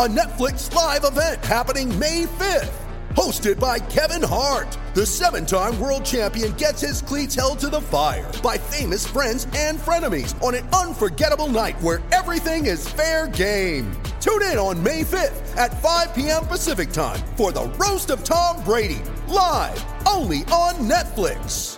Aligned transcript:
a 0.00 0.08
Netflix 0.08 0.74
live 0.74 1.04
event 1.04 1.44
happening 1.44 1.86
May 1.98 2.22
5th. 2.24 2.72
Hosted 3.10 3.60
by 3.60 3.78
Kevin 3.78 4.26
Hart, 4.26 4.78
the 4.94 5.04
seven 5.04 5.44
time 5.44 5.78
world 5.78 6.06
champion 6.06 6.52
gets 6.52 6.80
his 6.80 7.02
cleats 7.02 7.34
held 7.34 7.58
to 7.58 7.68
the 7.68 7.82
fire 7.82 8.32
by 8.42 8.56
famous 8.56 9.06
friends 9.06 9.46
and 9.54 9.78
frenemies 9.78 10.42
on 10.42 10.54
an 10.54 10.66
unforgettable 10.68 11.48
night 11.48 11.78
where 11.82 12.00
everything 12.12 12.64
is 12.64 12.88
fair 12.88 13.28
game. 13.28 13.92
Tune 14.22 14.40
in 14.44 14.56
on 14.56 14.82
May 14.82 15.02
5th 15.02 15.54
at 15.58 15.78
5 15.82 16.14
p.m. 16.14 16.46
Pacific 16.46 16.92
time 16.92 17.20
for 17.36 17.52
the 17.52 17.66
Roast 17.78 18.08
of 18.08 18.24
Tom 18.24 18.64
Brady, 18.64 19.02
live 19.28 19.84
only 20.08 20.44
on 20.44 20.76
Netflix. 20.76 21.76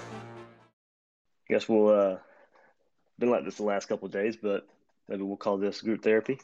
Guess 1.48 1.68
we'll 1.68 1.88
uh 1.88 2.18
been 3.18 3.30
like 3.30 3.44
this 3.44 3.56
the 3.56 3.64
last 3.64 3.86
couple 3.88 4.06
days, 4.06 4.36
but 4.36 4.64
maybe 5.08 5.24
we'll 5.24 5.36
call 5.36 5.58
this 5.58 5.80
group 5.80 6.04
therapy. 6.04 6.38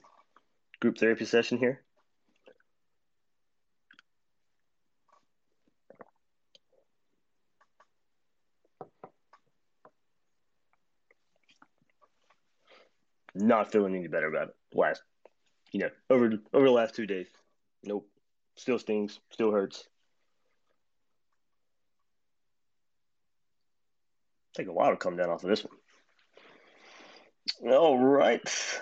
Group 0.80 0.98
therapy 0.98 1.24
session 1.24 1.58
here. 1.58 1.82
Not 13.34 13.70
feeling 13.70 13.94
any 13.94 14.08
better 14.08 14.28
about 14.28 14.48
it. 14.48 14.56
Last, 14.74 15.02
you 15.72 15.80
know, 15.80 15.90
over 16.10 16.32
over 16.52 16.64
the 16.64 16.72
last 16.72 16.94
two 16.94 17.06
days. 17.06 17.28
Nope. 17.84 18.08
Still 18.56 18.78
stings. 18.78 19.20
Still 19.30 19.52
hurts. 19.52 19.86
Take 24.54 24.66
a 24.66 24.72
while 24.72 24.90
to 24.90 24.96
come 24.96 25.16
down 25.16 25.30
off 25.30 25.44
of 25.44 25.50
this 25.50 25.64
one. 25.64 25.76
All 27.72 27.96
right. 27.96 28.80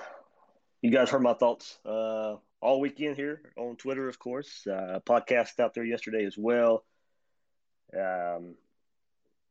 You 0.86 0.92
guys 0.92 1.10
heard 1.10 1.22
my 1.22 1.34
thoughts 1.34 1.80
uh, 1.84 2.36
all 2.60 2.78
weekend 2.78 3.16
here 3.16 3.40
on 3.56 3.74
Twitter, 3.74 4.08
of 4.08 4.20
course. 4.20 4.64
Uh, 4.68 5.00
podcast 5.04 5.58
out 5.58 5.74
there 5.74 5.84
yesterday 5.84 6.24
as 6.24 6.38
well. 6.38 6.84
Um, 7.92 8.54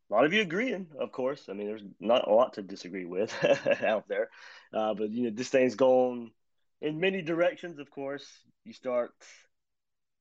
a 0.10 0.14
lot 0.14 0.24
of 0.24 0.32
you 0.32 0.42
agreeing, 0.42 0.88
of 0.98 1.12
course. 1.12 1.48
I 1.50 1.54
mean, 1.54 1.68
there's 1.68 1.84
not 2.00 2.26
a 2.26 2.34
lot 2.34 2.54
to 2.54 2.62
disagree 2.62 3.04
with 3.04 3.36
out 3.84 4.08
there. 4.08 4.30
Uh, 4.74 4.94
but, 4.94 5.10
you 5.10 5.24
know, 5.24 5.32
this 5.36 5.50
thing's 5.50 5.76
going 5.76 6.32
in 6.80 7.02
many 7.02 7.22
directions, 7.22 7.80
of 7.80 7.92
course. 7.92 8.26
You 8.64 8.72
start 8.72 9.12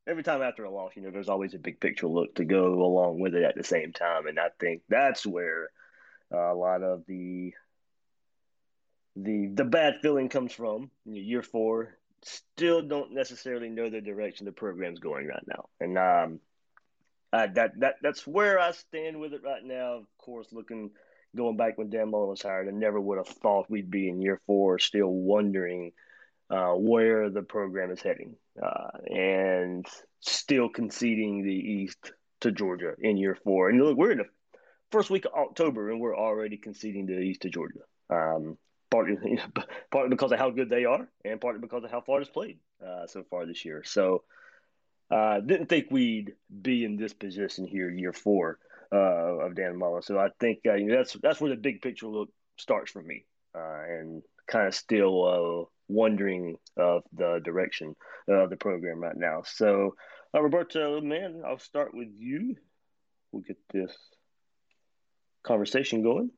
every 0.08 0.24
time 0.24 0.42
after 0.42 0.64
a 0.64 0.70
loss, 0.72 0.96
you 0.96 1.02
know, 1.02 1.12
there's 1.12 1.28
always 1.28 1.54
a 1.54 1.60
big 1.60 1.78
picture 1.78 2.08
look 2.08 2.34
to 2.34 2.44
go 2.44 2.82
along 2.82 3.20
with 3.20 3.36
it 3.36 3.44
at 3.44 3.54
the 3.54 3.62
same 3.62 3.92
time. 3.92 4.26
And 4.26 4.40
I 4.40 4.48
think 4.58 4.82
that's 4.88 5.24
where 5.24 5.68
a 6.32 6.54
lot 6.54 6.82
of 6.82 7.04
the 7.06 7.52
the 9.16 9.50
the 9.54 9.64
bad 9.64 9.96
feeling 10.02 10.28
comes 10.28 10.52
from. 10.52 10.90
Year 11.04 11.42
four, 11.42 11.96
still 12.22 12.82
don't 12.82 13.12
necessarily 13.12 13.68
know 13.68 13.90
the 13.90 14.00
direction 14.00 14.46
the 14.46 14.52
program's 14.52 14.98
going 14.98 15.26
right 15.26 15.44
now, 15.46 15.68
and 15.80 15.98
um, 15.98 16.40
uh, 17.32 17.48
that 17.54 17.78
that 17.80 17.96
that's 18.02 18.26
where 18.26 18.58
I 18.58 18.72
stand 18.72 19.20
with 19.20 19.32
it 19.32 19.42
right 19.44 19.64
now. 19.64 19.94
Of 19.94 20.06
course, 20.18 20.48
looking 20.52 20.90
going 21.36 21.56
back 21.56 21.78
when 21.78 21.90
Dan 21.90 22.10
Mullen 22.10 22.30
was 22.30 22.42
hired, 22.42 22.68
I 22.68 22.70
never 22.70 23.00
would 23.00 23.18
have 23.18 23.28
thought 23.28 23.70
we'd 23.70 23.90
be 23.90 24.08
in 24.08 24.22
year 24.22 24.40
four, 24.46 24.78
still 24.78 25.08
wondering 25.08 25.92
uh, 26.50 26.74
where 26.74 27.30
the 27.30 27.42
program 27.42 27.90
is 27.90 28.02
heading, 28.02 28.36
uh, 28.62 28.98
and 29.12 29.86
still 30.20 30.68
conceding 30.68 31.42
the 31.42 31.52
East 31.52 32.12
to 32.40 32.52
Georgia 32.52 32.94
in 32.98 33.16
year 33.16 33.36
four. 33.42 33.68
And 33.68 33.82
look, 33.82 33.96
we're 33.96 34.12
in 34.12 34.18
the 34.18 34.28
first 34.90 35.10
week 35.10 35.24
of 35.24 35.32
October, 35.32 35.90
and 35.90 36.00
we're 36.00 36.16
already 36.16 36.56
conceding 36.56 37.06
the 37.06 37.18
East 37.18 37.42
to 37.42 37.50
Georgia. 37.50 37.80
Um, 38.10 38.58
partly, 38.94 39.38
partly 39.90 40.10
because 40.10 40.30
of 40.30 40.38
how 40.38 40.50
good 40.50 40.70
they 40.70 40.84
are, 40.84 41.08
and 41.24 41.40
partly 41.40 41.60
because 41.60 41.84
of 41.84 41.90
how 41.90 42.00
Florida's 42.00 42.28
played 42.28 42.58
uh, 42.86 43.06
so 43.06 43.24
far 43.28 43.44
this 43.44 43.64
year. 43.64 43.82
So, 43.84 44.22
uh, 45.10 45.40
didn't 45.40 45.68
think 45.68 45.86
we'd 45.90 46.34
be 46.62 46.84
in 46.84 46.96
this 46.96 47.12
position 47.12 47.66
here, 47.66 47.90
year 47.90 48.12
four 48.12 48.58
uh, 48.92 49.44
of 49.44 49.56
Dan 49.56 49.76
Mullen. 49.76 50.02
So 50.02 50.18
I 50.18 50.28
think 50.40 50.60
uh, 50.66 50.74
you 50.74 50.86
know, 50.86 50.96
that's 50.96 51.14
that's 51.14 51.40
where 51.40 51.50
the 51.50 51.56
big 51.56 51.82
picture 51.82 52.06
look 52.06 52.30
starts 52.56 52.92
for 52.92 53.02
me, 53.02 53.24
uh, 53.54 53.82
and 53.88 54.22
kind 54.46 54.68
of 54.68 54.74
still 54.74 55.16
uh, 55.24 55.64
wondering 55.88 56.56
of 56.76 57.02
the 57.12 57.40
direction 57.44 57.96
of 58.28 58.50
the 58.50 58.56
program 58.56 59.00
right 59.00 59.16
now. 59.16 59.42
So, 59.44 59.96
Roberto, 60.32 61.00
man, 61.00 61.42
I'll 61.46 61.58
start 61.58 61.94
with 61.94 62.08
you. 62.16 62.56
We'll 63.32 63.42
get 63.42 63.58
this 63.72 63.92
conversation 65.42 66.02
going. 66.04 66.30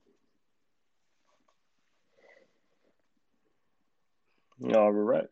All 4.64 4.90
right. 4.90 5.26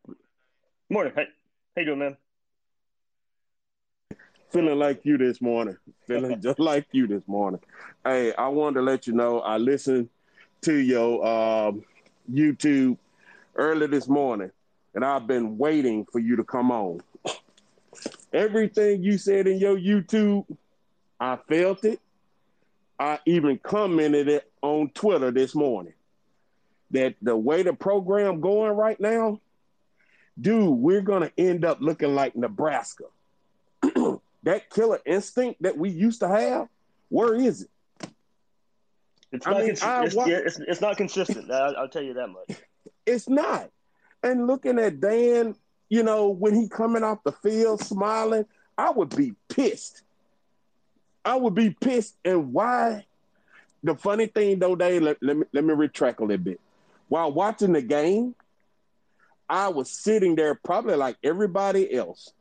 Morning. 0.91 1.13
Hey, 1.17 1.25
how 1.75 1.81
you 1.81 1.87
doing, 1.87 1.99
man? 1.99 2.17
Feeling 4.51 4.79
like 4.79 5.01
you 5.05 5.17
this 5.17 5.41
morning. 5.41 5.79
Feeling 6.07 6.41
just 6.43 6.59
like 6.59 6.87
you 6.93 7.07
this 7.07 7.23
morning. 7.27 7.61
Hey, 8.05 8.35
I 8.35 8.49
wanted 8.49 8.81
to 8.81 8.83
let 8.83 9.07
you 9.07 9.15
know 9.15 9.41
I 9.41 9.57
listened 9.57 10.11
to 10.63 10.75
your 10.75 11.27
um, 11.27 11.85
YouTube 12.31 12.99
early 13.57 13.87
this 13.87 14.09
morning, 14.09 14.51
and 14.95 15.03
I've 15.03 15.27
been 15.27 15.57
waiting 15.57 16.05
for 16.13 16.19
you 16.19 16.37
to 16.37 16.45
come 16.45 16.71
on. 16.71 17.01
Everything 18.35 19.03
you 19.03 19.17
said 19.17 19.47
in 19.47 19.59
your 19.59 19.79
YouTube, 19.79 20.45
I 21.19 21.39
felt 21.49 21.87
it. 21.87 21.99
I 22.99 23.21
even 23.25 23.59
commented 23.59 24.29
it 24.29 24.53
on 24.61 24.91
Twitter 24.91 25.31
this 25.31 25.55
morning 25.55 25.95
that 26.95 27.17
the 27.21 27.37
way 27.37 27.63
the 27.63 27.75
program 27.75 28.41
going 28.41 28.73
right 28.73 28.99
now, 28.99 29.41
dude, 30.41 30.69
we're 30.79 31.03
gonna 31.03 31.31
end 31.37 31.65
up 31.65 31.81
looking 31.81 32.15
like 32.15 32.35
Nebraska. 32.35 33.05
that 34.45 34.71
killer 34.71 35.01
instinct 35.05 35.63
that 35.63 35.77
we 35.77 35.91
used 35.91 36.21
to 36.21 36.29
have, 36.29 36.69
where 37.11 37.35
is 37.35 37.63
it? 37.63 37.71
It's 39.33 39.47
I 39.47 39.51
not, 39.51 39.61
mean, 39.61 39.77
cons- 39.77 39.83
I 39.83 40.05
it's, 40.05 40.15
yeah, 40.15 40.41
it's, 40.45 40.59
it's 40.61 40.81
not 40.81 40.97
consistent. 40.97 41.51
I'll, 41.51 41.77
I'll 41.77 41.89
tell 41.89 42.03
you 42.03 42.15
that 42.15 42.29
much. 42.29 42.59
It's 43.07 43.29
not. 43.29 43.69
And 44.23 44.47
looking 44.47 44.79
at 44.79 44.99
Dan, 44.99 45.57
you 45.91 46.03
know, 46.03 46.31
when 46.31 46.55
he 46.55 46.71
coming 46.71 47.03
off 47.03 47.23
the 47.23 47.33
field 47.33 47.83
smiling, 47.83 48.47
I 48.79 48.91
would 48.91 49.15
be 49.15 49.35
pissed. 49.51 50.01
I 51.23 51.37
would 51.37 51.55
be 51.55 51.69
pissed. 51.69 52.17
And 52.25 52.55
why? 52.55 53.05
The 53.83 53.95
funny 53.95 54.27
thing 54.27 54.59
though, 54.59 54.75
Dave, 54.75 55.03
let, 55.03 55.23
let 55.23 55.37
me 55.37 55.45
let 55.53 55.65
me 55.65 55.75
retract 55.75 56.21
a 56.21 56.25
little 56.25 56.43
bit. 56.43 56.61
While 57.09 57.33
watching 57.33 57.73
the 57.73 57.83
game, 57.83 58.35
I 59.49 59.69
was 59.69 59.91
sitting 59.91 60.37
there 60.37 60.55
probably 60.55 60.97
like 60.97 61.17
everybody 61.23 61.93
else, 61.95 62.33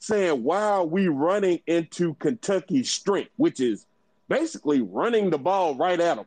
saying, 0.00 0.42
why 0.42 0.62
are 0.62 0.84
we 0.84 1.08
running 1.08 1.60
into 1.66 2.14
Kentucky's 2.14 2.90
strength, 2.90 3.30
which 3.36 3.60
is 3.60 3.86
basically 4.28 4.82
running 4.82 5.30
the 5.30 5.38
ball 5.38 5.74
right 5.74 5.98
at 5.98 6.16
them 6.16 6.26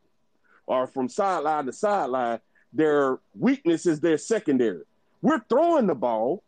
or 0.65 0.87
from 0.87 1.07
sideline 1.09 1.65
to 1.65 1.73
sideline. 1.73 2.39
Their 2.73 3.19
weakness 3.37 3.85
is 3.85 3.99
their 3.99 4.17
secondary. 4.17 4.83
We're 5.21 5.41
throwing 5.49 5.87
the 5.87 5.95
ball, 5.95 6.43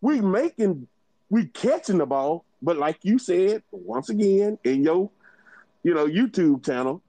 we're 0.00 0.22
making, 0.22 0.86
we're 1.30 1.50
catching 1.52 1.98
the 1.98 2.06
ball, 2.06 2.44
but 2.60 2.76
like 2.76 2.98
you 3.02 3.18
said, 3.18 3.62
once 3.70 4.10
again 4.10 4.58
in 4.64 4.84
your, 4.84 5.10
you 5.82 5.94
know, 5.94 6.06
YouTube 6.06 6.64
channel, 6.64 7.02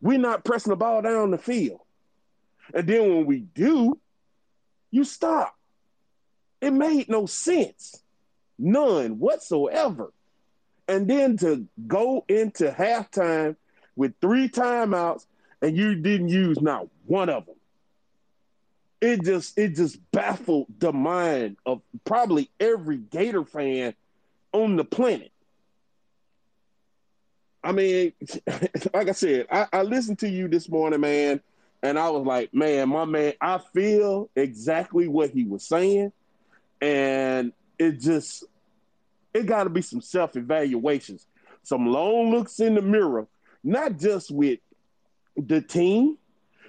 we're 0.00 0.18
not 0.18 0.44
pressing 0.44 0.70
the 0.70 0.76
ball 0.76 1.02
down 1.02 1.30
the 1.30 1.38
field. 1.38 1.80
And 2.74 2.86
then 2.86 3.02
when 3.02 3.26
we 3.26 3.40
do, 3.40 3.98
you 4.90 5.04
stop. 5.04 5.56
It 6.60 6.72
made 6.72 7.08
no 7.08 7.26
sense. 7.26 8.02
None 8.58 9.18
whatsoever. 9.18 10.12
And 10.88 11.08
then 11.08 11.36
to 11.38 11.66
go 11.86 12.24
into 12.28 12.70
halftime 12.70 13.56
with 13.96 14.14
three 14.20 14.48
timeouts 14.48 15.26
and 15.60 15.76
you 15.76 15.96
didn't 15.96 16.28
use 16.28 16.60
not 16.60 16.88
one 17.06 17.28
of 17.28 17.46
them. 17.46 17.56
It 19.00 19.22
just 19.24 19.58
it 19.58 19.74
just 19.74 19.98
baffled 20.10 20.66
the 20.78 20.92
mind 20.92 21.56
of 21.66 21.82
probably 22.04 22.50
every 22.58 22.96
Gator 22.96 23.44
fan 23.44 23.94
on 24.52 24.76
the 24.76 24.84
planet. 24.84 25.32
I 27.62 27.72
mean, 27.72 28.12
like 28.94 29.08
I 29.08 29.12
said, 29.12 29.46
I, 29.50 29.66
I 29.72 29.82
listened 29.82 30.20
to 30.20 30.28
you 30.28 30.48
this 30.48 30.68
morning, 30.68 31.00
man, 31.00 31.40
and 31.82 31.98
I 31.98 32.10
was 32.10 32.26
like, 32.26 32.52
man, 32.54 32.88
my 32.88 33.04
man, 33.04 33.34
I 33.40 33.58
feel 33.58 34.30
exactly 34.34 35.08
what 35.08 35.30
he 35.30 35.44
was 35.44 35.66
saying, 35.66 36.12
and 36.80 37.52
it 37.78 38.00
just 38.00 38.44
it 39.34 39.46
got 39.46 39.64
to 39.64 39.70
be 39.70 39.82
some 39.82 40.00
self 40.00 40.36
evaluations, 40.36 41.26
some 41.62 41.86
long 41.86 42.30
looks 42.30 42.58
in 42.60 42.74
the 42.74 42.82
mirror, 42.82 43.26
not 43.62 43.98
just 43.98 44.30
with 44.30 44.60
the 45.36 45.60
team, 45.60 46.16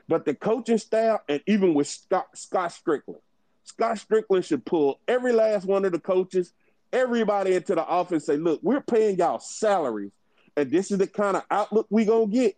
but 0.07 0.25
the 0.25 0.33
coaching 0.33 0.77
staff, 0.77 1.21
and 1.29 1.41
even 1.47 1.73
with 1.73 1.87
Scott, 1.87 2.27
Scott 2.35 2.71
Stricklin. 2.71 3.19
Scott 3.63 3.97
Stricklin 3.97 4.43
should 4.43 4.65
pull 4.65 4.99
every 5.07 5.33
last 5.33 5.65
one 5.65 5.85
of 5.85 5.91
the 5.91 5.99
coaches, 5.99 6.53
everybody 6.93 7.55
into 7.55 7.75
the 7.75 7.85
office, 7.85 8.25
say, 8.25 8.37
look, 8.37 8.59
we're 8.63 8.81
paying 8.81 9.17
y'all 9.17 9.39
salaries, 9.39 10.11
and 10.55 10.71
this 10.71 10.91
is 10.91 10.97
the 10.97 11.07
kind 11.07 11.37
of 11.37 11.43
outlook 11.51 11.87
we 11.89 12.05
gonna 12.05 12.27
get. 12.27 12.55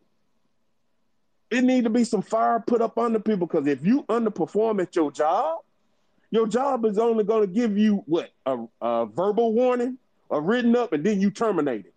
It 1.51 1.63
need 1.63 1.85
to 1.85 1.89
be 1.89 2.03
some 2.03 2.21
fire 2.21 2.59
put 2.59 2.81
up 2.81 2.97
on 2.97 3.13
the 3.13 3.19
people 3.19 3.47
because 3.47 3.67
if 3.67 3.85
you 3.85 4.03
underperform 4.03 4.81
at 4.81 4.95
your 4.95 5.11
job, 5.11 5.59
your 6.31 6.47
job 6.47 6.85
is 6.85 6.99
only 6.99 7.23
going 7.23 7.41
to 7.41 7.53
give 7.53 7.77
you 7.77 8.03
what 8.05 8.29
a, 8.45 8.57
a 8.81 9.05
verbal 9.07 9.53
warning, 9.53 9.97
a 10.29 10.39
written 10.39 10.75
up, 10.75 10.93
and 10.93 11.03
then 11.03 11.19
you 11.19 11.31
terminate 11.31 11.85
it. 11.85 11.93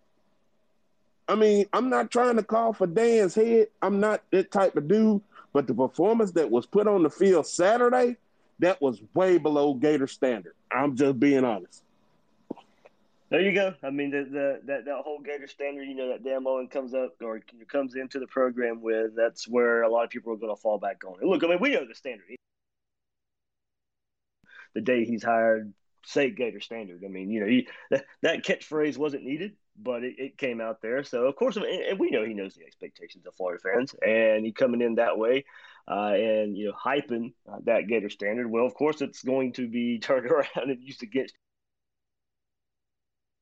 I 1.27 1.35
mean, 1.35 1.67
I'm 1.71 1.89
not 1.89 2.11
trying 2.11 2.35
to 2.37 2.43
call 2.43 2.73
for 2.73 2.87
Dan's 2.87 3.35
head. 3.35 3.67
I'm 3.81 3.99
not 3.99 4.23
that 4.31 4.51
type 4.51 4.75
of 4.75 4.87
dude. 4.87 5.21
But 5.53 5.67
the 5.67 5.73
performance 5.75 6.31
that 6.31 6.49
was 6.49 6.65
put 6.65 6.87
on 6.87 7.03
the 7.03 7.09
field 7.11 7.45
Saturday, 7.45 8.17
that 8.59 8.81
was 8.81 8.99
way 9.13 9.37
below 9.37 9.75
Gator 9.75 10.07
standard. 10.07 10.55
I'm 10.71 10.95
just 10.95 11.19
being 11.19 11.45
honest. 11.45 11.83
There 13.33 13.41
you 13.41 13.51
go. 13.51 13.73
I 13.81 13.89
mean, 13.89 14.11
the, 14.11 14.27
the 14.29 14.61
that 14.65 14.85
that 14.85 15.01
whole 15.03 15.19
Gator 15.19 15.47
standard, 15.47 15.85
you 15.85 15.95
know, 15.95 16.09
that 16.09 16.23
Dan 16.23 16.43
Mullen 16.43 16.67
comes 16.67 16.93
up 16.93 17.15
or 17.19 17.41
comes 17.67 17.95
into 17.95 18.19
the 18.19 18.27
program 18.27 18.79
with. 18.79 19.15
That's 19.15 19.47
where 19.47 19.81
a 19.81 19.89
lot 19.89 20.03
of 20.03 20.11
people 20.11 20.33
are 20.33 20.37
going 20.37 20.55
to 20.55 20.61
fall 20.61 20.77
back 20.77 21.01
on. 21.03 21.17
look, 21.27 21.43
I 21.43 21.47
mean, 21.47 21.59
we 21.59 21.71
know 21.71 21.83
the 21.83 21.95
standard. 21.95 22.27
The 24.75 24.81
day 24.81 25.05
he's 25.05 25.23
hired, 25.23 25.73
say 26.05 26.29
Gator 26.29 26.59
standard. 26.59 27.01
I 27.03 27.07
mean, 27.07 27.31
you 27.31 27.39
know, 27.39 27.47
he, 27.47 27.67
that, 27.89 28.05
that 28.21 28.45
catchphrase 28.45 28.99
wasn't 28.99 29.23
needed 29.23 29.53
but 29.75 30.03
it, 30.03 30.15
it, 30.17 30.37
came 30.37 30.61
out 30.61 30.81
there. 30.81 31.03
So 31.03 31.25
of 31.25 31.35
course, 31.35 31.57
and 31.57 31.99
we 31.99 32.11
know 32.11 32.23
he 32.23 32.33
knows 32.33 32.53
the 32.55 32.63
expectations 32.63 33.25
of 33.25 33.35
Florida 33.35 33.61
fans, 33.61 33.95
and 34.05 34.45
he 34.45 34.51
coming 34.51 34.81
in 34.81 34.95
that 34.95 35.17
way, 35.17 35.45
uh, 35.89 36.13
and 36.13 36.55
you 36.57 36.67
know, 36.67 36.73
hyping 36.73 37.33
uh, 37.51 37.57
that 37.63 37.87
Gator 37.87 38.09
standard. 38.09 38.49
Well, 38.49 38.65
of 38.65 38.73
course, 38.73 39.01
it's 39.01 39.23
going 39.23 39.53
to 39.53 39.67
be 39.67 39.99
turned 40.03 40.27
around 40.27 40.69
and 40.69 40.81
used 40.81 41.03
against. 41.03 41.33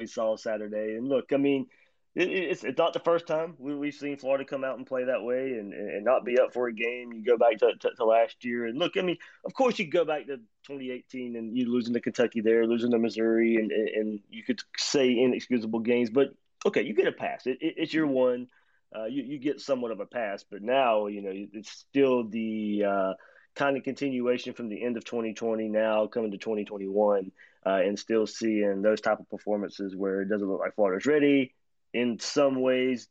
We 0.01 0.07
saw 0.07 0.35
Saturday, 0.35 0.95
and 0.95 1.07
look, 1.07 1.31
I 1.31 1.37
mean, 1.37 1.67
it, 2.15 2.29
it's, 2.29 2.63
it's 2.63 2.77
not 2.77 2.93
the 2.93 2.99
first 2.99 3.25
time 3.25 3.55
we, 3.57 3.87
have 3.87 3.95
seen 3.95 4.17
Florida 4.17 4.43
come 4.43 4.63
out 4.63 4.77
and 4.77 4.85
play 4.85 5.05
that 5.05 5.23
way 5.23 5.53
and, 5.53 5.73
and 5.73 6.03
not 6.03 6.25
be 6.25 6.39
up 6.39 6.53
for 6.53 6.67
a 6.67 6.73
game. 6.73 7.13
You 7.13 7.23
go 7.23 7.37
back 7.37 7.59
to, 7.59 7.71
to, 7.79 7.95
to, 7.95 8.05
last 8.05 8.43
year 8.43 8.65
and 8.65 8.77
look, 8.77 8.97
I 8.97 9.01
mean, 9.01 9.17
of 9.45 9.53
course, 9.53 9.79
you 9.79 9.89
go 9.89 10.03
back 10.03 10.27
to 10.27 10.37
2018 10.67 11.35
and 11.37 11.57
you 11.57 11.71
losing 11.71 11.93
to 11.93 12.01
Kentucky 12.01 12.41
there, 12.41 12.65
losing 12.65 12.91
to 12.91 12.99
Missouri, 12.99 13.55
and, 13.55 13.71
and 13.71 14.19
you 14.29 14.43
could 14.43 14.59
say 14.77 15.17
inexcusable 15.17 15.79
games, 15.79 16.09
but 16.09 16.33
okay, 16.65 16.81
you 16.81 16.93
get 16.93 17.07
a 17.07 17.13
pass. 17.13 17.47
It, 17.47 17.59
it, 17.61 17.75
it's 17.77 17.93
your 17.93 18.07
one. 18.07 18.47
Uh, 18.93 19.05
you, 19.05 19.23
you 19.23 19.39
get 19.39 19.61
somewhat 19.61 19.91
of 19.91 20.01
a 20.01 20.05
pass, 20.05 20.43
but 20.43 20.61
now, 20.61 21.07
you 21.07 21.21
know, 21.21 21.31
it's 21.33 21.71
still 21.71 22.27
the 22.27 22.83
uh, 22.85 23.13
kind 23.55 23.77
of 23.77 23.83
continuation 23.83 24.53
from 24.53 24.69
the 24.69 24.83
end 24.83 24.97
of 24.97 25.05
2020 25.05 25.67
now 25.67 26.07
coming 26.07 26.31
to 26.31 26.37
2021 26.37 27.31
uh, 27.65 27.69
and 27.69 27.97
still 27.99 28.25
seeing 28.25 28.81
those 28.81 29.01
type 29.01 29.19
of 29.19 29.29
performances 29.29 29.95
where 29.95 30.21
it 30.21 30.29
doesn't 30.29 30.47
look 30.47 30.59
like 30.59 30.75
Florida's 30.75 31.05
ready 31.05 31.53
in 31.93 32.19
some 32.19 32.61
ways, 32.61 33.07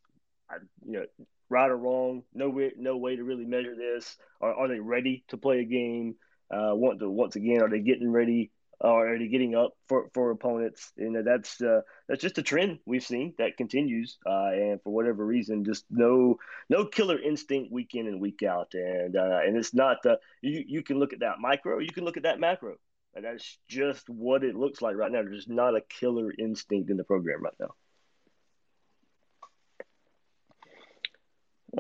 you 0.87 0.93
know, 0.93 1.05
right 1.49 1.71
or 1.71 1.77
wrong, 1.77 2.23
no 2.33 2.49
way, 2.49 2.73
no 2.77 2.97
way 2.97 3.17
to 3.17 3.25
really 3.25 3.45
measure 3.45 3.77
this. 3.77 4.17
Are, 4.41 4.55
are 4.55 4.69
they 4.69 4.81
ready 4.81 5.25
to 5.29 5.37
play 5.37 5.61
a 5.61 5.65
game? 5.65 6.17
Uh, 6.51 6.75
want 6.75 6.99
to 7.01 7.11
once 7.11 7.37
again, 7.37 7.63
are 7.63 7.69
they 7.69 7.81
getting 7.81 8.11
ready? 8.11 8.51
Are 8.83 9.19
they 9.19 9.29
getting 9.29 9.55
up 9.55 9.75
for, 9.89 10.09
for 10.15 10.31
opponents? 10.31 10.93
And 10.97 11.27
that's 11.27 11.61
uh, 11.61 11.83
that's 12.09 12.23
just 12.23 12.39
a 12.39 12.43
trend 12.43 12.79
we've 12.87 13.05
seen 13.05 13.35
that 13.39 13.57
continues. 13.57 14.19
Uh, 14.25 14.51
and 14.53 14.83
for 14.83 14.93
whatever 14.93 15.25
reason, 15.25 15.65
just 15.65 15.85
no 15.91 16.39
no 16.69 16.87
killer 16.87 17.19
instinct 17.19 17.73
week 17.73 17.95
in 17.95 18.07
and 18.07 18.21
week 18.21 18.43
out. 18.43 18.73
And 18.75 19.17
uh, 19.17 19.41
and 19.45 19.57
it's 19.57 19.75
not 19.75 19.99
the 20.03 20.19
you 20.41 20.65
you 20.67 20.83
can 20.83 20.99
look 20.99 21.13
at 21.13 21.21
that 21.21 21.41
micro, 21.41 21.79
you 21.79 21.93
can 21.93 22.05
look 22.05 22.17
at 22.17 22.23
that 22.23 22.41
macro. 22.41 22.77
And 23.15 23.25
that's 23.25 23.59
just 23.69 24.09
what 24.09 24.45
it 24.45 24.55
looks 24.55 24.81
like 24.81 24.95
right 24.95 25.11
now. 25.11 25.23
There's 25.23 25.49
not 25.49 25.77
a 25.77 25.81
killer 25.81 26.33
instinct 26.39 26.91
in 26.91 26.97
the 26.97 27.05
program 27.05 27.43
right 27.43 27.55
now. 27.59 27.75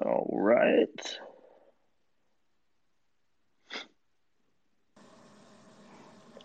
All 0.02 0.28
right. 0.32 1.18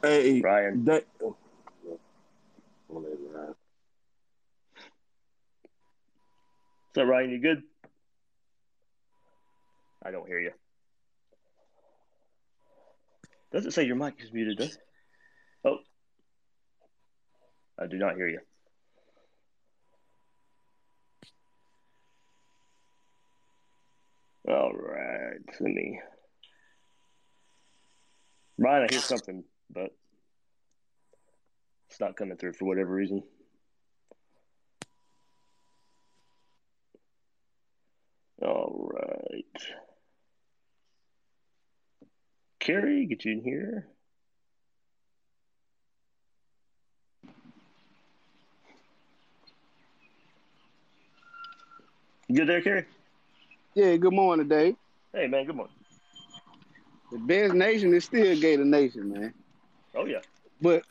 Hey, 0.06 0.40
Ryan. 0.40 0.86
That, 0.86 1.04
up, 6.96 7.08
Ryan? 7.08 7.32
You 7.32 7.42
good? 7.42 7.64
I 10.06 10.12
don't 10.12 10.28
hear 10.28 10.40
you. 10.40 10.52
Does 13.52 13.66
it 13.66 13.74
say 13.74 13.86
your 13.86 13.96
mic 13.96 14.14
is 14.20 14.32
muted? 14.32 14.60
Does? 14.60 14.76
It? 14.76 14.78
Oh, 15.66 15.78
I 17.80 17.88
do 17.88 17.98
not 17.98 18.16
hear 18.16 18.28
you. 18.28 18.42
All 24.48 24.72
right, 24.72 25.40
let 25.60 25.74
me. 25.74 26.00
Ryan, 28.60 28.88
I 28.88 28.94
hear 28.94 29.02
something, 29.02 29.44
but 29.72 29.96
it's 31.90 32.00
not 32.00 32.16
coming 32.16 32.38
through 32.38 32.54
for 32.54 32.66
whatever 32.66 32.92
reason. 32.92 33.24
All 38.42 38.92
right. 38.94 39.64
Carrie, 42.60 43.06
get 43.06 43.24
you 43.26 43.34
in 43.34 43.44
here. 43.44 43.88
You 52.28 52.36
good 52.36 52.50
there, 52.50 52.62
Carrie? 52.62 52.86
Yeah, 53.76 53.96
good 53.98 54.14
morning, 54.14 54.48
Dave. 54.48 54.76
Hey, 55.14 55.28
man, 55.28 55.46
good 55.46 55.56
morning. 55.56 55.76
The 57.12 57.20
best 57.20 57.54
nation 57.54 57.94
is 57.94 58.04
still 58.06 58.40
Gator 58.40 58.66
Nation, 58.66 59.14
man. 59.14 59.34
Oh, 59.96 60.06
yeah. 60.06 60.22
But, 60.62 60.84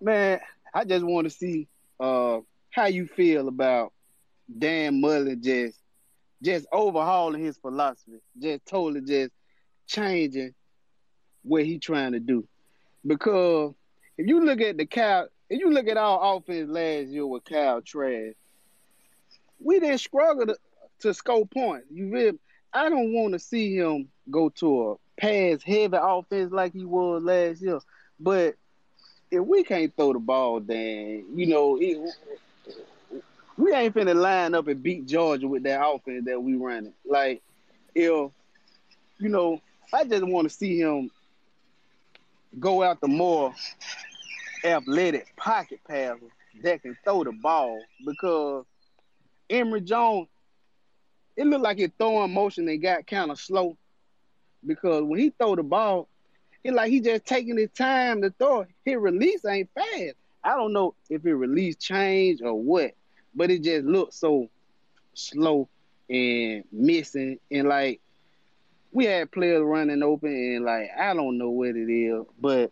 man, 0.00 0.40
I 0.72 0.84
just 0.84 1.04
want 1.04 1.26
to 1.26 1.30
see 1.30 1.68
uh, 2.00 2.40
how 2.70 2.86
you 2.86 3.06
feel 3.06 3.48
about 3.48 3.92
Dan 4.58 5.00
Mullen 5.00 5.42
just 5.42 5.78
just 6.42 6.66
overhauling 6.72 7.42
his 7.42 7.56
philosophy, 7.56 8.18
just 8.38 8.66
totally 8.66 9.00
just 9.00 9.32
changing 9.86 10.54
what 11.42 11.64
he 11.64 11.78
trying 11.78 12.12
to 12.12 12.20
do. 12.20 12.46
Because 13.06 13.74
if 14.18 14.26
you 14.26 14.44
look 14.44 14.60
at 14.60 14.76
the 14.76 14.84
Cal, 14.84 15.28
if 15.48 15.58
you 15.58 15.70
look 15.70 15.88
at 15.88 15.96
our 15.96 16.36
offense 16.36 16.68
last 16.68 17.08
year 17.08 17.26
with 17.26 17.44
Kyle 17.44 17.80
Trask, 17.80 18.36
we 19.58 19.80
didn't 19.80 19.98
struggle 19.98 20.46
to, 20.46 20.56
to 21.00 21.14
score 21.14 21.46
points. 21.46 21.86
You 21.90 22.10
really, 22.10 22.38
I 22.72 22.88
don't 22.88 23.12
want 23.12 23.32
to 23.32 23.38
see 23.38 23.76
him 23.76 24.08
go 24.30 24.50
to 24.50 24.90
a 24.90 25.20
pass 25.20 25.62
heavy 25.62 25.96
offense 25.98 26.52
like 26.52 26.72
he 26.72 26.84
was 26.84 27.22
last 27.22 27.62
year. 27.62 27.78
But 28.18 28.56
if 29.30 29.40
we 29.40 29.64
can't 29.64 29.94
throw 29.96 30.12
the 30.12 30.18
ball, 30.18 30.60
then 30.60 31.26
you 31.34 31.46
know 31.46 31.78
it, 31.80 31.98
we 33.56 33.72
ain't 33.72 33.94
finna 33.94 34.14
line 34.14 34.54
up 34.54 34.68
and 34.68 34.82
beat 34.82 35.06
Georgia 35.06 35.48
with 35.48 35.64
that 35.64 35.84
offense 35.84 36.24
that 36.26 36.42
we 36.42 36.56
running. 36.56 36.94
Like, 37.04 37.42
if 37.94 38.30
you 39.18 39.28
know, 39.28 39.60
I 39.92 40.04
just 40.04 40.24
want 40.24 40.48
to 40.48 40.54
see 40.54 40.78
him 40.78 41.10
go 42.58 42.82
out 42.82 43.00
the 43.00 43.08
more 43.08 43.54
athletic 44.64 45.34
pocket 45.36 45.80
passer 45.86 46.18
that 46.62 46.82
can 46.82 46.96
throw 47.04 47.24
the 47.24 47.32
ball 47.32 47.80
because 48.04 48.64
Emory 49.50 49.80
Jones 49.80 50.28
it 51.36 51.46
looked 51.46 51.64
like 51.64 51.78
his 51.78 51.90
throwing 51.98 52.32
motion 52.32 52.68
and 52.68 52.82
got 52.82 53.06
kind 53.06 53.30
of 53.30 53.40
slow 53.40 53.76
because 54.64 55.02
when 55.02 55.18
he 55.18 55.30
throw 55.30 55.56
the 55.56 55.62
ball, 55.62 56.08
like 56.72 56.90
he 56.90 57.00
just 57.00 57.26
taking 57.26 57.56
his 57.58 57.70
time 57.70 58.22
to 58.22 58.30
throw. 58.30 58.64
His 58.84 58.96
release 58.96 59.44
ain't 59.44 59.68
fast. 59.74 60.14
I 60.42 60.56
don't 60.56 60.72
know 60.72 60.94
if 61.10 61.22
his 61.22 61.34
release 61.34 61.76
changed 61.76 62.42
or 62.42 62.54
what, 62.54 62.92
but 63.34 63.50
it 63.50 63.62
just 63.62 63.84
looks 63.84 64.16
so 64.16 64.48
slow 65.14 65.68
and 66.08 66.64
missing. 66.72 67.38
And 67.50 67.68
like 67.68 68.00
we 68.92 69.04
had 69.06 69.30
players 69.32 69.62
running 69.62 70.02
open, 70.02 70.30
and 70.32 70.64
like 70.64 70.90
I 70.98 71.14
don't 71.14 71.36
know 71.38 71.50
what 71.50 71.70
it 71.76 71.90
is, 71.92 72.24
but 72.40 72.70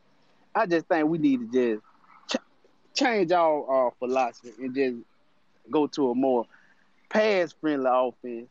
I 0.54 0.66
just 0.66 0.86
think 0.86 1.08
we 1.08 1.18
need 1.18 1.52
to 1.52 1.80
just 2.28 2.36
ch- 2.36 2.98
change 2.98 3.32
our, 3.32 3.66
our 3.66 3.92
philosophy 3.98 4.52
and 4.58 4.74
just 4.74 4.96
go 5.70 5.86
to 5.88 6.10
a 6.10 6.14
more 6.14 6.46
pass 7.08 7.52
friendly 7.52 7.90
offense. 7.90 8.48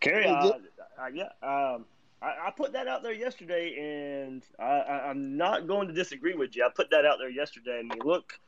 Carry 0.00 0.26
uh, 0.26 0.52
uh, 1.00 1.06
yeah, 1.12 1.30
um, 1.42 1.84
I, 2.22 2.46
I, 2.46 2.50
put 2.56 2.72
that 2.72 2.88
out 2.88 3.02
there 3.02 3.12
yesterday, 3.12 3.74
and 3.78 4.42
I, 4.58 5.10
am 5.10 5.36
not 5.36 5.66
going 5.66 5.88
to 5.88 5.94
disagree 5.94 6.34
with 6.34 6.56
you. 6.56 6.64
I 6.64 6.70
put 6.74 6.90
that 6.90 7.04
out 7.04 7.18
there 7.18 7.28
yesterday, 7.28 7.80
and 7.80 7.92
look 8.04 8.38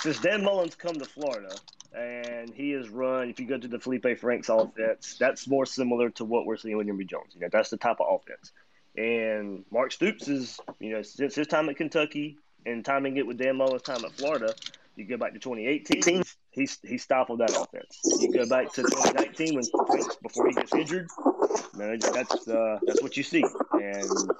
since 0.00 0.18
Dan 0.18 0.42
Mullen's 0.42 0.74
come 0.74 0.94
to 0.94 1.04
Florida, 1.04 1.54
and 1.96 2.52
he 2.52 2.70
has 2.72 2.88
run. 2.88 3.30
If 3.30 3.38
you 3.38 3.46
go 3.46 3.58
to 3.58 3.68
the 3.68 3.78
Felipe 3.78 4.18
Franks 4.18 4.48
offense, 4.48 5.16
that's 5.18 5.46
more 5.46 5.66
similar 5.66 6.10
to 6.10 6.24
what 6.24 6.46
we're 6.46 6.56
seeing 6.56 6.76
with 6.76 6.88
Emory 6.88 7.04
Jones. 7.04 7.34
You 7.34 7.40
know, 7.42 7.48
that's 7.52 7.70
the 7.70 7.76
type 7.76 7.98
of 8.00 8.20
offense. 8.20 8.52
And 8.96 9.64
Mark 9.70 9.92
Stoops 9.92 10.28
is, 10.28 10.58
you 10.80 10.90
know, 10.90 11.02
since 11.02 11.36
his 11.36 11.46
time 11.46 11.68
at 11.68 11.76
Kentucky 11.76 12.38
and 12.66 12.84
timing 12.84 13.16
it 13.16 13.26
with 13.26 13.38
Dan 13.38 13.56
Mullen's 13.56 13.82
time 13.82 14.04
at 14.04 14.12
Florida, 14.12 14.54
you 14.96 15.06
go 15.06 15.16
back 15.16 15.32
to 15.34 15.38
2018, 15.38 16.24
he, 16.52 16.68
he 16.82 16.98
stifled 16.98 17.40
that 17.40 17.50
offense. 17.50 18.00
You 18.20 18.30
go 18.32 18.46
back 18.46 18.72
to 18.74 18.82
2019 18.82 19.54
when 19.54 19.64
Franks, 19.86 20.16
before 20.16 20.48
he 20.48 20.54
gets 20.54 20.74
injured, 20.74 21.08
man, 21.74 21.98
that's 21.98 22.46
uh, 22.46 22.78
that's 22.86 23.02
what 23.02 23.16
you 23.16 23.22
see. 23.22 23.44
And 23.72 24.30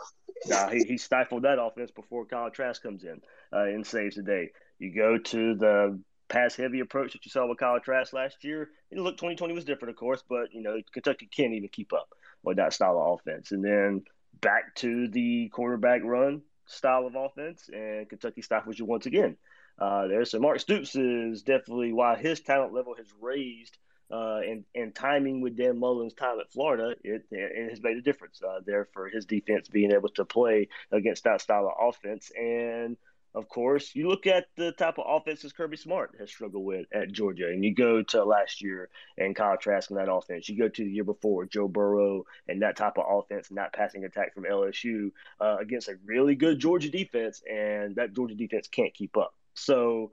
he, 0.71 0.85
he 0.85 0.99
stifled 0.99 1.43
that 1.43 1.59
offense 1.61 1.91
before 1.91 2.27
Kyle 2.27 2.51
Trask 2.51 2.83
comes 2.83 3.05
in 3.05 3.21
uh, 3.53 3.65
and 3.65 3.87
saves 3.87 4.17
the 4.17 4.23
day. 4.23 4.51
You 4.79 4.95
go 4.95 5.19
to 5.19 5.55
the 5.55 6.01
pass 6.29 6.55
heavy 6.55 6.81
approach 6.81 7.13
that 7.13 7.25
you 7.25 7.31
saw 7.31 7.47
with 7.47 7.59
Kyle 7.59 7.81
Trask 7.81 8.13
last 8.13 8.45
year. 8.45 8.71
Look, 8.91 9.17
2020 9.17 9.55
was 9.55 9.65
different, 9.65 9.91
of 9.91 9.97
course, 9.97 10.23
but 10.29 10.53
you 10.53 10.63
know 10.63 10.81
Kentucky 10.93 11.29
can't 11.35 11.55
even 11.55 11.69
keep 11.71 11.93
up 11.93 12.09
with 12.43 12.59
that 12.59 12.75
style 12.75 12.99
of 12.99 13.21
offense. 13.21 13.53
And 13.53 13.65
then 13.65 14.03
back 14.41 14.75
to 14.77 15.09
the 15.09 15.49
quarterback 15.49 16.03
run 16.05 16.43
style 16.67 17.07
of 17.07 17.15
offense, 17.15 17.71
and 17.73 18.09
Kentucky 18.09 18.43
stifles 18.43 18.79
you 18.79 18.85
once 18.85 19.07
again. 19.07 19.37
Uh, 19.79 20.25
so 20.25 20.39
Mark 20.39 20.61
Stoops 20.61 20.95
is 20.95 21.43
definitely 21.43 21.93
why 21.93 22.17
his 22.17 22.41
talent 22.41 22.73
level 22.73 22.95
has 22.97 23.07
raised. 23.21 23.77
Uh, 24.11 24.41
and, 24.47 24.65
and 24.75 24.95
timing 24.95 25.41
with 25.41 25.57
Dan 25.57 25.79
Mullen's 25.79 26.13
time 26.13 26.39
at 26.39 26.53
Florida, 26.53 26.95
it, 27.03 27.25
it 27.31 27.71
has 27.71 27.81
made 27.83 27.97
a 27.97 28.03
difference 28.03 28.43
uh, 28.43 28.61
there 28.67 28.87
for 28.93 29.09
his 29.09 29.25
defense 29.25 29.69
being 29.69 29.91
able 29.91 30.11
to 30.11 30.27
play 30.27 30.69
against 30.91 31.25
that 31.25 31.41
style 31.41 31.67
of 31.67 31.89
offense. 31.89 32.31
And 32.39 32.99
of 33.35 33.49
course, 33.49 33.95
you 33.95 34.09
look 34.09 34.27
at 34.27 34.49
the 34.57 34.73
type 34.73 34.99
of 34.99 35.07
offenses 35.09 35.55
Kirby 35.55 35.79
Smart 35.79 36.15
has 36.19 36.29
struggled 36.29 36.65
with 36.67 36.87
at 36.93 37.13
Georgia, 37.13 37.49
and 37.49 37.65
you 37.65 37.75
go 37.75 38.03
to 38.03 38.25
last 38.25 38.61
year 38.61 38.91
and 39.17 39.35
Kyle 39.35 39.57
Trask 39.57 39.91
in 39.91 39.97
that 39.97 40.13
offense. 40.13 40.49
You 40.51 40.59
go 40.59 40.69
to 40.69 40.85
the 40.85 40.91
year 40.91 41.05
before 41.05 41.47
Joe 41.47 41.67
Burrow 41.67 42.27
and 42.47 42.61
that 42.61 42.77
type 42.77 42.99
of 42.99 43.07
offense 43.09 43.49
and 43.49 43.57
that 43.57 43.73
passing 43.73 44.05
attack 44.05 44.35
from 44.35 44.45
LSU 44.45 45.13
uh, 45.41 45.57
against 45.59 45.89
a 45.89 45.99
really 46.05 46.35
good 46.35 46.59
Georgia 46.59 46.91
defense, 46.91 47.43
and 47.51 47.97
that 47.97 48.13
Georgia 48.13 48.35
defense 48.35 48.69
can't 48.69 48.93
keep 48.93 49.17
up. 49.17 49.35
So, 49.55 50.13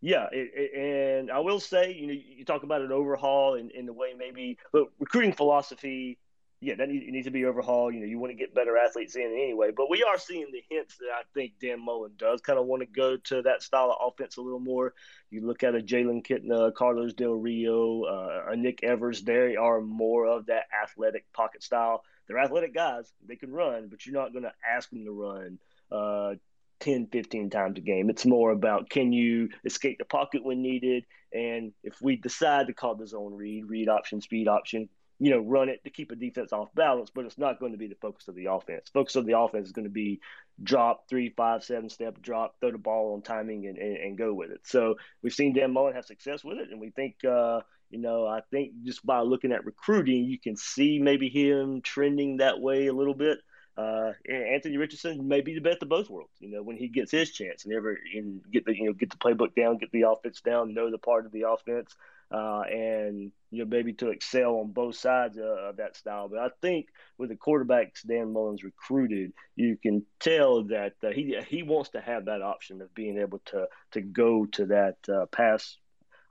yeah, 0.00 0.26
it, 0.32 0.50
it, 0.54 1.20
and 1.20 1.30
I 1.30 1.40
will 1.40 1.60
say, 1.60 1.92
you 1.92 2.06
know, 2.06 2.12
you 2.12 2.44
talk 2.44 2.62
about 2.62 2.82
an 2.82 2.92
overhaul 2.92 3.54
in, 3.54 3.70
in 3.70 3.86
the 3.86 3.92
way 3.92 4.14
maybe, 4.16 4.58
but 4.72 4.84
recruiting 4.98 5.32
philosophy 5.32 6.18
yeah, 6.60 6.74
that 6.74 6.88
need, 6.88 7.06
needs 7.06 7.26
to 7.26 7.30
be 7.30 7.44
overhauled. 7.44 7.94
You 7.94 8.00
know, 8.00 8.06
you 8.06 8.18
want 8.18 8.32
to 8.32 8.36
get 8.36 8.54
better 8.54 8.76
athletes 8.76 9.14
in 9.14 9.22
anyway. 9.22 9.70
But 9.76 9.88
we 9.88 10.02
are 10.02 10.18
seeing 10.18 10.46
the 10.52 10.62
hints 10.68 10.96
that 10.98 11.10
I 11.12 11.22
think 11.32 11.52
Dan 11.60 11.84
Mullen 11.84 12.12
does 12.16 12.40
kind 12.40 12.58
of 12.58 12.66
want 12.66 12.80
to 12.80 12.86
go 12.86 13.16
to 13.16 13.42
that 13.42 13.62
style 13.62 13.96
of 13.98 14.12
offense 14.12 14.36
a 14.36 14.42
little 14.42 14.58
more. 14.58 14.94
You 15.30 15.46
look 15.46 15.62
at 15.62 15.76
a 15.76 15.80
Jalon 15.80 16.26
Kitna, 16.26 16.74
Carlos 16.74 17.12
Del 17.12 17.34
Rio, 17.34 18.02
uh, 18.04 18.50
a 18.50 18.56
Nick 18.56 18.82
Evers. 18.82 19.22
They 19.22 19.54
are 19.54 19.80
more 19.80 20.26
of 20.26 20.46
that 20.46 20.64
athletic 20.82 21.32
pocket 21.32 21.62
style. 21.62 22.02
They're 22.26 22.38
athletic 22.38 22.74
guys. 22.74 23.12
They 23.26 23.36
can 23.36 23.52
run, 23.52 23.88
but 23.88 24.04
you're 24.04 24.20
not 24.20 24.32
going 24.32 24.44
to 24.44 24.52
ask 24.68 24.90
them 24.90 25.04
to 25.04 25.12
run 25.12 25.58
uh, 25.92 26.34
10, 26.80 27.08
15 27.12 27.50
times 27.50 27.78
a 27.78 27.80
game. 27.80 28.10
It's 28.10 28.26
more 28.26 28.50
about 28.50 28.90
can 28.90 29.12
you 29.12 29.50
escape 29.64 29.98
the 29.98 30.04
pocket 30.04 30.44
when 30.44 30.62
needed. 30.62 31.04
And 31.32 31.72
if 31.82 32.00
we 32.00 32.16
decide 32.16 32.68
to 32.68 32.72
call 32.72 32.94
the 32.94 33.06
zone 33.06 33.34
read, 33.34 33.66
read 33.66 33.88
option, 33.88 34.20
speed 34.20 34.48
option, 34.48 34.88
you 35.18 35.30
know, 35.30 35.40
run 35.40 35.68
it 35.68 35.82
to 35.84 35.90
keep 35.90 36.12
a 36.12 36.16
defense 36.16 36.52
off 36.52 36.72
balance, 36.74 37.10
but 37.12 37.24
it's 37.24 37.38
not 37.38 37.58
going 37.58 37.72
to 37.72 37.78
be 37.78 37.88
the 37.88 37.96
focus 38.00 38.28
of 38.28 38.36
the 38.36 38.46
offense. 38.46 38.88
Focus 38.92 39.16
of 39.16 39.26
the 39.26 39.36
offense 39.38 39.66
is 39.66 39.72
going 39.72 39.86
to 39.86 39.90
be 39.90 40.20
drop 40.62 41.08
three, 41.08 41.30
five, 41.30 41.64
seven 41.64 41.90
step 41.90 42.20
drop, 42.22 42.54
throw 42.60 42.70
the 42.70 42.78
ball 42.78 43.14
on 43.14 43.22
timing 43.22 43.66
and, 43.66 43.78
and, 43.78 43.96
and 43.96 44.18
go 44.18 44.32
with 44.32 44.50
it. 44.50 44.60
So 44.64 44.94
we've 45.22 45.32
seen 45.32 45.54
Dan 45.54 45.72
Mullen 45.72 45.94
have 45.94 46.04
success 46.04 46.44
with 46.44 46.58
it, 46.58 46.70
and 46.70 46.80
we 46.80 46.90
think, 46.90 47.16
uh, 47.24 47.60
you 47.90 47.98
know, 47.98 48.26
I 48.26 48.42
think 48.52 48.72
just 48.84 49.04
by 49.04 49.20
looking 49.20 49.52
at 49.52 49.66
recruiting, 49.66 50.24
you 50.24 50.38
can 50.38 50.56
see 50.56 51.00
maybe 51.00 51.28
him 51.28 51.82
trending 51.82 52.36
that 52.36 52.60
way 52.60 52.86
a 52.86 52.92
little 52.92 53.14
bit. 53.14 53.38
Uh, 53.78 54.12
Anthony 54.28 54.76
Richardson 54.76 55.28
may 55.28 55.40
be 55.40 55.54
the 55.54 55.60
best 55.60 55.84
of 55.84 55.88
both 55.88 56.10
worlds. 56.10 56.32
You 56.40 56.50
know, 56.50 56.64
when 56.64 56.76
he 56.76 56.88
gets 56.88 57.12
his 57.12 57.30
chance 57.30 57.64
and 57.64 57.72
ever 57.72 57.96
and 58.12 58.40
get 58.50 58.64
the 58.64 58.76
you 58.76 58.86
know 58.86 58.92
get 58.92 59.10
the 59.10 59.16
playbook 59.16 59.54
down, 59.54 59.78
get 59.78 59.92
the 59.92 60.02
offense 60.02 60.40
down, 60.40 60.74
know 60.74 60.90
the 60.90 60.98
part 60.98 61.26
of 61.26 61.32
the 61.32 61.48
offense, 61.48 61.94
uh, 62.32 62.62
and 62.62 63.30
you 63.52 63.58
know 63.60 63.66
maybe 63.66 63.92
to 63.92 64.08
excel 64.08 64.56
on 64.56 64.72
both 64.72 64.96
sides 64.96 65.38
of 65.40 65.76
that 65.76 65.96
style. 65.96 66.28
But 66.28 66.40
I 66.40 66.48
think 66.60 66.88
with 67.18 67.28
the 67.28 67.36
quarterbacks 67.36 68.04
Dan 68.04 68.32
Mullen's 68.32 68.64
recruited, 68.64 69.32
you 69.54 69.76
can 69.80 70.04
tell 70.18 70.64
that 70.64 70.94
uh, 71.04 71.10
he 71.10 71.38
he 71.48 71.62
wants 71.62 71.90
to 71.90 72.00
have 72.00 72.24
that 72.24 72.42
option 72.42 72.82
of 72.82 72.92
being 72.96 73.16
able 73.16 73.38
to 73.46 73.68
to 73.92 74.00
go 74.00 74.46
to 74.46 74.66
that 74.66 74.96
uh, 75.08 75.26
pass. 75.26 75.76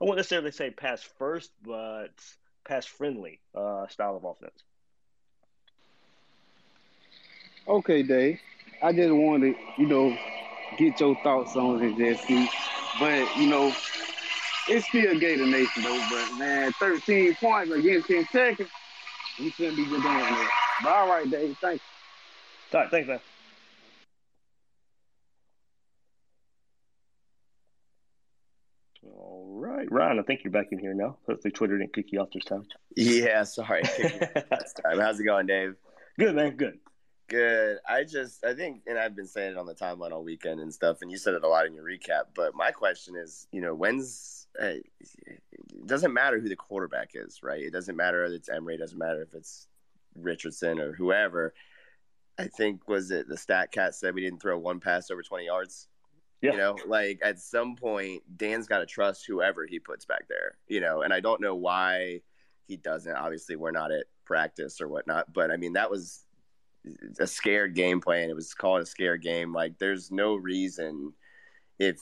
I 0.02 0.04
won't 0.04 0.18
necessarily 0.18 0.50
say 0.50 0.70
pass 0.70 1.02
first, 1.02 1.50
but 1.64 2.12
pass 2.66 2.84
friendly 2.84 3.40
uh, 3.54 3.88
style 3.88 4.16
of 4.16 4.24
offense. 4.24 4.62
Okay, 7.68 8.02
Dave. 8.02 8.40
I 8.82 8.92
just 8.92 9.12
wanted, 9.12 9.54
to, 9.54 9.82
you 9.82 9.88
know, 9.88 10.16
get 10.78 10.98
your 11.00 11.14
thoughts 11.22 11.54
on 11.54 11.82
it, 11.82 11.98
Jesse. 11.98 12.48
But 12.98 13.36
you 13.36 13.50
know, 13.50 13.74
it's 14.68 14.86
still 14.88 15.18
Gator 15.18 15.46
Nation 15.46 15.82
though, 15.82 16.06
but 16.10 16.38
man, 16.38 16.72
13 16.80 17.34
points 17.34 17.72
against 17.72 18.06
Kentucky, 18.06 18.66
we 19.38 19.50
shouldn't 19.50 19.76
be 19.76 19.84
doing 19.84 20.02
that. 20.02 20.50
But 20.82 20.92
all 20.92 21.08
right, 21.08 21.30
Dave, 21.30 21.58
thanks. 21.60 21.84
All 22.72 22.80
right, 22.80 22.90
thanks, 22.90 23.08
man. 23.08 23.20
All 29.04 29.58
right, 29.60 29.90
Ryan, 29.90 30.18
I 30.18 30.22
think 30.22 30.40
you're 30.42 30.52
back 30.52 30.68
in 30.70 30.78
here 30.78 30.94
now. 30.94 31.18
Hopefully, 31.26 31.52
Twitter 31.52 31.76
didn't 31.76 31.92
kick 31.92 32.12
you 32.12 32.20
off 32.20 32.28
this 32.32 32.44
time. 32.44 32.64
Yeah, 32.96 33.42
sorry. 33.44 33.82
How's 34.84 35.20
it 35.20 35.24
going, 35.24 35.46
Dave? 35.46 35.76
Good, 36.18 36.34
man. 36.34 36.56
Good. 36.56 36.78
Good. 37.28 37.78
I 37.86 38.04
just, 38.04 38.44
I 38.44 38.54
think, 38.54 38.82
and 38.86 38.98
I've 38.98 39.14
been 39.14 39.26
saying 39.26 39.52
it 39.52 39.58
on 39.58 39.66
the 39.66 39.74
timeline 39.74 40.12
all 40.12 40.24
weekend 40.24 40.60
and 40.60 40.72
stuff, 40.72 41.02
and 41.02 41.10
you 41.10 41.18
said 41.18 41.34
it 41.34 41.44
a 41.44 41.48
lot 41.48 41.66
in 41.66 41.74
your 41.74 41.84
recap. 41.84 42.24
But 42.34 42.54
my 42.54 42.70
question 42.70 43.16
is, 43.16 43.46
you 43.52 43.60
know, 43.60 43.74
when's 43.74 44.46
it 44.58 44.86
doesn't 45.86 46.12
matter 46.12 46.40
who 46.40 46.48
the 46.48 46.56
quarterback 46.56 47.10
is, 47.14 47.42
right? 47.42 47.62
It 47.62 47.72
doesn't 47.72 47.96
matter 47.96 48.24
if 48.24 48.32
it's 48.32 48.48
Emory, 48.48 48.74
it 48.74 48.78
doesn't 48.78 48.98
matter 48.98 49.22
if 49.22 49.34
it's 49.34 49.68
Richardson 50.16 50.80
or 50.80 50.92
whoever. 50.92 51.54
I 52.38 52.46
think 52.46 52.88
was 52.88 53.10
it 53.10 53.28
the 53.28 53.36
stat 53.36 53.72
cat 53.72 53.94
said 53.94 54.14
we 54.14 54.22
didn't 54.22 54.40
throw 54.40 54.58
one 54.58 54.80
pass 54.80 55.10
over 55.10 55.22
20 55.22 55.44
yards. 55.44 55.88
Yeah. 56.40 56.52
You 56.52 56.58
know, 56.58 56.76
like 56.86 57.18
at 57.22 57.40
some 57.40 57.74
point, 57.74 58.22
Dan's 58.36 58.68
got 58.68 58.78
to 58.78 58.86
trust 58.86 59.26
whoever 59.26 59.66
he 59.66 59.80
puts 59.80 60.04
back 60.04 60.28
there, 60.28 60.56
you 60.68 60.80
know, 60.80 61.02
and 61.02 61.12
I 61.12 61.18
don't 61.18 61.40
know 61.40 61.56
why 61.56 62.20
he 62.68 62.76
doesn't. 62.76 63.12
Obviously, 63.12 63.56
we're 63.56 63.72
not 63.72 63.90
at 63.90 64.04
practice 64.24 64.80
or 64.80 64.86
whatnot, 64.86 65.32
but 65.32 65.50
I 65.50 65.56
mean, 65.56 65.72
that 65.72 65.90
was 65.90 66.24
a 67.18 67.26
scared 67.26 67.74
game 67.74 68.00
plan. 68.00 68.30
It 68.30 68.36
was 68.36 68.54
called 68.54 68.82
a 68.82 68.86
scared 68.86 69.22
game. 69.22 69.52
Like, 69.52 69.78
there's 69.78 70.10
no 70.10 70.34
reason 70.34 71.12
if 71.78 71.98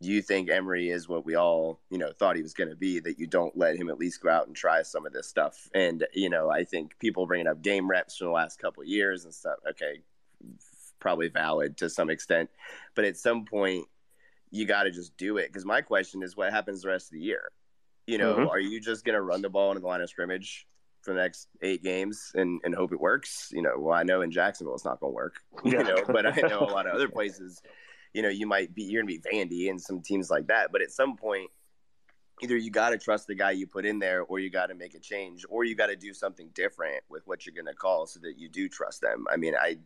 you 0.00 0.22
think 0.22 0.48
Emory 0.48 0.90
is 0.90 1.08
what 1.08 1.26
we 1.26 1.34
all, 1.34 1.80
you 1.90 1.98
know, 1.98 2.12
thought 2.12 2.36
he 2.36 2.42
was 2.42 2.54
going 2.54 2.70
to 2.70 2.76
be, 2.76 3.00
that 3.00 3.18
you 3.18 3.26
don't 3.26 3.56
let 3.56 3.76
him 3.76 3.88
at 3.88 3.98
least 3.98 4.22
go 4.22 4.30
out 4.30 4.46
and 4.46 4.54
try 4.54 4.82
some 4.82 5.04
of 5.04 5.12
this 5.12 5.26
stuff. 5.26 5.68
And, 5.74 6.06
you 6.12 6.30
know, 6.30 6.50
I 6.50 6.64
think 6.64 6.96
people 6.98 7.26
bringing 7.26 7.48
up 7.48 7.62
game 7.62 7.90
reps 7.90 8.16
from 8.16 8.28
the 8.28 8.32
last 8.32 8.60
couple 8.60 8.82
of 8.82 8.88
years 8.88 9.24
and 9.24 9.34
stuff, 9.34 9.56
okay, 9.68 10.02
probably 11.00 11.28
valid 11.28 11.76
to 11.78 11.90
some 11.90 12.10
extent. 12.10 12.48
But 12.94 13.06
at 13.06 13.16
some 13.16 13.44
point, 13.44 13.86
you 14.50 14.66
got 14.66 14.84
to 14.84 14.90
just 14.90 15.16
do 15.16 15.36
it. 15.38 15.48
Because 15.48 15.64
my 15.64 15.80
question 15.80 16.22
is 16.22 16.36
what 16.36 16.52
happens 16.52 16.82
the 16.82 16.88
rest 16.88 17.08
of 17.08 17.12
the 17.12 17.24
year? 17.24 17.50
You 18.06 18.18
know, 18.18 18.34
mm-hmm. 18.34 18.48
are 18.48 18.60
you 18.60 18.80
just 18.80 19.04
going 19.04 19.16
to 19.16 19.20
run 19.20 19.42
the 19.42 19.50
ball 19.50 19.70
into 19.70 19.80
the 19.80 19.86
line 19.86 20.00
of 20.00 20.08
scrimmage 20.08 20.66
for 21.02 21.14
the 21.14 21.20
next 21.20 21.48
eight 21.62 21.82
games 21.82 22.32
and, 22.34 22.60
and 22.64 22.74
hope 22.74 22.92
it 22.92 23.00
works? 23.00 23.50
You 23.52 23.62
know, 23.62 23.74
well, 23.78 23.94
I 23.94 24.02
know 24.02 24.22
in 24.22 24.30
Jacksonville 24.30 24.74
it's 24.74 24.84
not 24.84 25.00
going 25.00 25.12
to 25.12 25.16
work, 25.16 25.36
you 25.64 25.82
know, 25.82 26.02
but 26.06 26.26
I 26.26 26.48
know 26.48 26.60
a 26.60 26.70
lot 26.70 26.86
of 26.86 26.94
other 26.94 27.08
places 27.18 27.62
you 28.12 28.22
know, 28.22 28.28
you 28.28 28.46
might 28.46 28.74
be 28.74 28.82
you're 28.82 29.02
gonna 29.02 29.06
be 29.06 29.20
Vandy 29.20 29.70
and 29.70 29.80
some 29.80 30.00
teams 30.00 30.30
like 30.30 30.46
that. 30.48 30.72
But 30.72 30.82
at 30.82 30.90
some 30.90 31.16
point, 31.16 31.50
either 32.42 32.56
you 32.56 32.70
got 32.70 32.90
to 32.90 32.98
trust 32.98 33.26
the 33.26 33.34
guy 33.34 33.52
you 33.52 33.66
put 33.66 33.84
in 33.84 33.98
there, 33.98 34.22
or 34.22 34.38
you 34.38 34.50
got 34.50 34.66
to 34.66 34.74
make 34.74 34.94
a 34.94 35.00
change, 35.00 35.44
or 35.48 35.64
you 35.64 35.74
got 35.74 35.88
to 35.88 35.96
do 35.96 36.14
something 36.14 36.50
different 36.54 37.02
with 37.08 37.26
what 37.26 37.44
you're 37.44 37.54
gonna 37.54 37.74
call 37.74 38.06
so 38.06 38.20
that 38.20 38.38
you 38.38 38.48
do 38.48 38.68
trust 38.68 39.00
them. 39.00 39.26
I 39.30 39.36
mean, 39.36 39.54
I 39.54 39.78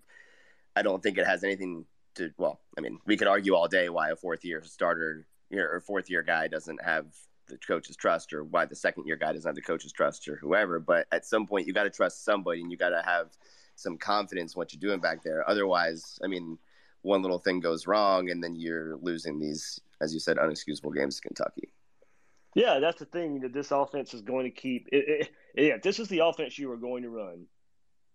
I 0.77 0.83
don't 0.83 1.03
think 1.03 1.19
it 1.19 1.27
has 1.27 1.45
anything 1.45 1.85
to. 2.17 2.31
Well, 2.39 2.61
I 2.79 2.81
mean, 2.81 2.99
we 3.07 3.17
could 3.17 3.29
argue 3.29 3.55
all 3.55 3.69
day 3.69 3.89
why 3.89 4.11
a 4.11 4.17
fourth 4.17 4.45
year 4.45 4.63
starter 4.63 5.27
or 5.53 5.81
fourth 5.81 6.09
year 6.09 6.23
guy 6.23 6.49
doesn't 6.49 6.83
have 6.83 7.07
the 7.53 7.59
coach's 7.59 7.97
trust, 7.97 8.33
or 8.33 8.45
why 8.45 8.65
the 8.65 8.75
second 8.75 9.07
year 9.07 9.17
guy 9.17 9.33
doesn't 9.33 9.49
have 9.49 9.55
the 9.55 9.63
coach's 9.63 9.93
trust, 9.93 10.27
or 10.29 10.37
whoever. 10.37 10.81
But 10.81 11.07
at 11.13 11.25
some 11.25 11.47
point, 11.47 11.67
you 11.67 11.73
got 11.73 11.85
to 11.85 11.91
trust 11.91 12.25
somebody, 12.25 12.61
and 12.61 12.71
you 12.71 12.77
got 12.77 12.91
to 12.91 13.03
have 13.05 13.29
some 13.77 13.97
confidence 13.97 14.55
in 14.55 14.59
what 14.59 14.73
you're 14.73 14.81
doing 14.81 15.01
back 15.01 15.23
there. 15.23 15.49
Otherwise, 15.49 16.19
I 16.25 16.27
mean 16.27 16.59
one 17.03 17.23
little 17.23 17.39
thing 17.39 17.61
goes 17.61 17.87
wrong, 17.87 18.31
and 18.31 18.43
then 18.43 18.55
you're 18.57 18.97
losing 18.97 19.39
these, 19.39 19.81
as 20.01 20.15
you 20.15 20.21
said, 20.21 20.37
unexcusable 20.37 20.95
games 20.95 21.17
to 21.17 21.29
Kentucky. 21.29 21.73
Yeah, 22.55 22.79
that's 22.81 22.99
the 22.99 23.07
thing. 23.07 23.41
That 23.41 23.53
this 23.53 23.71
offense 23.71 24.15
is 24.15 24.23
going 24.23 24.45
to 24.45 24.51
keep. 24.51 24.89
It, 24.93 25.31
it, 25.55 25.67
yeah, 25.67 25.77
this 25.83 25.99
is 25.99 26.09
the 26.09 26.21
offense 26.21 26.59
you 26.59 26.71
are 26.71 26.77
going 26.77 27.03
to 27.03 27.11
run, 27.11 27.47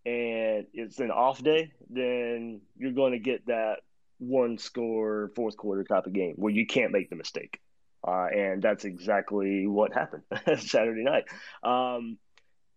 and 0.06 0.68
it's 0.74 1.00
an 1.00 1.12
off 1.12 1.44
day, 1.44 1.74
then 1.90 2.62
you're 2.78 2.92
going 2.92 3.12
to 3.14 3.20
get 3.20 3.46
that 3.48 3.78
one 4.20 4.58
score 4.58 5.32
fourth 5.36 5.58
quarter 5.58 5.84
type 5.84 6.06
of 6.08 6.14
game 6.14 6.34
where 6.38 6.52
you 6.52 6.66
can't 6.66 6.92
make 6.92 7.10
the 7.10 7.16
mistake. 7.16 7.60
Uh, 8.06 8.28
and 8.28 8.62
that's 8.62 8.86
exactly 8.86 9.68
what 9.68 9.94
happened 9.94 10.24
Saturday 10.60 11.04
night. 11.04 11.26
Um, 11.64 12.18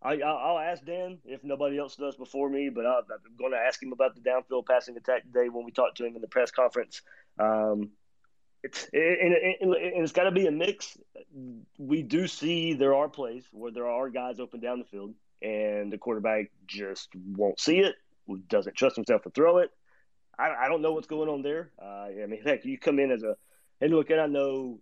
I, 0.02 0.14
will 0.16 0.58
ask 0.58 0.84
Dan 0.84 1.18
if 1.26 1.44
nobody 1.44 1.78
else 1.78 1.96
does 1.96 2.16
before 2.16 2.48
me, 2.48 2.70
but 2.70 2.86
I, 2.86 2.98
am 2.98 3.36
going 3.38 3.52
to 3.52 3.58
ask 3.58 3.82
him 3.82 3.92
about 3.92 4.14
the 4.14 4.22
downfield 4.22 4.66
passing 4.66 4.96
attack 4.96 5.24
today 5.24 5.48
when 5.50 5.64
we 5.64 5.72
talk 5.72 5.94
to 5.96 6.06
him 6.06 6.16
in 6.16 6.22
the 6.22 6.28
press 6.28 6.50
conference. 6.50 7.02
Um, 7.38 7.90
it's 8.62 8.88
and, 8.92 9.34
and, 9.34 9.74
and 9.74 10.02
it's 10.02 10.12
got 10.12 10.24
to 10.24 10.30
be 10.30 10.46
a 10.46 10.50
mix. 10.50 10.96
We 11.78 12.02
do 12.02 12.26
see 12.26 12.74
there 12.74 12.94
are 12.94 13.08
plays 13.08 13.44
where 13.52 13.72
there 13.72 13.86
are 13.88 14.08
guys 14.10 14.40
open 14.40 14.60
down 14.60 14.78
the 14.78 14.84
field, 14.84 15.14
and 15.42 15.92
the 15.92 15.98
quarterback 15.98 16.50
just 16.66 17.08
won't 17.14 17.60
see 17.60 17.78
it, 17.78 17.94
doesn't 18.48 18.76
trust 18.76 18.96
himself 18.96 19.22
to 19.22 19.30
throw 19.30 19.58
it. 19.58 19.70
I, 20.38 20.64
I 20.64 20.68
don't 20.68 20.82
know 20.82 20.92
what's 20.92 21.06
going 21.06 21.28
on 21.28 21.42
there. 21.42 21.70
Uh, 21.80 22.22
I 22.22 22.26
mean, 22.26 22.42
heck, 22.42 22.64
you 22.64 22.78
come 22.78 22.98
in 22.98 23.10
as 23.10 23.22
a 23.22 23.36
and 23.80 23.92
look, 23.92 24.10
and 24.10 24.20
I 24.20 24.26
know 24.26 24.78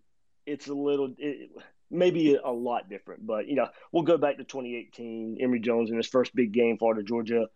it's 0.49 0.69
a 0.69 0.75
little. 0.75 1.15
It, 1.19 1.51
maybe 1.91 2.35
a 2.35 2.51
lot 2.51 2.89
different. 2.89 3.27
But 3.27 3.49
you 3.49 3.57
know, 3.57 3.69
we'll 3.93 4.03
go 4.03 4.19
back 4.19 4.39
to 4.39 4.45
2018. 4.45 5.39
Emory 5.41 5.61
Jones 5.61 5.91
in 5.91 5.97
his 5.97 6.09
first 6.09 6.35
big 6.35 6.53
game, 6.53 6.79
Florida 6.79 7.03
Georgia, 7.03 7.49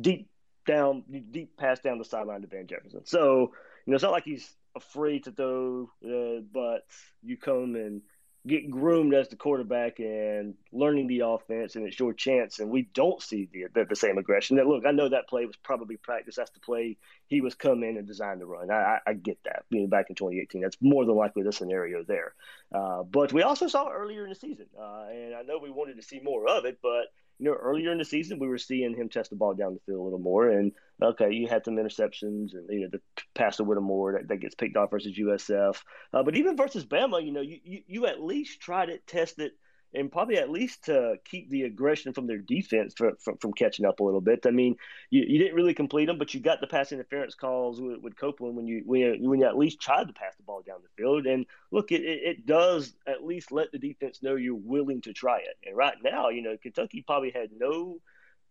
deep 0.00 0.28
down, 0.66 1.04
deep 1.30 1.56
pass 1.56 1.80
down 1.80 1.98
the 1.98 2.04
sideline 2.04 2.42
to 2.42 2.46
Van 2.46 2.66
Jefferson. 2.66 3.04
So 3.04 3.52
you 3.86 3.90
know, 3.90 3.94
it's 3.94 4.02
not 4.02 4.12
like 4.12 4.24
he's 4.24 4.48
afraid 4.76 5.24
to 5.24 5.32
throw, 5.32 5.90
uh, 6.04 6.42
but 6.52 6.84
you 7.22 7.36
come 7.36 7.74
and 7.74 8.02
get 8.46 8.70
groomed 8.70 9.14
as 9.14 9.28
the 9.28 9.36
quarterback 9.36 9.98
and 9.98 10.54
learning 10.72 11.06
the 11.06 11.20
offense, 11.20 11.76
and 11.76 11.86
it's 11.86 11.98
your 11.98 12.12
chance. 12.12 12.58
And 12.58 12.70
we 12.70 12.88
don't 12.94 13.22
see 13.22 13.48
the, 13.52 13.66
the, 13.74 13.84
the 13.84 13.96
same 13.96 14.18
aggression. 14.18 14.56
That 14.56 14.66
look, 14.66 14.84
I 14.86 14.92
know 14.92 15.08
that 15.08 15.28
play 15.28 15.44
was 15.44 15.56
probably 15.56 15.96
practice. 15.96 16.36
That's 16.36 16.50
the 16.50 16.60
play 16.60 16.96
he 17.26 17.40
was 17.40 17.54
come 17.54 17.82
in 17.82 17.96
and 17.96 18.06
designed 18.06 18.40
to 18.40 18.46
run. 18.46 18.70
I, 18.70 18.98
I, 19.06 19.12
get 19.14 19.38
that. 19.44 19.64
Being 19.70 19.88
back 19.88 20.06
in 20.08 20.16
2018, 20.16 20.62
that's 20.62 20.78
more 20.80 21.04
than 21.04 21.16
likely 21.16 21.42
the 21.42 21.52
scenario 21.52 22.02
there. 22.04 22.34
Uh, 22.72 23.02
but 23.02 23.32
we 23.32 23.42
also 23.42 23.66
saw 23.66 23.90
earlier 23.90 24.24
in 24.24 24.30
the 24.30 24.36
season, 24.36 24.66
uh, 24.78 25.06
and 25.10 25.34
I 25.34 25.42
know 25.42 25.58
we 25.58 25.70
wanted 25.70 25.96
to 25.96 26.02
see 26.02 26.20
more 26.20 26.48
of 26.48 26.64
it, 26.64 26.78
but 26.82 27.06
you 27.38 27.46
know, 27.46 27.54
earlier 27.54 27.92
in 27.92 27.98
the 27.98 28.04
season, 28.04 28.38
we 28.38 28.48
were 28.48 28.58
seeing 28.58 28.94
him 28.94 29.08
test 29.08 29.30
the 29.30 29.36
ball 29.36 29.54
down 29.54 29.74
the 29.74 29.80
field 29.86 30.00
a 30.00 30.02
little 30.02 30.18
more. 30.18 30.48
And 30.48 30.72
okay, 31.02 31.32
you 31.32 31.46
had 31.46 31.64
some 31.64 31.76
interceptions 31.76 32.52
and 32.54 32.68
you 32.68 32.80
know 32.80 32.88
the 32.90 33.00
pass 33.34 33.56
to 33.56 33.64
Whittemore 33.64 34.14
that, 34.14 34.28
that 34.28 34.40
gets 34.40 34.54
picked 34.54 34.76
off 34.76 34.90
versus 34.90 35.16
USF. 35.18 35.76
Uh, 36.12 36.22
but 36.22 36.36
even 36.36 36.56
versus 36.56 36.84
Bama, 36.84 37.24
you 37.24 37.32
know, 37.32 37.40
you, 37.40 37.58
you 37.64 37.82
you 37.86 38.06
at 38.06 38.22
least 38.22 38.60
tried 38.60 38.88
it, 38.88 39.06
tested 39.06 39.52
and 39.94 40.12
probably 40.12 40.36
at 40.36 40.50
least 40.50 40.84
to 40.84 41.16
keep 41.24 41.48
the 41.48 41.62
aggression 41.62 42.12
from 42.12 42.26
their 42.26 42.38
defense 42.38 42.94
from, 42.96 43.16
from, 43.18 43.38
from 43.38 43.52
catching 43.52 43.86
up 43.86 44.00
a 44.00 44.04
little 44.04 44.20
bit. 44.20 44.44
I 44.46 44.50
mean, 44.50 44.76
you, 45.10 45.24
you 45.26 45.38
didn't 45.38 45.54
really 45.54 45.74
complete 45.74 46.06
them, 46.06 46.18
but 46.18 46.34
you 46.34 46.40
got 46.40 46.60
the 46.60 46.66
pass 46.66 46.92
interference 46.92 47.34
calls 47.34 47.80
with, 47.80 48.00
with 48.00 48.16
Copeland 48.16 48.56
when 48.56 48.66
you, 48.66 48.82
when 48.84 49.22
when 49.22 49.40
you 49.40 49.46
at 49.46 49.56
least 49.56 49.80
tried 49.80 50.08
to 50.08 50.14
pass 50.14 50.34
the 50.36 50.42
ball 50.42 50.62
down 50.66 50.80
the 50.82 51.02
field. 51.02 51.26
And 51.26 51.46
look, 51.70 51.90
it, 51.90 52.02
it 52.02 52.46
does 52.46 52.94
at 53.06 53.24
least 53.24 53.52
let 53.52 53.72
the 53.72 53.78
defense 53.78 54.22
know 54.22 54.34
you're 54.34 54.54
willing 54.54 55.00
to 55.02 55.12
try 55.12 55.38
it. 55.38 55.56
And 55.66 55.76
right 55.76 55.96
now, 56.02 56.28
you 56.28 56.42
know, 56.42 56.56
Kentucky 56.60 57.02
probably 57.06 57.30
had 57.30 57.50
no 57.58 58.00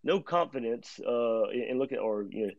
no 0.03 0.19
confidence 0.19 0.99
uh, 1.05 1.49
in, 1.49 1.63
in 1.69 1.79
looking 1.79 1.97
or 1.97 2.25
you 2.29 2.47
know 2.47 2.53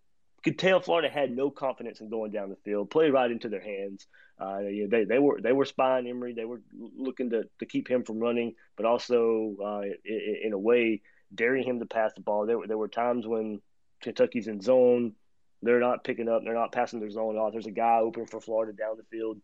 could 0.45 0.59
tell 0.59 0.81
Florida 0.81 1.09
had 1.09 1.35
no 1.35 1.51
confidence 1.51 2.01
in 2.01 2.09
going 2.09 2.31
down 2.31 2.49
the 2.49 2.57
field, 2.65 2.91
play 2.91 3.11
right 3.11 3.31
into 3.31 3.49
their 3.49 3.61
hands. 3.61 4.07
Uh, 4.40 4.61
they, 4.88 5.04
they 5.09 5.18
were 5.18 5.40
they 5.40 5.52
were 5.52 5.64
spying 5.64 6.07
Emory. 6.07 6.33
They 6.33 6.45
were 6.45 6.61
looking 6.97 7.30
to, 7.30 7.49
to 7.59 7.66
keep 7.66 7.88
him 7.88 8.04
from 8.04 8.21
running, 8.21 8.54
but 8.76 8.87
also 8.87 9.57
uh, 9.62 9.83
in, 10.04 10.37
in, 10.45 10.52
a 10.52 10.59
way 10.59 11.02
daring 11.35 11.64
him 11.64 11.80
to 11.80 11.87
pass 11.87 12.12
the 12.14 12.21
ball. 12.21 12.47
There 12.47 12.59
were 12.59 12.66
there 12.66 12.78
were 12.78 12.88
times 12.88 13.26
when 13.26 13.61
Kentucky's 14.00 14.47
in 14.47 14.61
zone, 14.61 15.14
they're 15.62 15.81
not 15.81 16.05
picking 16.05 16.29
up, 16.29 16.42
they're 16.44 16.55
not 16.55 16.70
passing 16.70 17.01
their 17.01 17.11
zone 17.11 17.37
off. 17.37 17.53
There's 17.53 17.66
a 17.66 17.72
guy 17.72 17.98
open 17.98 18.27
for 18.27 18.40
Florida 18.40 18.72
down 18.72 18.96
the 18.96 19.03
field. 19.05 19.38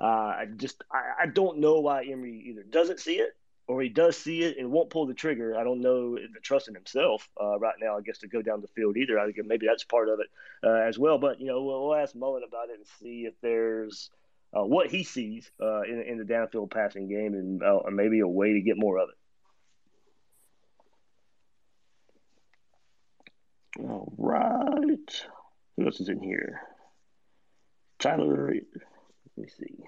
Uh, 0.00 0.04
I 0.04 0.46
just 0.56 0.84
I, 0.92 1.22
I 1.22 1.26
don't 1.26 1.58
know 1.58 1.80
why 1.80 2.04
Emory 2.04 2.44
either 2.48 2.62
doesn't 2.62 3.00
see 3.00 3.16
it 3.16 3.36
or 3.68 3.82
he 3.82 3.88
does 3.88 4.16
see 4.16 4.42
it 4.42 4.58
and 4.58 4.70
won't 4.70 4.90
pull 4.90 5.06
the 5.06 5.14
trigger. 5.14 5.56
I 5.56 5.64
don't 5.64 5.80
know 5.80 6.14
the 6.14 6.40
trust 6.40 6.68
in 6.68 6.74
himself 6.74 7.28
uh, 7.40 7.58
right 7.58 7.74
now. 7.80 7.96
I 7.96 8.00
guess 8.00 8.18
to 8.18 8.28
go 8.28 8.42
down 8.42 8.60
the 8.60 8.68
field 8.68 8.96
either. 8.96 9.18
I 9.18 9.24
think 9.24 9.44
maybe 9.46 9.66
that's 9.66 9.84
part 9.84 10.08
of 10.08 10.20
it 10.20 10.28
uh, 10.62 10.86
as 10.86 10.98
well. 10.98 11.18
But 11.18 11.40
you 11.40 11.46
know, 11.46 11.62
we'll, 11.62 11.88
we'll, 11.88 11.96
ask 11.96 12.14
Mullen 12.14 12.44
about 12.46 12.70
it 12.70 12.76
and 12.76 12.86
see 13.00 13.26
if 13.26 13.34
there's 13.40 14.10
uh, 14.54 14.64
what 14.64 14.90
he 14.90 15.02
sees 15.02 15.50
uh, 15.60 15.82
in, 15.82 16.02
in, 16.02 16.18
the 16.18 16.24
downfield 16.24 16.70
passing 16.70 17.08
game 17.08 17.34
and 17.34 17.62
uh, 17.62 17.80
maybe 17.90 18.20
a 18.20 18.28
way 18.28 18.54
to 18.54 18.60
get 18.60 18.76
more 18.76 18.98
of 18.98 19.08
it. 19.08 19.16
All 23.82 24.12
right. 24.16 25.26
Who 25.76 25.84
else 25.84 26.00
is 26.00 26.08
in 26.08 26.20
here? 26.20 26.60
Tyler. 27.98 28.52
Let 28.54 28.62
me 29.36 29.48
see. 29.48 29.84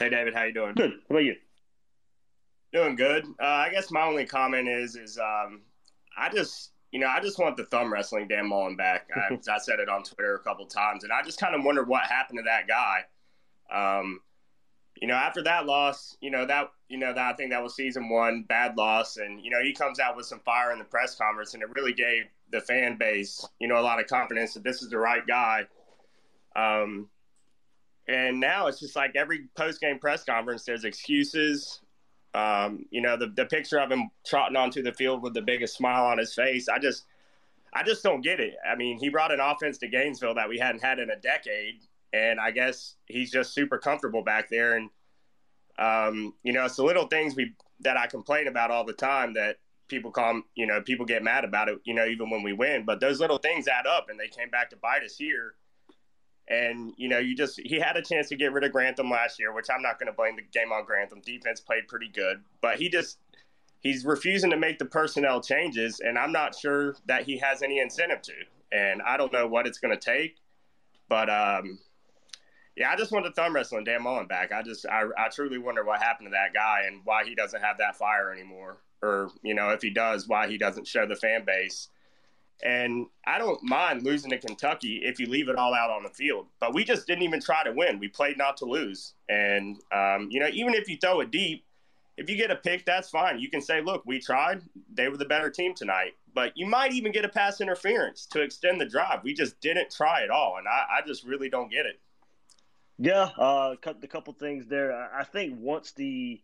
Hey, 0.00 0.08
David, 0.08 0.34
how 0.34 0.44
you 0.44 0.54
doing? 0.54 0.72
Good. 0.74 0.92
How 0.92 0.96
about 1.10 1.24
you? 1.24 1.36
Doing 2.72 2.96
good. 2.96 3.26
Uh, 3.38 3.44
I 3.44 3.68
guess 3.70 3.90
my 3.90 4.02
only 4.02 4.24
comment 4.24 4.66
is, 4.66 4.96
is 4.96 5.18
um, 5.18 5.60
I 6.16 6.30
just, 6.30 6.70
you 6.92 6.98
know, 6.98 7.06
I 7.06 7.20
just 7.20 7.38
want 7.38 7.56
the 7.56 7.64
thumb 7.64 7.92
wrestling 7.92 8.28
Dan 8.28 8.48
Mullen 8.48 8.76
back. 8.76 9.08
I, 9.14 9.34
I 9.50 9.58
said 9.58 9.78
it 9.80 9.88
on 9.88 10.02
Twitter 10.02 10.34
a 10.34 10.40
couple 10.40 10.66
times, 10.66 11.04
and 11.04 11.12
I 11.12 11.22
just 11.22 11.40
kind 11.40 11.54
of 11.54 11.64
wonder 11.64 11.84
what 11.84 12.02
happened 12.04 12.38
to 12.38 12.44
that 12.44 12.66
guy. 12.66 13.04
Um, 13.72 14.20
you 15.00 15.06
know, 15.06 15.14
after 15.14 15.42
that 15.44 15.66
loss, 15.66 16.16
you 16.20 16.30
know 16.30 16.44
that, 16.46 16.70
you 16.88 16.98
know 16.98 17.14
that 17.14 17.32
I 17.32 17.36
think 17.36 17.50
that 17.50 17.62
was 17.62 17.74
season 17.74 18.08
one, 18.08 18.42
bad 18.42 18.76
loss, 18.76 19.16
and 19.16 19.40
you 19.42 19.50
know 19.50 19.62
he 19.62 19.72
comes 19.72 20.00
out 20.00 20.16
with 20.16 20.26
some 20.26 20.40
fire 20.40 20.72
in 20.72 20.78
the 20.78 20.84
press 20.84 21.14
conference, 21.14 21.54
and 21.54 21.62
it 21.62 21.68
really 21.74 21.92
gave 21.92 22.24
the 22.50 22.60
fan 22.60 22.96
base, 22.96 23.46
you 23.58 23.68
know, 23.68 23.78
a 23.78 23.82
lot 23.82 24.00
of 24.00 24.06
confidence 24.06 24.54
that 24.54 24.64
this 24.64 24.82
is 24.82 24.90
the 24.90 24.98
right 24.98 25.26
guy. 25.26 25.66
Um, 26.56 27.08
and 28.08 28.40
now 28.40 28.66
it's 28.66 28.80
just 28.80 28.96
like 28.96 29.14
every 29.14 29.46
post 29.56 29.80
game 29.80 29.98
press 29.98 30.24
conference, 30.24 30.64
there's 30.64 30.84
excuses. 30.84 31.80
Um, 32.32 32.86
you 32.90 33.00
know, 33.00 33.16
the, 33.16 33.26
the 33.26 33.46
picture 33.46 33.80
of 33.80 33.90
him 33.90 34.10
trotting 34.24 34.56
onto 34.56 34.82
the 34.82 34.92
field 34.92 35.22
with 35.22 35.34
the 35.34 35.42
biggest 35.42 35.76
smile 35.76 36.04
on 36.04 36.18
his 36.18 36.32
face. 36.32 36.68
I 36.68 36.78
just, 36.78 37.04
I 37.72 37.82
just 37.82 38.02
don't 38.02 38.20
get 38.20 38.40
it. 38.40 38.54
I 38.68 38.76
mean, 38.76 38.98
he 38.98 39.08
brought 39.08 39.32
an 39.32 39.40
offense 39.40 39.78
to 39.78 39.88
Gainesville 39.88 40.34
that 40.34 40.48
we 40.48 40.58
hadn't 40.58 40.82
had 40.82 40.98
in 40.98 41.10
a 41.10 41.16
decade, 41.16 41.80
and 42.12 42.40
I 42.40 42.50
guess 42.50 42.96
he's 43.06 43.30
just 43.30 43.52
super 43.54 43.78
comfortable 43.78 44.22
back 44.22 44.48
there. 44.48 44.76
And 44.76 44.90
um, 45.78 46.34
you 46.42 46.52
know, 46.52 46.66
it's 46.66 46.76
the 46.76 46.84
little 46.84 47.06
things 47.06 47.34
we 47.34 47.54
that 47.80 47.96
I 47.96 48.06
complain 48.06 48.48
about 48.48 48.70
all 48.70 48.84
the 48.84 48.92
time 48.92 49.34
that 49.34 49.56
people 49.88 50.10
call, 50.10 50.42
you 50.54 50.66
know, 50.66 50.82
people 50.82 51.06
get 51.06 51.22
mad 51.22 51.44
about 51.44 51.68
it. 51.68 51.80
You 51.84 51.94
know, 51.94 52.06
even 52.06 52.30
when 52.30 52.42
we 52.42 52.52
win, 52.52 52.84
but 52.84 53.00
those 53.00 53.20
little 53.20 53.38
things 53.38 53.66
add 53.66 53.86
up, 53.86 54.08
and 54.10 54.20
they 54.20 54.28
came 54.28 54.50
back 54.50 54.70
to 54.70 54.76
bite 54.76 55.02
us 55.02 55.16
here. 55.16 55.54
And, 56.50 56.92
you 56.96 57.08
know, 57.08 57.18
you 57.18 57.36
just, 57.36 57.60
he 57.60 57.78
had 57.78 57.96
a 57.96 58.02
chance 58.02 58.28
to 58.28 58.36
get 58.36 58.52
rid 58.52 58.64
of 58.64 58.72
Grantham 58.72 59.08
last 59.08 59.38
year, 59.38 59.54
which 59.54 59.68
I'm 59.72 59.82
not 59.82 60.00
going 60.00 60.08
to 60.08 60.12
blame 60.12 60.34
the 60.34 60.42
game 60.42 60.72
on 60.72 60.84
Grantham. 60.84 61.20
Defense 61.24 61.60
played 61.60 61.86
pretty 61.86 62.08
good, 62.08 62.42
but 62.60 62.76
he 62.76 62.88
just, 62.88 63.18
he's 63.78 64.04
refusing 64.04 64.50
to 64.50 64.56
make 64.56 64.80
the 64.80 64.84
personnel 64.84 65.40
changes. 65.40 66.00
And 66.00 66.18
I'm 66.18 66.32
not 66.32 66.56
sure 66.56 66.96
that 67.06 67.22
he 67.22 67.38
has 67.38 67.62
any 67.62 67.78
incentive 67.78 68.20
to. 68.22 68.32
And 68.72 69.00
I 69.02 69.16
don't 69.16 69.32
know 69.32 69.46
what 69.46 69.68
it's 69.68 69.78
going 69.78 69.96
to 69.96 70.04
take. 70.04 70.38
But, 71.08 71.30
um, 71.30 71.78
yeah, 72.76 72.90
I 72.90 72.96
just 72.96 73.12
want 73.12 73.26
to 73.26 73.32
thumb 73.32 73.54
wrestle 73.54 73.78
wrestling 73.78 73.84
Dan 73.84 74.02
Mullen 74.02 74.26
back. 74.26 74.50
I 74.50 74.62
just, 74.62 74.86
I, 74.86 75.04
I 75.16 75.28
truly 75.28 75.58
wonder 75.58 75.84
what 75.84 76.02
happened 76.02 76.26
to 76.26 76.30
that 76.32 76.52
guy 76.52 76.82
and 76.86 77.00
why 77.04 77.24
he 77.24 77.36
doesn't 77.36 77.62
have 77.62 77.78
that 77.78 77.96
fire 77.96 78.32
anymore. 78.32 78.78
Or, 79.02 79.30
you 79.42 79.54
know, 79.54 79.70
if 79.70 79.82
he 79.82 79.90
does, 79.90 80.26
why 80.26 80.48
he 80.48 80.58
doesn't 80.58 80.88
show 80.88 81.06
the 81.06 81.14
fan 81.14 81.44
base 81.44 81.88
and 82.62 83.06
I 83.26 83.38
don't 83.38 83.62
mind 83.62 84.02
losing 84.02 84.30
to 84.30 84.38
Kentucky 84.38 85.00
if 85.02 85.18
you 85.18 85.26
leave 85.26 85.48
it 85.48 85.56
all 85.56 85.74
out 85.74 85.90
on 85.90 86.02
the 86.02 86.10
field. 86.10 86.46
But 86.58 86.74
we 86.74 86.84
just 86.84 87.06
didn't 87.06 87.22
even 87.22 87.40
try 87.40 87.64
to 87.64 87.72
win. 87.72 87.98
We 87.98 88.08
played 88.08 88.36
not 88.38 88.56
to 88.58 88.64
lose. 88.64 89.14
And, 89.28 89.78
um, 89.92 90.28
you 90.30 90.40
know, 90.40 90.48
even 90.52 90.74
if 90.74 90.88
you 90.88 90.96
throw 90.96 91.20
it 91.20 91.30
deep, 91.30 91.64
if 92.16 92.28
you 92.28 92.36
get 92.36 92.50
a 92.50 92.56
pick, 92.56 92.84
that's 92.84 93.08
fine. 93.08 93.38
You 93.38 93.48
can 93.48 93.62
say, 93.62 93.80
look, 93.80 94.02
we 94.04 94.20
tried. 94.20 94.62
They 94.92 95.08
were 95.08 95.16
the 95.16 95.24
better 95.24 95.48
team 95.48 95.74
tonight. 95.74 96.12
But 96.34 96.52
you 96.54 96.66
might 96.66 96.92
even 96.92 97.12
get 97.12 97.24
a 97.24 97.28
pass 97.28 97.60
interference 97.60 98.26
to 98.26 98.42
extend 98.42 98.80
the 98.80 98.84
drive. 98.84 99.24
We 99.24 99.32
just 99.32 99.58
didn't 99.60 99.90
try 99.90 100.22
at 100.22 100.30
all. 100.30 100.56
And 100.58 100.68
I, 100.68 100.98
I 100.98 101.06
just 101.06 101.24
really 101.24 101.48
don't 101.48 101.70
get 101.70 101.86
it. 101.86 101.98
Yeah, 102.98 103.30
uh, 103.38 103.76
the 103.98 104.06
couple 104.06 104.34
things 104.34 104.66
there. 104.66 104.92
I 104.92 105.24
think 105.24 105.54
once 105.58 105.92
the 105.92 106.42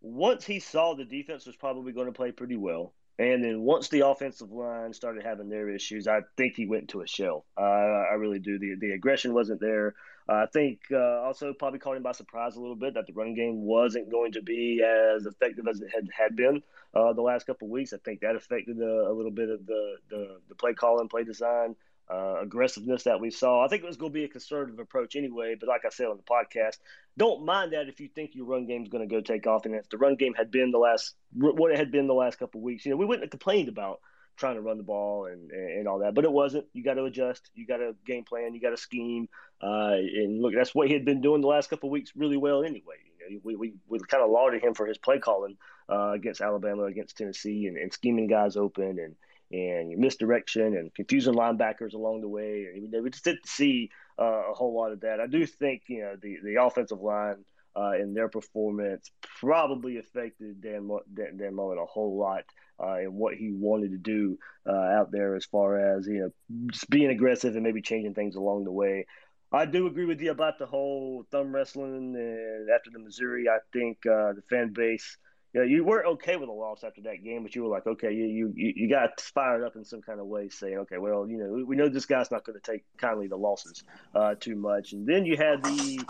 once 0.00 0.44
he 0.44 0.60
saw 0.60 0.94
the 0.94 1.04
defense 1.04 1.44
was 1.44 1.56
probably 1.56 1.90
going 1.90 2.06
to 2.06 2.12
play 2.12 2.30
pretty 2.30 2.56
well, 2.56 2.92
and 3.18 3.42
then 3.42 3.62
once 3.62 3.88
the 3.88 4.06
offensive 4.06 4.52
line 4.52 4.92
started 4.92 5.24
having 5.24 5.48
their 5.48 5.68
issues, 5.68 6.06
I 6.06 6.20
think 6.36 6.54
he 6.56 6.66
went 6.66 6.82
into 6.82 7.00
a 7.00 7.06
shell. 7.06 7.44
Uh, 7.56 7.62
I 7.62 8.14
really 8.14 8.38
do. 8.38 8.58
The 8.58 8.76
the 8.80 8.92
aggression 8.92 9.34
wasn't 9.34 9.60
there. 9.60 9.94
Uh, 10.28 10.34
I 10.34 10.46
think 10.52 10.80
uh, 10.92 11.22
also 11.22 11.54
probably 11.54 11.78
caught 11.78 11.96
him 11.96 12.02
by 12.02 12.12
surprise 12.12 12.54
a 12.56 12.60
little 12.60 12.76
bit 12.76 12.94
that 12.94 13.06
the 13.06 13.14
running 13.14 13.34
game 13.34 13.62
wasn't 13.62 14.10
going 14.10 14.32
to 14.32 14.42
be 14.42 14.82
as 14.84 15.24
effective 15.24 15.66
as 15.66 15.80
it 15.80 15.88
had, 15.92 16.06
had 16.16 16.36
been 16.36 16.62
uh, 16.94 17.14
the 17.14 17.22
last 17.22 17.46
couple 17.46 17.66
of 17.66 17.72
weeks. 17.72 17.94
I 17.94 17.96
think 18.04 18.20
that 18.20 18.36
affected 18.36 18.78
a, 18.78 19.08
a 19.08 19.12
little 19.12 19.30
bit 19.30 19.48
of 19.48 19.64
the, 19.64 19.96
the, 20.10 20.40
the 20.50 20.54
play 20.54 20.74
calling, 20.74 21.08
play 21.08 21.24
design. 21.24 21.76
Uh, 22.10 22.40
aggressiveness 22.40 23.04
that 23.04 23.20
we 23.20 23.30
saw. 23.30 23.64
I 23.64 23.68
think 23.68 23.82
it 23.82 23.86
was 23.86 23.96
going 23.96 24.12
to 24.12 24.18
be 24.18 24.24
a 24.24 24.28
conservative 24.28 24.78
approach 24.78 25.16
anyway. 25.16 25.56
But 25.58 25.68
like 25.68 25.84
I 25.84 25.90
said 25.90 26.06
on 26.06 26.16
the 26.16 26.22
podcast, 26.22 26.78
don't 27.16 27.44
mind 27.44 27.72
that 27.72 27.88
if 27.88 28.00
you 28.00 28.08
think 28.08 28.34
your 28.34 28.46
run 28.46 28.66
game 28.66 28.82
is 28.82 28.88
going 28.88 29.06
to 29.06 29.14
go 29.14 29.20
take 29.20 29.46
off. 29.46 29.66
And 29.66 29.74
if 29.74 29.88
the 29.90 29.98
run 29.98 30.16
game 30.16 30.34
had 30.34 30.50
been 30.50 30.70
the 30.70 30.78
last 30.78 31.14
what 31.34 31.72
it 31.72 31.78
had 31.78 31.90
been 31.90 32.06
the 32.06 32.14
last 32.14 32.38
couple 32.38 32.60
weeks, 32.60 32.84
you 32.84 32.90
know, 32.90 32.96
we 32.96 33.04
wouldn't 33.04 33.24
have 33.24 33.30
complained 33.30 33.68
about 33.68 34.00
trying 34.36 34.54
to 34.54 34.62
run 34.62 34.78
the 34.78 34.84
ball 34.84 35.26
and, 35.26 35.50
and 35.50 35.88
all 35.88 35.98
that. 35.98 36.14
But 36.14 36.24
it 36.24 36.32
wasn't. 36.32 36.66
You 36.72 36.82
got 36.82 36.94
to 36.94 37.04
adjust. 37.04 37.50
You 37.54 37.66
got 37.66 37.78
to 37.78 37.94
game 38.06 38.24
plan. 38.24 38.54
You 38.54 38.60
got 38.60 38.70
to 38.70 38.76
scheme. 38.76 39.28
Uh, 39.60 39.96
and 39.96 40.40
look, 40.40 40.54
that's 40.54 40.74
what 40.74 40.86
he 40.86 40.94
had 40.94 41.04
been 41.04 41.20
doing 41.20 41.40
the 41.40 41.48
last 41.48 41.68
couple 41.68 41.90
weeks 41.90 42.12
really 42.16 42.36
well 42.36 42.62
anyway. 42.62 42.96
You 43.28 43.34
know, 43.34 43.40
we, 43.42 43.56
we, 43.56 43.74
we 43.88 43.98
kind 43.98 44.22
of 44.22 44.30
lauded 44.30 44.62
him 44.62 44.74
for 44.74 44.86
his 44.86 44.96
play 44.96 45.18
calling 45.18 45.56
uh, 45.90 46.12
against 46.12 46.40
Alabama, 46.40 46.84
against 46.84 47.18
Tennessee, 47.18 47.66
and, 47.66 47.76
and 47.76 47.92
scheming 47.92 48.28
guys 48.28 48.56
open 48.56 48.98
and 48.98 49.16
and 49.50 49.96
misdirection 49.96 50.76
and 50.76 50.94
confusing 50.94 51.34
linebackers 51.34 51.94
along 51.94 52.20
the 52.20 52.28
way. 52.28 52.66
And 52.74 53.02
we 53.02 53.10
just 53.10 53.24
didn't 53.24 53.46
see 53.46 53.90
uh, 54.18 54.50
a 54.50 54.54
whole 54.54 54.74
lot 54.74 54.92
of 54.92 55.00
that. 55.00 55.20
I 55.20 55.26
do 55.26 55.46
think 55.46 55.82
you 55.88 56.00
know 56.00 56.16
the 56.20 56.38
the 56.42 56.62
offensive 56.62 57.00
line. 57.00 57.44
Uh, 57.76 57.92
in 57.92 58.12
their 58.12 58.28
performance, 58.28 59.08
probably 59.38 59.98
affected 59.98 60.60
Dan, 60.60 60.88
Dan, 61.14 61.36
Dan 61.36 61.54
Mullen 61.54 61.78
a 61.78 61.84
whole 61.84 62.18
lot 62.18 62.42
uh, 62.80 62.94
and 62.94 63.14
what 63.14 63.34
he 63.34 63.50
wanted 63.52 63.92
to 63.92 63.98
do 63.98 64.38
uh, 64.66 64.72
out 64.72 65.10
there 65.10 65.34
as 65.36 65.44
far 65.44 65.96
as 65.96 66.06
you 66.06 66.20
know 66.20 66.30
just 66.72 66.88
being 66.90 67.10
aggressive 67.10 67.54
and 67.54 67.62
maybe 67.62 67.82
changing 67.82 68.14
things 68.14 68.36
along 68.36 68.64
the 68.64 68.72
way. 68.72 69.06
I 69.50 69.64
do 69.64 69.86
agree 69.86 70.04
with 70.04 70.20
you 70.20 70.30
about 70.30 70.58
the 70.58 70.66
whole 70.66 71.24
thumb 71.30 71.54
wrestling 71.54 72.14
and 72.16 72.70
after 72.70 72.90
the 72.90 72.98
Missouri. 72.98 73.48
I 73.48 73.58
think 73.72 73.98
uh, 74.06 74.34
the 74.34 74.42
fan 74.50 74.72
base 74.72 75.16
you 75.52 75.60
know, 75.60 75.66
you 75.66 75.84
weren't 75.84 76.06
okay 76.06 76.36
with 76.36 76.48
a 76.48 76.52
loss 76.52 76.84
after 76.84 77.00
that 77.02 77.24
game, 77.24 77.42
but 77.42 77.54
you 77.54 77.62
were 77.62 77.68
like, 77.68 77.86
okay, 77.86 78.12
you 78.12 78.52
you 78.54 78.72
you 78.76 78.88
got 78.88 79.20
fired 79.20 79.64
up 79.64 79.76
in 79.76 79.84
some 79.84 80.02
kind 80.02 80.20
of 80.20 80.26
way, 80.26 80.48
saying, 80.48 80.78
okay, 80.78 80.98
well, 80.98 81.26
you 81.26 81.38
know, 81.38 81.64
we 81.66 81.76
know 81.76 81.88
this 81.88 82.06
guy's 82.06 82.30
not 82.30 82.44
going 82.44 82.58
to 82.60 82.72
take 82.72 82.84
kindly 82.98 83.28
the 83.28 83.36
losses 83.36 83.82
uh, 84.14 84.34
too 84.38 84.56
much, 84.56 84.92
and 84.92 85.06
then 85.06 85.24
you 85.24 85.36
had 85.36 85.62
the 85.62 86.04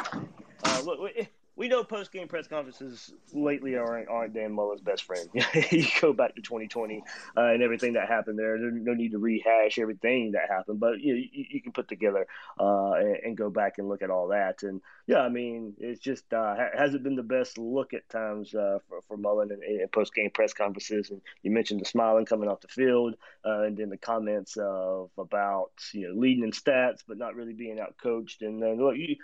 uh, 0.64 0.82
we 1.58 1.66
know 1.66 1.82
post 1.82 2.12
game 2.12 2.28
press 2.28 2.46
conferences 2.46 3.12
lately 3.32 3.76
aren't 3.76 4.08
aren't 4.08 4.32
Dan 4.32 4.52
Mullen's 4.52 4.80
best 4.80 5.02
friend. 5.02 5.28
you 5.70 5.84
go 6.00 6.12
back 6.12 6.36
to 6.36 6.40
2020 6.40 7.02
uh, 7.36 7.40
and 7.40 7.62
everything 7.62 7.94
that 7.94 8.08
happened 8.08 8.38
there. 8.38 8.56
There's 8.58 8.72
no 8.74 8.94
need 8.94 9.10
to 9.10 9.18
rehash 9.18 9.78
everything 9.78 10.32
that 10.32 10.48
happened, 10.48 10.78
but 10.78 11.00
you 11.00 11.14
know, 11.14 11.20
you, 11.32 11.44
you, 11.50 11.60
can 11.60 11.72
put 11.72 11.88
together 11.88 12.28
uh, 12.60 12.92
and, 12.92 13.16
and, 13.24 13.36
go 13.36 13.50
back 13.50 13.78
and 13.78 13.88
look 13.88 14.02
at 14.02 14.10
all 14.10 14.28
that. 14.28 14.62
And 14.62 14.80
yeah, 15.08 15.18
I 15.18 15.28
mean, 15.28 15.74
it's 15.78 16.00
just 16.00 16.32
uh, 16.32 16.54
hasn't 16.76 17.02
been 17.02 17.16
the 17.16 17.24
best 17.24 17.58
look 17.58 17.92
at 17.92 18.08
times 18.08 18.54
uh, 18.54 18.78
for 18.88 19.00
for 19.08 19.16
Mullen 19.16 19.50
and, 19.50 19.90
post 19.90 20.14
game 20.14 20.30
press 20.30 20.54
conferences. 20.54 21.10
And 21.10 21.20
you 21.42 21.50
mentioned 21.50 21.80
the 21.80 21.86
smiling 21.86 22.24
coming 22.24 22.48
off 22.48 22.60
the 22.60 22.68
field, 22.68 23.16
uh, 23.44 23.62
and 23.62 23.76
then 23.76 23.90
the 23.90 23.96
comments 23.98 24.56
of 24.56 25.10
about 25.18 25.72
you 25.92 26.08
know 26.08 26.20
leading 26.20 26.44
in 26.44 26.52
stats 26.52 27.02
but 27.06 27.18
not 27.18 27.34
really 27.34 27.52
being 27.52 27.80
out 27.80 27.96
coached. 28.00 28.42
And 28.42 28.62
then 28.62 28.78
look, 28.78 28.96
you 28.96 29.16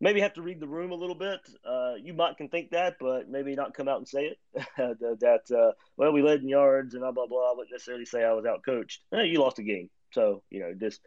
maybe 0.00 0.20
have 0.20 0.34
to 0.34 0.42
read 0.42 0.60
the 0.60 0.68
room 0.68 0.92
a 0.92 0.96
little 0.96 1.14
bit. 1.14 1.40
Uh, 1.64 1.94
you 1.94 2.14
might 2.14 2.36
can 2.36 2.48
think 2.48 2.70
that, 2.70 2.96
but 3.00 3.28
maybe 3.28 3.54
not 3.54 3.74
come 3.74 3.88
out 3.88 3.98
and 3.98 4.08
say 4.08 4.26
it. 4.26 4.38
that 4.76 5.50
uh, 5.50 5.72
well, 5.96 6.12
we 6.12 6.22
led 6.22 6.40
in 6.40 6.48
yards 6.48 6.94
and 6.94 7.02
blah 7.02 7.12
blah 7.12 7.26
blah. 7.26 7.50
I 7.50 7.54
wouldn't 7.56 7.72
necessarily 7.72 8.04
say 8.04 8.24
I 8.24 8.32
was 8.32 8.46
out 8.46 8.64
coached. 8.64 9.00
Eh, 9.12 9.22
you 9.22 9.40
lost 9.40 9.58
a 9.58 9.62
game, 9.62 9.90
so 10.12 10.42
you 10.50 10.60
know 10.60 10.74
just 10.74 11.00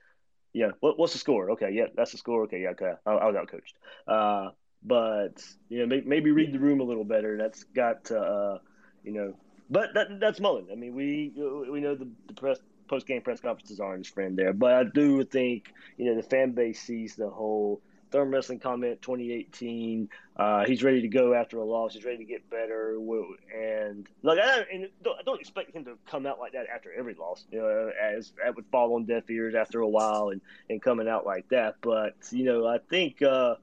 yeah. 0.54 0.72
What, 0.80 0.98
what's 0.98 1.14
the 1.14 1.20
score? 1.20 1.52
Okay, 1.52 1.72
yeah, 1.72 1.86
that's 1.96 2.12
the 2.12 2.18
score. 2.18 2.44
Okay, 2.44 2.62
yeah, 2.62 2.70
okay, 2.70 2.94
I, 3.06 3.12
I 3.12 3.28
was 3.28 3.36
out 3.36 3.50
coached. 3.50 3.76
Uh, 4.08 4.50
but 4.84 5.44
you 5.70 5.80
know 5.80 5.86
maybe, 5.86 6.08
maybe, 6.08 6.32
read 6.32 6.54
the 6.54 6.60
room 6.60 6.80
a 6.80 6.84
little 6.84 7.04
better. 7.04 7.38
That's 7.38 7.64
got 7.64 8.10
uh, 8.12 8.60
you 9.04 9.14
know, 9.14 9.34
but 9.70 9.94
that 9.94 10.20
that's 10.20 10.40
Mullen. 10.40 10.68
I 10.72 10.76
mean, 10.76 10.96
we 10.96 11.34
we 11.70 11.80
know 11.80 11.96
the, 11.96 12.08
the 12.28 12.34
press 12.34 12.58
post 12.88 13.06
game 13.06 13.22
press 13.22 13.40
conferences 13.40 13.80
aren't 13.80 14.06
his 14.06 14.14
friend 14.14 14.38
there, 14.38 14.54
but 14.54 14.74
I 14.74 14.84
do 14.84 15.24
think 15.24 15.74
you 15.98 16.06
know 16.06 16.16
the 16.16 16.28
fan 16.28 16.52
base 16.52 16.82
sees 16.82 17.16
the 17.16 17.30
whole 17.30 17.82
thumb 18.12 18.32
wrestling 18.32 18.60
comment 18.60 19.02
2018. 19.02 20.10
Uh, 20.36 20.66
he's 20.66 20.84
ready 20.84 21.02
to 21.02 21.08
go 21.08 21.34
after 21.34 21.58
a 21.58 21.66
loss. 21.66 21.94
He's 21.94 22.06
ready 22.06 22.18
to 22.18 22.26
get 22.26 22.50
better. 22.50 22.98
And 23.56 24.08
like, 24.22 24.40
I, 24.40 24.66
and 24.72 24.90
don't, 25.04 25.20
I 25.20 25.24
don't 25.24 25.40
expect 25.40 25.76
him 25.76 25.86
to 25.86 25.98
come 26.06 26.26
out 26.26 26.40
like 26.40 26.54
that 26.54 26.68
after 26.74 26.92
every 26.94 27.16
loss. 27.16 27.46
You 27.52 27.60
know, 27.60 27.92
as 28.02 28.34
that 28.44 28.56
would 28.56 28.66
fall 28.72 28.96
on 28.96 29.06
deaf 29.06 29.30
ears 29.30 29.56
after 29.56 29.80
a 29.82 29.88
while, 29.88 30.30
and 30.30 30.42
and 30.70 30.82
coming 30.82 31.08
out 31.08 31.26
like 31.26 31.50
that. 31.50 31.76
But 31.82 32.16
you 32.32 32.44
know, 32.44 32.66
I 32.68 32.78
think. 32.90 33.22
Uh, 33.22 33.56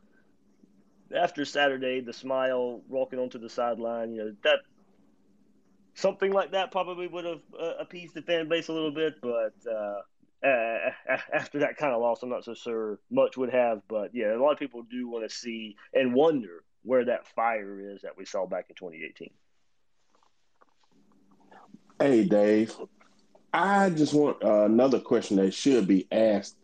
after 1.15 1.45
Saturday, 1.45 2.01
the 2.01 2.13
smile 2.13 2.81
walking 2.89 3.19
onto 3.19 3.39
the 3.39 3.49
sideline, 3.49 4.13
you 4.13 4.25
know 4.25 4.35
that 4.43 4.61
something 5.95 6.33
like 6.33 6.53
that 6.53 6.71
probably 6.71 7.07
would 7.07 7.25
have 7.25 7.41
uh, 7.59 7.75
appeased 7.79 8.15
the 8.15 8.23
fan 8.23 8.49
base 8.49 8.69
a 8.69 8.73
little 8.73 8.91
bit, 8.91 9.21
but 9.21 9.55
uh, 9.71 10.01
uh, 10.45 10.91
after 11.33 11.61
that 11.61 11.77
kind 11.77 11.93
of 11.93 12.01
loss, 12.01 12.23
I'm 12.23 12.29
not 12.29 12.45
so 12.45 12.55
sure 12.55 12.99
much 13.11 13.37
would 13.37 13.53
have. 13.53 13.83
But 13.89 14.15
yeah, 14.15 14.35
a 14.35 14.39
lot 14.39 14.53
of 14.53 14.59
people 14.59 14.83
do 14.83 15.09
want 15.09 15.29
to 15.29 15.35
see 15.35 15.77
and 15.93 16.15
wonder 16.15 16.65
where 16.83 17.05
that 17.07 17.27
fire 17.29 17.95
is 17.95 18.03
that 18.03 18.17
we 18.17 18.25
saw 18.25 18.47
back 18.47 18.67
in 18.69 18.77
2018. 18.77 19.31
Hey, 21.99 22.25
Dave. 22.25 22.75
I 23.53 23.91
just 23.91 24.13
want 24.13 24.43
uh, 24.43 24.65
another 24.65 24.99
question 24.99 25.37
that 25.37 25.55
should 25.55 25.87
be 25.87 26.07
asked 26.11 26.57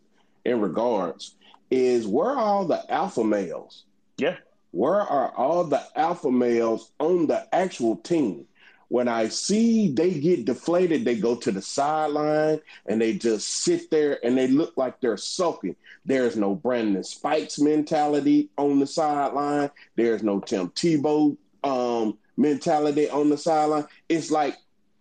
in 0.43 0.59
regards 0.59 1.35
is 1.69 2.05
where 2.05 2.31
are 2.31 2.37
all 2.37 2.65
the 2.65 2.83
alpha 2.91 3.23
males? 3.23 3.85
Yeah. 4.17 4.35
Where 4.71 5.01
are 5.01 5.31
all 5.35 5.63
the 5.63 5.81
alpha 5.95 6.31
males 6.31 6.91
on 6.99 7.27
the 7.27 7.47
actual 7.55 7.95
team? 7.97 8.45
When 8.91 9.07
I 9.07 9.29
see 9.29 9.89
they 9.89 10.19
get 10.19 10.43
deflated, 10.43 11.05
they 11.05 11.15
go 11.15 11.33
to 11.35 11.49
the 11.49 11.61
sideline 11.61 12.59
and 12.85 12.99
they 12.99 13.13
just 13.13 13.47
sit 13.47 13.89
there 13.89 14.19
and 14.21 14.37
they 14.37 14.47
look 14.47 14.73
like 14.75 14.99
they're 14.99 15.15
sulking. 15.15 15.77
There's 16.03 16.35
no 16.35 16.55
Brandon 16.55 17.01
Spikes 17.01 17.57
mentality 17.57 18.49
on 18.57 18.79
the 18.79 18.85
sideline. 18.85 19.71
There's 19.95 20.23
no 20.23 20.41
Tim 20.41 20.71
Tebow 20.71 21.37
um, 21.63 22.17
mentality 22.35 23.09
on 23.09 23.29
the 23.29 23.37
sideline. 23.37 23.85
It's 24.09 24.29
like, 24.29 24.57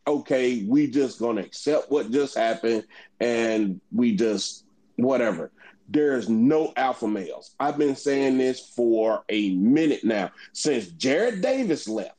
okay, 0.07 0.65
we 0.69 0.89
just 0.89 1.19
gonna 1.19 1.41
accept 1.41 1.91
what 1.91 2.13
just 2.13 2.39
happened 2.39 2.85
and 3.19 3.81
we 3.91 4.15
just 4.15 4.67
whatever. 4.99 5.51
There's 5.89 6.29
no 6.29 6.73
alpha 6.77 7.09
males. 7.09 7.57
I've 7.59 7.77
been 7.77 7.97
saying 7.97 8.39
this 8.39 8.61
for 8.61 9.25
a 9.29 9.57
minute 9.57 10.05
now 10.05 10.31
since 10.53 10.87
Jarrad 10.93 11.43
Davis 11.43 11.89
left 11.89 12.15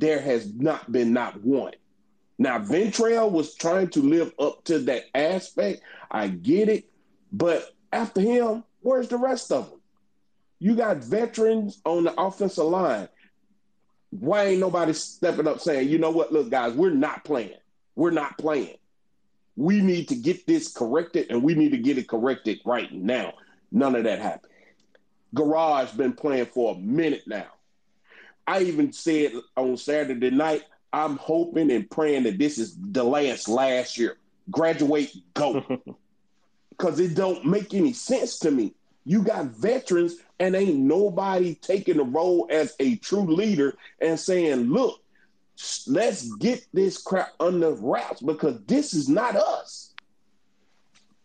there 0.00 0.20
has 0.20 0.52
not 0.54 0.90
been 0.90 1.12
not 1.12 1.40
one. 1.42 1.74
Now, 2.38 2.58
Ventrell 2.58 3.30
was 3.30 3.54
trying 3.54 3.90
to 3.90 4.00
live 4.00 4.32
up 4.38 4.64
to 4.64 4.78
that 4.80 5.04
aspect. 5.14 5.82
I 6.10 6.28
get 6.28 6.70
it. 6.70 6.90
But 7.30 7.70
after 7.92 8.20
him, 8.20 8.64
where's 8.80 9.08
the 9.08 9.18
rest 9.18 9.52
of 9.52 9.68
them? 9.68 9.80
You 10.58 10.74
got 10.74 11.04
veterans 11.04 11.80
on 11.84 12.04
the 12.04 12.18
offensive 12.18 12.64
line. 12.64 13.08
Why 14.10 14.46
ain't 14.46 14.60
nobody 14.60 14.94
stepping 14.94 15.46
up 15.46 15.60
saying, 15.60 15.88
you 15.88 15.98
know 15.98 16.10
what, 16.10 16.32
look, 16.32 16.50
guys, 16.50 16.72
we're 16.72 16.90
not 16.90 17.24
playing. 17.24 17.58
We're 17.94 18.10
not 18.10 18.38
playing. 18.38 18.76
We 19.56 19.82
need 19.82 20.08
to 20.08 20.16
get 20.16 20.46
this 20.46 20.72
corrected 20.72 21.26
and 21.30 21.42
we 21.42 21.54
need 21.54 21.72
to 21.72 21.78
get 21.78 21.98
it 21.98 22.08
corrected 22.08 22.60
right 22.64 22.90
now. 22.90 23.34
None 23.70 23.94
of 23.94 24.04
that 24.04 24.18
happened. 24.18 24.52
Gouraige 25.34 25.96
been 25.96 26.14
playing 26.14 26.46
for 26.46 26.74
a 26.74 26.78
minute 26.78 27.24
now. 27.26 27.46
I 28.50 28.62
even 28.62 28.92
said 28.92 29.30
on 29.56 29.76
Saturday 29.76 30.30
night, 30.30 30.64
I'm 30.92 31.18
hoping 31.18 31.70
and 31.70 31.88
praying 31.88 32.24
that 32.24 32.36
this 32.36 32.58
is 32.58 32.76
the 32.76 33.04
last 33.04 33.48
last 33.48 33.96
year. 33.96 34.16
Graduate, 34.50 35.14
go. 35.34 35.64
Because 36.70 36.98
it 36.98 37.14
don't 37.14 37.44
make 37.44 37.74
any 37.74 37.92
sense 37.92 38.38
to 38.38 38.50
me. 38.50 38.72
You 39.04 39.22
got 39.22 39.48
veterans 39.48 40.16
and 40.38 40.56
ain't 40.56 40.78
nobody 40.78 41.54
taking 41.54 41.98
the 41.98 42.04
role 42.04 42.46
as 42.48 42.74
a 42.80 42.96
true 42.96 43.26
leader 43.34 43.76
and 44.00 44.18
saying, 44.18 44.60
look, 44.62 44.98
let's 45.86 46.34
get 46.36 46.66
this 46.72 46.96
crap 46.96 47.34
under 47.38 47.72
wraps 47.72 48.22
because 48.22 48.58
this 48.64 48.94
is 48.94 49.10
not 49.10 49.36
us. 49.36 49.89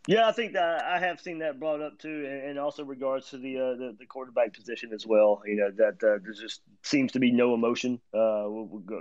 Yeah, 0.08 0.28
I 0.28 0.32
think 0.34 0.54
that 0.54 0.84
I 0.84 1.00
have 1.00 1.20
seen 1.20 1.40
that 1.40 1.60
brought 1.60 1.82
up 1.82 1.98
too, 1.98 2.42
and, 2.46 2.60
also 2.60 2.84
regards 2.84 3.32
to 3.32 3.38
the, 3.38 3.58
uh, 3.58 3.76
the, 3.76 3.96
the 3.98 4.06
quarterback 4.06 4.54
position 4.54 4.92
as 4.94 5.06
well. 5.06 5.42
You 5.46 5.56
know 5.56 5.72
that 5.78 6.04
uh, 6.04 6.20
there 6.24 6.34
just 6.40 6.62
seems 6.84 7.14
to 7.14 7.20
be 7.20 7.32
no 7.32 7.56
emotion 7.56 8.00
uh, 8.14 8.46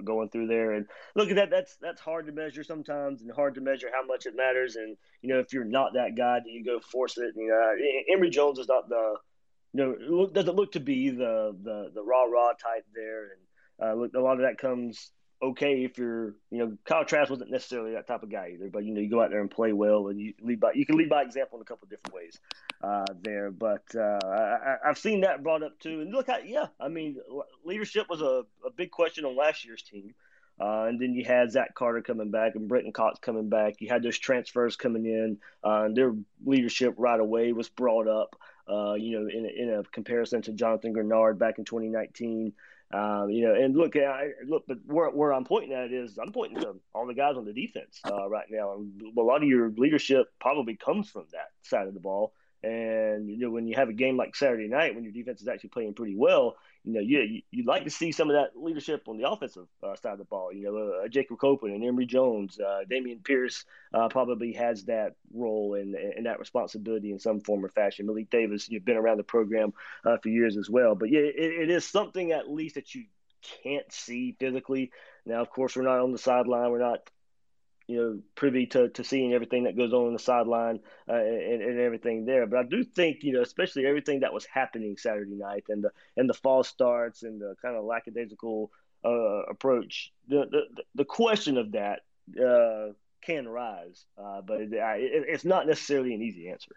going 0.04 0.30
through 0.30 0.46
there, 0.46 0.72
and 0.72 0.86
look 1.14 1.28
at 1.28 1.36
that. 1.36 1.50
That's 1.50 1.76
that's 1.76 2.00
hard 2.00 2.26
to 2.26 2.32
measure 2.32 2.64
sometimes, 2.64 3.20
and 3.20 3.30
hard 3.30 3.56
to 3.56 3.60
measure 3.60 3.90
how 3.92 4.06
much 4.06 4.24
it 4.24 4.34
matters. 4.34 4.76
And 4.76 4.96
you 5.20 5.28
know, 5.28 5.40
if 5.40 5.52
you're 5.52 5.64
not 5.64 5.92
that 5.94 6.16
guy, 6.16 6.40
do 6.40 6.50
you 6.50 6.64
go 6.64 6.80
force 6.80 7.18
it? 7.18 7.34
You 7.36 7.48
know, 7.48 8.14
Emory 8.14 8.30
Jones 8.30 8.58
is 8.58 8.68
not 8.68 8.88
the 8.88 9.16
you 9.74 9.98
know 10.08 10.26
doesn't 10.26 10.56
look 10.56 10.72
to 10.72 10.80
be 10.80 11.10
the 11.10 11.54
the 11.62 11.90
the 11.94 12.02
rah 12.02 12.24
rah 12.24 12.52
type 12.52 12.86
there, 12.94 13.24
and 13.24 13.88
uh, 13.88 13.94
look, 13.94 14.14
a 14.14 14.20
lot 14.20 14.34
of 14.34 14.42
that 14.42 14.56
comes 14.58 15.10
okay 15.50 15.84
if 15.84 15.98
you're, 15.98 16.34
you 16.50 16.58
know, 16.58 16.76
Kyle 16.84 17.04
Trask 17.04 17.30
wasn't 17.30 17.50
necessarily 17.50 17.92
that 17.92 18.06
type 18.06 18.22
of 18.22 18.30
guy 18.30 18.52
either, 18.54 18.68
but 18.70 18.84
you 18.84 18.92
know, 18.92 19.00
you 19.00 19.10
go 19.10 19.22
out 19.22 19.30
there 19.30 19.40
and 19.40 19.50
play 19.50 19.72
well, 19.72 20.08
and 20.08 20.20
you 20.20 20.34
lead 20.42 20.60
by 20.60 20.72
you 20.74 20.86
can 20.86 20.96
lead 20.96 21.08
by 21.08 21.22
example 21.22 21.58
in 21.58 21.62
a 21.62 21.64
couple 21.64 21.84
of 21.84 21.90
different 21.90 22.14
ways 22.14 22.38
uh, 22.82 23.04
there. 23.22 23.50
But 23.50 23.84
uh, 23.94 24.20
I, 24.24 24.76
have 24.86 24.98
seen 24.98 25.22
that 25.22 25.42
brought 25.42 25.62
up 25.62 25.78
too, 25.78 26.00
and 26.00 26.12
look, 26.12 26.28
I, 26.28 26.40
yeah, 26.44 26.66
I 26.80 26.88
mean, 26.88 27.16
leadership 27.64 28.06
was 28.08 28.20
a, 28.20 28.44
a 28.66 28.70
big 28.74 28.90
question 28.90 29.24
on 29.24 29.36
last 29.36 29.64
year's 29.64 29.82
team. 29.82 30.14
Uh, 30.60 30.84
and 30.84 31.00
then 31.00 31.14
you 31.14 31.24
had 31.24 31.50
Zach 31.50 31.74
Carter 31.74 32.00
coming 32.00 32.30
back 32.30 32.54
and 32.54 32.68
Brenton 32.68 32.92
Cox 32.92 33.18
coming 33.18 33.48
back. 33.48 33.80
You 33.80 33.88
had 33.88 34.04
those 34.04 34.18
transfers 34.18 34.76
coming 34.76 35.04
in, 35.04 35.38
uh, 35.64 35.86
and 35.86 35.96
their 35.96 36.14
leadership 36.44 36.94
right 36.96 37.18
away 37.18 37.52
was 37.52 37.68
brought 37.68 38.06
up. 38.06 38.36
Uh, 38.66 38.94
you 38.94 39.18
know, 39.18 39.28
in, 39.28 39.44
in 39.44 39.74
a 39.74 39.82
comparison 39.90 40.40
to 40.40 40.52
Jonathan 40.52 40.94
Greenard 40.94 41.38
back 41.38 41.58
in 41.58 41.66
2019. 41.66 42.54
Um, 42.94 43.28
you 43.28 43.44
know, 43.44 43.54
and 43.54 43.76
look, 43.76 43.96
I, 43.96 44.28
look, 44.46 44.64
but 44.68 44.78
where, 44.86 45.10
where 45.10 45.32
I'm 45.32 45.44
pointing 45.44 45.72
at 45.72 45.90
is 45.90 46.16
I'm 46.16 46.30
pointing 46.30 46.60
to 46.60 46.76
all 46.94 47.06
the 47.08 47.14
guys 47.14 47.36
on 47.36 47.44
the 47.44 47.52
defense 47.52 48.00
uh, 48.08 48.28
right 48.28 48.46
now. 48.48 48.74
And 48.74 49.02
a 49.18 49.20
lot 49.20 49.42
of 49.42 49.48
your 49.48 49.70
leadership 49.70 50.28
probably 50.40 50.76
comes 50.76 51.10
from 51.10 51.24
that 51.32 51.48
side 51.62 51.88
of 51.88 51.94
the 51.94 52.00
ball. 52.00 52.34
And 52.64 53.28
you 53.28 53.38
know, 53.38 53.50
when 53.50 53.66
you 53.68 53.76
have 53.76 53.90
a 53.90 53.92
game 53.92 54.16
like 54.16 54.34
Saturday 54.34 54.68
night, 54.68 54.94
when 54.94 55.04
your 55.04 55.12
defense 55.12 55.42
is 55.42 55.48
actually 55.48 55.68
playing 55.68 55.92
pretty 55.92 56.16
well, 56.16 56.56
you 56.82 56.94
know, 56.94 57.00
you 57.00 57.42
you'd 57.50 57.66
like 57.66 57.84
to 57.84 57.90
see 57.90 58.10
some 58.10 58.30
of 58.30 58.36
that 58.36 58.50
leadership 58.56 59.02
on 59.06 59.18
the 59.18 59.28
offensive 59.28 59.66
uh, 59.82 59.94
side 59.96 60.12
of 60.12 60.18
the 60.18 60.24
ball. 60.24 60.50
You 60.50 60.64
know, 60.64 61.04
uh, 61.04 61.08
Jacob 61.08 61.38
Copeland 61.38 61.74
and 61.74 61.84
Emory 61.84 62.06
Jones, 62.06 62.58
uh, 62.58 62.84
Dameon 62.90 63.22
Pierce 63.22 63.66
uh, 63.92 64.08
probably 64.08 64.52
has 64.54 64.84
that 64.84 65.16
role 65.34 65.74
and, 65.74 65.94
and 65.94 66.24
that 66.24 66.38
responsibility 66.38 67.12
in 67.12 67.18
some 67.18 67.40
form 67.40 67.62
or 67.64 67.68
fashion. 67.68 68.06
Malik 68.06 68.30
Davis, 68.30 68.70
you've 68.70 68.84
been 68.84 68.96
around 68.96 69.18
the 69.18 69.24
program 69.24 69.74
uh, 70.06 70.16
for 70.22 70.30
years 70.30 70.56
as 70.56 70.70
well, 70.70 70.94
but 70.94 71.10
yeah, 71.10 71.20
it, 71.20 71.34
it 71.36 71.70
is 71.70 71.84
something 71.84 72.32
at 72.32 72.50
least 72.50 72.76
that 72.76 72.94
you 72.94 73.04
can't 73.62 73.92
see 73.92 74.36
physically. 74.40 74.90
Now, 75.26 75.42
of 75.42 75.50
course, 75.50 75.76
we're 75.76 75.82
not 75.82 76.00
on 76.00 76.12
the 76.12 76.18
sideline. 76.18 76.70
We're 76.70 76.78
not 76.78 77.00
you 77.86 77.96
know, 77.96 78.18
privy 78.34 78.66
to, 78.66 78.88
to 78.88 79.04
seeing 79.04 79.34
everything 79.34 79.64
that 79.64 79.76
goes 79.76 79.92
on 79.92 80.06
on 80.06 80.12
the 80.12 80.18
sideline 80.18 80.80
uh, 81.08 81.14
and, 81.14 81.62
and 81.62 81.80
everything 81.80 82.24
there. 82.24 82.46
But 82.46 82.58
I 82.60 82.62
do 82.62 82.82
think, 82.82 83.22
you 83.22 83.32
know, 83.32 83.42
especially 83.42 83.86
everything 83.86 84.20
that 84.20 84.32
was 84.32 84.46
happening 84.46 84.96
Saturday 84.96 85.34
night 85.34 85.64
and 85.68 85.84
the 85.84 85.90
and 86.16 86.28
the 86.28 86.34
false 86.34 86.68
starts 86.68 87.22
and 87.22 87.40
the 87.40 87.54
kind 87.60 87.76
of 87.76 87.84
lackadaisical 87.84 88.70
uh, 89.04 89.42
approach, 89.50 90.12
the, 90.28 90.46
the 90.50 90.82
the 90.94 91.04
question 91.04 91.58
of 91.58 91.72
that 91.72 92.00
uh, 92.42 92.92
can 93.20 93.46
rise, 93.46 94.06
uh, 94.18 94.40
but 94.40 94.60
it, 94.60 94.72
it, 94.72 95.24
it's 95.28 95.44
not 95.44 95.66
necessarily 95.66 96.14
an 96.14 96.22
easy 96.22 96.48
answer. 96.48 96.76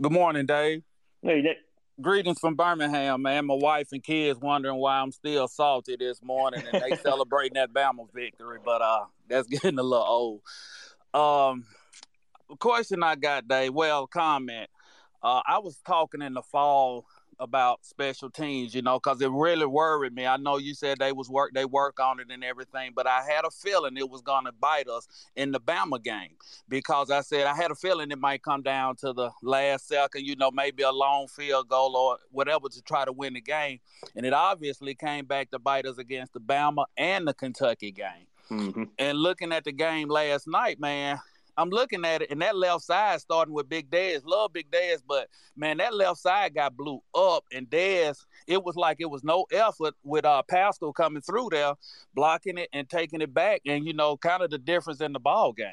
Good 0.00 0.12
morning, 0.12 0.46
Dave. 0.46 0.82
Hey, 1.22 1.42
Nick 1.42 1.58
greetings 2.00 2.38
from 2.38 2.54
Birmingham, 2.54 3.22
man. 3.22 3.46
My 3.46 3.54
wife 3.54 3.88
and 3.92 4.02
kids 4.02 4.40
wondering 4.40 4.76
why 4.76 5.00
I'm 5.00 5.12
still 5.12 5.46
salty 5.48 5.96
this 5.96 6.22
morning, 6.22 6.62
and 6.72 6.82
they 6.82 6.96
celebrating 6.96 7.54
that 7.54 7.72
Bama 7.72 8.12
victory. 8.12 8.58
But 8.64 8.82
uh, 8.82 9.04
that's 9.28 9.48
getting 9.48 9.78
a 9.78 9.82
little 9.82 10.40
old. 11.14 11.52
Um, 11.52 11.64
question 12.58 13.02
I 13.02 13.16
got, 13.16 13.48
Dave. 13.48 13.74
Well, 13.74 14.06
comment. 14.06 14.68
Uh, 15.22 15.42
I 15.46 15.58
was 15.58 15.76
talking 15.86 16.22
in 16.22 16.34
the 16.34 16.42
fall 16.42 17.06
about 17.40 17.84
special 17.84 18.30
teams, 18.30 18.74
you 18.74 18.82
know, 18.82 18.98
because 18.98 19.20
it 19.20 19.30
really 19.30 19.66
worried 19.66 20.14
me. 20.14 20.26
I 20.26 20.36
know 20.36 20.58
you 20.58 20.74
said 20.74 20.98
they 20.98 21.12
was 21.12 21.28
work 21.28 21.52
they 21.54 21.64
work 21.64 21.98
on 21.98 22.20
it 22.20 22.30
and 22.30 22.44
everything, 22.44 22.92
but 22.94 23.06
I 23.06 23.22
had 23.22 23.44
a 23.44 23.50
feeling 23.50 23.96
it 23.96 24.08
was 24.08 24.20
gonna 24.20 24.52
bite 24.52 24.88
us 24.88 25.08
in 25.34 25.50
the 25.50 25.60
Bama 25.60 26.02
game 26.02 26.36
because 26.68 27.10
I 27.10 27.22
said 27.22 27.46
I 27.46 27.56
had 27.56 27.70
a 27.70 27.74
feeling 27.74 28.10
it 28.10 28.18
might 28.18 28.42
come 28.42 28.62
down 28.62 28.96
to 28.96 29.12
the 29.12 29.30
last 29.42 29.88
second, 29.88 30.26
you 30.26 30.36
know, 30.36 30.50
maybe 30.50 30.82
a 30.82 30.92
long 30.92 31.26
field 31.26 31.68
goal 31.68 31.96
or 31.96 32.18
whatever 32.30 32.68
to 32.68 32.82
try 32.82 33.04
to 33.04 33.12
win 33.12 33.34
the 33.34 33.40
game, 33.40 33.80
and 34.14 34.26
it 34.26 34.32
obviously 34.32 34.94
came 34.94 35.24
back 35.24 35.50
to 35.50 35.58
bite 35.58 35.86
us 35.86 35.98
against 35.98 36.34
the 36.34 36.40
Bama 36.40 36.84
and 36.96 37.26
the 37.26 37.34
Kentucky 37.34 37.90
game. 37.90 38.26
Mm-hmm. 38.50 38.84
And 38.98 39.18
looking 39.18 39.52
at 39.52 39.64
the 39.64 39.72
game 39.72 40.08
last 40.08 40.46
night, 40.46 40.80
man, 40.80 41.20
I'm 41.60 41.68
looking 41.68 42.06
at 42.06 42.22
it, 42.22 42.30
and 42.30 42.40
that 42.40 42.56
left 42.56 42.84
side 42.84 43.20
starting 43.20 43.52
with 43.52 43.68
Big 43.68 43.90
Dez. 43.90 44.22
Love 44.24 44.52
Big 44.52 44.70
Dez, 44.70 45.02
but 45.06 45.28
man, 45.56 45.76
that 45.76 45.94
left 45.94 46.18
side 46.18 46.54
got 46.54 46.74
blew 46.74 47.02
up, 47.14 47.44
and 47.52 47.68
Dez, 47.68 48.24
it 48.46 48.64
was 48.64 48.76
like 48.76 48.96
it 49.00 49.10
was 49.10 49.22
no 49.22 49.44
effort 49.52 49.94
with 50.02 50.24
uh 50.24 50.42
Paschal 50.48 50.94
coming 50.94 51.20
through 51.20 51.48
there, 51.50 51.74
blocking 52.14 52.56
it 52.56 52.70
and 52.72 52.88
taking 52.88 53.20
it 53.20 53.34
back, 53.34 53.60
and 53.66 53.86
you 53.86 53.92
know, 53.92 54.16
kind 54.16 54.42
of 54.42 54.50
the 54.50 54.58
difference 54.58 55.02
in 55.02 55.12
the 55.12 55.20
ball 55.20 55.52
game. 55.52 55.68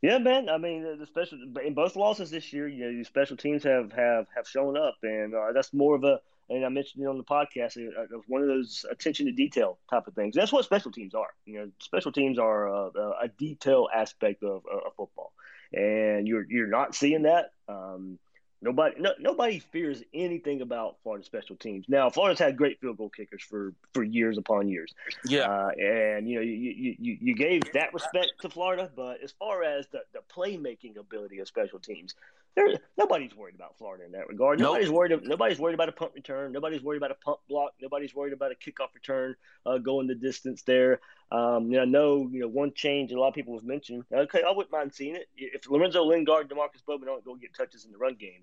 Yeah, 0.00 0.16
man. 0.16 0.48
I 0.48 0.56
mean, 0.56 0.98
the 0.98 1.04
special 1.04 1.38
in 1.62 1.74
both 1.74 1.94
losses 1.94 2.30
this 2.30 2.50
year, 2.54 2.66
you 2.66 2.86
know, 2.86 2.96
the 2.96 3.04
special 3.04 3.36
teams 3.36 3.62
have 3.64 3.92
have 3.92 4.26
have 4.34 4.48
shown 4.48 4.78
up, 4.78 4.96
and 5.02 5.34
uh, 5.34 5.52
that's 5.52 5.74
more 5.74 5.94
of 5.94 6.04
a 6.04 6.20
and 6.50 6.66
I 6.66 6.68
mentioned 6.68 7.04
it 7.04 7.06
on 7.06 7.16
the 7.16 7.24
podcast. 7.24 7.76
It, 7.76 7.94
uh, 7.96 8.06
was 8.10 8.24
one 8.26 8.42
of 8.42 8.48
those 8.48 8.84
attention 8.90 9.26
to 9.26 9.32
detail 9.32 9.78
type 9.88 10.06
of 10.06 10.14
things. 10.14 10.34
That's 10.34 10.52
what 10.52 10.64
special 10.64 10.90
teams 10.90 11.14
are. 11.14 11.30
You 11.46 11.60
know, 11.60 11.70
special 11.78 12.12
teams 12.12 12.38
are 12.38 12.66
a, 12.66 12.90
a 13.22 13.28
detail 13.38 13.88
aspect 13.94 14.42
of, 14.42 14.64
of, 14.66 14.94
football, 14.96 15.32
and 15.72 16.26
you're 16.26 16.44
you're 16.50 16.66
not 16.66 16.94
seeing 16.94 17.22
that. 17.22 17.52
Um, 17.68 18.18
nobody 18.60 19.00
no, 19.00 19.12
nobody 19.20 19.60
fears 19.60 20.02
anything 20.12 20.60
about 20.60 20.96
Florida 21.04 21.24
special 21.24 21.56
teams. 21.56 21.86
Now, 21.88 22.10
Florida's 22.10 22.40
had 22.40 22.56
great 22.56 22.80
field 22.80 22.98
goal 22.98 23.10
kickers 23.10 23.42
for 23.42 23.72
for 23.94 24.02
years 24.02 24.36
upon 24.36 24.68
years. 24.68 24.92
Yeah, 25.24 25.50
uh, 25.50 25.70
and 25.78 26.28
you 26.28 26.36
know 26.36 26.42
you, 26.42 26.96
you 26.98 27.18
you 27.20 27.34
gave 27.36 27.62
that 27.74 27.94
respect 27.94 28.32
to 28.40 28.50
Florida, 28.50 28.90
but 28.94 29.22
as 29.22 29.32
far 29.38 29.62
as 29.62 29.86
the 29.92 30.00
the 30.12 30.20
playmaking 30.34 30.96
ability 30.98 31.38
of 31.38 31.46
special 31.46 31.78
teams, 31.78 32.14
there, 32.56 32.68
nobody's 32.98 33.34
worried 33.34 33.54
about 33.54 33.76
Florida 33.78 34.04
in 34.04 34.12
that 34.12 34.28
regard. 34.28 34.58
Nope. 34.58 34.68
Nobody's 34.68 34.90
worried. 34.90 35.24
Nobody's 35.24 35.58
worried 35.58 35.74
about 35.74 35.88
a 35.88 35.92
punt 35.92 36.12
return. 36.14 36.52
Nobody's 36.52 36.82
worried 36.82 36.98
about 36.98 37.10
a 37.10 37.14
punt 37.14 37.38
block. 37.48 37.72
Nobody's 37.80 38.14
worried 38.14 38.32
about 38.32 38.52
a 38.52 38.54
kickoff 38.54 38.94
return 38.94 39.36
uh, 39.66 39.78
going 39.78 40.06
the 40.06 40.14
distance 40.14 40.62
there. 40.62 41.00
Um, 41.30 41.70
you 41.70 41.78
know, 41.78 41.84
no, 41.84 42.28
you 42.32 42.40
know, 42.40 42.48
one 42.48 42.72
change 42.74 43.12
a 43.12 43.18
lot 43.18 43.28
of 43.28 43.34
people 43.34 43.54
was 43.54 43.62
mentioned. 43.62 44.04
Okay, 44.12 44.42
I 44.42 44.50
wouldn't 44.50 44.72
mind 44.72 44.92
seeing 44.92 45.16
it 45.16 45.28
if 45.36 45.70
Lorenzo 45.70 46.04
Lingard, 46.04 46.50
Demarkcus 46.50 46.84
Bowman 46.86 47.06
don't 47.06 47.24
go 47.24 47.36
get 47.36 47.54
touches 47.54 47.84
in 47.84 47.92
the 47.92 47.98
run 47.98 48.14
game 48.14 48.42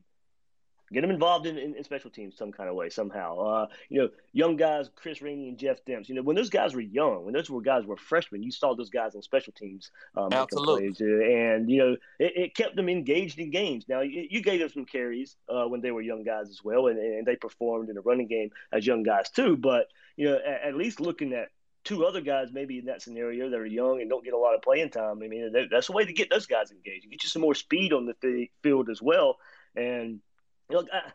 get 0.91 1.01
them 1.01 1.09
involved 1.09 1.45
in, 1.45 1.57
in, 1.57 1.75
in, 1.75 1.83
special 1.83 2.09
teams 2.09 2.37
some 2.37 2.51
kind 2.51 2.69
of 2.69 2.75
way 2.75 2.89
somehow. 2.89 3.37
Uh, 3.39 3.67
you 3.89 4.01
know, 4.01 4.09
young 4.33 4.55
guys, 4.55 4.89
Chris 4.95 5.21
Rainey 5.21 5.49
and 5.49 5.57
Jeff 5.57 5.83
Demps. 5.85 6.09
You 6.09 6.15
know, 6.15 6.21
when 6.21 6.35
those 6.35 6.49
guys 6.49 6.73
were 6.73 6.81
young, 6.81 7.25
when 7.25 7.33
those 7.33 7.49
were 7.49 7.61
guys 7.61 7.85
were 7.85 7.97
freshmen, 7.97 8.43
you 8.43 8.51
saw 8.51 8.75
those 8.75 8.89
guys 8.89 9.15
on 9.15 9.21
special 9.21 9.53
teams 9.53 9.91
um, 10.15 10.31
Absolutely. 10.31 10.93
Plays, 10.93 11.01
and 11.01 11.69
you 11.69 11.77
know, 11.77 11.97
it, 12.19 12.33
it, 12.35 12.55
kept 12.55 12.75
them 12.75 12.89
engaged 12.89 13.39
in 13.39 13.49
games. 13.49 13.85
Now, 13.87 14.01
you, 14.01 14.27
you 14.29 14.41
gave 14.41 14.59
them 14.59 14.69
some 14.69 14.85
carries 14.85 15.35
uh, 15.49 15.65
when 15.65 15.81
they 15.81 15.91
were 15.91 16.01
young 16.01 16.23
guys 16.23 16.49
as 16.49 16.63
well, 16.63 16.87
and, 16.87 16.97
and 16.99 17.25
they 17.25 17.35
performed 17.35 17.89
in 17.89 17.95
the 17.95 18.01
running 18.01 18.27
game 18.27 18.51
as 18.71 18.85
young 18.85 19.03
guys 19.03 19.29
too. 19.29 19.57
But 19.57 19.87
you 20.15 20.29
know, 20.29 20.35
at, 20.35 20.69
at 20.69 20.75
least 20.75 20.99
looking 20.99 21.33
at 21.33 21.49
two 21.83 22.05
other 22.05 22.19
guys 22.19 22.49
maybe 22.51 22.79
in 22.79 22.85
that 22.85 23.01
scenario 23.01 23.49
that 23.49 23.57
are 23.57 23.65
young 23.65 24.01
and 24.01 24.09
don't 24.09 24.25
get 24.25 24.33
a 24.33 24.37
lot 24.37 24.53
of 24.53 24.61
playing 24.61 24.89
time. 24.89 25.21
I 25.23 25.27
mean, 25.27 25.53
that's 25.71 25.87
a 25.87 25.93
way 25.93 26.03
to 26.03 26.11
get 26.11 26.29
those 26.29 26.45
guys 26.45 26.69
engaged 26.69 27.09
get 27.09 27.23
you 27.23 27.29
some 27.29 27.41
more 27.41 27.55
speed 27.55 27.93
on 27.93 28.05
the 28.05 28.47
field 28.61 28.89
as 28.89 29.01
well. 29.01 29.37
And 29.75 30.19
look, 30.69 30.87
I, 30.91 31.11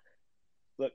look, 0.78 0.92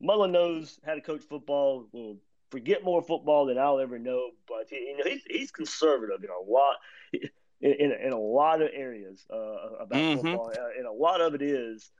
Mullen, 0.00 0.32
knows 0.32 0.78
how 0.84 0.94
to 0.94 1.00
coach 1.00 1.22
football. 1.22 1.86
Will 1.92 2.16
forget 2.50 2.84
more 2.84 3.02
football 3.02 3.46
than 3.46 3.58
I'll 3.58 3.80
ever 3.80 3.98
know, 3.98 4.30
but 4.46 4.68
he, 4.70 4.76
you 4.76 4.96
know 4.98 5.04
he's 5.04 5.22
he's 5.28 5.50
conservative 5.50 6.22
in 6.22 6.30
a 6.30 6.50
lot 6.50 6.76
in, 7.12 7.72
in, 7.72 7.92
in 7.92 8.12
a 8.12 8.18
lot 8.18 8.62
of 8.62 8.70
areas 8.72 9.24
uh, 9.32 9.36
about 9.80 9.98
mm-hmm. 9.98 10.22
football, 10.22 10.52
uh, 10.56 10.78
and 10.78 10.86
a 10.86 10.92
lot 10.92 11.20
of 11.20 11.34
it 11.34 11.42
is 11.42 11.90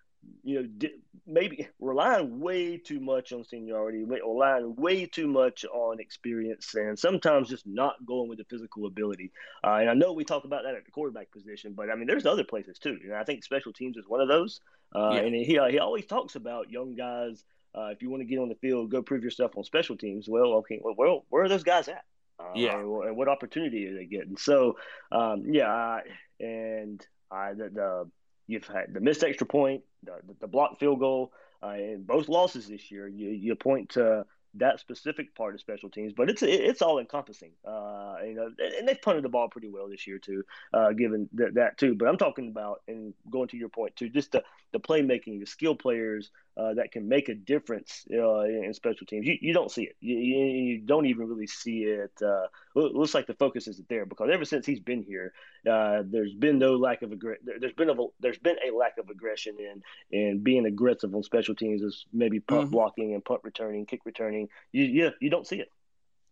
you 0.42 0.62
know, 0.62 0.88
maybe 1.26 1.68
relying 1.80 2.40
way 2.40 2.76
too 2.76 3.00
much 3.00 3.32
on 3.32 3.44
seniority, 3.44 4.04
relying 4.04 4.76
way 4.76 5.06
too 5.06 5.26
much 5.26 5.64
on 5.64 5.98
experience, 6.00 6.74
and 6.74 6.98
sometimes 6.98 7.48
just 7.48 7.66
not 7.66 7.94
going 8.06 8.28
with 8.28 8.38
the 8.38 8.44
physical 8.44 8.86
ability. 8.86 9.32
Uh, 9.64 9.78
and 9.80 9.90
I 9.90 9.94
know 9.94 10.12
we 10.12 10.24
talk 10.24 10.44
about 10.44 10.62
that 10.64 10.74
at 10.74 10.84
the 10.84 10.90
quarterback 10.90 11.30
position, 11.32 11.72
but 11.74 11.90
I 11.90 11.96
mean, 11.96 12.06
there's 12.06 12.26
other 12.26 12.44
places 12.44 12.78
too. 12.78 12.98
And 13.04 13.14
I 13.14 13.24
think 13.24 13.44
special 13.44 13.72
teams 13.72 13.96
is 13.96 14.04
one 14.06 14.20
of 14.20 14.28
those. 14.28 14.60
Uh, 14.94 15.10
yeah. 15.14 15.20
And 15.20 15.34
he 15.34 15.58
he 15.70 15.78
always 15.78 16.06
talks 16.06 16.36
about 16.36 16.70
young 16.70 16.94
guys. 16.94 17.44
Uh, 17.74 17.88
if 17.88 18.00
you 18.00 18.08
want 18.08 18.22
to 18.22 18.26
get 18.26 18.38
on 18.38 18.48
the 18.48 18.54
field, 18.54 18.90
go 18.90 19.02
prove 19.02 19.22
yourself 19.22 19.56
on 19.56 19.64
special 19.64 19.96
teams. 19.96 20.28
Well, 20.28 20.54
okay, 20.54 20.80
well, 20.82 20.94
where, 20.94 21.20
where 21.28 21.44
are 21.44 21.48
those 21.48 21.64
guys 21.64 21.88
at? 21.88 22.04
Uh, 22.38 22.52
yeah. 22.54 22.78
And 22.78 23.16
what 23.16 23.28
opportunity 23.28 23.86
are 23.88 23.94
they 23.96 24.06
getting? 24.06 24.36
So, 24.36 24.76
um, 25.12 25.44
yeah, 25.46 26.00
and 26.40 27.04
I 27.30 27.52
the, 27.54 27.68
the 27.70 28.10
You've 28.46 28.66
had 28.66 28.94
the 28.94 29.00
missed 29.00 29.24
extra 29.24 29.46
point, 29.46 29.82
the, 30.04 30.12
the 30.40 30.46
blocked 30.46 30.78
field 30.78 31.00
goal, 31.00 31.32
uh, 31.62 31.76
both 31.98 32.28
losses 32.28 32.68
this 32.68 32.90
year. 32.90 33.08
You 33.08 33.30
you 33.30 33.54
point 33.54 33.90
to 33.90 34.24
that 34.58 34.80
specific 34.80 35.34
part 35.34 35.54
of 35.54 35.60
special 35.60 35.90
teams, 35.90 36.12
but 36.12 36.30
it's 36.30 36.42
it's 36.42 36.82
all 36.82 36.98
encompassing. 36.98 37.52
Uh, 37.66 38.16
you 38.24 38.34
know, 38.34 38.50
and 38.78 38.86
they've 38.88 39.00
punted 39.00 39.24
the 39.24 39.28
ball 39.28 39.48
pretty 39.48 39.68
well 39.68 39.88
this 39.88 40.06
year 40.06 40.18
too, 40.18 40.44
uh, 40.72 40.92
given 40.92 41.28
th- 41.36 41.54
that 41.54 41.78
too. 41.78 41.94
But 41.94 42.08
I'm 42.08 42.16
talking 42.16 42.48
about 42.48 42.82
and 42.88 43.14
going 43.30 43.48
to 43.48 43.56
your 43.56 43.68
point 43.68 43.96
too, 43.96 44.08
just 44.08 44.32
the 44.32 44.42
the 44.72 44.80
playmaking, 44.80 45.40
the 45.40 45.46
skill 45.46 45.74
players 45.74 46.30
uh, 46.56 46.72
that 46.74 46.90
can 46.90 47.06
make 47.06 47.28
a 47.28 47.34
difference 47.34 48.06
uh, 48.10 48.40
in 48.40 48.72
special 48.72 49.06
teams. 49.06 49.26
You, 49.26 49.36
you 49.40 49.52
don't 49.52 49.70
see 49.70 49.82
it. 49.82 49.96
You, 50.00 50.16
you 50.16 50.78
don't 50.78 51.06
even 51.06 51.28
really 51.28 51.46
see 51.46 51.84
it. 51.84 52.12
Uh, 52.22 52.46
looks 52.74 53.14
like 53.14 53.26
the 53.26 53.34
focus 53.34 53.68
isn't 53.68 53.88
there 53.88 54.06
because 54.06 54.30
ever 54.32 54.44
since 54.44 54.64
he's 54.64 54.80
been 54.80 55.02
here, 55.02 55.34
uh, 55.70 56.02
there's 56.06 56.32
been 56.32 56.58
no 56.58 56.76
lack 56.76 57.02
of 57.02 57.12
aggression. 57.12 57.44
There's 57.60 57.74
been 57.74 57.90
a 57.90 57.94
there's 58.20 58.38
been 58.38 58.56
a 58.66 58.74
lack 58.74 58.96
of 58.98 59.10
aggression 59.10 59.56
in 59.58 60.18
in 60.18 60.42
being 60.42 60.64
aggressive 60.64 61.14
on 61.14 61.22
special 61.22 61.54
teams, 61.54 61.82
is 61.82 62.06
maybe 62.12 62.40
punt 62.40 62.62
mm-hmm. 62.62 62.70
blocking 62.70 63.14
and 63.14 63.24
punt 63.24 63.40
returning, 63.44 63.84
kick 63.84 64.00
returning. 64.06 64.48
You 64.72 64.84
yeah, 64.84 65.10
you 65.20 65.28
don't 65.28 65.46
see 65.46 65.60
it. 65.60 65.70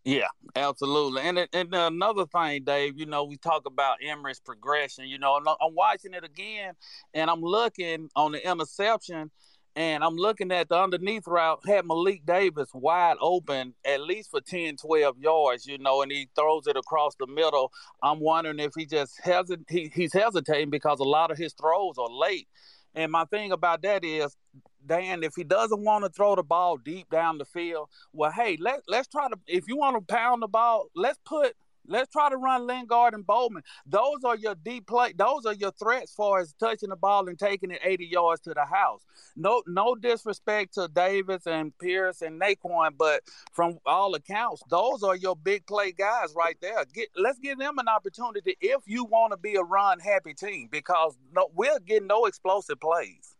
Yeah, 0.05 0.27
absolutely. 0.55 1.23
And 1.23 1.47
and 1.51 1.73
another 1.73 2.25
thing, 2.27 2.63
Dave, 2.63 2.97
you 2.97 3.07
know, 3.07 3.23
we 3.23 3.37
talk 3.37 3.65
about 3.65 3.97
Emory's 4.03 4.39
progression. 4.39 5.07
You 5.07 5.17
know, 5.17 5.35
I'm 5.35 5.75
watching 5.75 6.13
it 6.13 6.23
again, 6.23 6.73
and 7.13 7.29
I'm 7.29 7.41
looking 7.41 8.09
on 8.15 8.31
the 8.31 8.47
interception 8.47 9.31
And 9.75 10.03
I'm 10.05 10.15
looking 10.15 10.53
at 10.53 10.69
the 10.69 10.81
underneath 10.81 11.27
route, 11.27 11.59
had 11.67 11.85
Malik 11.85 12.25
Davis 12.25 12.69
wide 12.73 13.17
open 13.19 13.73
at 13.85 14.01
least 14.01 14.31
for 14.31 14.39
10, 14.39 14.77
12 14.77 15.17
yards, 15.19 15.65
you 15.67 15.77
know, 15.77 16.01
and 16.01 16.11
he 16.11 16.29
throws 16.33 16.65
it 16.67 16.77
across 16.77 17.15
the 17.15 17.27
middle. 17.27 17.73
I'm 18.01 18.21
wondering 18.21 18.59
if 18.59 18.71
he 18.77 18.85
just 18.85 19.19
hesit- 19.23 19.69
he, 19.69 19.91
he's 19.93 20.13
hesitating 20.13 20.69
because 20.69 20.99
a 20.99 21.03
lot 21.03 21.29
of 21.29 21.37
his 21.37 21.53
throws 21.53 21.97
are 21.97 22.09
late. 22.09 22.47
And 22.95 23.11
my 23.11 23.25
thing 23.25 23.51
about 23.51 23.81
that 23.81 24.05
is, 24.05 24.37
Dan, 24.85 25.23
if 25.23 25.33
he 25.35 25.43
doesn't 25.43 25.83
want 25.83 26.05
to 26.05 26.09
throw 26.09 26.35
the 26.35 26.43
ball 26.43 26.77
deep 26.77 27.09
down 27.09 27.37
the 27.37 27.45
field, 27.45 27.89
well, 28.13 28.31
hey, 28.31 28.57
let 28.59 28.81
let's 28.87 29.07
try 29.07 29.27
to. 29.27 29.35
If 29.47 29.67
you 29.67 29.75
want 29.75 29.97
to 29.97 30.13
pound 30.13 30.41
the 30.41 30.47
ball, 30.47 30.87
let's 30.95 31.19
put 31.25 31.55
Let's 31.87 32.11
try 32.11 32.29
to 32.29 32.37
run 32.37 32.65
Lingard 32.65 33.13
and 33.13 33.25
Bowman. 33.25 33.63
Those 33.85 34.23
are 34.23 34.35
your 34.35 34.55
deep 34.55 34.87
play. 34.87 35.13
Those 35.15 35.45
are 35.45 35.53
your 35.53 35.71
threats 35.71 36.13
far 36.13 36.39
as 36.39 36.53
touching 36.53 36.89
the 36.89 36.95
ball 36.95 37.27
and 37.27 37.37
taking 37.37 37.71
it 37.71 37.81
80 37.83 38.05
yards 38.05 38.41
to 38.41 38.53
the 38.53 38.65
house. 38.65 39.05
No, 39.35 39.61
no 39.67 39.95
disrespect 39.95 40.75
to 40.75 40.87
Davis 40.87 41.45
and 41.47 41.77
Pierce 41.77 42.21
and 42.21 42.39
Nay'Quan, 42.39 42.91
but 42.97 43.21
from 43.51 43.79
all 43.85 44.15
accounts, 44.15 44.63
those 44.69 45.03
are 45.03 45.15
your 45.15 45.35
big 45.35 45.65
play 45.65 45.91
guys 45.91 46.33
right 46.35 46.57
there. 46.61 46.85
Get 46.93 47.09
let's 47.15 47.39
give 47.39 47.59
them 47.59 47.77
an 47.79 47.87
opportunity 47.87 48.57
if 48.61 48.81
you 48.85 49.05
want 49.05 49.31
to 49.31 49.37
be 49.37 49.55
a 49.55 49.63
run 49.63 49.99
happy 49.99 50.33
team 50.33 50.69
because 50.71 51.17
no, 51.33 51.49
we're 51.53 51.79
getting 51.79 52.07
no 52.07 52.25
explosive 52.25 52.79
plays. 52.79 53.34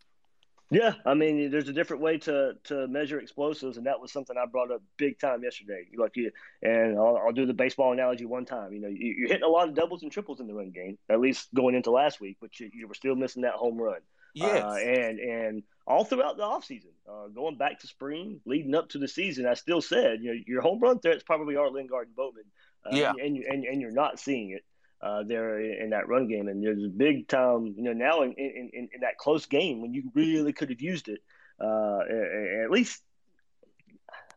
Yeah, 0.75 0.95
I 1.05 1.13
mean, 1.13 1.49
there's 1.51 1.69
a 1.69 1.73
different 1.73 2.03
way 2.03 2.17
to 2.17 2.57
to 2.65 2.85
measure 2.89 3.17
explosives, 3.17 3.77
and 3.77 3.85
that 3.85 4.01
was 4.01 4.11
something 4.11 4.35
I 4.37 4.45
brought 4.45 4.71
up 4.71 4.81
big 4.97 5.17
time 5.17 5.41
yesterday. 5.41 5.85
Like 5.95 6.17
you, 6.17 6.31
and 6.61 6.97
I'll, 6.99 7.15
I'll 7.15 7.31
do 7.31 7.45
the 7.45 7.53
baseball 7.53 7.93
analogy 7.93 8.25
one 8.25 8.43
time. 8.43 8.73
You 8.73 8.81
know, 8.81 8.89
you, 8.89 9.23
are 9.23 9.27
hitting 9.29 9.43
a 9.43 9.47
lot 9.47 9.69
of 9.69 9.73
doubles 9.73 10.03
and 10.03 10.11
triples 10.11 10.41
in 10.41 10.47
the 10.47 10.53
run 10.53 10.71
game, 10.71 10.97
at 11.07 11.21
least 11.21 11.47
going 11.53 11.75
into 11.75 11.91
last 11.91 12.19
week, 12.19 12.39
but 12.41 12.59
you, 12.59 12.69
you 12.73 12.89
were 12.89 12.93
still 12.93 13.15
missing 13.15 13.43
that 13.43 13.53
home 13.53 13.77
run. 13.77 14.01
Yes, 14.33 14.65
uh, 14.65 14.75
and 14.75 15.19
and 15.19 15.63
all 15.87 16.03
throughout 16.03 16.35
the 16.35 16.43
offseason, 16.43 16.91
uh, 17.09 17.27
going 17.29 17.57
back 17.57 17.79
to 17.79 17.87
spring, 17.87 18.41
leading 18.45 18.75
up 18.75 18.89
to 18.89 18.97
the 18.97 19.07
season, 19.07 19.45
I 19.45 19.53
still 19.53 19.81
said, 19.81 20.19
you 20.21 20.33
know, 20.33 20.41
your 20.45 20.61
home 20.61 20.81
run 20.81 20.99
threats 20.99 21.23
probably 21.23 21.55
are 21.55 21.69
Lingard 21.69 22.07
and 22.07 22.15
Bowman. 22.17 22.43
Uh, 22.85 22.97
yeah, 22.97 23.11
and, 23.11 23.37
and 23.37 23.43
and 23.45 23.63
and 23.63 23.81
you're 23.81 23.91
not 23.91 24.19
seeing 24.19 24.49
it 24.49 24.65
uh, 25.01 25.23
there 25.23 25.59
in 25.59 25.91
that 25.91 26.07
run 26.07 26.27
game. 26.27 26.47
And 26.47 26.63
there's 26.63 26.83
a 26.83 26.89
big 26.89 27.27
time, 27.27 27.73
you 27.77 27.83
know, 27.83 27.93
now 27.93 28.21
in, 28.21 28.33
in, 28.33 28.69
in, 28.73 28.89
in 28.93 29.01
that 29.01 29.17
close 29.17 29.45
game 29.45 29.81
when 29.81 29.93
you 29.93 30.11
really 30.13 30.53
could 30.53 30.69
have 30.69 30.81
used 30.81 31.07
it, 31.07 31.19
uh, 31.59 31.99
at 32.63 32.71
least. 32.71 33.01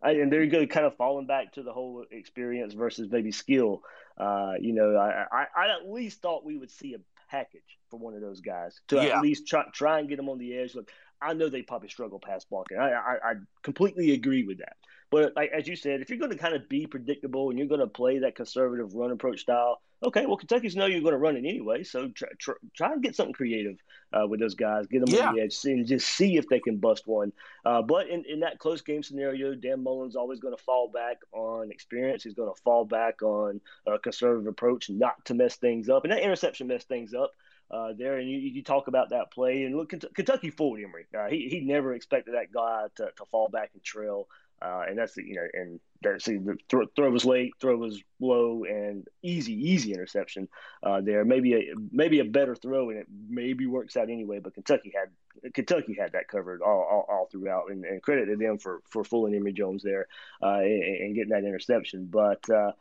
I, 0.00 0.12
and 0.12 0.32
there 0.32 0.44
you 0.44 0.50
go, 0.50 0.64
kind 0.66 0.86
of 0.86 0.96
falling 0.96 1.26
back 1.26 1.54
to 1.54 1.62
the 1.62 1.72
whole 1.72 2.04
experience 2.10 2.72
versus 2.72 3.08
maybe 3.10 3.32
skill. 3.32 3.82
Uh, 4.16 4.52
you 4.60 4.72
know, 4.72 4.96
I, 4.96 5.26
I, 5.32 5.46
I, 5.56 5.74
at 5.74 5.90
least 5.90 6.22
thought 6.22 6.44
we 6.44 6.56
would 6.56 6.70
see 6.70 6.94
a 6.94 6.98
package 7.30 7.78
for 7.90 7.98
one 7.98 8.14
of 8.14 8.20
those 8.20 8.40
guys 8.40 8.80
to 8.88 8.96
yeah. 8.96 9.16
at 9.16 9.22
least 9.22 9.46
try, 9.46 9.64
try 9.72 9.98
and 9.98 10.08
get 10.08 10.16
them 10.16 10.28
on 10.28 10.38
the 10.38 10.56
edge. 10.56 10.74
Look, 10.74 10.90
I 11.20 11.34
know 11.34 11.48
they 11.48 11.62
probably 11.62 11.88
struggle 11.88 12.20
pass 12.20 12.44
blocking. 12.44 12.78
I, 12.78 12.92
I, 12.92 13.16
I 13.22 13.34
completely 13.62 14.12
agree 14.12 14.44
with 14.44 14.58
that. 14.58 14.76
But 15.10 15.34
like 15.36 15.50
as 15.50 15.66
you 15.66 15.76
said, 15.76 16.00
if 16.00 16.10
you're 16.10 16.18
going 16.18 16.32
to 16.32 16.36
kind 16.36 16.54
of 16.54 16.68
be 16.68 16.86
predictable 16.86 17.48
and 17.48 17.58
you're 17.58 17.68
going 17.68 17.80
to 17.80 17.86
play 17.86 18.18
that 18.20 18.34
conservative 18.34 18.94
run 18.94 19.10
approach 19.10 19.40
style, 19.40 19.80
okay, 20.04 20.26
well 20.26 20.36
Kentucky's 20.36 20.76
know 20.76 20.86
you're 20.86 21.00
going 21.00 21.12
to 21.12 21.18
run 21.18 21.36
it 21.36 21.40
anyway, 21.40 21.82
so 21.82 22.08
try, 22.08 22.28
try, 22.38 22.54
try 22.74 22.92
and 22.92 23.02
get 23.02 23.16
something 23.16 23.32
creative 23.32 23.78
uh, 24.12 24.26
with 24.26 24.40
those 24.40 24.54
guys, 24.54 24.86
get 24.86 25.04
them 25.04 25.14
yeah. 25.14 25.28
on 25.28 25.34
the 25.34 25.40
edge, 25.40 25.56
and 25.64 25.86
just 25.86 26.08
see 26.08 26.36
if 26.36 26.48
they 26.48 26.60
can 26.60 26.76
bust 26.76 27.06
one. 27.06 27.32
Uh, 27.64 27.82
but 27.82 28.08
in, 28.08 28.24
in 28.28 28.40
that 28.40 28.58
close 28.58 28.82
game 28.82 29.02
scenario, 29.02 29.54
Dan 29.54 29.82
Mullen's 29.82 30.16
always 30.16 30.40
going 30.40 30.56
to 30.56 30.62
fall 30.62 30.88
back 30.88 31.18
on 31.32 31.70
experience. 31.70 32.22
He's 32.22 32.34
going 32.34 32.52
to 32.54 32.60
fall 32.62 32.84
back 32.84 33.22
on 33.22 33.60
a 33.86 33.98
conservative 33.98 34.46
approach, 34.46 34.90
not 34.90 35.24
to 35.26 35.34
mess 35.34 35.56
things 35.56 35.88
up, 35.88 36.04
and 36.04 36.12
that 36.12 36.22
interception 36.22 36.66
messed 36.66 36.88
things 36.88 37.14
up. 37.14 37.32
Uh, 37.70 37.92
there, 37.98 38.16
and 38.16 38.30
you, 38.30 38.38
you 38.38 38.62
talk 38.62 38.88
about 38.88 39.10
that 39.10 39.30
play, 39.30 39.64
and 39.64 39.76
look, 39.76 39.90
Kentucky 40.14 40.48
fooled 40.48 40.80
Emory. 40.80 41.04
Uh, 41.14 41.28
he 41.28 41.50
he 41.50 41.60
never 41.60 41.92
expected 41.92 42.34
that 42.34 42.50
guy 42.50 42.86
to, 42.94 43.10
to 43.14 43.26
fall 43.26 43.50
back 43.50 43.70
and 43.74 43.84
trail. 43.84 44.26
Uh, 44.60 44.84
and 44.88 44.98
that's 44.98 45.14
the, 45.14 45.22
you 45.24 45.34
know, 45.34 45.46
and 45.52 45.80
that's 46.02 46.24
the 46.24 46.56
throw, 46.68 46.86
throw 46.96 47.10
was 47.10 47.24
late, 47.24 47.52
throw 47.60 47.76
was 47.76 48.02
low, 48.20 48.64
and 48.64 49.06
easy, 49.22 49.52
easy 49.52 49.92
interception 49.92 50.48
uh, 50.82 51.00
there. 51.00 51.24
Maybe 51.24 51.54
a 51.54 51.74
maybe 51.92 52.18
a 52.18 52.24
better 52.24 52.56
throw, 52.56 52.90
and 52.90 52.98
it 52.98 53.06
maybe 53.28 53.66
works 53.66 53.96
out 53.96 54.10
anyway. 54.10 54.40
But 54.40 54.54
Kentucky 54.54 54.92
had 54.94 55.52
Kentucky 55.52 55.96
had 55.98 56.12
that 56.12 56.28
covered 56.28 56.60
all, 56.62 56.80
all, 56.90 57.06
all 57.08 57.28
throughout, 57.30 57.70
and, 57.70 57.84
and, 57.84 58.02
credit 58.02 58.26
to 58.26 58.36
them 58.36 58.58
for 58.58 58.82
for 58.88 59.04
fooling 59.04 59.34
Emory 59.34 59.52
Jones 59.52 59.82
there 59.82 60.06
uh, 60.42 60.58
and, 60.58 60.82
and, 60.82 61.14
getting 61.14 61.30
that 61.30 61.44
interception. 61.44 62.06
But 62.10 62.48
uh, 62.50 62.72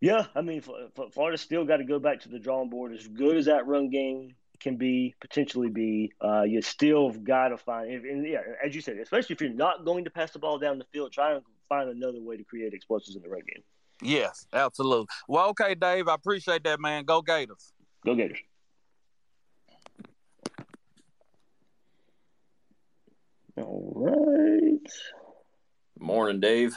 yeah, 0.00 0.26
I 0.34 0.42
mean, 0.42 0.62
Florida 1.12 1.38
still 1.38 1.64
got 1.64 1.78
to 1.78 1.84
go 1.84 1.98
back 1.98 2.20
to 2.20 2.28
the 2.28 2.38
drawing 2.38 2.70
board. 2.70 2.92
As 2.92 3.06
good 3.08 3.36
as 3.36 3.46
that 3.46 3.66
run 3.66 3.90
game 3.90 4.36
can 4.60 4.76
be 4.76 5.14
potentially 5.20 5.68
be. 5.68 6.12
Uh, 6.22 6.42
you 6.42 6.62
still 6.62 7.10
got 7.10 7.48
to 7.48 7.56
find, 7.56 7.90
and 7.90 8.26
yeah, 8.26 8.40
as 8.64 8.74
you 8.74 8.80
said, 8.80 8.98
especially 8.98 9.34
if 9.34 9.40
you're 9.40 9.50
not 9.50 9.84
going 9.84 10.04
to 10.04 10.10
pass 10.10 10.32
the 10.32 10.38
ball 10.38 10.58
down 10.58 10.78
the 10.78 10.86
field, 10.92 11.12
try 11.12 11.34
and 11.34 11.42
find 11.68 11.88
another 11.88 12.20
way 12.20 12.36
to 12.36 12.44
create 12.44 12.72
explosives 12.74 13.16
in 13.16 13.22
the 13.22 13.28
run 13.28 13.42
game. 13.46 13.62
Yes, 14.02 14.46
absolutely. 14.52 15.06
Well, 15.28 15.48
okay, 15.50 15.74
Dave, 15.74 16.08
I 16.08 16.14
appreciate 16.14 16.64
that, 16.64 16.80
man. 16.80 17.04
Go 17.04 17.22
Gators. 17.22 17.72
Go 18.04 18.14
Gators. 18.14 18.38
All 23.56 23.92
right. 23.96 24.92
Morning, 25.98 26.40
Dave. 26.40 26.76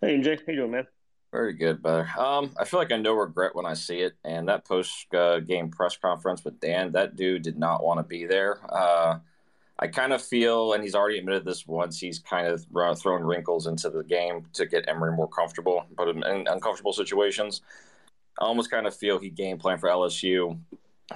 Hey, 0.00 0.16
MJ. 0.16 0.38
How 0.46 0.52
you 0.52 0.56
doing, 0.56 0.70
man? 0.70 0.86
Very 1.34 1.54
good, 1.54 1.82
brother. 1.82 2.08
Um, 2.16 2.54
I 2.60 2.64
feel 2.64 2.78
like 2.78 2.92
I 2.92 2.96
know 2.96 3.12
regret 3.12 3.56
when 3.56 3.66
I 3.66 3.74
see 3.74 3.98
it. 3.98 4.14
And 4.24 4.48
that 4.48 4.64
post 4.64 5.12
uh, 5.12 5.40
game 5.40 5.68
press 5.68 5.96
conference 5.96 6.44
with 6.44 6.60
Dan, 6.60 6.92
that 6.92 7.16
dude 7.16 7.42
did 7.42 7.58
not 7.58 7.82
want 7.82 7.98
to 7.98 8.04
be 8.04 8.24
there. 8.24 8.60
Uh, 8.72 9.18
I 9.76 9.88
kind 9.88 10.12
of 10.12 10.22
feel, 10.22 10.74
and 10.74 10.84
he's 10.84 10.94
already 10.94 11.18
admitted 11.18 11.44
this 11.44 11.66
once, 11.66 11.98
he's 11.98 12.20
kind 12.20 12.46
of 12.46 12.64
thrown 13.00 13.24
wrinkles 13.24 13.66
into 13.66 13.90
the 13.90 14.04
game 14.04 14.46
to 14.52 14.64
get 14.64 14.84
Emory 14.86 15.10
more 15.10 15.26
comfortable, 15.26 15.84
put 15.96 16.08
him 16.08 16.22
in 16.22 16.46
uncomfortable 16.46 16.92
situations. 16.92 17.62
I 18.38 18.44
almost 18.44 18.70
kind 18.70 18.86
of 18.86 18.94
feel 18.94 19.18
he 19.18 19.28
game 19.28 19.58
plan 19.58 19.78
for 19.78 19.88
LSU, 19.88 20.56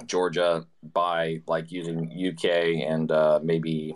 Georgia 0.05 0.65
by 0.91 1.39
like 1.47 1.71
using 1.71 2.11
UK 2.11 2.83
and 2.85 3.09
uh, 3.09 3.39
maybe, 3.41 3.95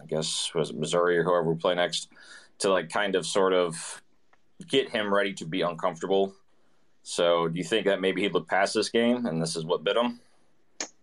I 0.00 0.06
guess, 0.06 0.52
was 0.54 0.70
it 0.70 0.78
Missouri 0.78 1.18
or 1.18 1.24
whoever 1.24 1.52
we 1.52 1.58
play 1.58 1.74
next 1.74 2.06
to 2.60 2.70
like 2.70 2.88
kind 2.88 3.16
of 3.16 3.26
sort 3.26 3.52
of 3.52 4.00
get 4.68 4.90
him 4.90 5.12
ready 5.12 5.32
to 5.34 5.44
be 5.44 5.62
uncomfortable. 5.62 6.34
So, 7.02 7.48
do 7.48 7.58
you 7.58 7.64
think 7.64 7.86
that 7.86 8.00
maybe 8.00 8.22
he 8.22 8.28
looked 8.28 8.50
past 8.50 8.74
this 8.74 8.88
game 8.88 9.26
and 9.26 9.40
this 9.40 9.56
is 9.56 9.64
what 9.64 9.84
bit 9.84 9.96
him? 9.96 10.20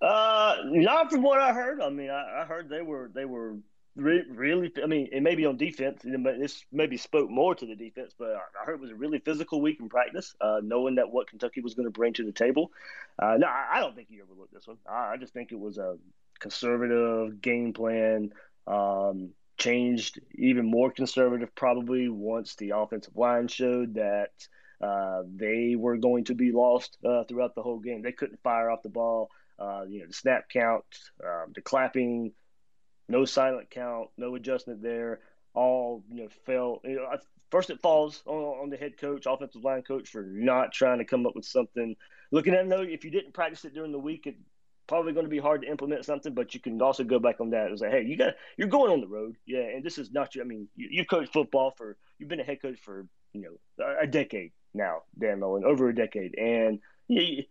Uh, 0.02 0.58
not 0.66 1.12
from 1.12 1.24
what 1.24 1.40
I 1.40 1.54
heard. 1.54 1.82
I 1.82 1.90
mean, 1.90 2.10
I, 2.10 2.42
I 2.42 2.46
heard 2.46 2.70
they 2.70 2.82
were 2.82 3.10
they 3.14 3.26
were 3.26 3.56
re- 3.96 4.26
really. 4.30 4.72
I 4.82 4.86
mean, 4.86 5.10
it 5.12 5.22
may 5.22 5.36
be 5.36 5.46
on 5.46 5.58
defense. 5.58 6.02
This 6.04 6.64
maybe 6.72 6.98
spoke 6.98 7.30
more 7.30 7.56
to 7.56 7.66
the 7.66 7.76
defense, 7.76 8.14
but 8.18 8.30
I 8.30 8.66
heard 8.66 8.76
it 8.76 8.80
was 8.80 8.92
a 8.92 8.96
really 8.96 9.20
physical 9.20 9.60
week 9.60 9.80
in 9.80 9.90
practice, 9.90 10.36
uh, 10.40 10.62
knowing 10.64 10.96
that 10.96 11.12
what 11.12 11.28
Kentucky 11.28 11.62
was 11.62 11.74
going 11.74 11.88
to 11.88 11.92
bring 11.92 12.14
to 12.14 12.24
the 12.24 12.32
table. 12.32 12.72
Uh, 13.18 13.38
no, 13.40 13.48
I, 13.48 13.78
I 13.78 13.80
don't 13.80 13.96
think 13.96 14.08
he 14.10 14.22
overlooked 14.22 14.54
this 14.54 14.68
one. 14.68 14.78
I, 14.88 15.14
I 15.14 15.18
just 15.18 15.34
think 15.34 15.52
it 15.52 15.60
was 15.60 15.80
a 15.80 15.98
conservative 16.40 17.42
game 17.42 17.74
plan. 17.74 18.34
Um, 18.68 19.32
changed 19.58 20.20
even 20.36 20.66
more 20.66 20.92
conservative 20.92 21.54
probably 21.56 22.10
once 22.10 22.56
the 22.56 22.72
offensive 22.76 23.16
line 23.16 23.48
showed 23.48 23.96
that 23.96 24.32
uh, 24.82 25.24
they 25.36 25.76
were 25.76 25.98
going 25.98 26.26
to 26.26 26.36
be 26.36 26.52
lost 26.52 26.98
uh, 27.04 27.24
throughout 27.24 27.56
the 27.56 27.64
whole 27.64 27.80
game. 27.80 28.02
They 28.02 28.12
couldn't 28.12 28.42
fire 28.44 28.70
off 28.70 28.84
the 28.84 28.90
ball. 28.90 29.30
Uh, 29.60 29.86
you 29.88 30.02
know, 30.02 30.08
the 30.08 30.14
snap 30.14 30.50
count, 30.50 30.86
um, 31.26 31.52
the 31.56 31.62
clapping, 31.62 32.34
no 33.10 33.26
silent 33.26 33.72
count, 33.72 34.10
no 34.18 34.36
adjustment 34.36 34.84
there. 34.84 35.22
All 35.56 36.04
you 36.12 36.24
know 36.24 36.30
fell. 36.46 36.82
You 36.84 36.98
know, 36.98 37.18
first 37.50 37.72
it 37.72 37.82
falls 37.82 38.22
on, 38.28 38.36
on 38.36 38.70
the 38.70 38.78
head 38.78 38.98
coach, 39.00 39.26
offensive 39.26 39.64
line 39.64 39.82
coach, 39.82 40.10
for 40.10 40.22
not 40.22 40.72
trying 40.72 41.00
to 41.00 41.06
come 41.06 41.26
up 41.26 41.36
with 41.36 41.46
something. 41.46 41.96
Looking 42.32 42.54
at 42.54 42.70
though, 42.70 42.84
if 42.84 43.04
you 43.04 43.10
didn't 43.10 43.34
practice 43.34 43.66
it 43.66 43.74
during 43.74 43.92
the 43.92 44.00
week, 44.00 44.28
it 44.28 44.36
probably 44.88 45.14
going 45.14 45.26
to 45.26 45.30
be 45.30 45.40
hard 45.40 45.62
to 45.62 45.70
implement 45.70 46.06
something, 46.06 46.34
but 46.34 46.54
you 46.54 46.60
can 46.60 46.82
also 46.82 47.04
go 47.04 47.20
back 47.20 47.40
on 47.40 47.52
that 47.52 47.68
and 47.68 47.80
say, 47.80 47.90
hey, 47.90 48.04
you 48.04 48.18
got 48.18 48.36
you're 48.58 48.68
going 48.68 48.92
on 48.92 49.02
the 49.02 49.08
road, 49.08 49.36
yeah, 49.46 49.60
and 49.60 49.84
this 49.84 49.98
is 49.98 50.12
not 50.12 50.34
your. 50.36 50.44
I 50.44 50.48
mean, 50.48 50.68
you, 50.76 51.02
have 51.02 51.08
coached 51.08 51.34
football 51.34 51.72
for 51.72 51.98
you've 52.18 52.30
been 52.30 52.40
a 52.40 52.44
head 52.44 52.62
coach 52.62 52.80
for 52.80 53.06
you 53.34 53.42
know 53.42 53.86
a 54.02 54.08
decade 54.08 54.52
now, 54.74 55.02
Dan 55.20 55.40
Mullen, 55.40 55.66
over 55.66 55.90
a 55.90 55.96
decade, 55.96 56.38
and 56.38 56.80
you, 57.08 57.44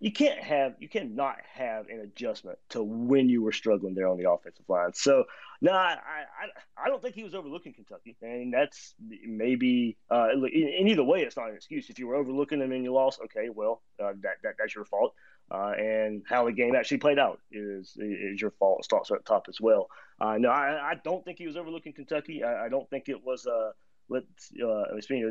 you 0.00 0.12
can't 0.12 0.40
have 0.40 0.74
you 0.80 0.88
cannot 0.88 1.36
have 1.52 1.88
an 1.88 2.00
adjustment 2.00 2.58
to 2.70 2.82
when 2.82 3.28
you 3.28 3.42
were 3.42 3.52
struggling 3.52 3.94
there 3.94 4.08
on 4.08 4.18
the 4.18 4.30
offensive 4.30 4.68
line. 4.68 4.92
So 4.94 5.24
no, 5.60 5.72
I 5.72 5.96
I, 5.96 6.84
I 6.84 6.88
don't 6.88 7.00
think 7.00 7.14
he 7.14 7.24
was 7.24 7.34
overlooking 7.34 7.72
Kentucky, 7.72 8.16
and 8.20 8.52
that's 8.52 8.94
maybe 9.00 9.96
uh, 10.10 10.28
in, 10.32 10.68
in, 10.68 10.88
either 10.88 11.04
way, 11.04 11.22
it's 11.22 11.36
not 11.36 11.48
an 11.48 11.56
excuse. 11.56 11.88
If 11.88 11.98
you 11.98 12.06
were 12.06 12.16
overlooking 12.16 12.58
them 12.58 12.72
and 12.72 12.84
you 12.84 12.92
lost, 12.92 13.20
okay, 13.24 13.48
well 13.48 13.82
uh, 13.98 14.12
that, 14.20 14.34
that 14.42 14.56
that's 14.58 14.74
your 14.74 14.84
fault 14.84 15.14
uh, 15.50 15.72
and 15.76 16.22
how 16.28 16.46
the 16.46 16.52
game 16.52 16.74
actually 16.74 16.98
played 16.98 17.18
out 17.18 17.40
is 17.52 17.96
is 17.98 18.40
your 18.40 18.52
fault. 18.52 18.80
It 18.80 18.84
starts 18.84 19.10
at 19.10 19.18
the 19.18 19.24
top 19.24 19.46
as 19.48 19.60
well. 19.60 19.88
Uh, 20.20 20.36
no, 20.38 20.48
I, 20.48 20.92
I 20.92 20.94
don't 21.02 21.24
think 21.24 21.38
he 21.38 21.46
was 21.46 21.56
overlooking 21.56 21.92
Kentucky. 21.92 22.42
I, 22.42 22.66
I 22.66 22.68
don't 22.68 22.88
think 22.88 23.08
it 23.08 23.24
was 23.24 23.46
uh, 23.46 23.72
let's 24.08 24.52
uh, 24.52 24.84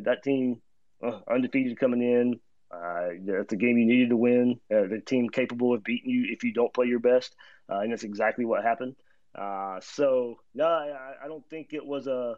that 0.04 0.20
team 0.24 0.62
uh, 1.04 1.20
undefeated 1.30 1.80
coming 1.80 2.02
in. 2.02 2.40
Uh, 2.72 3.10
it's 3.42 3.54
a 3.54 3.58
game 3.58 3.78
you 3.78 3.86
needed 3.86 4.10
to 4.10 4.18
win. 4.18 4.60
Uh, 4.74 4.88
the 4.88 5.02
team 5.06 5.30
capable 5.30 5.74
of 5.74 5.84
beating 5.84 6.10
you 6.10 6.26
if 6.32 6.44
you 6.44 6.54
don't 6.54 6.74
play 6.74 6.88
your 6.88 7.00
best, 7.00 7.36
uh, 7.70 7.80
and 7.80 7.92
that's 7.92 8.04
exactly 8.04 8.46
what 8.46 8.64
happened. 8.64 8.96
Uh, 9.36 9.80
so 9.82 10.40
no, 10.54 10.66
I, 10.66 11.26
I 11.26 11.28
don't 11.28 11.48
think 11.50 11.74
it 11.74 11.86
was 11.86 12.08
a 12.08 12.36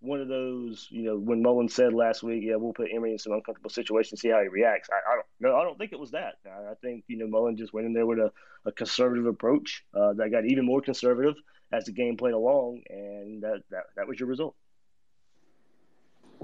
one 0.00 0.20
of 0.20 0.28
those, 0.28 0.88
you 0.90 1.02
know, 1.02 1.16
when 1.16 1.42
Mullen 1.42 1.68
said 1.68 1.92
last 1.92 2.22
week, 2.22 2.42
yeah, 2.44 2.56
we'll 2.56 2.72
put 2.72 2.88
Emory 2.92 3.12
in 3.12 3.18
some 3.18 3.32
uncomfortable 3.32 3.70
situations, 3.70 4.20
see 4.20 4.28
how 4.28 4.40
he 4.42 4.48
reacts. 4.48 4.88
I, 4.92 4.96
I 5.12 5.14
don't 5.16 5.26
no, 5.40 5.56
I 5.56 5.64
don't 5.64 5.78
think 5.78 5.92
it 5.92 5.98
was 5.98 6.10
that. 6.12 6.34
I, 6.46 6.72
I, 6.72 6.74
think 6.82 7.04
you 7.08 7.16
know 7.16 7.26
Mullen 7.26 7.56
just 7.56 7.72
went 7.72 7.86
in 7.86 7.92
there 7.92 8.06
with 8.06 8.18
a, 8.18 8.30
a 8.64 8.72
conservative 8.72 9.26
approach 9.26 9.84
uh, 9.94 10.12
that 10.14 10.30
got 10.30 10.44
even 10.44 10.66
more 10.66 10.80
conservative 10.80 11.34
as 11.72 11.84
the 11.84 11.92
game 11.92 12.16
played 12.16 12.34
along, 12.34 12.82
and 12.88 13.42
that 13.42 13.62
that, 13.70 13.84
that 13.96 14.06
was 14.08 14.20
your 14.20 14.28
result. 14.28 14.54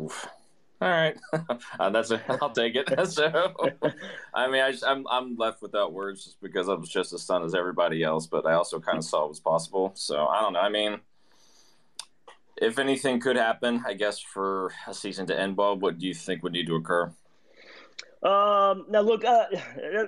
Oof. 0.00 0.28
All 0.80 0.88
right, 0.88 1.16
uh, 1.78 1.90
that's 1.90 2.10
a, 2.10 2.20
I'll 2.42 2.50
take 2.50 2.74
it. 2.74 2.88
So, 3.06 3.52
I 4.34 4.50
mean, 4.50 4.62
I 4.62 4.72
just, 4.72 4.84
I'm 4.84 5.06
I'm 5.08 5.36
left 5.36 5.62
without 5.62 5.92
words 5.92 6.24
just 6.24 6.40
because 6.40 6.68
I 6.68 6.74
was 6.74 6.88
just 6.88 7.12
as 7.12 7.22
stunned 7.22 7.44
as 7.44 7.54
everybody 7.54 8.02
else, 8.02 8.26
but 8.26 8.46
I 8.46 8.54
also 8.54 8.80
kind 8.80 8.98
of 8.98 9.04
saw 9.04 9.24
it 9.26 9.28
was 9.28 9.38
possible. 9.38 9.92
So 9.94 10.26
I 10.26 10.40
don't 10.40 10.54
know. 10.54 10.60
I 10.60 10.70
mean, 10.70 10.98
if 12.62 12.78
anything 12.78 13.20
could 13.20 13.36
happen, 13.36 13.82
I 13.86 13.94
guess 13.94 14.20
for 14.20 14.72
a 14.86 14.94
season 14.94 15.26
to 15.26 15.38
end, 15.38 15.56
Bob, 15.56 15.82
what 15.82 15.98
do 15.98 16.06
you 16.06 16.14
think 16.14 16.42
would 16.42 16.52
need 16.52 16.66
to 16.68 16.76
occur? 16.76 17.12
Um, 18.22 18.86
now 18.88 19.00
look, 19.00 19.24
uh, 19.24 19.46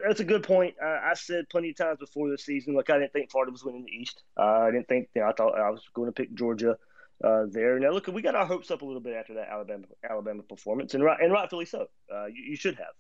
that's 0.07 0.21
a 0.21 0.25
good 0.25 0.45
point. 0.45 0.77
Uh, 0.81 1.01
I 1.05 1.15
said 1.15 1.49
plenty 1.49 1.71
of 1.71 1.77
times 1.77 1.99
before 1.99 2.31
the 2.31 2.39
season, 2.39 2.75
look, 2.75 2.89
I 2.89 2.99
didn't 2.99 3.13
think 3.13 3.31
Florida 3.31 3.51
was 3.51 3.65
winning 3.65 3.85
the 3.85 3.91
East. 3.91 4.23
Uh, 4.37 4.61
I 4.61 4.71
didn't 4.71 4.87
think, 4.87 5.09
you 5.15 5.23
know, 5.23 5.29
I 5.29 5.33
thought 5.33 5.59
I 5.59 5.71
was 5.71 5.83
going 5.95 6.07
to 6.07 6.13
pick 6.13 6.33
Georgia 6.35 6.79
uh, 7.25 7.47
there. 7.51 7.79
Now, 7.81 7.91
look, 7.91 8.07
we 8.07 8.23
got 8.23 8.37
our 8.37 8.47
hopes 8.47 8.71
up 8.71 8.83
a 8.83 8.85
little 8.85 9.01
bit 9.01 9.15
after 9.15 9.35
that 9.35 9.49
Alabama 9.49 9.87
Alabama 10.09 10.43
performance, 10.43 10.95
and 10.95 11.03
right, 11.03 11.19
and 11.21 11.33
rightfully 11.33 11.65
so. 11.65 11.87
Uh, 12.13 12.27
you, 12.27 12.51
you, 12.51 12.57
should 12.57 12.77
have. 12.77 12.95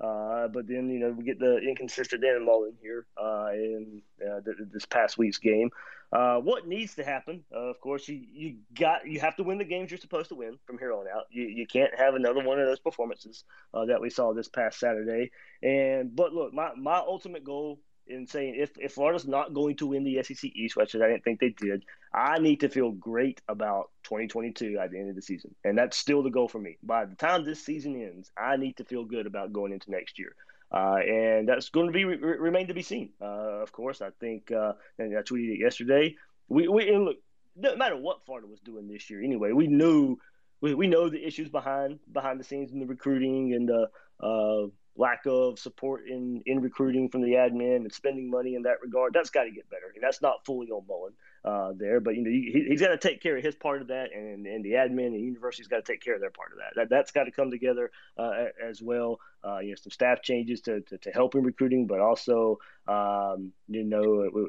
Uh, 0.00 0.48
but 0.48 0.66
then 0.66 0.88
you 0.90 0.98
know 0.98 1.10
we 1.10 1.24
get 1.24 1.38
the 1.38 1.58
inconsistent 1.58 2.22
Dan 2.22 2.44
Mullen 2.44 2.74
here 2.80 3.06
in 3.54 4.02
th- 4.44 4.56
this 4.72 4.84
past 4.86 5.16
week's 5.18 5.38
game. 5.38 5.70
Uh, 6.12 6.38
what 6.38 6.66
needs 6.66 6.94
to 6.94 7.04
happen? 7.04 7.44
of 7.52 7.80
course, 7.80 8.08
you 8.08 8.22
you 8.32 8.56
got 8.78 9.06
you 9.06 9.20
have 9.20 9.36
to 9.36 9.42
win 9.42 9.58
the 9.58 9.64
games 9.64 9.90
you're 9.90 9.98
supposed 9.98 10.28
to 10.28 10.34
win 10.34 10.58
from 10.64 10.78
here 10.78 10.92
on 10.92 11.06
out. 11.14 11.24
You 11.30 11.44
you 11.44 11.66
can't 11.66 11.94
have 11.98 12.14
another 12.14 12.42
one 12.42 12.60
of 12.60 12.66
those 12.66 12.80
performances 12.80 13.44
that 13.72 14.00
we 14.00 14.10
saw 14.10 14.32
this 14.32 14.48
past 14.48 14.78
Saturday. 14.78 15.30
And 15.62 16.14
but 16.14 16.32
look, 16.32 16.54
my 16.54 16.70
my 16.76 16.98
ultimate 16.98 17.44
goal 17.44 17.80
in 18.06 18.26
saying 18.26 18.54
if, 18.56 18.70
if 18.78 18.92
Florida's 18.92 19.26
not 19.26 19.52
going 19.52 19.76
to 19.76 19.86
win 19.86 20.04
the 20.04 20.22
SEC 20.22 20.44
East, 20.44 20.76
which 20.76 20.94
I 20.94 21.08
didn't 21.08 21.24
think 21.24 21.40
they 21.40 21.50
did, 21.50 21.84
I 22.14 22.38
need 22.38 22.60
to 22.60 22.68
feel 22.68 22.92
great 22.92 23.40
about 23.48 23.90
2022 24.04 24.78
at 24.78 24.90
the 24.90 24.98
end 24.98 25.10
of 25.10 25.16
the 25.16 25.22
season. 25.22 25.54
And 25.64 25.76
that's 25.76 25.96
still 25.96 26.22
the 26.22 26.30
goal 26.30 26.48
for 26.48 26.58
me. 26.58 26.78
By 26.82 27.04
the 27.04 27.16
time 27.16 27.44
this 27.44 27.64
season 27.64 28.00
ends, 28.00 28.30
I 28.36 28.56
need 28.56 28.76
to 28.76 28.84
feel 28.84 29.04
good 29.04 29.26
about 29.26 29.52
going 29.52 29.72
into 29.72 29.90
next 29.90 30.18
year. 30.18 30.34
Uh, 30.72 30.96
and 30.96 31.48
that's 31.48 31.68
going 31.68 31.86
to 31.86 31.92
be 31.92 32.04
re- 32.04 32.16
remain 32.16 32.66
to 32.66 32.74
be 32.74 32.82
seen. 32.82 33.10
Uh, 33.20 33.62
of 33.62 33.72
course, 33.72 34.02
I 34.02 34.10
think, 34.20 34.50
uh, 34.50 34.72
and 34.98 35.16
I 35.16 35.22
tweeted 35.22 35.54
it 35.54 35.60
yesterday. 35.60 36.16
We, 36.48 36.68
we 36.68 36.94
look, 36.96 37.16
no 37.56 37.76
matter 37.76 37.96
what 37.96 38.24
Florida 38.26 38.46
was 38.46 38.60
doing 38.60 38.88
this 38.88 39.08
year, 39.08 39.22
anyway, 39.22 39.52
we 39.52 39.66
knew 39.66 40.18
we, 40.60 40.74
we 40.74 40.86
know 40.86 41.08
the 41.08 41.24
issues 41.24 41.48
behind 41.48 41.98
behind 42.12 42.40
the 42.40 42.44
scenes 42.44 42.72
in 42.72 42.80
the 42.80 42.86
recruiting 42.86 43.54
and 43.54 43.68
the 43.68 43.88
uh, 44.20 44.66
lack 44.96 45.22
of 45.26 45.58
support 45.58 46.08
in, 46.08 46.42
in 46.46 46.60
recruiting 46.60 47.08
from 47.08 47.22
the 47.22 47.32
admin 47.32 47.76
and 47.76 47.92
spending 47.92 48.30
money 48.30 48.54
in 48.54 48.62
that 48.62 48.80
regard. 48.82 49.12
That's 49.12 49.30
got 49.30 49.44
to 49.44 49.50
get 49.50 49.68
better. 49.70 49.92
And 49.94 50.02
that's 50.02 50.22
not 50.22 50.44
fully 50.44 50.68
on 50.68 50.86
Mullen 50.88 51.12
uh, 51.46 51.72
there, 51.76 52.00
but 52.00 52.16
you 52.16 52.22
know 52.22 52.30
he, 52.30 52.66
has 52.70 52.80
got 52.80 52.88
to 52.88 52.98
take 52.98 53.22
care 53.22 53.36
of 53.36 53.44
his 53.44 53.54
part 53.54 53.80
of 53.80 53.88
that, 53.88 54.12
and, 54.12 54.46
and 54.46 54.64
the 54.64 54.72
admin 54.72 55.06
and 55.06 55.14
the 55.14 55.20
university's 55.20 55.68
got 55.68 55.84
to 55.84 55.92
take 55.92 56.02
care 56.02 56.14
of 56.14 56.20
their 56.20 56.30
part 56.30 56.50
of 56.50 56.58
that. 56.58 56.72
That 56.74 56.90
that's 56.90 57.12
got 57.12 57.24
to 57.24 57.30
come 57.30 57.52
together 57.52 57.92
uh, 58.18 58.46
as 58.62 58.82
well. 58.82 59.20
Uh, 59.44 59.60
you 59.60 59.70
know, 59.70 59.76
some 59.76 59.92
staff 59.92 60.22
changes 60.22 60.60
to, 60.62 60.80
to, 60.80 60.98
to 60.98 61.10
help 61.12 61.36
in 61.36 61.44
recruiting, 61.44 61.86
but 61.86 62.00
also 62.00 62.58
um, 62.88 63.52
you 63.68 63.84
know 63.84 64.48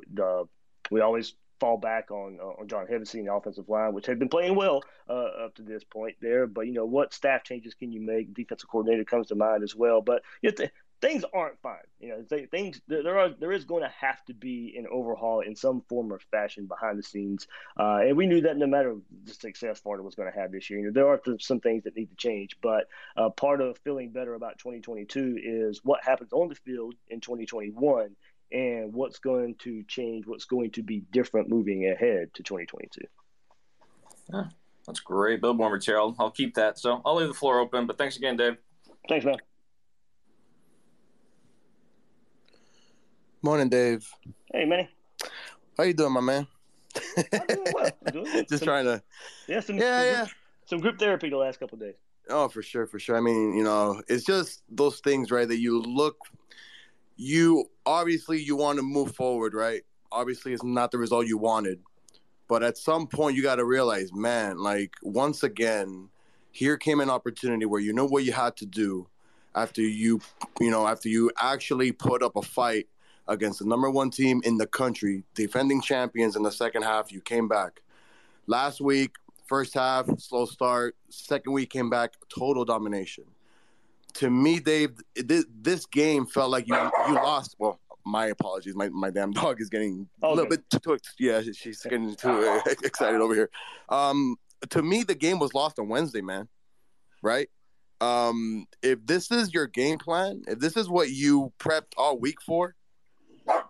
we 0.89 1.01
always 1.01 1.35
fall 1.59 1.77
back 1.77 2.11
on 2.11 2.39
on 2.39 2.67
John 2.67 2.87
Hevesy 2.87 3.15
and 3.15 3.27
the 3.27 3.33
offensive 3.33 3.69
line, 3.69 3.93
which 3.93 4.05
had 4.05 4.19
been 4.19 4.29
playing 4.29 4.55
well 4.55 4.81
uh, 5.09 5.45
up 5.45 5.55
to 5.55 5.61
this 5.61 5.83
point 5.83 6.15
there. 6.21 6.47
But 6.47 6.61
you 6.61 6.73
know, 6.73 6.85
what 6.85 7.13
staff 7.13 7.43
changes 7.43 7.73
can 7.73 7.91
you 7.91 8.01
make? 8.01 8.33
Defensive 8.33 8.69
coordinator 8.69 9.05
comes 9.05 9.27
to 9.27 9.35
mind 9.35 9.63
as 9.63 9.75
well. 9.75 10.01
But 10.01 10.23
you 10.41 10.51
know, 10.57 10.65
things 11.01 11.23
aren't 11.33 11.59
fine. 11.61 11.77
You 11.99 12.09
know, 12.09 12.21
th- 12.23 12.49
things 12.49 12.81
there 12.87 13.19
are 13.19 13.29
there 13.29 13.51
is 13.51 13.65
going 13.65 13.83
to 13.83 13.89
have 13.89 14.23
to 14.25 14.33
be 14.33 14.75
an 14.77 14.87
overhaul 14.91 15.41
in 15.41 15.55
some 15.55 15.81
form 15.87 16.11
or 16.11 16.19
fashion 16.31 16.65
behind 16.65 16.97
the 16.97 17.03
scenes. 17.03 17.47
Uh, 17.79 17.99
and 18.01 18.17
we 18.17 18.25
knew 18.25 18.41
that 18.41 18.57
no 18.57 18.67
matter 18.67 18.95
the 19.25 19.33
success 19.33 19.79
Florida 19.79 20.03
was 20.03 20.15
going 20.15 20.31
to 20.31 20.37
have 20.37 20.51
this 20.51 20.69
year, 20.69 20.79
you 20.79 20.85
know, 20.85 20.91
there 20.91 21.07
are 21.07 21.21
some 21.39 21.59
things 21.59 21.83
that 21.83 21.95
need 21.95 22.09
to 22.09 22.15
change. 22.15 22.57
But 22.61 22.85
uh, 23.15 23.29
part 23.29 23.61
of 23.61 23.77
feeling 23.79 24.11
better 24.11 24.33
about 24.33 24.57
2022 24.59 25.39
is 25.43 25.81
what 25.83 26.03
happens 26.03 26.33
on 26.33 26.49
the 26.49 26.55
field 26.55 26.95
in 27.09 27.21
2021 27.21 28.15
and 28.51 28.93
what's 28.93 29.19
going 29.19 29.55
to 29.55 29.83
change, 29.83 30.25
what's 30.25 30.45
going 30.45 30.71
to 30.71 30.83
be 30.83 31.01
different 31.11 31.49
moving 31.49 31.89
ahead 31.89 32.33
to 32.35 32.43
2022. 32.43 33.01
Yeah, 34.33 34.45
that's 34.85 34.99
great. 34.99 35.41
Bill 35.41 35.53
more 35.53 35.69
material. 35.69 36.15
I'll 36.17 36.31
keep 36.31 36.55
that. 36.55 36.79
So 36.79 37.01
I'll 37.05 37.15
leave 37.15 37.27
the 37.27 37.33
floor 37.33 37.59
open, 37.59 37.85
but 37.85 37.97
thanks 37.97 38.17
again, 38.17 38.37
Dave. 38.37 38.57
Thanks, 39.07 39.25
man. 39.25 39.37
Morning, 43.47 43.69
Dave. 43.69 44.05
Hey, 44.51 44.65
Manny. 44.65 44.89
How 45.77 45.85
you 45.85 45.93
doing, 45.93 46.11
my 46.11 46.19
man? 46.19 46.47
doing 47.15 47.63
well. 47.73 47.91
Doing 48.11 48.25
Just 48.49 48.59
some, 48.59 48.65
trying 48.65 48.83
to. 48.83 49.01
Yeah, 49.47 49.61
some, 49.61 49.77
yeah, 49.77 49.99
some 49.99 50.05
yeah. 50.05 50.15
Group, 50.17 50.29
some 50.65 50.79
group 50.79 50.99
therapy 50.99 51.29
the 51.29 51.37
last 51.37 51.57
couple 51.57 51.77
days. 51.77 51.95
Oh, 52.29 52.49
for 52.49 52.61
sure, 52.61 52.85
for 52.87 52.99
sure. 52.99 53.15
I 53.15 53.21
mean, 53.21 53.55
you 53.55 53.63
know, 53.63 54.03
it's 54.09 54.25
just 54.25 54.63
those 54.67 54.99
things, 54.99 55.31
right? 55.31 55.47
That 55.47 55.59
you 55.59 55.81
look 55.81 56.17
you 57.15 57.69
obviously 57.85 58.43
you 58.43 58.57
want 58.57 58.79
to 58.79 58.83
move 58.83 59.15
forward, 59.15 59.53
right? 59.53 59.83
Obviously, 60.11 60.51
it's 60.51 60.65
not 60.65 60.91
the 60.91 60.97
result 60.97 61.25
you 61.25 61.37
wanted, 61.37 61.79
but 62.49 62.63
at 62.63 62.77
some 62.77 63.07
point 63.07 63.37
you 63.37 63.43
got 63.43 63.55
to 63.55 63.65
realize, 63.65 64.11
man, 64.13 64.57
like 64.57 64.91
once 65.01 65.43
again, 65.43 66.09
here 66.51 66.75
came 66.75 66.99
an 66.99 67.09
opportunity 67.09 67.65
where 67.65 67.79
you 67.79 67.93
know 67.93 68.07
what 68.07 68.25
you 68.25 68.33
had 68.33 68.57
to 68.57 68.65
do 68.65 69.07
after 69.55 69.81
you, 69.81 70.19
you 70.59 70.69
know, 70.69 70.85
after 70.85 71.07
you 71.07 71.31
actually 71.41 71.93
put 71.93 72.21
up 72.21 72.35
a 72.35 72.41
fight 72.41 72.87
against 73.27 73.59
the 73.59 73.65
number 73.65 73.89
one 73.89 74.09
team 74.09 74.41
in 74.45 74.57
the 74.57 74.67
country, 74.67 75.23
defending 75.35 75.81
champions 75.81 76.35
in 76.35 76.43
the 76.43 76.51
second 76.51 76.83
half. 76.83 77.11
You 77.11 77.21
came 77.21 77.47
back 77.47 77.81
last 78.47 78.81
week. 78.81 79.11
First 79.45 79.73
half, 79.73 80.07
slow 80.19 80.45
start. 80.45 80.95
Second 81.09 81.53
week 81.53 81.69
came 81.69 81.89
back, 81.89 82.13
total 82.29 82.65
domination 82.65 83.23
to 84.17 84.31
me, 84.31 84.59
Dave, 84.59 84.91
this, 85.15 85.45
this 85.61 85.85
game 85.85 86.25
felt 86.25 86.49
like 86.49 86.67
you 86.67 86.75
you 87.07 87.13
lost. 87.13 87.55
Well, 87.59 87.79
my 88.03 88.27
apologies. 88.27 88.75
My 88.75 88.89
my 88.89 89.11
damn 89.11 89.31
dog 89.31 89.61
is 89.61 89.69
getting 89.69 90.07
a 90.23 90.29
little 90.29 90.49
bit 90.49 90.67
too, 90.69 90.79
too 90.79 90.97
yeah, 91.19 91.41
she's 91.41 91.81
getting 91.81 92.15
too 92.15 92.61
excited 92.83 93.21
over 93.21 93.35
here. 93.35 93.49
Um, 93.89 94.35
to 94.69 94.81
me, 94.81 95.03
the 95.03 95.13
game 95.13 95.37
was 95.37 95.53
lost 95.53 95.77
on 95.77 95.87
Wednesday, 95.87 96.21
man. 96.21 96.47
Right? 97.21 97.49
Um, 98.01 98.65
if 98.81 99.05
this 99.05 99.29
is 99.31 99.53
your 99.53 99.67
game 99.67 99.99
plan, 99.99 100.43
if 100.47 100.59
this 100.59 100.77
is 100.77 100.89
what 100.89 101.09
you 101.09 101.51
prepped 101.59 101.93
all 101.95 102.17
week 102.17 102.41
for, 102.41 102.75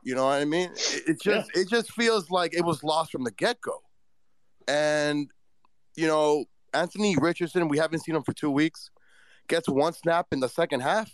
you 0.03 0.15
know 0.15 0.25
what 0.25 0.41
I 0.41 0.45
mean? 0.45 0.71
It, 0.71 1.03
it 1.07 1.21
just 1.21 1.51
yeah. 1.53 1.61
it 1.61 1.69
just 1.69 1.91
feels 1.93 2.29
like 2.29 2.53
it 2.53 2.63
was 2.63 2.83
lost 2.83 3.11
from 3.11 3.23
the 3.23 3.31
get 3.31 3.61
go. 3.61 3.81
And 4.67 5.29
you 5.95 6.07
know, 6.07 6.45
Anthony 6.73 7.15
Richardson, 7.19 7.67
we 7.67 7.77
haven't 7.77 7.99
seen 7.99 8.15
him 8.15 8.23
for 8.23 8.33
two 8.33 8.51
weeks 8.51 8.89
gets 9.47 9.67
one 9.67 9.93
snap 9.93 10.27
in 10.31 10.39
the 10.39 10.49
second 10.49 10.81
half. 10.81 11.09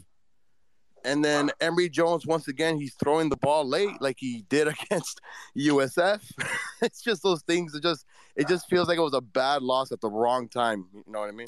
And 1.06 1.24
then 1.24 1.52
Emory 1.60 1.90
Jones, 1.90 2.26
once 2.26 2.48
again, 2.48 2.78
he's 2.78 2.96
throwing 2.96 3.30
the 3.30 3.38
ball 3.38 3.68
late 3.68 4.02
like 4.02 4.18
he 4.20 4.46
did 4.50 4.68
against 4.92 5.20
USF. 5.58 6.22
it's 6.82 7.02
just 7.02 7.24
those 7.24 7.42
things. 7.44 7.76
It 7.76 7.84
just 7.84 8.06
it 8.36 8.48
just 8.48 8.70
feels 8.70 8.88
like 8.88 8.98
it 8.98 9.02
was 9.02 9.14
a 9.14 9.22
bad 9.22 9.62
loss 9.62 9.92
at 9.92 10.02
the 10.02 10.10
wrong 10.10 10.48
time. 10.48 10.86
You 10.94 11.04
know 11.08 11.20
what 11.20 11.30
I 11.30 11.34
mean? 11.34 11.48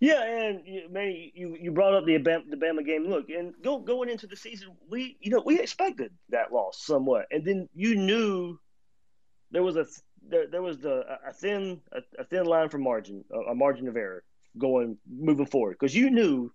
Yeah, 0.00 0.22
and 0.22 0.92
man, 0.92 1.14
you 1.34 1.56
you 1.60 1.70
brought 1.72 1.94
up 1.94 2.06
the 2.06 2.16
the 2.16 2.56
Bama 2.56 2.84
game. 2.84 3.06
Look, 3.06 3.28
and 3.28 3.52
go 3.62 3.78
going 3.78 4.08
into 4.08 4.26
the 4.26 4.36
season, 4.36 4.70
we 4.88 5.18
you 5.20 5.30
know 5.30 5.42
we 5.44 5.60
expected 5.60 6.12
that 6.30 6.52
loss 6.52 6.82
somewhat, 6.82 7.26
and 7.30 7.44
then 7.44 7.68
you 7.74 7.96
knew 7.96 8.58
there 9.50 9.62
was 9.62 9.76
a 9.76 9.84
there, 10.26 10.46
there 10.46 10.62
was 10.62 10.78
the 10.78 11.04
a 11.26 11.32
thin 11.34 11.82
a, 11.92 12.00
a 12.18 12.24
thin 12.24 12.46
line 12.46 12.70
for 12.70 12.78
margin, 12.78 13.24
a, 13.30 13.50
a 13.50 13.54
margin 13.54 13.88
of 13.88 13.96
error 13.96 14.24
going 14.56 14.96
moving 15.06 15.46
forward 15.46 15.76
because 15.78 15.94
you 15.94 16.10
knew 16.10 16.50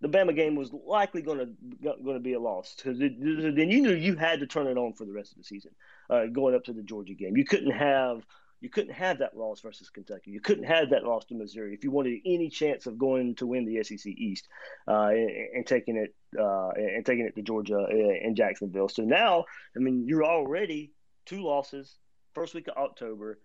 the 0.00 0.08
Bama 0.08 0.34
game 0.34 0.54
was 0.56 0.72
likely 0.72 1.20
going 1.20 1.38
to 1.38 1.46
going 1.82 2.16
to 2.16 2.20
be 2.20 2.32
a 2.32 2.40
loss 2.40 2.74
because 2.74 2.98
then 2.98 3.70
you 3.70 3.82
knew 3.82 3.94
you 3.94 4.16
had 4.16 4.40
to 4.40 4.46
turn 4.46 4.66
it 4.66 4.78
on 4.78 4.94
for 4.94 5.04
the 5.04 5.12
rest 5.12 5.32
of 5.32 5.38
the 5.38 5.44
season. 5.44 5.72
Uh, 6.08 6.26
going 6.26 6.54
up 6.54 6.64
to 6.64 6.72
the 6.72 6.82
Georgia 6.82 7.14
game, 7.14 7.36
you 7.36 7.44
couldn't 7.44 7.72
have 7.72 8.22
you 8.60 8.68
couldn't 8.68 8.94
have 8.94 9.18
that 9.18 9.36
loss 9.36 9.60
versus 9.60 9.88
Kentucky. 9.88 10.30
You 10.30 10.40
couldn't 10.40 10.64
have 10.64 10.90
that 10.90 11.04
loss 11.04 11.24
to 11.26 11.34
Missouri 11.34 11.74
if 11.74 11.84
you 11.84 11.90
wanted 11.90 12.20
any 12.24 12.48
chance 12.48 12.86
of 12.86 12.98
going 12.98 13.34
to 13.36 13.46
win 13.46 13.64
the 13.64 13.82
SEC 13.84 14.06
East 14.06 14.48
uh, 14.88 15.08
and, 15.08 15.30
and, 15.54 15.66
taking 15.66 15.96
it 15.96 16.14
uh, 16.38 16.70
and 16.70 17.06
taking 17.06 17.26
it 17.26 17.34
to 17.36 17.42
Georgia 17.42 17.86
and 17.88 18.36
Jacksonville. 18.36 18.88
So 18.88 19.02
now, 19.02 19.44
I 19.76 19.78
mean, 19.78 20.06
you're 20.06 20.24
already 20.24 20.92
two 21.26 21.42
losses 21.42 21.96
first 22.34 22.54
week 22.54 22.68
of 22.68 22.76
October 22.76 23.38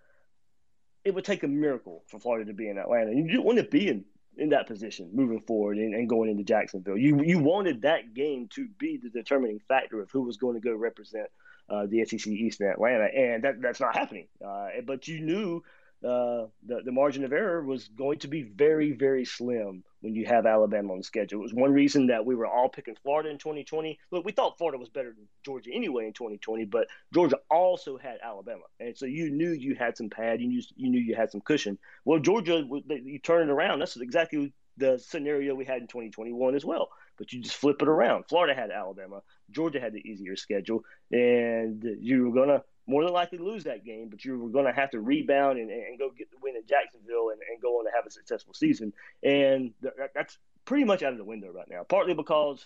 it 1.04 1.14
would 1.14 1.26
take 1.26 1.44
a 1.44 1.48
miracle 1.48 2.04
for 2.08 2.20
Florida 2.20 2.46
to 2.46 2.54
be 2.54 2.70
in 2.70 2.78
Atlanta. 2.78 3.12
You 3.12 3.28
didn't 3.28 3.44
want 3.44 3.58
to 3.58 3.66
be 3.66 3.90
in, 3.90 4.06
in 4.38 4.50
that 4.50 4.68
position 4.68 5.10
moving 5.14 5.42
forward 5.42 5.78
and, 5.78 5.94
and, 5.94 6.08
going 6.08 6.30
into 6.30 6.44
Jacksonville. 6.44 6.98
You 6.98 7.22
you 7.24 7.40
wanted 7.40 7.82
that 7.82 8.14
game 8.14 8.48
to 8.56 8.68
be 8.80 8.98
the 8.98 9.10
determining 9.10 9.60
factor 9.68 10.02
of 10.02 10.10
who 10.12 10.22
was 10.22 10.38
going 10.38 10.56
to 10.56 10.62
go 10.62 10.74
represent 10.74 11.28
uh, 11.70 11.86
the 11.88 12.06
SEC 12.06 12.28
East 12.28 12.62
in 12.62 12.68
Atlanta, 12.68 13.06
and 13.06 13.44
that 13.44 13.62
that's 13.62 13.80
not 13.80 13.96
happening. 13.96 14.28
Uh, 14.46 14.68
but 14.86 15.08
you 15.08 15.22
knew 15.22 15.64
uh, 16.04 16.48
the 16.66 16.82
the 16.84 16.92
margin 16.92 17.24
of 17.24 17.32
error 17.32 17.64
was 17.64 17.88
going 17.88 18.20
to 18.20 18.28
be 18.28 18.44
very 18.44 18.92
very 18.92 19.24
slim 19.24 19.84
when 20.02 20.14
you 20.14 20.26
have 20.26 20.46
Alabama 20.46 20.92
on 20.92 20.98
the 20.98 21.04
schedule. 21.04 21.40
It 21.40 21.44
was 21.44 21.54
one 21.54 21.72
reason 21.72 22.08
that 22.08 22.26
we 22.26 22.36
were 22.36 22.46
all 22.46 22.68
picking 22.68 22.96
Florida 23.02 23.30
in 23.30 23.38
2020. 23.38 23.98
Look, 24.12 24.26
we 24.26 24.34
thought 24.34 24.58
Florida 24.58 24.78
was 24.78 24.90
better 24.90 25.14
than 25.14 25.28
Georgia 25.46 25.72
anyway 25.74 26.06
in 26.08 26.14
2020, 26.14 26.66
but 26.66 26.88
Georgia 27.14 27.38
also 27.50 27.98
had 27.98 28.18
Alabama, 28.22 28.64
and 28.82 28.98
so 28.98 29.06
you 29.06 29.32
knew 29.32 29.52
you 29.52 29.76
had 29.76 29.96
some 29.96 30.10
pad. 30.10 30.42
You 30.42 30.48
knew 30.48 30.62
you 30.76 30.90
knew 30.90 31.00
you 31.00 31.16
had 31.16 31.32
some 31.32 31.42
cushion. 31.42 31.78
Well, 32.04 32.20
Georgia, 32.20 32.68
you 32.88 33.20
turn 33.20 33.50
it 33.50 33.52
around. 33.52 33.80
That's 33.80 33.96
exactly 33.96 34.54
the 34.78 34.98
scenario 34.98 35.56
we 35.56 35.66
had 35.66 35.82
in 35.82 35.88
2021 35.88 36.56
as 36.56 36.66
well. 36.66 36.90
But 37.18 37.32
you 37.32 37.42
just 37.42 37.56
flip 37.56 37.82
it 37.82 37.88
around. 37.88 38.26
Florida 38.28 38.54
had 38.54 38.72
Alabama. 38.72 39.22
Georgia 39.52 39.80
had 39.80 39.94
the 39.94 40.08
easier 40.08 40.36
schedule, 40.36 40.84
and 41.12 41.84
you 42.00 42.30
were 42.30 42.36
gonna 42.36 42.64
more 42.86 43.04
than 43.04 43.14
likely 43.14 43.38
lose 43.38 43.64
that 43.64 43.86
game, 43.86 44.10
but 44.10 44.26
you 44.26 44.38
were 44.38 44.64
to 44.64 44.74
have 44.74 44.92
to 44.92 45.00
rebound 45.00 45.58
and, 45.58 45.70
and 45.70 45.98
go 45.98 46.10
get 46.10 46.30
the 46.32 46.38
win 46.42 46.56
in 46.56 46.64
Jacksonville 46.68 47.30
and, 47.30 47.40
and 47.50 47.62
go 47.62 47.80
on 47.80 47.86
to 47.86 47.92
have 47.96 48.06
a 48.06 48.12
successful 48.12 48.54
season. 48.54 48.94
And 49.24 49.74
th- 49.82 49.94
that's 50.14 50.38
pretty 50.66 50.84
much 50.84 51.02
out 51.02 51.14
of 51.14 51.18
the 51.18 51.24
window 51.24 51.50
right 51.52 51.70
now, 51.70 51.84
partly 51.84 52.14
because 52.14 52.66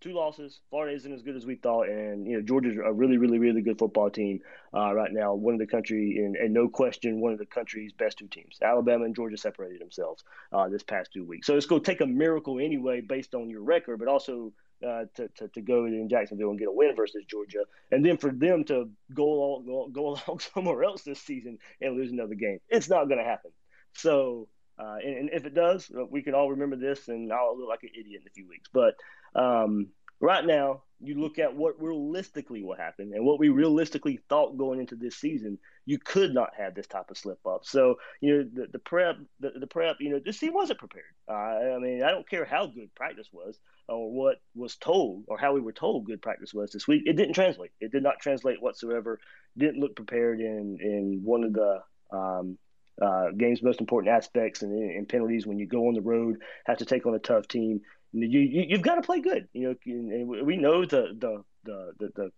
two 0.00 0.12
losses. 0.12 0.60
Florida 0.70 0.94
isn't 0.94 1.12
as 1.12 1.22
good 1.22 1.36
as 1.36 1.46
we 1.46 1.56
thought, 1.56 1.88
and 1.88 2.26
you 2.26 2.36
know 2.36 2.42
Georgia's 2.42 2.76
a 2.76 2.92
really, 2.92 3.16
really, 3.16 3.38
really 3.38 3.62
good 3.62 3.78
football 3.78 4.10
team 4.10 4.40
uh, 4.74 4.92
right 4.94 5.12
now. 5.12 5.34
One 5.34 5.54
of 5.54 5.60
the 5.60 5.66
country, 5.66 6.18
and, 6.18 6.36
and, 6.36 6.52
no 6.52 6.68
question, 6.68 7.20
one 7.20 7.32
of 7.32 7.38
the 7.38 7.46
country's 7.46 7.92
best 7.92 8.18
two 8.18 8.28
teams. 8.28 8.58
Alabama 8.62 9.04
and 9.04 9.14
Georgia 9.14 9.36
separated 9.36 9.80
themselves 9.80 10.24
uh, 10.52 10.68
this 10.68 10.82
past 10.82 11.12
two 11.12 11.24
weeks, 11.24 11.46
so 11.46 11.56
it's 11.56 11.66
going 11.66 11.82
to 11.82 11.90
take 11.90 12.00
a 12.00 12.06
miracle 12.06 12.58
anyway, 12.58 13.00
based 13.00 13.34
on 13.34 13.48
your 13.48 13.62
record, 13.62 13.98
but 13.98 14.08
also 14.08 14.52
uh, 14.86 15.04
to, 15.14 15.28
to, 15.36 15.48
to 15.48 15.60
go 15.60 15.86
in 15.86 16.08
Jacksonville 16.08 16.50
and 16.50 16.58
get 16.58 16.68
a 16.68 16.72
win 16.72 16.94
versus 16.94 17.24
Georgia, 17.26 17.64
and 17.90 18.04
then 18.04 18.16
for 18.16 18.30
them 18.30 18.64
to 18.64 18.90
go 19.14 19.24
along 19.24 19.66
go, 19.66 19.88
go 19.88 20.06
along 20.08 20.40
somewhere 20.54 20.84
else 20.84 21.02
this 21.02 21.20
season 21.20 21.58
and 21.80 21.96
lose 21.96 22.12
another 22.12 22.34
game. 22.34 22.58
It's 22.68 22.88
not 22.88 23.06
going 23.06 23.18
to 23.18 23.24
happen. 23.24 23.52
So, 23.94 24.48
uh, 24.78 24.96
and, 25.02 25.16
and, 25.16 25.30
if 25.32 25.46
it 25.46 25.54
does, 25.54 25.90
we 26.10 26.20
can 26.20 26.34
all 26.34 26.50
remember 26.50 26.76
this, 26.76 27.08
and 27.08 27.32
I'll 27.32 27.58
look 27.58 27.68
like 27.68 27.82
an 27.84 27.90
idiot 27.98 28.20
in 28.20 28.28
a 28.28 28.30
few 28.30 28.46
weeks. 28.46 28.68
But 28.70 28.94
um, 29.36 29.88
right 30.20 30.44
now, 30.44 30.82
you 31.00 31.14
look 31.20 31.38
at 31.38 31.54
what 31.54 31.80
realistically 31.80 32.62
will 32.62 32.76
happen 32.76 33.12
and 33.14 33.24
what 33.24 33.38
we 33.38 33.50
realistically 33.50 34.18
thought 34.30 34.56
going 34.56 34.80
into 34.80 34.96
this 34.96 35.16
season, 35.16 35.58
you 35.84 35.98
could 35.98 36.32
not 36.32 36.50
have 36.56 36.74
this 36.74 36.86
type 36.86 37.10
of 37.10 37.18
slip 37.18 37.38
up. 37.46 37.64
So, 37.64 37.96
you 38.20 38.36
know, 38.36 38.48
the, 38.50 38.66
the 38.72 38.78
prep, 38.78 39.16
the, 39.40 39.50
the 39.60 39.66
prep, 39.66 39.96
you 40.00 40.10
know, 40.10 40.20
this 40.24 40.38
team 40.38 40.54
wasn't 40.54 40.78
prepared. 40.78 41.04
Uh, 41.28 41.34
I 41.34 41.78
mean, 41.78 42.02
I 42.02 42.10
don't 42.10 42.28
care 42.28 42.46
how 42.46 42.66
good 42.66 42.94
practice 42.94 43.28
was 43.30 43.58
or 43.88 44.10
what 44.10 44.38
was 44.54 44.76
told 44.76 45.24
or 45.28 45.38
how 45.38 45.52
we 45.52 45.60
were 45.60 45.72
told 45.72 46.06
good 46.06 46.22
practice 46.22 46.54
was 46.54 46.72
this 46.72 46.88
week. 46.88 47.02
It 47.04 47.16
didn't 47.16 47.34
translate. 47.34 47.72
It 47.78 47.92
did 47.92 48.02
not 48.02 48.20
translate 48.20 48.62
whatsoever. 48.62 49.20
Didn't 49.58 49.80
look 49.80 49.96
prepared 49.96 50.40
in, 50.40 50.78
in 50.80 51.20
one 51.22 51.44
of 51.44 51.52
the, 51.52 51.82
um, 52.10 52.58
uh, 53.00 53.30
game's 53.36 53.62
most 53.62 53.80
important 53.80 54.14
aspects 54.14 54.62
and, 54.62 54.72
and 54.72 55.06
penalties 55.06 55.46
when 55.46 55.58
you 55.58 55.66
go 55.66 55.88
on 55.88 55.94
the 55.94 56.00
road, 56.00 56.40
have 56.64 56.78
to 56.78 56.86
take 56.86 57.04
on 57.04 57.14
a 57.14 57.18
tough 57.18 57.46
team 57.46 57.82
you, 58.22 58.40
you 58.40 58.76
have 58.76 58.82
got 58.82 58.96
to 58.96 59.02
play 59.02 59.20
good. 59.20 59.48
You 59.52 59.68
know, 59.68 59.74
and 59.86 60.46
we 60.46 60.56
know 60.56 60.84
the 60.84 61.16
the 61.18 61.44
the 61.64 61.92
the, 61.98 62.12
the 62.14 62.32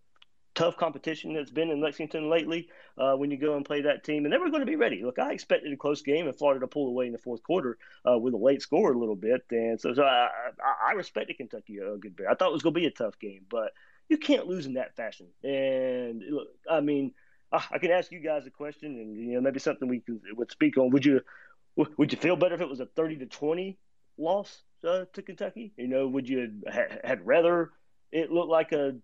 tough 0.55 0.75
competition 0.75 1.33
that's 1.33 1.51
been 1.51 1.69
in 1.69 1.79
Lexington 1.79 2.29
lately 2.29 2.67
uh, 2.97 3.13
when 3.13 3.31
you 3.31 3.37
go 3.37 3.55
and 3.55 3.63
play 3.63 3.81
that 3.81 4.03
team, 4.03 4.25
and 4.25 4.33
they 4.33 4.37
were 4.37 4.49
going 4.49 4.59
to 4.59 4.65
be 4.65 4.75
ready. 4.75 5.03
Look, 5.03 5.17
I 5.17 5.31
expected 5.31 5.71
a 5.71 5.77
close 5.77 6.01
game 6.01 6.27
and 6.27 6.37
Florida 6.37 6.59
to 6.59 6.67
pull 6.67 6.87
away 6.87 7.05
in 7.05 7.13
the 7.13 7.17
fourth 7.17 7.43
quarter 7.43 7.77
uh, 8.05 8.17
with 8.17 8.33
a 8.33 8.37
late 8.37 8.61
score 8.61 8.91
a 8.91 8.97
little 8.97 9.15
bit, 9.15 9.45
and 9.51 9.79
so, 9.79 9.93
so 9.93 10.03
I, 10.03 10.27
I, 10.61 10.89
I 10.89 10.91
respected 10.93 11.37
Kentucky 11.37 11.77
a 11.77 11.97
good 11.97 12.15
bit. 12.15 12.27
I 12.29 12.33
thought 12.33 12.49
it 12.49 12.53
was 12.53 12.61
going 12.61 12.73
to 12.73 12.79
be 12.81 12.87
a 12.87 12.91
tough 12.91 13.17
game, 13.19 13.45
but 13.49 13.71
you 14.09 14.17
can't 14.17 14.47
lose 14.47 14.65
in 14.65 14.73
that 14.73 14.95
fashion. 14.95 15.27
And 15.43 16.21
look, 16.29 16.47
I 16.69 16.81
mean, 16.81 17.13
I 17.51 17.77
can 17.79 17.91
ask 17.91 18.11
you 18.11 18.19
guys 18.19 18.45
a 18.45 18.51
question, 18.51 18.95
and 18.95 19.15
you 19.15 19.35
know 19.35 19.41
maybe 19.41 19.59
something 19.59 19.87
we 19.87 20.01
could 20.01 20.21
would 20.35 20.51
speak 20.51 20.77
on. 20.77 20.89
Would 20.91 21.05
you 21.05 21.21
would 21.75 22.11
you 22.11 22.17
feel 22.17 22.35
better 22.35 22.55
if 22.55 22.61
it 22.61 22.69
was 22.69 22.79
a 22.79 22.85
thirty 22.85 23.15
to 23.17 23.25
twenty 23.25 23.77
loss 24.17 24.63
uh, 24.83 25.05
to 25.13 25.21
Kentucky? 25.21 25.73
You 25.77 25.87
know, 25.87 26.07
would 26.07 26.27
you 26.27 26.61
ha- 26.67 26.97
had 27.03 27.25
rather 27.25 27.71
it 28.11 28.31
look 28.31 28.49
like 28.49 28.71
a 28.71 28.95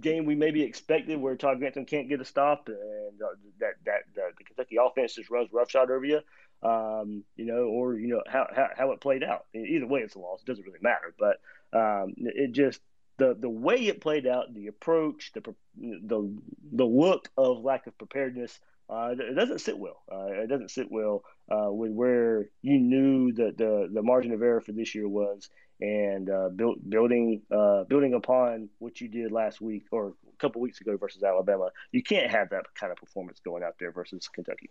game 0.00 0.24
we 0.26 0.34
maybe 0.34 0.62
expected 0.62 1.20
where 1.20 1.36
Todd 1.36 1.58
Grantham 1.58 1.86
can't 1.86 2.08
get 2.08 2.20
a 2.20 2.24
stop 2.24 2.68
and 2.68 3.20
uh, 3.22 3.34
that 3.60 3.74
that 3.84 4.02
the 4.14 4.44
Kentucky 4.44 4.76
offense 4.80 5.14
just 5.14 5.30
runs 5.30 5.52
roughshod 5.52 5.90
over 5.90 6.04
you, 6.04 6.20
um, 6.62 7.24
you 7.36 7.46
know, 7.46 7.64
or 7.64 7.94
you 7.94 8.08
know 8.08 8.22
how, 8.26 8.46
how, 8.54 8.68
how 8.76 8.92
it 8.92 9.00
played 9.00 9.22
out. 9.24 9.46
Either 9.54 9.86
way, 9.86 10.00
it's 10.00 10.14
a 10.14 10.18
loss. 10.18 10.40
It 10.40 10.46
doesn't 10.46 10.64
really 10.64 10.78
matter, 10.80 11.14
but 11.18 11.40
um, 11.76 12.14
it 12.18 12.52
just 12.52 12.80
the 13.18 13.36
the 13.38 13.50
way 13.50 13.86
it 13.86 14.00
played 14.00 14.26
out, 14.26 14.54
the 14.54 14.68
approach, 14.68 15.32
the 15.34 15.42
the 15.76 16.36
the 16.72 16.84
look 16.84 17.28
of 17.36 17.64
lack 17.64 17.86
of 17.86 17.98
preparedness 17.98 18.58
uh, 18.88 19.14
it 19.18 19.34
doesn't 19.34 19.60
sit 19.60 19.78
well. 19.78 20.02
Uh, 20.10 20.26
it 20.26 20.48
doesn't 20.48 20.70
sit 20.70 20.90
well 20.90 21.24
uh, 21.50 21.70
with 21.70 21.92
where 21.92 22.48
you 22.62 22.78
knew 22.78 23.32
that 23.32 23.56
the 23.56 23.88
the 23.92 24.02
margin 24.02 24.32
of 24.32 24.42
error 24.42 24.60
for 24.60 24.72
this 24.72 24.94
year 24.94 25.08
was, 25.08 25.48
and 25.80 26.30
uh, 26.30 26.48
build, 26.48 26.78
building 26.88 27.42
uh, 27.50 27.84
building 27.84 28.14
upon 28.14 28.68
what 28.78 29.00
you 29.00 29.08
did 29.08 29.32
last 29.32 29.60
week 29.60 29.84
or 29.90 30.14
a 30.28 30.36
couple 30.38 30.60
weeks 30.60 30.80
ago 30.80 30.96
versus 30.96 31.22
Alabama. 31.22 31.70
You 31.92 32.02
can't 32.02 32.30
have 32.30 32.50
that 32.50 32.64
kind 32.74 32.90
of 32.90 32.98
performance 32.98 33.40
going 33.44 33.62
out 33.62 33.74
there 33.78 33.92
versus 33.92 34.28
Kentucky. 34.28 34.70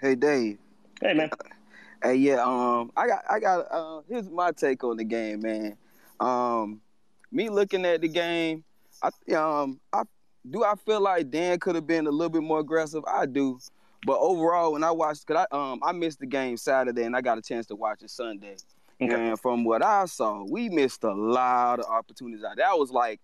Hey 0.00 0.14
Dave. 0.14 0.58
Hey 1.00 1.14
man. 1.14 1.30
Hey 2.02 2.16
yeah. 2.16 2.42
Um, 2.42 2.92
I 2.96 3.06
got 3.06 3.24
I 3.30 3.40
got. 3.40 3.66
Uh, 3.70 4.02
here's 4.08 4.28
my 4.28 4.52
take 4.52 4.84
on 4.84 4.98
the 4.98 5.04
game, 5.04 5.40
man. 5.40 5.76
Um, 6.20 6.80
me 7.32 7.48
looking 7.48 7.84
at 7.84 8.02
the 8.02 8.08
game, 8.08 8.64
I 9.02 9.34
um 9.34 9.80
I 9.92 10.02
do 10.48 10.64
I 10.64 10.74
feel 10.74 11.00
like 11.00 11.30
Dan 11.30 11.58
could 11.58 11.74
have 11.74 11.86
been 11.86 12.06
a 12.06 12.10
little 12.10 12.30
bit 12.30 12.42
more 12.42 12.60
aggressive? 12.60 13.02
I 13.06 13.26
do. 13.26 13.58
But 14.06 14.20
overall, 14.20 14.72
when 14.72 14.84
I 14.84 14.92
watched, 14.92 15.26
cause 15.26 15.44
I 15.50 15.56
um 15.56 15.80
I 15.82 15.90
missed 15.90 16.20
the 16.20 16.26
game 16.26 16.56
Saturday 16.56 17.02
and 17.02 17.16
I 17.16 17.20
got 17.20 17.38
a 17.38 17.42
chance 17.42 17.66
to 17.66 17.74
watch 17.74 18.02
it 18.02 18.10
Sunday. 18.10 18.54
Okay. 19.02 19.12
And 19.12 19.38
from 19.38 19.64
what 19.64 19.84
I 19.84 20.04
saw, 20.06 20.44
we 20.48 20.68
missed 20.68 21.02
a 21.02 21.12
lot 21.12 21.80
of 21.80 21.86
opportunities 21.86 22.44
out. 22.44 22.56
That 22.56 22.78
was 22.78 22.92
like, 22.92 23.20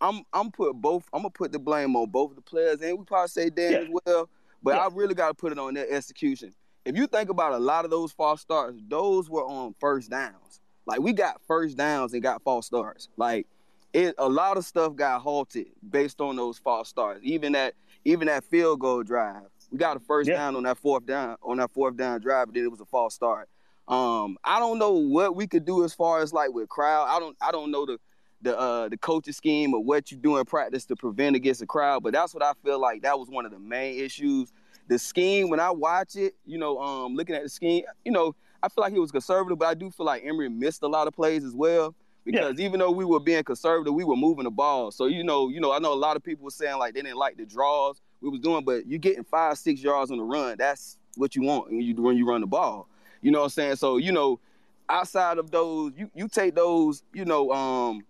I'm 0.00 0.22
I'm 0.32 0.50
put 0.50 0.72
both. 0.72 1.04
I'm 1.12 1.20
gonna 1.20 1.30
put 1.30 1.52
the 1.52 1.58
blame 1.58 1.94
on 1.96 2.08
both 2.08 2.30
of 2.30 2.36
the 2.36 2.42
players, 2.42 2.80
and 2.80 2.98
we 2.98 3.04
probably 3.04 3.28
say 3.28 3.50
Dan 3.50 3.72
yeah. 3.72 3.78
as 3.80 3.88
well. 4.06 4.30
But 4.62 4.76
yeah. 4.76 4.86
I 4.86 4.88
really 4.94 5.14
got 5.14 5.28
to 5.28 5.34
put 5.34 5.52
it 5.52 5.58
on 5.58 5.74
their 5.74 5.90
execution. 5.90 6.54
If 6.86 6.96
you 6.96 7.06
think 7.06 7.28
about 7.28 7.52
a 7.52 7.58
lot 7.58 7.84
of 7.84 7.90
those 7.90 8.10
false 8.12 8.40
starts, 8.40 8.78
those 8.88 9.28
were 9.28 9.44
on 9.44 9.74
first 9.80 10.10
downs. 10.10 10.62
Like 10.86 11.00
we 11.00 11.12
got 11.12 11.42
first 11.46 11.76
downs 11.76 12.14
and 12.14 12.22
got 12.22 12.42
false 12.42 12.64
starts. 12.66 13.10
Like 13.18 13.46
it 13.92 14.14
a 14.16 14.30
lot 14.30 14.56
of 14.56 14.64
stuff 14.64 14.96
got 14.96 15.20
halted 15.20 15.66
based 15.90 16.22
on 16.22 16.36
those 16.36 16.56
false 16.56 16.88
starts. 16.88 17.20
Even 17.22 17.52
that 17.52 17.74
even 18.06 18.28
that 18.28 18.44
field 18.44 18.80
goal 18.80 19.02
drive, 19.02 19.42
we 19.72 19.78
got 19.78 19.96
a 19.96 20.00
first 20.00 20.28
yeah. 20.28 20.36
down 20.36 20.54
on 20.54 20.62
that 20.64 20.76
fourth 20.76 21.06
down 21.06 21.36
on 21.42 21.56
that 21.56 21.70
fourth 21.72 21.96
down 21.96 22.20
drive, 22.20 22.46
but 22.46 22.54
then 22.54 22.64
it 22.64 22.70
was 22.70 22.80
a 22.80 22.84
false 22.84 23.14
start. 23.14 23.48
Um, 23.88 24.36
I 24.44 24.60
don't 24.60 24.78
know 24.78 24.92
what 24.92 25.34
we 25.34 25.46
could 25.46 25.64
do 25.64 25.82
as 25.82 25.94
far 25.94 26.20
as 26.20 26.32
like 26.32 26.52
with 26.52 26.68
crowd. 26.68 27.08
I 27.08 27.18
don't 27.18 27.36
I 27.40 27.50
don't 27.50 27.70
know 27.70 27.86
the 27.86 27.98
the 28.42 28.58
uh 28.58 28.88
the 28.90 28.98
coaching 28.98 29.32
scheme 29.32 29.72
or 29.72 29.82
what 29.82 30.12
you 30.12 30.18
do 30.18 30.36
in 30.36 30.44
practice 30.44 30.84
to 30.86 30.96
prevent 30.96 31.36
against 31.36 31.62
a 31.62 31.66
crowd, 31.66 32.02
but 32.02 32.12
that's 32.12 32.34
what 32.34 32.42
I 32.42 32.52
feel 32.62 32.78
like 32.78 33.02
that 33.02 33.18
was 33.18 33.28
one 33.28 33.46
of 33.46 33.50
the 33.50 33.58
main 33.58 33.98
issues. 33.98 34.52
The 34.88 34.98
scheme 34.98 35.48
when 35.48 35.58
I 35.58 35.70
watch 35.70 36.16
it, 36.16 36.34
you 36.44 36.58
know, 36.58 36.78
um, 36.78 37.16
looking 37.16 37.34
at 37.34 37.42
the 37.42 37.48
scheme, 37.48 37.84
you 38.04 38.12
know, 38.12 38.34
I 38.62 38.68
feel 38.68 38.82
like 38.82 38.92
he 38.92 38.98
was 38.98 39.10
conservative, 39.10 39.58
but 39.58 39.68
I 39.68 39.74
do 39.74 39.90
feel 39.90 40.04
like 40.04 40.22
Emory 40.22 40.50
missed 40.50 40.82
a 40.82 40.88
lot 40.88 41.08
of 41.08 41.14
plays 41.14 41.44
as 41.44 41.54
well 41.54 41.94
because 42.24 42.58
yeah. 42.58 42.66
even 42.66 42.78
though 42.78 42.90
we 42.90 43.06
were 43.06 43.20
being 43.20 43.42
conservative, 43.42 43.94
we 43.94 44.04
were 44.04 44.16
moving 44.16 44.44
the 44.44 44.50
ball. 44.50 44.90
So 44.90 45.06
you 45.06 45.24
know, 45.24 45.48
you 45.48 45.60
know, 45.60 45.72
I 45.72 45.78
know 45.78 45.94
a 45.94 45.94
lot 45.94 46.16
of 46.16 46.22
people 46.22 46.44
were 46.44 46.50
saying 46.50 46.76
like 46.78 46.92
they 46.92 47.00
didn't 47.00 47.16
like 47.16 47.38
the 47.38 47.46
draws 47.46 48.01
we 48.22 48.30
was 48.30 48.40
doing, 48.40 48.64
but 48.64 48.86
you 48.86 48.98
getting 48.98 49.24
five, 49.24 49.58
six 49.58 49.82
yards 49.82 50.10
on 50.10 50.18
the 50.18 50.24
run. 50.24 50.56
That's 50.58 50.96
what 51.16 51.36
you 51.36 51.42
want 51.42 51.70
when 51.70 51.80
you 51.80 51.94
when 51.96 52.16
you 52.16 52.26
run 52.26 52.40
the 52.40 52.46
ball. 52.46 52.88
You 53.20 53.30
know 53.30 53.40
what 53.40 53.46
I'm 53.46 53.50
saying? 53.50 53.76
So 53.76 53.98
you 53.98 54.12
know, 54.12 54.40
outside 54.88 55.38
of 55.38 55.50
those, 55.50 55.92
you 55.96 56.10
you 56.14 56.28
take 56.28 56.54
those, 56.54 57.02
you 57.12 57.24
know, 57.24 57.50
um, 57.52 58.04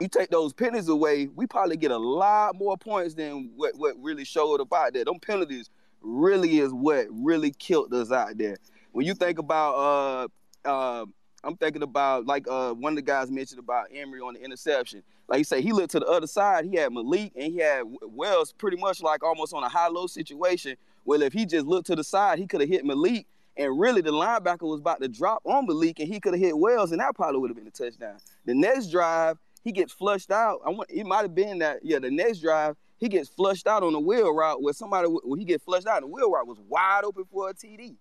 you 0.00 0.08
take 0.08 0.30
those 0.30 0.52
penalties 0.52 0.88
away, 0.88 1.28
we 1.34 1.46
probably 1.46 1.76
get 1.76 1.90
a 1.90 1.98
lot 1.98 2.56
more 2.56 2.76
points 2.76 3.14
than 3.14 3.50
what 3.56 3.76
what 3.76 3.94
really 4.00 4.24
showed 4.24 4.60
up 4.60 4.72
out 4.72 4.94
there. 4.94 5.04
Them 5.04 5.20
penalties 5.20 5.70
really 6.00 6.58
is 6.58 6.72
what 6.72 7.06
really 7.10 7.50
killed 7.52 7.92
us 7.92 8.10
out 8.10 8.36
there. 8.38 8.56
When 8.92 9.06
you 9.06 9.14
think 9.14 9.38
about 9.38 10.28
uh 10.64 10.68
uh 10.68 11.06
I'm 11.46 11.56
thinking 11.56 11.82
about 11.82 12.26
like 12.26 12.46
uh, 12.48 12.72
one 12.72 12.92
of 12.92 12.96
the 12.96 13.02
guys 13.02 13.30
mentioned 13.30 13.60
about 13.60 13.86
Emory 13.94 14.20
on 14.20 14.34
the 14.34 14.42
interception. 14.42 15.02
Like 15.28 15.38
you 15.38 15.44
say, 15.44 15.60
he 15.60 15.72
looked 15.72 15.92
to 15.92 16.00
the 16.00 16.06
other 16.06 16.26
side. 16.26 16.64
He 16.64 16.76
had 16.76 16.92
Malik 16.92 17.32
and 17.36 17.52
he 17.52 17.58
had 17.58 17.82
Wells 18.02 18.52
pretty 18.52 18.76
much 18.76 19.00
like 19.02 19.22
almost 19.22 19.54
on 19.54 19.62
a 19.62 19.68
high-low 19.68 20.08
situation. 20.08 20.76
Well, 21.04 21.22
if 21.22 21.32
he 21.32 21.46
just 21.46 21.66
looked 21.66 21.86
to 21.86 21.96
the 21.96 22.04
side, 22.04 22.38
he 22.38 22.46
could 22.46 22.60
have 22.60 22.68
hit 22.68 22.84
Malik. 22.84 23.26
And 23.56 23.78
really, 23.78 24.02
the 24.02 24.10
linebacker 24.10 24.62
was 24.62 24.80
about 24.80 25.00
to 25.00 25.08
drop 25.08 25.40
on 25.44 25.66
Malik, 25.66 25.98
and 25.98 26.08
he 26.08 26.20
could 26.20 26.34
have 26.34 26.42
hit 26.42 26.56
Wells, 26.56 26.92
and 26.92 27.00
that 27.00 27.14
probably 27.14 27.40
would 27.40 27.48
have 27.48 27.56
been 27.56 27.66
a 27.66 27.70
touchdown. 27.70 28.16
The 28.44 28.54
next 28.54 28.90
drive, 28.90 29.38
he 29.64 29.72
gets 29.72 29.92
flushed 29.92 30.30
out. 30.30 30.60
I 30.66 30.70
want 30.70 30.90
it 30.90 31.06
might 31.06 31.22
have 31.22 31.34
been 31.34 31.58
that. 31.60 31.78
Yeah, 31.82 31.98
the 31.98 32.10
next 32.10 32.40
drive, 32.40 32.76
he 32.98 33.08
gets 33.08 33.28
flushed 33.28 33.66
out 33.66 33.82
on 33.82 33.94
the 33.94 34.00
wheel 34.00 34.30
route 34.34 34.62
where 34.62 34.74
somebody 34.74 35.08
when 35.08 35.38
he 35.38 35.46
get 35.46 35.62
flushed 35.62 35.86
out, 35.86 36.02
and 36.02 36.10
the 36.10 36.14
wheel 36.14 36.30
route 36.30 36.46
was 36.46 36.58
wide 36.68 37.04
open 37.04 37.24
for 37.24 37.48
a 37.48 37.54
TD. 37.54 37.96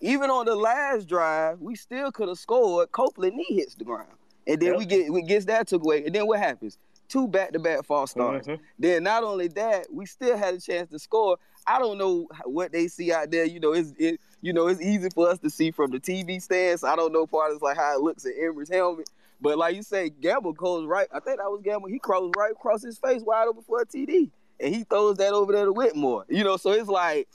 Even 0.00 0.30
on 0.30 0.46
the 0.46 0.54
last 0.54 1.08
drive, 1.08 1.60
we 1.60 1.74
still 1.74 2.12
could 2.12 2.28
have 2.28 2.38
scored. 2.38 2.92
Copeland 2.92 3.36
knee 3.36 3.46
hits 3.56 3.74
the 3.74 3.84
ground. 3.84 4.08
And 4.46 4.60
then 4.60 4.70
yep. 4.70 4.78
we 4.78 4.86
get 4.86 5.12
we 5.12 5.22
gets 5.22 5.46
that 5.46 5.66
took 5.66 5.82
away. 5.82 6.04
And 6.04 6.14
then 6.14 6.26
what 6.26 6.38
happens? 6.38 6.78
two 7.08 7.28
back 7.28 7.52
to 7.52 7.58
back 7.58 7.84
false 7.84 8.12
starts. 8.12 8.46
Mm-hmm. 8.46 8.62
Then 8.78 9.04
not 9.04 9.24
only 9.24 9.48
that, 9.48 9.86
we 9.92 10.06
still 10.06 10.36
had 10.36 10.54
a 10.54 10.60
chance 10.60 10.90
to 10.90 10.98
score. 10.98 11.38
I 11.66 11.78
don't 11.78 11.98
know 11.98 12.28
what 12.44 12.72
they 12.72 12.88
see 12.88 13.12
out 13.12 13.30
there. 13.30 13.44
You 13.44 13.60
know, 13.60 13.72
it's 13.72 13.92
it, 13.98 14.20
you 14.40 14.52
know 14.52 14.68
it's 14.68 14.80
easy 14.80 15.08
for 15.10 15.28
us 15.28 15.38
to 15.40 15.50
see 15.50 15.70
from 15.70 15.90
the 15.90 15.98
TV 15.98 16.40
stands. 16.40 16.84
I 16.84 16.96
don't 16.96 17.12
know 17.12 17.26
part 17.26 17.52
of 17.52 17.62
like 17.62 17.76
how 17.76 17.96
it 17.96 18.02
looks 18.02 18.24
at 18.24 18.32
Emory's 18.38 18.70
helmet. 18.70 19.08
But 19.40 19.58
like 19.58 19.76
you 19.76 19.82
say, 19.82 20.10
Gamble 20.10 20.52
goes 20.52 20.86
right. 20.86 21.08
I 21.12 21.20
think 21.20 21.38
that 21.38 21.50
was 21.50 21.60
Gamble. 21.62 21.88
He 21.88 21.98
crossed 21.98 22.34
right 22.36 22.52
across 22.52 22.82
his 22.82 22.98
face 22.98 23.22
wide 23.22 23.48
open 23.48 23.64
for 23.64 23.82
a 23.82 23.86
TD, 23.86 24.30
and 24.60 24.74
he 24.74 24.84
throws 24.84 25.16
that 25.18 25.32
over 25.32 25.52
there 25.52 25.66
to 25.66 25.72
Whitmore. 25.72 26.24
You 26.28 26.44
know, 26.44 26.56
so 26.56 26.70
it's 26.70 26.88
like, 26.88 27.28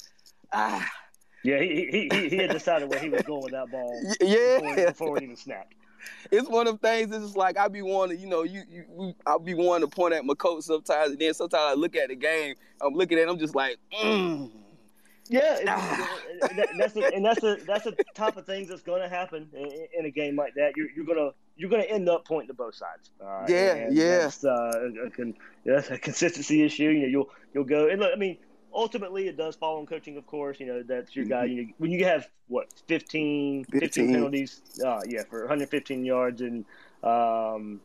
ah, 0.52 0.90
Yeah, 1.44 1.60
he 1.60 2.10
he 2.12 2.30
he, 2.30 2.38
had 2.38 2.52
decided 2.52 2.90
where 2.90 3.00
he 3.00 3.10
was 3.10 3.22
going 3.24 3.42
with 3.44 3.52
that 3.52 3.72
ball. 3.72 4.02
yeah. 4.22 4.60
before, 4.60 4.86
before 4.86 5.18
it 5.18 5.24
even 5.24 5.36
snapped. 5.36 5.74
it's 6.32 6.48
one 6.50 6.68
of 6.68 6.80
the 6.80 6.88
things. 6.88 7.14
It's 7.16 7.26
just 7.26 7.38
like 7.38 7.58
I 7.58 7.68
be 7.68 7.82
wanting, 7.82 8.20
you 8.20 8.28
know, 8.28 8.44
you, 8.44 8.64
you, 8.70 9.14
I'll 9.26 9.40
be 9.40 9.54
wanting 9.54 9.90
to 9.90 9.96
point 9.96 10.14
at 10.14 10.24
my 10.26 10.34
coach 10.36 10.64
sometimes, 10.64 11.12
and 11.12 11.20
then 11.20 11.34
sometimes 11.34 11.62
I 11.62 11.74
look 11.74 11.96
at 11.96 12.10
the 12.10 12.16
game. 12.16 12.56
I'm 12.82 12.94
looking 12.94 13.18
at, 13.18 13.24
it, 13.28 13.30
I'm 13.30 13.40
just 13.40 13.56
like, 13.56 13.78
mm. 14.04 14.52
Yeah, 15.30 15.60
that- 15.64 16.68
that's 16.78 16.94
the, 16.94 17.12
and 17.16 17.24
that's 17.24 17.40
the 17.40 17.62
that's 17.66 17.86
the 17.86 17.96
type 18.16 18.36
of 18.36 18.46
things 18.46 18.68
that's 18.68 18.82
going 18.82 19.02
to 19.02 19.08
happen 19.08 19.48
in, 19.54 19.88
in 20.00 20.06
a 20.06 20.12
game 20.12 20.36
like 20.36 20.56
that. 20.56 20.74
You're, 20.76 20.90
you're 20.96 21.06
gonna 21.06 21.32
you're 21.56 21.70
gonna 21.70 21.84
end 21.84 22.10
up 22.10 22.26
pointing 22.26 22.48
to 22.50 22.54
both 22.54 22.76
sides. 22.76 23.12
Uh, 23.24 23.46
Yeah, 23.48 23.88
yeah. 23.92 24.18
That's, 24.20 24.44
uh, 24.44 24.90
a, 25.06 25.10
con, 25.10 25.34
that's 25.66 25.90
a 25.90 25.98
consistency 25.98 26.64
issue. 26.64 26.90
You 26.90 27.02
know, 27.04 27.08
you'll 27.08 27.30
you'll 27.54 27.64
go 27.64 27.88
and 27.88 28.02
look. 28.02 28.12
I 28.14 28.18
mean, 28.18 28.40
ultimately, 28.74 29.28
it 29.28 29.38
does 29.38 29.56
fall 29.56 29.80
on 29.80 29.86
coaching, 29.86 30.18
of 30.18 30.26
course. 30.26 30.60
You 30.60 30.68
know, 30.68 30.84
that's 30.84 31.16
your 31.16 31.26
guy. 31.26 31.46
You 31.46 31.62
know, 31.64 31.74
when 31.78 31.92
you 31.92 32.06
have 32.06 32.28
what 32.48 32.68
15, 32.88 33.66
15, 33.66 33.80
15. 33.80 34.14
penalties, 34.14 34.62
uh, 34.84 35.02
yeah, 35.08 35.24
for 35.30 35.40
115 35.42 36.06
yards 36.06 36.42
and 36.42 36.66
um, 37.04 37.82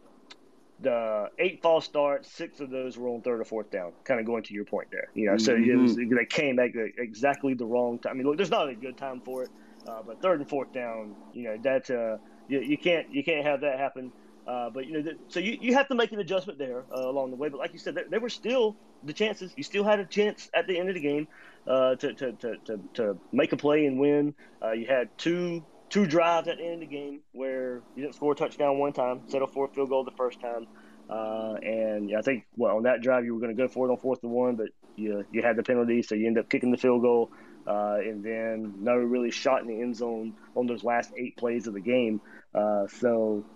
the 0.81 1.31
eight 1.39 1.63
false 1.63 1.85
starts, 1.85 2.31
six 2.31 2.61
of 2.61 2.71
those 2.71 2.99
were 2.99 3.09
on 3.09 3.23
third 3.23 3.41
or 3.41 3.45
fourth 3.45 3.71
down. 3.71 3.93
Kind 4.05 4.21
of 4.21 4.27
going 4.27 4.43
to 4.45 4.55
your 4.55 4.65
point 4.65 4.89
there, 4.91 5.09
you 5.15 5.27
know. 5.27 5.39
So 5.39 5.55
it 5.55 5.75
was, 5.77 5.97
they 5.97 6.27
came 6.27 6.59
at 6.59 6.73
the- 6.73 6.93
exactly 6.99 7.55
the 7.55 7.65
wrong 7.65 7.99
time. 7.99 8.13
I 8.13 8.15
mean, 8.15 8.27
look, 8.27 8.37
there's 8.37 8.51
not 8.51 8.69
a 8.69 8.75
good 8.75 8.97
time 8.97 9.21
for 9.25 9.45
it, 9.45 9.51
uh, 9.89 10.03
but 10.07 10.21
third 10.21 10.41
and 10.41 10.49
fourth 10.49 10.73
down, 10.73 11.15
you 11.33 11.45
know, 11.45 11.57
that 11.63 11.91
uh, 11.91 12.19
you, 12.49 12.61
you 12.61 12.77
can't 12.79 13.11
you 13.11 13.25
can't 13.25 13.47
have 13.47 13.63
that 13.63 13.79
happen. 13.79 14.13
Uh, 14.47 14.71
but 14.71 14.87
you 14.87 14.93
know, 14.93 15.03
th- 15.03 15.17
so 15.29 15.41
you, 15.41 15.57
you 15.61 15.75
have 15.75 15.89
to 15.89 15.95
make 15.95 16.13
an 16.13 16.21
adjustment 16.21 16.59
there 16.59 16.85
uh, 16.95 17.09
along 17.09 17.31
the 17.31 17.37
way. 17.37 17.49
But 17.49 17.59
like 17.59 17.73
you 17.73 17.79
said, 17.81 17.95
there, 17.95 18.05
there 18.09 18.21
were 18.21 18.29
still 18.29 18.77
the 19.07 19.15
chances. 19.15 19.53
You 19.57 19.63
still 19.65 19.85
had 19.85 20.01
a 20.01 20.07
chance 20.07 20.49
at 20.55 20.67
the 20.67 20.79
end 20.79 20.89
of 20.89 20.95
the 20.95 21.01
game 21.01 21.29
uh, 21.67 21.97
to, 21.97 22.15
to, 22.15 22.33
to, 22.35 22.57
to, 22.67 22.81
to 22.95 23.21
make 23.33 23.53
a 23.53 23.57
play 23.57 23.87
and 23.87 23.99
win. 23.99 24.35
Uh, 24.63 24.73
you 24.73 24.87
had 24.87 25.11
two 25.19 25.67
two 25.89 26.07
drives 26.07 26.49
at 26.49 26.59
the 26.59 26.65
end 26.65 26.75
of 26.75 26.81
the 26.81 26.87
game 26.87 27.21
where 27.33 27.85
you 27.95 28.03
didn't 28.03 28.15
score 28.17 28.33
a 28.33 28.37
touchdown 28.37 28.79
one 28.79 28.93
time, 28.93 29.23
settle 29.29 29.47
for 29.47 29.67
a 29.67 29.69
field 29.69 29.89
goal 29.89 30.05
the 30.05 30.11
first 30.17 30.41
time. 30.41 30.67
Uh, 31.09 31.55
and 31.63 32.11
I 32.17 32.23
think 32.23 32.45
well 32.57 32.77
on 32.77 32.83
that 32.85 33.01
drive 33.03 33.25
you 33.25 33.35
were 33.35 33.41
going 33.41 33.57
to 33.57 33.63
go 33.63 33.69
for 33.69 33.89
it 33.89 33.93
on 33.93 33.99
fourth 33.99 34.23
and 34.25 34.33
one, 34.33 34.57
but 34.57 34.69
you 34.97 35.25
you 35.31 35.43
had 35.43 35.57
the 35.57 35.63
penalty, 35.63 36.03
so 36.03 36.15
you 36.15 36.27
end 36.27 36.39
up 36.39 36.49
kicking 36.51 36.73
the 36.73 36.77
field 36.79 37.03
goal, 37.03 37.31
uh, 37.67 37.97
and 38.01 38.25
then 38.25 38.75
no 38.81 38.97
really 38.97 39.31
shot 39.31 39.63
in 39.63 39.69
the 39.69 39.81
end 39.81 39.97
zone 39.97 40.35
on 40.57 40.67
those 40.67 40.83
last 40.83 41.13
eight 41.17 41.37
plays 41.37 41.67
of 41.69 41.75
the 41.75 41.81
game. 41.81 42.21
Uh, 42.55 42.87
so 42.89 43.47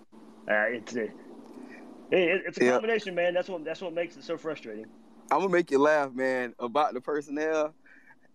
uh, 0.49 0.67
it's 0.71 0.95
a 0.95 1.03
it, 2.11 2.43
it's 2.47 2.57
a 2.57 2.61
Yeah. 2.61 2.71
combination, 2.71 3.15
man. 3.15 3.33
That's 3.33 3.49
what 3.49 3.65
that's 3.65 3.81
what 3.81 3.93
makes 3.93 4.15
it 4.15 4.23
so 4.23 4.37
frustrating. 4.37 4.85
I'm 5.31 5.39
gonna 5.39 5.49
make 5.49 5.71
you 5.71 5.79
laugh, 5.79 6.13
man, 6.13 6.53
about 6.59 6.93
the 6.93 6.99
personnel. 6.99 7.73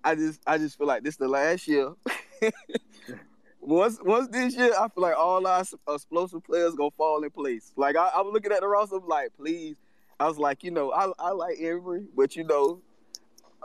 I 0.03 0.15
just 0.15 0.41
I 0.47 0.57
just 0.57 0.79
feel 0.79 0.87
like 0.87 1.03
this 1.03 1.17
the 1.17 1.29
last 1.29 1.69
year. 1.69 1.93
once 3.61 3.99
once 4.03 4.29
this 4.29 4.57
year, 4.57 4.73
I 4.73 4.89
feel 4.89 5.03
like 5.03 5.17
all 5.17 5.47
our 5.47 5.63
explosive 5.91 6.43
players 6.43 6.75
gonna 6.75 6.91
fall 6.93 7.23
in 7.23 7.31
place. 7.31 7.73
Like 7.77 7.97
I, 7.97 8.09
I 8.15 8.23
was 8.23 8.33
looking 8.33 8.51
at 8.51 8.61
the 8.61 8.69
roster, 8.69 8.97
I'm 8.97 9.07
like, 9.07 9.37
please. 9.37 9.77
I 10.19 10.27
was 10.27 10.39
like, 10.39 10.65
you 10.65 10.71
know, 10.71 10.91
I 10.91 11.13
I 11.19 11.33
like 11.33 11.59
Emory, 11.61 12.07
but 12.17 12.35
you 12.35 12.45
know, 12.45 12.81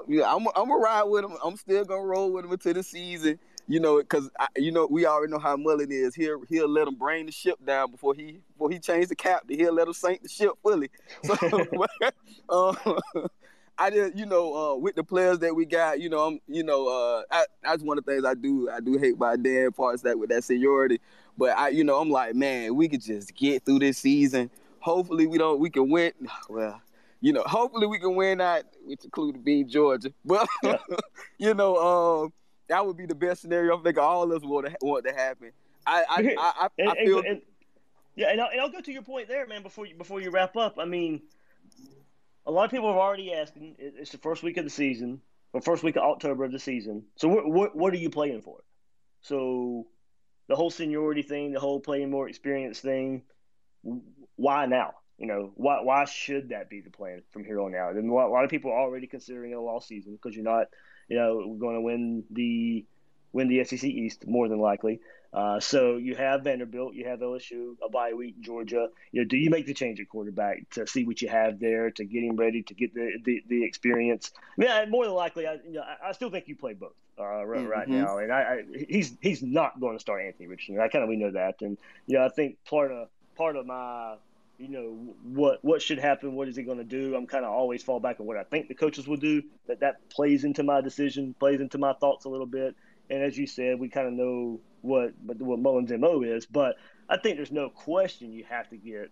yeah, 0.10 0.24
I'm 0.34 0.46
I'm 0.48 0.68
gonna 0.68 0.76
ride 0.76 1.04
with 1.04 1.24
him. 1.24 1.38
I'm 1.42 1.56
still 1.56 1.86
gonna 1.86 2.04
roll 2.04 2.34
with 2.34 2.44
him 2.44 2.52
until 2.52 2.74
the 2.74 2.84
season. 2.84 3.40
You 3.72 3.80
know, 3.80 4.00
because 4.00 4.30
you 4.58 4.70
know 4.70 4.86
we 4.86 5.06
already 5.06 5.32
know 5.32 5.40
how 5.40 5.56
Mullen 5.56 5.94
is. 5.94 6.14
He'll 6.14 6.44
he'll 6.50 6.68
let 6.68 6.90
him 6.90 6.96
bring 6.96 7.26
the 7.26 7.32
ship 7.32 7.58
down 7.66 7.90
before 7.90 8.14
he 8.14 8.40
before 8.52 8.70
he 8.70 8.80
change 8.80 9.08
the 9.08 9.16
captain. 9.16 9.58
He'll 9.58 9.74
let 9.74 9.88
him 9.88 9.94
sink 9.94 10.24
the 10.24 10.28
ship 10.28 10.52
fully. 10.62 10.90
So, 11.24 11.78
uh, 12.50 13.28
I 13.78 13.90
just 13.90 14.18
you 14.18 14.26
know 14.26 14.54
uh, 14.54 14.76
with 14.76 14.96
the 14.96 15.06
players 15.06 15.40
that 15.40 15.56
we 15.56 15.66
got, 15.66 16.02
you 16.02 16.10
know, 16.10 16.20
I'm 16.20 16.42
you 16.50 16.64
know 16.64 16.90
uh, 16.90 17.24
I, 17.32 17.46
that's 17.64 17.82
one 17.82 17.98
of 17.98 18.04
the 18.04 18.12
things 18.12 18.26
I 18.26 18.34
do 18.34 18.70
I 18.70 18.82
do 18.82 18.98
hate 18.98 19.18
by 19.18 19.38
Dan 19.38 19.72
parts 19.72 20.02
that 20.02 20.20
with 20.20 20.32
that 20.32 20.44
seniority. 20.44 21.00
But 21.38 21.58
I 21.58 21.70
you 21.70 21.86
know 21.86 21.98
I'm 21.98 22.10
like 22.10 22.36
man, 22.36 22.76
we 22.76 22.90
could 22.90 23.02
just 23.02 23.34
get 23.36 23.64
through 23.64 23.80
this 23.80 24.00
season. 24.00 24.52
Hopefully 24.80 25.28
we 25.28 25.38
don't 25.38 25.62
we 25.62 25.70
can 25.70 25.90
win. 25.90 26.12
Well, 26.50 26.82
you 27.22 27.32
know, 27.32 27.44
hopefully 27.44 27.88
we 27.88 28.00
can 28.00 28.16
win 28.16 28.40
that, 28.40 28.66
which 28.84 29.06
included 29.06 29.46
being 29.46 29.70
Georgia. 29.70 30.12
But 30.26 30.50
you 31.38 31.54
know, 31.54 31.78
um, 31.78 32.34
that 32.72 32.86
would 32.86 32.98
be 32.98 33.06
the 33.06 33.16
best 33.16 33.42
scenario. 33.42 33.78
I 33.78 33.84
think 33.84 33.98
all 33.98 34.24
of 34.24 34.32
us 34.32 34.48
want 34.48 34.66
to 34.68 34.76
want 34.82 35.06
to 35.06 35.14
happen. 35.14 35.52
I 35.86 36.04
I 36.10 36.36
I, 36.38 36.70
I, 36.88 36.92
I 36.92 36.96
feel 37.06 37.20
and, 37.20 37.28
and- 37.28 37.42
yeah, 38.16 38.30
and 38.32 38.42
I'll, 38.42 38.50
and 38.50 38.60
I'll 38.60 38.70
go 38.72 38.82
to 38.82 38.92
your 38.92 39.04
point 39.04 39.28
there, 39.30 39.48
man. 39.48 39.64
Before 39.64 39.86
you 39.86 39.96
before 39.96 40.20
you 40.20 40.32
wrap 40.32 40.58
up, 40.58 40.76
I 40.80 40.86
mean, 40.86 41.22
a 42.46 42.52
lot 42.52 42.66
of 42.66 42.72
people 42.72 42.88
have 42.90 42.98
already 42.98 43.34
asking. 43.34 43.76
It's 43.80 44.12
the 44.12 44.18
first 44.18 44.44
week 44.44 44.58
of 44.58 44.66
the 44.66 44.70
season, 44.70 45.22
or 45.54 45.62
first 45.62 45.82
week 45.84 45.96
of 45.96 46.04
October 46.04 46.44
of 46.44 46.52
the 46.52 46.60
season. 46.60 47.04
So 47.16 47.28
what 47.30 47.48
what, 47.50 47.76
what 47.76 47.94
are 47.94 47.98
you 47.98 48.10
playing 48.10 48.42
for? 48.42 48.64
So 49.22 49.88
the 50.48 50.56
whole 50.56 50.72
seniority 50.72 51.22
thing, 51.22 51.54
the 51.54 51.60
whole 51.60 51.80
playing 51.80 52.10
more 52.10 52.28
experience 52.28 52.80
thing. 52.80 53.24
Why 54.36 54.66
now? 54.66 54.96
You 55.18 55.28
know, 55.28 55.52
why 55.56 55.82
why 55.82 56.06
should 56.06 56.50
that 56.50 56.70
be 56.70 56.82
the 56.82 56.90
plan 56.90 57.22
from 57.32 57.46
here 57.46 57.62
on 57.62 57.74
out? 57.76 57.96
And 57.96 58.10
a 58.10 58.14
lot, 58.14 58.28
a 58.28 58.32
lot 58.32 58.44
of 58.44 58.50
people 58.50 58.72
are 58.72 58.80
already 58.80 59.08
considering 59.08 59.52
it 59.52 59.56
a 59.56 59.62
lost 59.62 59.88
season 59.88 60.14
because 60.14 60.36
you're 60.36 60.44
not, 60.44 60.68
you 61.12 61.18
know, 61.18 61.44
we're 61.46 61.60
going 61.60 61.76
to 61.76 61.82
win 61.82 62.24
the 62.32 62.86
win 63.34 63.50
the 63.50 63.64
SEC 63.66 63.84
East 63.84 64.26
more 64.28 64.48
than 64.48 64.60
likely. 64.60 65.02
Uh, 65.34 65.60
so 65.60 65.96
you 65.98 66.16
have 66.16 66.44
Vanderbilt, 66.44 66.94
you 66.94 67.06
have 67.08 67.20
LSU, 67.20 67.76
a 67.86 67.90
bye 67.90 68.14
week, 68.14 68.40
Georgia. 68.42 68.88
You 69.12 69.22
know, 69.22 69.28
do 69.28 69.38
you 69.38 69.50
make 69.50 69.66
the 69.66 69.74
change 69.74 70.00
at 70.00 70.08
quarterback 70.10 70.70
to 70.72 70.86
see 70.88 71.06
what 71.06 71.22
you 71.22 71.28
have 71.30 71.60
there 71.60 71.92
to 71.92 72.04
get 72.06 72.24
him 72.24 72.36
ready 72.38 72.64
to 72.64 72.74
get 72.74 72.94
the 72.94 73.12
the, 73.26 73.42
the 73.48 73.64
experience? 73.66 74.32
I 74.38 74.62
mean, 74.62 74.70
I- 74.72 74.86
more 74.86 75.06
than 75.06 75.14
likely, 75.14 75.48
I, 75.48 75.54
you 75.66 75.74
know, 75.74 75.82
I, 75.82 76.10
I 76.10 76.12
still 76.14 76.30
think 76.30 76.48
you 76.48 76.56
play 76.56 76.74
both 76.74 76.94
uh, 77.20 77.44
right, 77.46 77.68
right 77.68 77.88
Mhm. 77.90 78.02
now, 78.02 78.18
and 78.20 78.32
I, 78.32 78.42
I 78.42 78.64
he's 78.90 79.16
he's 79.22 79.42
not 79.44 79.80
going 79.82 79.96
to 79.98 80.02
start 80.02 80.22
Anthony 80.26 80.48
Richardson. 80.48 80.80
I 80.80 80.88
kind 80.88 81.04
of 81.04 81.10
we 81.10 81.18
know 81.18 81.32
that, 81.32 81.56
and 81.62 81.78
you 82.08 82.18
know, 82.18 82.26
I 82.26 82.30
think 82.30 82.58
part 82.66 82.92
of 82.92 83.10
part 83.36 83.56
of 83.58 83.66
my 83.66 84.16
you 84.62 84.70
know 84.70 85.16
what 85.24 85.60
what 85.64 85.82
should 85.82 86.00
happen 86.00 86.36
what 86.36 86.48
is 86.48 86.56
he 86.56 86.64
going 86.64 86.78
to 86.78 86.84
do? 86.84 87.16
I'm 87.16 87.28
kind 87.28 87.44
of 87.44 87.52
always 87.52 87.84
fall 87.84 88.00
back 88.00 88.20
on 88.20 88.26
what 88.26 88.38
i 88.38 88.44
think 88.44 88.68
the 88.68 88.76
coaches 88.76 89.08
will 89.08 89.18
do. 89.18 89.42
That 89.68 89.80
that 89.80 90.10
plays 90.10 90.44
into 90.44 90.64
my 90.64 90.82
decision 90.82 91.36
plays 91.40 91.60
into 91.60 91.78
my 91.78 91.94
thoughts 91.94 92.26
a 92.26 92.30
little 92.30 92.46
bit. 92.46 92.76
And 93.10 93.22
as 93.22 93.38
you 93.38 93.48
said 93.48 93.80
we 93.80 93.90
kind 93.90 94.08
of 94.08 94.14
know 94.14 94.62
what 94.82 95.14
what 95.26 95.42
what 95.42 95.60
Mullen's 95.60 95.92
mo 95.92 96.22
is 96.24 96.46
but 96.46 96.76
i 97.10 97.18
think 97.18 97.38
there's 97.38 97.52
no 97.52 97.70
question 97.70 98.34
you 98.34 98.44
have 98.50 98.70
to 98.70 98.78
get 98.78 99.12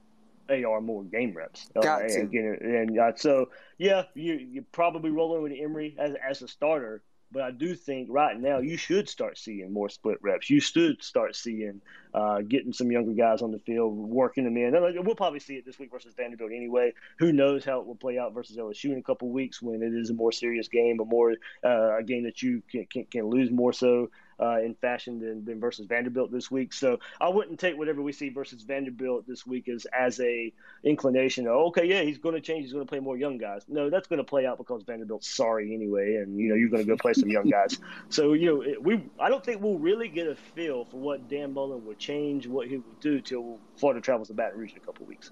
ar 0.50 0.82
more 0.82 1.04
game 1.04 1.34
reps 1.36 1.70
uh, 1.76 1.82
and, 1.82 2.32
get 2.32 2.62
and 2.62 3.00
uh, 3.00 3.12
so 3.16 3.50
yeah 3.78 4.04
you 4.16 4.34
you 4.34 4.66
probably 4.72 5.12
rolling 5.12 5.44
with 5.44 5.52
emory 5.52 5.96
as 6.00 6.16
as 6.28 6.42
a 6.42 6.48
starter 6.48 7.04
but 7.32 7.44
I 7.44 7.52
do 7.52 7.76
think 7.76 8.08
right 8.10 8.40
now 8.40 8.60
you 8.60 8.78
should 8.78 9.08
start 9.08 9.38
seeing 9.38 9.72
more 9.72 9.90
split 9.90 10.18
reps. 10.22 10.50
You 10.50 10.60
should 10.60 11.04
start 11.04 11.36
seeing 11.36 11.82
uh, 12.14 12.42
getting 12.42 12.74
some 12.74 12.92
younger 12.92 13.14
guys 13.14 13.42
on 13.42 13.52
the 13.52 13.60
field, 13.60 13.96
working 13.96 14.46
them 14.46 14.58
in. 14.58 14.74
We'll 15.04 15.16
probably 15.16 15.40
see 15.40 15.56
it 15.56 15.66
this 15.66 15.78
week 15.78 15.92
versus 15.92 16.14
Vanderbilt 16.16 16.52
anyway. 16.52 16.94
Who 17.20 17.32
knows 17.32 17.64
how 17.64 17.82
it 17.82 17.88
will 17.88 17.96
play 17.96 18.18
out 18.18 18.34
versus 18.34 18.58
LSU 18.58 18.92
in 18.92 18.98
a 18.98 19.04
couple 19.04 19.30
weeks 19.30 19.62
when 19.62 19.84
it 19.84 19.94
is 19.94 20.10
a 20.10 20.14
more 20.14 20.32
serious 20.32 20.68
game, 20.68 21.00
a 21.00 21.06
more 21.06 21.36
uh, 21.64 21.98
a 21.98 22.04
game 22.04 22.24
that 22.24 22.42
you 22.42 22.64
can, 22.70 22.86
can, 22.86 23.06
can 23.06 23.28
lose 23.28 23.52
more 23.52 23.74
so 23.74 24.10
uh, 24.40 24.60
in 24.62 24.76
fashion 24.76 25.20
than, 25.20 25.46
than 25.46 25.60
versus 25.60 25.86
Vanderbilt 25.86 26.32
this 26.32 26.50
week. 26.50 26.74
So 26.74 27.00
I 27.20 27.30
wouldn't 27.30 27.60
take 27.60 27.78
whatever 27.78 28.02
we 28.02 28.12
see 28.12 28.30
versus 28.30 28.62
Vanderbilt 28.64 29.28
this 29.28 29.46
week 29.46 29.68
as 29.70 29.86
as 29.98 30.20
a 30.20 30.54
inclination. 30.84 31.48
Of, 31.48 31.56
okay, 31.68 31.86
yeah, 31.86 32.02
he's 32.02 32.18
going 32.18 32.36
to 32.36 32.42
change. 32.42 32.64
He's 32.64 32.74
going 32.74 32.86
to 32.86 32.90
play 32.90 33.00
more 33.00 33.18
young 33.18 33.38
guys. 33.38 33.64
No, 33.68 33.90
that's 33.90 34.08
going 34.08 34.18
to 34.18 34.24
play 34.24 34.46
out 34.46 34.58
because 34.58 34.84
Vanderbilt's 34.84 35.30
sorry 35.30 35.74
anyway, 35.74 36.16
and 36.16 36.38
you 36.38 36.50
know 36.50 36.56
you're 36.56 36.70
going 36.70 36.84
to 36.84 36.88
go 36.88 36.98
play 36.98 37.14
some 37.14 37.30
young 37.30 37.50
guys. 37.50 37.78
So 38.10 38.34
you 38.34 38.46
know 38.48 38.62
it- 38.62 38.82
we 38.84 39.04
I 39.20 39.30
don't 39.30 39.44
think 39.44 39.62
we'll 39.62 39.78
really 39.78 40.08
get 40.08 40.28
a 40.28 40.36
feel 40.36 40.86
for 40.86 40.98
what 40.98 41.30
Dan 41.30 41.54
Mullen 41.54 41.86
will 41.86 41.94
change, 41.96 42.48
what 42.48 42.68
he 42.68 42.78
will 42.78 42.96
do 43.02 43.22
till 43.22 43.60
Florida 43.78 44.02
travels 44.02 44.30
to 44.30 44.34
Baton 44.34 44.60
Rouge 44.60 44.72
in 44.72 44.78
a 44.78 44.82
couple 44.82 45.06
weeks. 45.06 45.32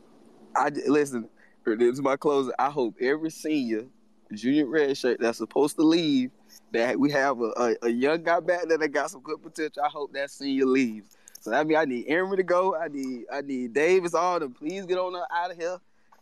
I 0.56 0.70
listen. 0.70 1.30
This 1.66 1.94
is 1.94 2.02
my 2.02 2.16
closing. 2.16 2.54
I 2.58 2.70
hope 2.70 2.96
every 3.02 3.30
senior, 3.30 3.86
junior 4.34 4.66
red 4.68 4.98
shirt 4.98 5.20
that's 5.20 5.38
supposed 5.38 5.76
to 5.76 5.84
leave, 5.84 6.32
that 6.72 7.00
we 7.00 7.12
have 7.12 7.40
a, 7.40 7.52
a, 7.58 7.76
a 7.84 7.90
young 7.90 8.24
guy 8.24 8.40
back 8.40 8.68
there 8.68 8.78
that 8.78 8.90
got 8.90 9.12
some 9.12 9.22
good 9.22 9.42
potential. 9.42 9.84
I 9.84 9.90
hope 9.90 10.14
that 10.14 10.30
senior 10.32 10.66
leaves. 10.66 11.18
So 11.40 11.52
that 11.52 11.66
means 11.66 11.80
I 11.80 11.86
need 11.86 12.06
Emory 12.08 12.38
to 12.38 12.44
go. 12.44 12.76
I 12.76 12.88
need 12.88 13.26
I 13.32 13.42
need 13.42 13.74
Davis 13.74 14.14
all 14.14 14.40
them. 14.40 14.54
Please 14.54 14.86
get 14.86 14.98
on 14.98 15.16
out 15.32 15.52
of 15.52 15.58
here. 15.58 15.78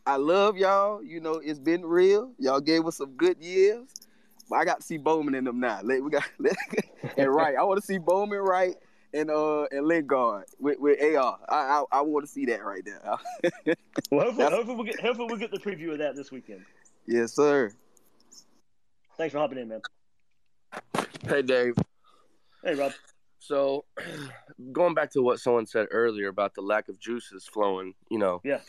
I 0.06 0.18
love 0.18 0.58
y'all. 0.58 1.04
You 1.04 1.20
know 1.20 1.36
it's 1.36 1.60
been 1.60 1.84
real. 1.84 2.32
Y'all 2.38 2.62
gave 2.62 2.86
us 2.86 2.98
some 2.98 3.12
good 3.12 3.42
years. 3.42 3.88
But 4.50 4.58
I 4.58 4.66
got 4.66 4.82
to 4.82 4.86
see 4.86 4.98
Bowman 4.98 5.34
in 5.34 5.44
them 5.44 5.60
now. 5.60 5.80
Let, 5.84 6.04
we 6.04 6.12
got 6.12 6.24
let, 6.38 6.56
and 7.18 7.34
right. 7.34 7.56
I 7.56 7.64
want 7.64 7.80
to 7.82 7.86
see 7.86 7.98
Bowman 7.98 8.40
right 8.40 8.76
and 9.16 9.32
uh 9.32 9.64
and 9.72 9.88
Lingard 9.88 10.46
with, 10.60 10.80
with 10.80 11.02
AR. 11.02 11.40
I 11.50 11.56
I, 11.56 11.84
I 11.92 12.02
want 12.02 12.26
to 12.26 12.32
see 12.32 12.46
that 12.46 12.64
right 12.64 12.84
there. 12.86 13.02
well, 14.12 14.26
hopefully, 14.26 14.52
hopefully 14.52 14.76
we'll 14.76 14.86
get 14.86 15.00
hopefully 15.00 15.28
we'll 15.28 15.38
get 15.38 15.52
the 15.52 15.60
preview 15.60 15.94
of 15.94 16.00
that 16.00 16.16
this 16.16 16.32
weekend. 16.32 16.66
Yes, 17.08 17.34
sir. 17.34 17.72
Thanks 19.18 19.34
for 19.34 19.40
hopping 19.40 19.58
in, 19.58 19.70
man. 19.70 19.82
Hey, 21.28 21.42
Dave. 21.42 21.76
Hey, 22.64 22.76
Rob. 22.76 22.94
So, 23.40 23.86
going 24.72 24.94
back 24.94 25.12
to 25.12 25.22
what 25.22 25.40
someone 25.40 25.66
said 25.66 25.88
earlier 25.92 26.30
about 26.30 26.56
the 26.56 26.62
lack 26.62 26.90
of 26.90 27.00
juices 27.00 27.46
flowing, 27.46 27.94
you 28.10 28.18
know. 28.18 28.42
Yeah. 28.44 28.60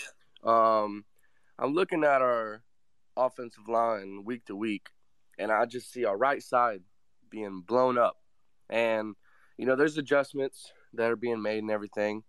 Um, 0.45 1.05
I'm 1.59 1.75
looking 1.75 2.05
at 2.05 2.23
our 2.23 2.63
offensive 3.17 3.69
line 3.69 4.25
week 4.25 4.45
to 4.47 4.57
week, 4.57 4.89
and 5.39 5.51
I 5.51 5.65
just 5.67 5.93
see 5.93 6.05
our 6.05 6.17
right 6.17 6.43
side 6.43 6.83
being 7.31 7.61
blown 7.61 7.99
up. 7.99 8.17
And, 8.69 9.15
you 9.57 9.67
know, 9.67 9.77
there's 9.77 9.97
adjustments 9.99 10.73
that 10.95 11.11
are 11.11 11.17
being 11.17 11.43
made 11.43 11.59
and 11.59 11.71
everything. 11.71 12.23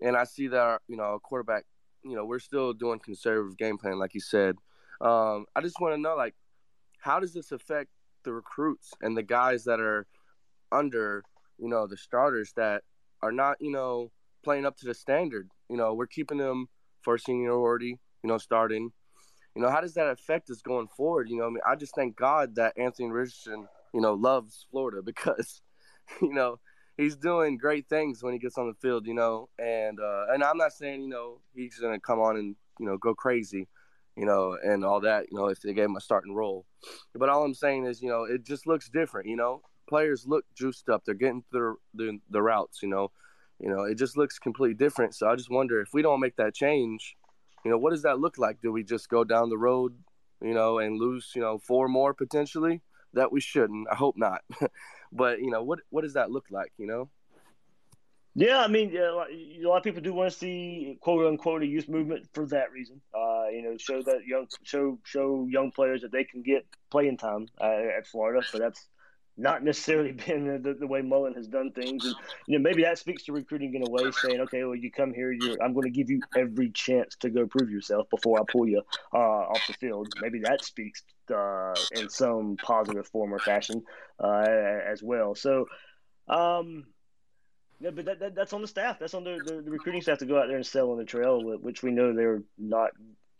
And 0.00 0.16
I 0.16 0.24
see 0.24 0.48
that, 0.48 0.60
our, 0.60 0.80
you 0.88 0.96
know, 0.96 1.14
a 1.14 1.20
quarterback, 1.20 1.64
you 2.04 2.14
know, 2.14 2.24
we're 2.24 2.38
still 2.38 2.72
doing 2.72 2.98
conservative 2.98 3.56
game 3.56 3.78
plan, 3.78 3.98
like 3.98 4.14
you 4.14 4.20
said. 4.20 4.56
Um, 5.00 5.46
I 5.54 5.60
just 5.60 5.80
want 5.80 5.94
to 5.94 6.00
know, 6.00 6.16
like, 6.16 6.34
how 6.98 7.20
does 7.20 7.32
this 7.32 7.52
affect 7.52 7.90
the 8.28 8.34
recruits 8.34 8.92
and 9.00 9.16
the 9.16 9.22
guys 9.22 9.64
that 9.64 9.80
are 9.80 10.06
under, 10.70 11.24
you 11.58 11.68
know, 11.68 11.86
the 11.86 11.96
starters 11.96 12.52
that 12.56 12.82
are 13.22 13.32
not, 13.32 13.56
you 13.58 13.72
know, 13.72 14.10
playing 14.44 14.66
up 14.66 14.76
to 14.76 14.86
the 14.86 14.94
standard? 14.94 15.48
You 15.70 15.76
know, 15.76 15.94
we're 15.94 16.06
keeping 16.06 16.38
them 16.38 16.68
for 17.02 17.16
seniority, 17.16 17.98
you 18.22 18.28
know, 18.28 18.38
starting. 18.38 18.92
You 19.54 19.62
know, 19.62 19.70
how 19.70 19.80
does 19.80 19.94
that 19.94 20.10
affect 20.10 20.50
us 20.50 20.60
going 20.60 20.88
forward? 20.88 21.30
You 21.30 21.38
know, 21.38 21.46
I 21.46 21.48
mean, 21.48 21.60
I 21.66 21.74
just 21.74 21.94
thank 21.94 22.16
God 22.16 22.56
that 22.56 22.76
Anthony 22.76 23.10
Richardson, 23.10 23.66
you 23.94 24.00
know, 24.02 24.12
loves 24.12 24.66
Florida 24.70 25.00
because, 25.04 25.62
you 26.20 26.34
know, 26.34 26.60
he's 26.98 27.16
doing 27.16 27.56
great 27.56 27.88
things 27.88 28.22
when 28.22 28.34
he 28.34 28.38
gets 28.38 28.58
on 28.58 28.68
the 28.68 28.74
field, 28.74 29.06
you 29.06 29.14
know, 29.14 29.48
and 29.58 29.98
uh, 30.00 30.26
and 30.32 30.44
I'm 30.44 30.58
not 30.58 30.72
saying, 30.72 31.00
you 31.00 31.08
know, 31.08 31.40
he's 31.54 31.78
gonna 31.78 31.98
come 31.98 32.20
on 32.20 32.36
and, 32.36 32.56
you 32.78 32.86
know, 32.86 32.98
go 32.98 33.14
crazy, 33.14 33.66
you 34.18 34.26
know, 34.26 34.58
and 34.64 34.84
all 34.84 35.00
that, 35.00 35.26
you 35.30 35.38
know, 35.38 35.46
if 35.46 35.60
they 35.60 35.72
gave 35.72 35.84
him 35.84 35.96
a 35.96 36.00
starting 36.00 36.34
role. 36.34 36.66
But 37.14 37.28
all 37.28 37.44
I'm 37.44 37.54
saying 37.54 37.86
is, 37.86 38.02
you 38.02 38.08
know, 38.08 38.24
it 38.24 38.44
just 38.44 38.66
looks 38.66 38.88
different, 38.88 39.28
you 39.28 39.36
know. 39.36 39.62
Players 39.88 40.26
look 40.26 40.44
juiced 40.54 40.88
up. 40.88 41.04
They're 41.04 41.14
getting 41.14 41.44
through 41.52 41.78
the, 41.94 42.18
the 42.28 42.42
routes, 42.42 42.82
you 42.82 42.88
know. 42.88 43.12
You 43.60 43.70
know, 43.70 43.84
it 43.84 43.94
just 43.94 44.16
looks 44.16 44.38
completely 44.38 44.74
different. 44.74 45.14
So 45.14 45.28
I 45.28 45.36
just 45.36 45.50
wonder 45.50 45.80
if 45.80 45.90
we 45.92 46.02
don't 46.02 46.20
make 46.20 46.36
that 46.36 46.54
change, 46.54 47.16
you 47.64 47.70
know, 47.70 47.78
what 47.78 47.90
does 47.90 48.02
that 48.02 48.18
look 48.18 48.38
like? 48.38 48.60
Do 48.60 48.72
we 48.72 48.82
just 48.82 49.08
go 49.08 49.24
down 49.24 49.50
the 49.50 49.58
road, 49.58 49.96
you 50.42 50.54
know, 50.54 50.78
and 50.78 50.98
lose, 50.98 51.32
you 51.34 51.42
know, 51.42 51.58
four 51.58 51.88
more 51.88 52.12
potentially? 52.12 52.82
That 53.14 53.32
we 53.32 53.40
shouldn't. 53.40 53.88
I 53.90 53.94
hope 53.94 54.16
not. 54.16 54.42
but 55.12 55.40
you 55.40 55.50
know, 55.50 55.62
what 55.62 55.80
what 55.90 56.02
does 56.02 56.12
that 56.14 56.30
look 56.30 56.46
like? 56.50 56.72
You 56.76 56.86
know. 56.86 57.10
Yeah, 58.38 58.60
I 58.60 58.68
mean, 58.68 58.96
a 58.96 59.66
lot 59.66 59.78
of 59.78 59.82
people 59.82 60.00
do 60.00 60.14
want 60.14 60.30
to 60.30 60.38
see 60.38 60.96
"quote 61.00 61.26
unquote" 61.26 61.64
a 61.64 61.66
youth 61.66 61.88
movement 61.88 62.28
for 62.32 62.46
that 62.46 62.70
reason. 62.70 63.00
Uh, 63.12 63.48
you 63.48 63.62
know, 63.62 63.76
show 63.76 64.00
that 64.00 64.26
young 64.28 64.46
show 64.62 64.96
show 65.02 65.44
young 65.50 65.72
players 65.72 66.02
that 66.02 66.12
they 66.12 66.22
can 66.22 66.42
get 66.42 66.64
playing 66.88 67.16
time 67.16 67.48
uh, 67.60 67.98
at 67.98 68.06
Florida. 68.06 68.46
But 68.52 68.60
that's 68.60 68.86
not 69.36 69.64
necessarily 69.64 70.12
been 70.26 70.62
the, 70.62 70.74
the, 70.74 70.86
way 70.86 71.02
Mullen 71.02 71.34
has 71.34 71.48
done 71.48 71.72
things. 71.72 72.04
And 72.04 72.14
you 72.46 72.56
know, 72.56 72.62
maybe 72.62 72.84
that 72.84 72.98
speaks 72.98 73.24
to 73.24 73.32
recruiting 73.32 73.74
in 73.74 73.82
a 73.84 73.90
way, 73.90 74.08
saying, 74.12 74.40
"Okay, 74.42 74.62
well, 74.62 74.76
you 74.76 74.92
come 74.92 75.12
here, 75.12 75.36
I'm 75.60 75.72
going 75.72 75.92
to 75.92 75.98
give 75.98 76.08
you 76.08 76.20
every 76.36 76.70
chance 76.70 77.16
to 77.16 77.30
go 77.30 77.44
prove 77.44 77.70
yourself 77.70 78.08
before 78.08 78.38
I 78.38 78.44
pull 78.48 78.68
you 78.68 78.82
uh, 79.12 79.18
off 79.18 79.66
the 79.66 79.72
field." 79.72 80.12
Maybe 80.20 80.38
that 80.44 80.64
speaks 80.64 81.02
uh, 81.34 81.74
in 81.90 82.08
some 82.08 82.56
positive 82.56 83.08
form 83.08 83.34
or 83.34 83.40
fashion 83.40 83.82
uh, 84.22 84.46
as 84.86 85.02
well. 85.02 85.34
So. 85.34 85.66
Um, 86.28 86.84
yeah, 87.80 87.90
but 87.90 88.04
that, 88.06 88.20
that, 88.20 88.34
that's 88.34 88.52
on 88.52 88.62
the 88.62 88.68
staff. 88.68 88.98
That's 88.98 89.14
on 89.14 89.24
the, 89.24 89.38
the, 89.44 89.62
the, 89.62 89.70
recruiting 89.70 90.02
staff 90.02 90.18
to 90.18 90.26
go 90.26 90.38
out 90.38 90.48
there 90.48 90.56
and 90.56 90.66
sell 90.66 90.90
on 90.90 90.98
the 90.98 91.04
trail, 91.04 91.40
which 91.58 91.82
we 91.82 91.90
know 91.90 92.12
they're 92.12 92.42
not 92.58 92.90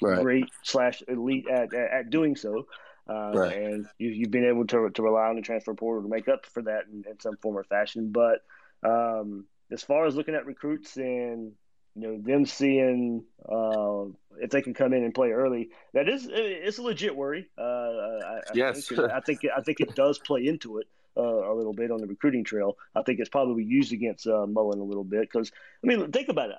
right. 0.00 0.22
great 0.22 0.48
slash 0.62 1.02
elite 1.08 1.48
at, 1.48 1.74
at, 1.74 1.92
at 1.92 2.10
doing 2.10 2.36
so. 2.36 2.66
Uh, 3.08 3.32
right. 3.34 3.56
And 3.56 3.86
you, 3.98 4.22
have 4.22 4.30
been 4.30 4.44
able 4.44 4.66
to, 4.66 4.90
to 4.90 5.02
rely 5.02 5.28
on 5.28 5.36
the 5.36 5.42
transfer 5.42 5.74
portal 5.74 6.02
to 6.02 6.08
make 6.08 6.28
up 6.28 6.46
for 6.46 6.62
that 6.62 6.84
in, 6.92 7.04
in 7.10 7.18
some 7.20 7.36
form 7.38 7.56
or 7.56 7.64
fashion. 7.64 8.12
But 8.12 8.42
um, 8.82 9.46
as 9.72 9.82
far 9.82 10.06
as 10.06 10.14
looking 10.14 10.34
at 10.34 10.46
recruits 10.46 10.96
and 10.96 11.52
you 11.94 12.02
know 12.02 12.20
them 12.20 12.46
seeing 12.46 13.24
uh, 13.50 14.04
if 14.40 14.50
they 14.50 14.62
can 14.62 14.74
come 14.74 14.92
in 14.92 15.02
and 15.02 15.14
play 15.14 15.30
early, 15.30 15.70
that 15.94 16.08
is 16.08 16.28
it's 16.30 16.78
a 16.78 16.82
legit 16.82 17.16
worry. 17.16 17.48
Uh, 17.58 17.62
I, 17.62 18.40
yes, 18.54 18.92
I 18.92 18.94
think, 18.94 19.10
I 19.10 19.20
think 19.20 19.44
it, 19.44 19.50
I 19.56 19.62
think 19.62 19.80
it 19.80 19.94
does 19.96 20.18
play 20.18 20.46
into 20.46 20.78
it 20.78 20.86
uh, 21.18 21.52
a 21.52 21.54
little 21.54 21.72
bit 21.72 21.90
on 21.90 22.00
the 22.00 22.06
recruiting 22.06 22.44
trail. 22.44 22.76
I 22.94 23.02
think 23.02 23.20
it's 23.20 23.28
probably 23.28 23.64
used 23.64 23.92
against 23.92 24.26
uh, 24.26 24.46
Mullen 24.46 24.80
a 24.80 24.84
little 24.84 25.04
bit 25.04 25.22
because 25.22 25.50
I 25.82 25.86
mean 25.86 26.10
think 26.12 26.28
about 26.28 26.50
it. 26.50 26.58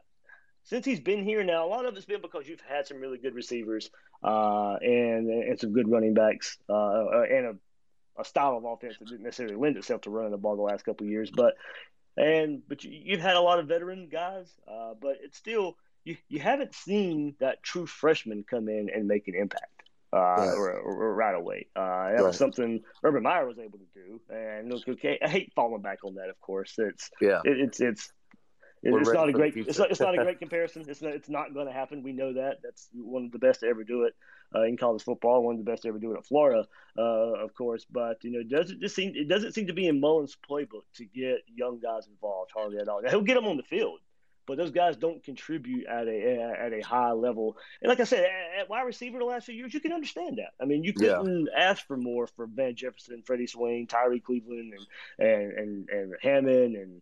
Since 0.64 0.86
he's 0.86 1.00
been 1.00 1.24
here 1.24 1.44
now, 1.44 1.66
a 1.66 1.70
lot 1.70 1.86
of 1.86 1.96
it's 1.96 2.06
been 2.06 2.22
because 2.22 2.48
you've 2.48 2.62
had 2.62 2.86
some 2.86 3.00
really 3.00 3.18
good 3.18 3.34
receivers 3.34 3.90
uh, 4.24 4.76
and 4.82 5.30
and 5.30 5.60
some 5.60 5.74
good 5.74 5.90
running 5.90 6.14
backs 6.14 6.58
uh, 6.70 6.74
uh, 6.74 7.26
and 7.30 7.46
a, 7.46 8.22
a, 8.22 8.26
style 8.26 8.58
of 8.58 8.66
offense 8.66 8.98
that 9.00 9.08
didn't 9.08 9.24
necessarily 9.24 9.56
lend 9.56 9.78
itself 9.78 10.02
to 10.02 10.10
running 10.10 10.32
the 10.32 10.38
ball 10.38 10.56
the 10.56 10.62
last 10.62 10.86
couple 10.86 11.08
of 11.08 11.12
years. 11.12 11.32
But 11.32 11.56
and 12.18 12.62
but 12.68 12.84
you, 12.84 13.18
have 13.18 13.26
had 13.26 13.36
a 13.36 13.42
lot 13.42 13.60
of 13.60 13.68
veteran 13.68 14.10
guys, 14.12 14.52
uh, 14.68 14.94
but 15.02 15.18
it's 15.24 15.38
still 15.38 15.78
you, 16.04 16.18
you 16.28 16.40
haven't 16.40 16.76
seen 16.76 17.36
that 17.40 17.64
true 17.64 17.86
freshman 17.86 18.44
come 18.48 18.68
in 18.68 18.90
and 18.94 19.08
make 19.08 19.28
an 19.28 19.36
impact 19.36 19.79
uh, 20.12 20.54
or, 20.56 20.72
or, 20.72 21.14
right 21.14 21.36
away. 21.36 21.68
Uh, 21.76 21.82
that 21.82 22.14
right. 22.16 22.24
was 22.24 22.38
something 22.38 22.82
Urban 23.04 23.24
Meyer 23.24 23.48
was 23.48 23.60
able 23.60 23.80
to 23.80 23.86
do, 23.94 24.20
and 24.30 24.72
look, 24.72 24.88
okay, 24.88 25.20
I 25.24 25.30
hate 25.30 25.54
falling 25.56 25.82
back 25.82 26.04
on 26.04 26.16
that. 26.16 26.30
Of 26.30 26.40
course, 26.42 26.76
it's 26.78 27.10
yeah, 27.22 27.42
it, 27.46 27.60
it's 27.60 27.80
it's 27.80 28.12
it's 28.82 29.12
not 29.12 29.30
a 29.30 29.34
great 29.34 29.56
it's 29.56 29.78
not, 29.78 29.92
it's 29.92 30.00
not 30.00 30.18
a 30.18 30.18
great 30.24 30.40
comparison. 30.40 30.86
It's 30.88 31.02
not 31.02 31.14
it's 31.14 31.30
not 31.30 31.54
going 31.54 31.68
to 31.68 31.74
happen. 31.74 32.02
We 32.02 32.14
know 32.14 32.34
that. 32.34 32.58
That's 32.64 32.90
one 32.94 33.26
of 33.26 33.32
the 33.32 33.40
best 33.40 33.60
to 33.62 33.68
ever 33.68 33.84
do 33.84 34.04
it 34.04 34.16
uh, 34.56 34.64
in 34.64 34.78
college 34.78 35.04
football. 35.04 35.44
One 35.44 35.56
of 35.56 35.66
the 35.66 35.70
best 35.70 35.84
to 35.84 35.90
ever 35.90 36.00
do 36.00 36.14
it 36.14 36.18
at 36.18 36.26
Florida, 36.26 36.66
uh, 36.98 37.02
of 37.44 37.54
course. 37.54 37.86
But 37.90 38.24
you 38.24 38.32
know, 38.32 38.44
does 38.44 38.72
it 38.72 38.80
just 38.80 38.96
seem 38.96 39.14
it 39.16 39.28
doesn't 39.28 39.54
seem 39.54 39.68
to 39.68 39.74
be 39.74 39.88
in 39.88 40.00
Mullen's 40.00 40.38
playbook 40.50 40.84
to 40.96 41.06
get 41.06 41.44
young 41.54 41.80
guys 41.80 42.08
involved 42.08 42.52
hardly 42.56 42.80
at 42.80 42.88
all. 42.88 43.02
Now, 43.02 43.10
he'll 43.10 43.22
get 43.22 43.36
them 43.36 43.46
on 43.46 43.58
the 43.58 43.64
field 43.64 44.00
but 44.50 44.58
those 44.58 44.72
guys 44.72 44.98
don't 44.98 45.24
contribute 45.24 45.86
at 45.86 46.08
a 46.08 46.56
at 46.60 46.74
a 46.74 46.82
high 46.82 47.12
level. 47.12 47.56
And 47.82 47.90
like 47.90 48.00
I 48.00 48.04
said, 48.04 48.26
at 48.60 48.68
wide 48.68 48.82
receiver 48.82 49.20
the 49.20 49.26
last 49.26 49.46
few 49.46 49.54
years, 49.54 49.74
you 49.76 49.80
can 49.80 49.94
understand 49.94 50.40
that. 50.40 50.54
I 50.60 50.66
mean, 50.66 50.84
you 50.84 50.92
couldn't 50.92 51.48
yeah. 51.54 51.70
ask 51.70 51.86
for 51.86 51.96
more 51.96 52.26
for 52.26 52.48
Van 52.48 52.76
Jefferson, 52.76 53.22
Freddie 53.24 53.46
Swain, 53.46 53.86
Tyrie 53.86 54.20
Cleveland, 54.20 54.74
and 55.20 55.30
and 55.30 55.52
and, 55.54 55.90
and 55.90 56.16
Hammond 56.20 56.76
and 56.76 57.02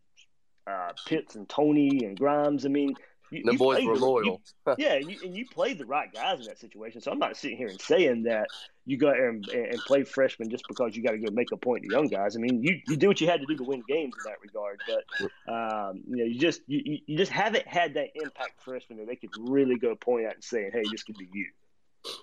uh, 0.68 0.92
Pitts 1.06 1.36
and 1.36 1.48
Toney 1.48 2.02
and 2.04 2.20
Grimes. 2.20 2.66
I 2.66 2.70
mean, 2.70 2.96
you, 3.32 3.44
the 3.44 3.58
boys 3.58 3.84
were 3.84 3.98
the, 3.98 4.06
loyal. 4.06 4.42
You, 4.66 4.76
yeah, 4.78 4.96
you, 4.96 5.18
and 5.24 5.36
you 5.36 5.46
played 5.48 5.78
the 5.78 5.86
right 5.86 6.12
guys 6.14 6.40
in 6.40 6.46
that 6.46 6.60
situation. 6.60 7.02
So 7.02 7.12
I'm 7.12 7.20
not 7.20 7.36
sitting 7.36 7.58
here 7.58 7.68
and 7.68 7.82
saying 7.82 8.24
that 8.24 8.48
you 8.86 8.98
go 8.98 9.10
and, 9.10 9.46
and 9.50 9.78
play 9.80 10.04
freshmen 10.04 10.50
just 10.50 10.64
because 10.68 10.96
you 10.96 11.04
got 11.04 11.12
to 11.12 11.18
go 11.18 11.30
make 11.32 11.52
a 11.52 11.58
point 11.58 11.84
to 11.84 11.90
young 11.90 12.08
guys. 12.08 12.36
I 12.36 12.40
mean, 12.40 12.64
you, 12.64 12.80
you 12.88 12.96
do 12.96 13.08
what 13.08 13.20
you 13.20 13.28
had 13.28 13.42
to 13.42 13.46
do 13.46 13.58
to 13.58 13.64
win 13.64 13.84
games 13.88 14.16
in 14.18 14.32
that 14.32 14.42
regard. 14.42 14.80
But 14.88 15.52
um, 15.52 16.04
you 16.08 16.18
know, 16.18 16.26
you 16.26 16.40
just 16.40 16.62
you, 16.68 17.00
you 17.06 17.18
just 17.18 17.32
haven't 17.32 17.68
had 17.68 17.96
that 17.96 18.10
impact 18.16 18.62
freshman 18.64 19.00
that 19.00 19.08
they 19.08 19.16
could 19.16 19.32
really 19.38 19.78
go 19.78 19.96
point 19.96 20.26
at 20.26 20.36
and 20.36 20.44
say, 20.44 20.70
"Hey, 20.72 20.84
this 20.90 21.04
could 21.04 21.18
be 21.18 21.28
you." 21.34 21.48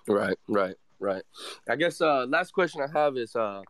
Right, 0.07 0.37
right, 0.47 0.75
right. 0.99 1.23
I 1.69 1.75
guess 1.75 2.01
uh, 2.01 2.25
last 2.27 2.51
question 2.51 2.81
I 2.81 2.97
have 2.97 3.17
is, 3.17 3.35
uh, 3.35 3.61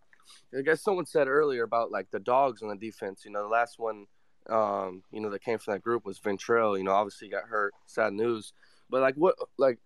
I 0.57 0.61
guess 0.63 0.81
someone 0.81 1.05
said 1.05 1.27
earlier 1.27 1.63
about 1.63 1.91
like 1.91 2.09
the 2.11 2.19
dogs 2.19 2.61
on 2.61 2.69
the 2.69 2.75
defense. 2.75 3.23
You 3.25 3.31
know, 3.31 3.43
the 3.43 3.49
last 3.49 3.75
one 3.77 4.05
um, 4.49 5.03
you 5.11 5.21
know, 5.21 5.29
that 5.29 5.43
came 5.43 5.57
from 5.57 5.73
that 5.73 5.81
group 5.81 6.05
was 6.05 6.19
Ventrell. 6.19 6.77
You 6.77 6.83
know, 6.83 6.91
obviously 6.91 7.29
got 7.29 7.43
hurt. 7.43 7.73
Sad 7.85 8.13
news. 8.13 8.53
But 8.89 9.01
like 9.01 9.15
what, 9.15 9.35
like 9.57 9.79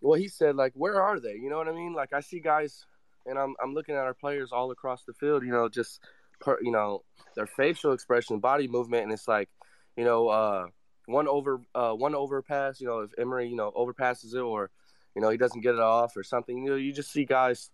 what 0.00 0.20
he 0.20 0.28
said, 0.28 0.56
like 0.56 0.72
where 0.74 1.02
are 1.02 1.20
they? 1.20 1.34
You 1.34 1.50
know 1.50 1.58
what 1.58 1.68
I 1.68 1.72
mean? 1.72 1.92
Like 1.92 2.12
I 2.12 2.20
see 2.20 2.40
guys, 2.40 2.86
and 3.26 3.38
I'm 3.38 3.54
I'm 3.62 3.74
looking 3.74 3.94
at 3.94 4.02
our 4.02 4.14
players 4.14 4.50
all 4.52 4.70
across 4.70 5.04
the 5.04 5.12
field. 5.12 5.44
You 5.44 5.52
know, 5.52 5.68
just 5.68 6.00
per, 6.40 6.58
you 6.62 6.72
know 6.72 7.02
their 7.34 7.46
facial 7.46 7.92
expression, 7.92 8.38
body 8.40 8.66
movement, 8.66 9.04
and 9.04 9.12
it's 9.12 9.28
like, 9.28 9.50
you 9.96 10.04
know, 10.04 10.28
uh, 10.28 10.66
one 11.04 11.28
over 11.28 11.60
uh, 11.74 11.92
one 11.92 12.14
overpass. 12.14 12.80
You 12.80 12.86
know, 12.86 13.00
if 13.00 13.10
Emory 13.18 13.48
you 13.48 13.56
know 13.56 13.72
overpasses 13.76 14.34
it, 14.34 14.40
or 14.40 14.70
you 15.14 15.20
know 15.20 15.28
he 15.28 15.36
doesn't 15.36 15.60
get 15.60 15.74
it 15.74 15.80
off 15.80 16.16
or 16.16 16.22
something. 16.22 16.56
You 16.64 16.70
know, 16.70 16.76
you 16.76 16.92
just 16.92 17.12
see 17.12 17.24
guys. 17.24 17.70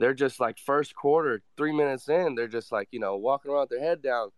They're 0.00 0.14
just 0.14 0.38
like 0.38 0.58
first 0.58 0.94
quarter, 0.94 1.42
three 1.56 1.72
minutes 1.72 2.08
in, 2.08 2.36
they're 2.36 2.46
just 2.46 2.70
like 2.70 2.88
you 2.92 3.00
know 3.00 3.16
walking 3.16 3.50
around 3.50 3.62
with 3.62 3.70
their 3.70 3.80
head 3.80 4.00
down 4.02 4.30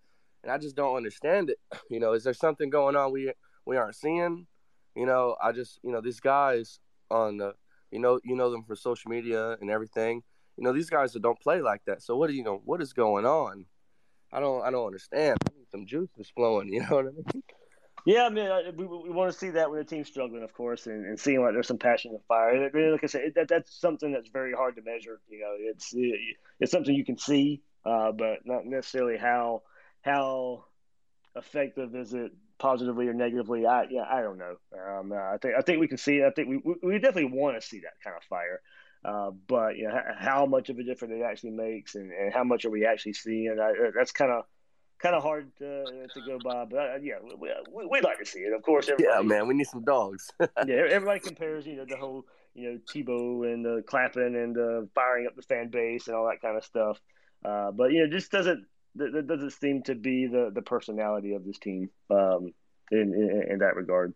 and 0.42 0.52
I 0.52 0.58
just 0.58 0.76
don't 0.76 0.96
understand 0.96 1.50
it. 1.50 1.58
You 1.90 1.98
know, 1.98 2.12
is 2.12 2.24
there 2.24 2.34
something 2.34 2.70
going 2.70 2.96
on 2.96 3.12
we 3.12 3.32
we 3.66 3.76
aren't 3.76 3.96
seeing? 3.96 4.46
You 4.94 5.06
know, 5.06 5.36
I 5.42 5.52
just 5.52 5.80
you 5.82 5.92
know 5.92 6.00
these 6.00 6.20
guys 6.20 6.78
on 7.10 7.38
the 7.38 7.54
you 7.90 7.98
know 7.98 8.20
you 8.24 8.36
know 8.36 8.50
them 8.50 8.64
for 8.64 8.76
social 8.76 9.10
media 9.10 9.56
and 9.60 9.70
everything. 9.70 10.22
You 10.56 10.64
know 10.64 10.72
these 10.72 10.90
guys 10.90 11.12
that 11.12 11.22
don't 11.22 11.40
play 11.40 11.60
like 11.60 11.84
that. 11.86 12.02
So 12.02 12.16
what 12.16 12.28
do 12.28 12.34
you 12.34 12.44
know? 12.44 12.60
What 12.64 12.80
is 12.80 12.92
going 12.92 13.26
on? 13.26 13.66
I 14.32 14.40
don't 14.40 14.62
I 14.62 14.70
don't 14.70 14.86
understand. 14.86 15.38
Some 15.70 15.86
juice 15.86 16.10
is 16.18 16.30
flowing. 16.30 16.68
You 16.72 16.80
know 16.80 16.96
what 16.96 17.06
I 17.06 17.10
mean? 17.10 17.42
Yeah, 18.06 18.24
I 18.24 18.30
mean, 18.30 18.48
we, 18.76 18.86
we 18.86 19.10
want 19.10 19.30
to 19.30 19.38
see 19.38 19.50
that 19.50 19.70
when 19.70 19.78
the 19.78 19.84
team's 19.84 20.08
struggling, 20.08 20.42
of 20.42 20.54
course, 20.54 20.86
and, 20.86 21.04
and 21.04 21.20
seeing 21.20 21.42
like 21.42 21.52
there's 21.52 21.66
some 21.66 21.78
passion 21.78 22.12
and 22.12 22.24
fire. 22.26 22.70
like 22.92 23.04
I 23.04 23.06
said, 23.06 23.32
that 23.34 23.48
that's 23.48 23.78
something 23.78 24.10
that's 24.10 24.30
very 24.30 24.52
hard 24.54 24.76
to 24.76 24.82
measure. 24.82 25.20
You 25.28 25.40
know, 25.40 25.54
it's 25.58 25.92
it, 25.92 26.18
it's 26.60 26.72
something 26.72 26.94
you 26.94 27.04
can 27.04 27.18
see, 27.18 27.60
uh, 27.84 28.12
but 28.12 28.38
not 28.46 28.64
necessarily 28.64 29.18
how 29.18 29.62
how 30.02 30.64
effective 31.36 31.94
is 31.94 32.14
it 32.14 32.32
positively 32.58 33.08
or 33.08 33.14
negatively? 33.14 33.66
I 33.66 33.84
yeah, 33.90 34.04
I 34.10 34.20
don't 34.20 34.38
know. 34.38 34.56
Um, 34.72 35.12
I 35.12 35.36
think 35.40 35.54
I 35.58 35.62
think 35.62 35.80
we 35.80 35.88
can 35.88 35.98
see. 35.98 36.24
I 36.24 36.30
think 36.30 36.48
we 36.48 36.56
we, 36.58 36.74
we 36.82 36.98
definitely 36.98 37.36
want 37.38 37.60
to 37.60 37.66
see 37.66 37.80
that 37.80 37.94
kind 38.02 38.16
of 38.16 38.22
fire. 38.24 38.60
Uh, 39.02 39.30
but 39.48 39.76
you 39.76 39.88
know, 39.88 39.98
how 40.18 40.44
much 40.46 40.68
of 40.68 40.78
a 40.78 40.84
difference 40.84 41.14
it 41.16 41.22
actually 41.22 41.52
makes, 41.52 41.94
and, 41.94 42.12
and 42.12 42.32
how 42.32 42.44
much 42.44 42.64
are 42.64 42.70
we 42.70 42.86
actually 42.86 43.14
seeing? 43.14 43.58
I, 43.60 43.72
that's 43.96 44.12
kind 44.12 44.30
of 44.30 44.44
kind 45.00 45.14
of 45.14 45.22
hard 45.22 45.50
to, 45.58 45.84
to 46.12 46.20
go 46.26 46.38
by. 46.42 46.64
But 46.66 46.78
uh, 46.78 46.98
yeah, 47.02 47.14
we, 47.22 47.50
we, 47.72 47.86
would 47.86 48.04
like 48.04 48.18
to 48.18 48.26
see 48.26 48.40
it. 48.40 48.52
Of 48.52 48.62
course, 48.62 48.90
yeah, 48.98 49.22
man, 49.22 49.48
we 49.48 49.54
need 49.54 49.66
some 49.66 49.84
dogs. 49.84 50.30
yeah, 50.40 50.84
everybody 50.90 51.20
compares, 51.20 51.66
you 51.66 51.76
know, 51.76 51.86
the 51.88 51.96
whole 51.96 52.24
you 52.54 52.70
know 52.70 52.78
Tebow 52.92 53.52
and 53.52 53.64
the 53.64 53.82
clapping 53.86 54.36
and 54.36 54.54
the 54.54 54.88
firing 54.94 55.26
up 55.26 55.36
the 55.36 55.42
fan 55.42 55.68
base 55.68 56.06
and 56.06 56.16
all 56.16 56.28
that 56.28 56.42
kind 56.42 56.56
of 56.56 56.64
stuff. 56.64 57.00
Uh, 57.44 57.70
but 57.70 57.92
you 57.92 58.00
know, 58.04 58.10
just 58.10 58.30
doesn't 58.30 58.66
that 58.96 59.26
doesn't 59.26 59.52
seem 59.52 59.82
to 59.84 59.94
be 59.94 60.26
the 60.26 60.50
the 60.52 60.62
personality 60.62 61.34
of 61.34 61.44
this 61.44 61.58
team 61.58 61.90
um, 62.10 62.52
in, 62.90 63.14
in 63.14 63.46
in 63.52 63.58
that 63.60 63.76
regard. 63.76 64.14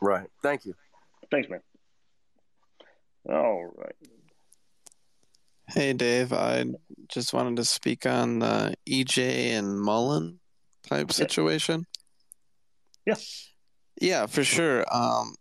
Right. 0.00 0.28
Thank 0.42 0.66
you. 0.66 0.74
Thanks, 1.30 1.48
man. 1.48 1.60
All 3.28 3.72
right. 3.76 3.94
Hey, 5.68 5.92
Dave. 5.92 6.32
I 6.32 6.66
just 7.08 7.32
wanted 7.32 7.56
to 7.56 7.64
speak 7.64 8.04
on 8.04 8.40
the 8.40 8.74
EJ 8.86 9.52
and 9.52 9.80
Mullen 9.80 10.40
type 10.82 11.12
situation. 11.12 11.86
Yeah. 13.06 13.14
Yeah, 14.00 14.26
for 14.26 14.42
sure. 14.42 14.84
Um, 14.92 15.36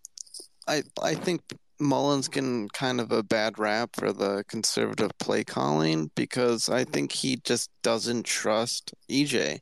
I 0.67 0.83
I 1.01 1.15
think 1.15 1.41
Mullen's 1.81 2.27
getting 2.27 2.69
kind 2.69 3.01
of 3.01 3.11
a 3.11 3.23
bad 3.23 3.59
rap 3.59 3.91
for 3.95 4.13
the 4.13 4.43
conservative 4.47 5.11
play 5.19 5.43
calling 5.43 6.11
because 6.15 6.69
I 6.69 6.83
think 6.85 7.11
he 7.11 7.37
just 7.43 7.69
doesn't 7.83 8.25
trust 8.25 8.93
EJ. 9.09 9.59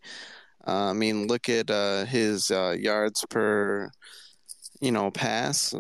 Uh, 0.67 0.89
I 0.89 0.93
mean, 0.93 1.27
look 1.27 1.49
at 1.49 1.71
uh, 1.71 2.05
his 2.05 2.51
uh, 2.51 2.75
yards 2.79 3.25
per 3.29 3.91
you 4.81 4.91
know 4.91 5.11
pass 5.11 5.73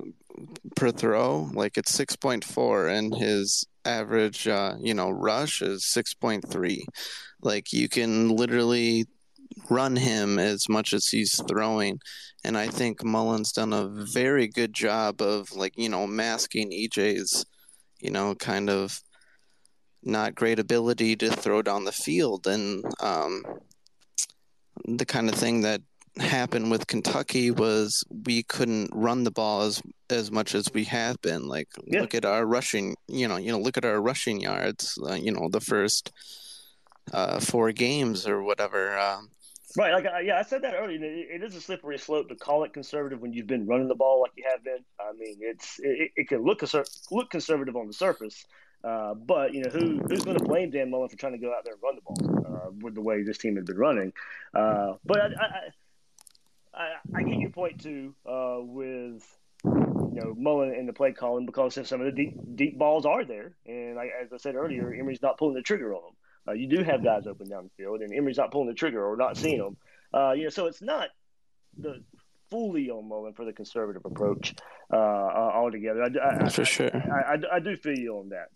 per 0.75 0.91
throw. 0.91 1.49
Like 1.53 1.77
it's 1.77 1.91
six 1.93 2.15
point 2.15 2.43
four, 2.45 2.87
and 2.87 3.13
his 3.15 3.65
average 3.85 4.47
uh, 4.47 4.75
you 4.79 4.93
know 4.93 5.09
rush 5.09 5.61
is 5.61 5.85
six 5.85 6.13
point 6.13 6.49
three. 6.49 6.85
Like 7.41 7.73
you 7.73 7.89
can 7.89 8.29
literally 8.29 9.05
run 9.69 9.95
him 9.95 10.39
as 10.39 10.67
much 10.69 10.93
as 10.93 11.07
he's 11.07 11.41
throwing. 11.47 11.99
And 12.43 12.57
I 12.57 12.67
think 12.67 13.03
Mullen's 13.03 13.51
done 13.51 13.73
a 13.73 13.87
very 13.87 14.47
good 14.47 14.73
job 14.73 15.21
of 15.21 15.51
like, 15.55 15.77
you 15.77 15.89
know, 15.89 16.07
masking 16.07 16.71
EJ's, 16.71 17.45
you 17.99 18.11
know, 18.11 18.35
kind 18.35 18.69
of 18.69 19.01
not 20.03 20.35
great 20.35 20.59
ability 20.59 21.15
to 21.17 21.29
throw 21.29 21.61
down 21.61 21.83
the 21.83 21.91
field 21.91 22.47
and 22.47 22.85
um, 23.01 23.43
the 24.85 25.05
kind 25.05 25.29
of 25.29 25.35
thing 25.35 25.61
that 25.61 25.81
happened 26.17 26.71
with 26.71 26.87
Kentucky 26.87 27.51
was 27.51 28.03
we 28.25 28.43
couldn't 28.43 28.89
run 28.93 29.23
the 29.23 29.31
ball 29.31 29.61
as 29.61 29.81
as 30.09 30.31
much 30.31 30.55
as 30.55 30.73
we 30.73 30.83
have 30.85 31.21
been. 31.21 31.47
Like 31.47 31.67
yeah. 31.85 32.01
look 32.01 32.15
at 32.15 32.25
our 32.25 32.45
rushing, 32.45 32.95
you 33.07 33.27
know, 33.27 33.37
you 33.37 33.51
know, 33.51 33.59
look 33.59 33.77
at 33.77 33.85
our 33.85 34.01
rushing 34.01 34.41
yards. 34.41 34.97
Uh, 35.01 35.13
you 35.13 35.31
know, 35.31 35.49
the 35.49 35.61
first 35.61 36.11
uh, 37.13 37.39
four 37.39 37.71
games 37.71 38.27
or 38.27 38.43
whatever. 38.43 38.97
Um, 38.97 39.29
Right, 39.77 39.93
like 39.93 40.05
yeah, 40.23 40.39
I 40.39 40.41
said 40.41 40.63
that 40.63 40.73
earlier. 40.73 41.03
It, 41.03 41.41
it 41.41 41.43
is 41.43 41.55
a 41.55 41.61
slippery 41.61 41.99
slope 41.99 42.29
to 42.29 42.35
call 42.35 42.63
it 42.63 42.73
conservative 42.73 43.21
when 43.21 43.33
you've 43.33 43.47
been 43.47 43.67
running 43.67 43.87
the 43.87 43.95
ball 43.95 44.21
like 44.21 44.31
you 44.35 44.43
have 44.49 44.63
been. 44.63 44.83
I 44.99 45.13
mean, 45.13 45.37
it's 45.41 45.79
it, 45.79 46.11
it 46.15 46.27
can 46.27 46.43
look 46.43 46.63
look 47.11 47.29
conservative 47.29 47.75
on 47.75 47.85
the 47.85 47.93
surface, 47.93 48.45
uh, 48.83 49.13
but 49.13 49.53
you 49.53 49.63
know 49.63 49.69
who 49.69 49.99
who's 50.07 50.23
going 50.23 50.39
to 50.39 50.43
blame 50.43 50.71
Dan 50.71 50.89
Mullen 50.89 51.09
for 51.09 51.17
trying 51.17 51.33
to 51.33 51.37
go 51.37 51.53
out 51.53 51.65
there 51.65 51.73
and 51.73 51.83
run 51.83 51.95
the 51.95 52.01
ball 52.01 52.45
uh, 52.47 52.71
with 52.81 52.95
the 52.95 53.01
way 53.01 53.21
this 53.21 53.37
team 53.37 53.57
has 53.57 53.65
been 53.65 53.77
running? 53.77 54.11
Uh, 54.55 54.93
but 55.05 55.21
I 55.21 55.25
I, 55.25 56.81
I 56.81 56.93
I, 57.15 57.23
get 57.23 57.37
your 57.37 57.51
point 57.51 57.79
too 57.83 58.15
uh, 58.25 58.57
with 58.61 59.23
you 59.65 60.19
know 60.23 60.33
Mullen 60.35 60.73
in 60.73 60.87
the 60.87 60.93
play 60.93 61.11
calling 61.11 61.45
because 61.45 61.77
if 61.77 61.85
some 61.85 62.01
of 62.01 62.05
the 62.05 62.11
deep 62.11 62.33
deep 62.55 62.79
balls 62.79 63.05
are 63.05 63.23
there, 63.23 63.53
and 63.67 63.97
like, 63.97 64.09
as 64.19 64.33
I 64.33 64.37
said 64.37 64.55
earlier, 64.55 64.91
Emory's 64.91 65.21
not 65.21 65.37
pulling 65.37 65.53
the 65.53 65.61
trigger 65.61 65.93
on 65.93 66.01
them. 66.01 66.13
Uh, 66.47 66.53
you 66.53 66.67
do 66.67 66.83
have 66.83 67.03
guys 67.03 67.27
open 67.27 67.49
down 67.49 67.65
the 67.65 67.83
field, 67.83 68.01
and 68.01 68.13
Emory's 68.13 68.37
not 68.37 68.51
pulling 68.51 68.67
the 68.67 68.73
trigger 68.73 69.05
or 69.05 69.17
not 69.17 69.37
seeing 69.37 69.59
them. 69.59 69.77
Uh, 70.13 70.31
you 70.31 70.43
know, 70.43 70.49
so 70.49 70.65
it's 70.65 70.81
not 70.81 71.09
the 71.77 72.03
fully 72.49 72.89
on 72.89 73.07
Mullen 73.07 73.33
for 73.33 73.45
the 73.45 73.53
conservative 73.53 74.03
approach 74.05 74.55
uh, 74.91 74.95
altogether. 74.95 76.03
I, 76.03 76.45
I, 76.45 76.49
for 76.49 76.65
sure, 76.65 76.91
I, 76.93 77.35
I, 77.35 77.55
I, 77.55 77.59
do 77.59 77.75
feel 77.75 77.97
you 77.97 78.17
on 78.17 78.29
that. 78.29 78.47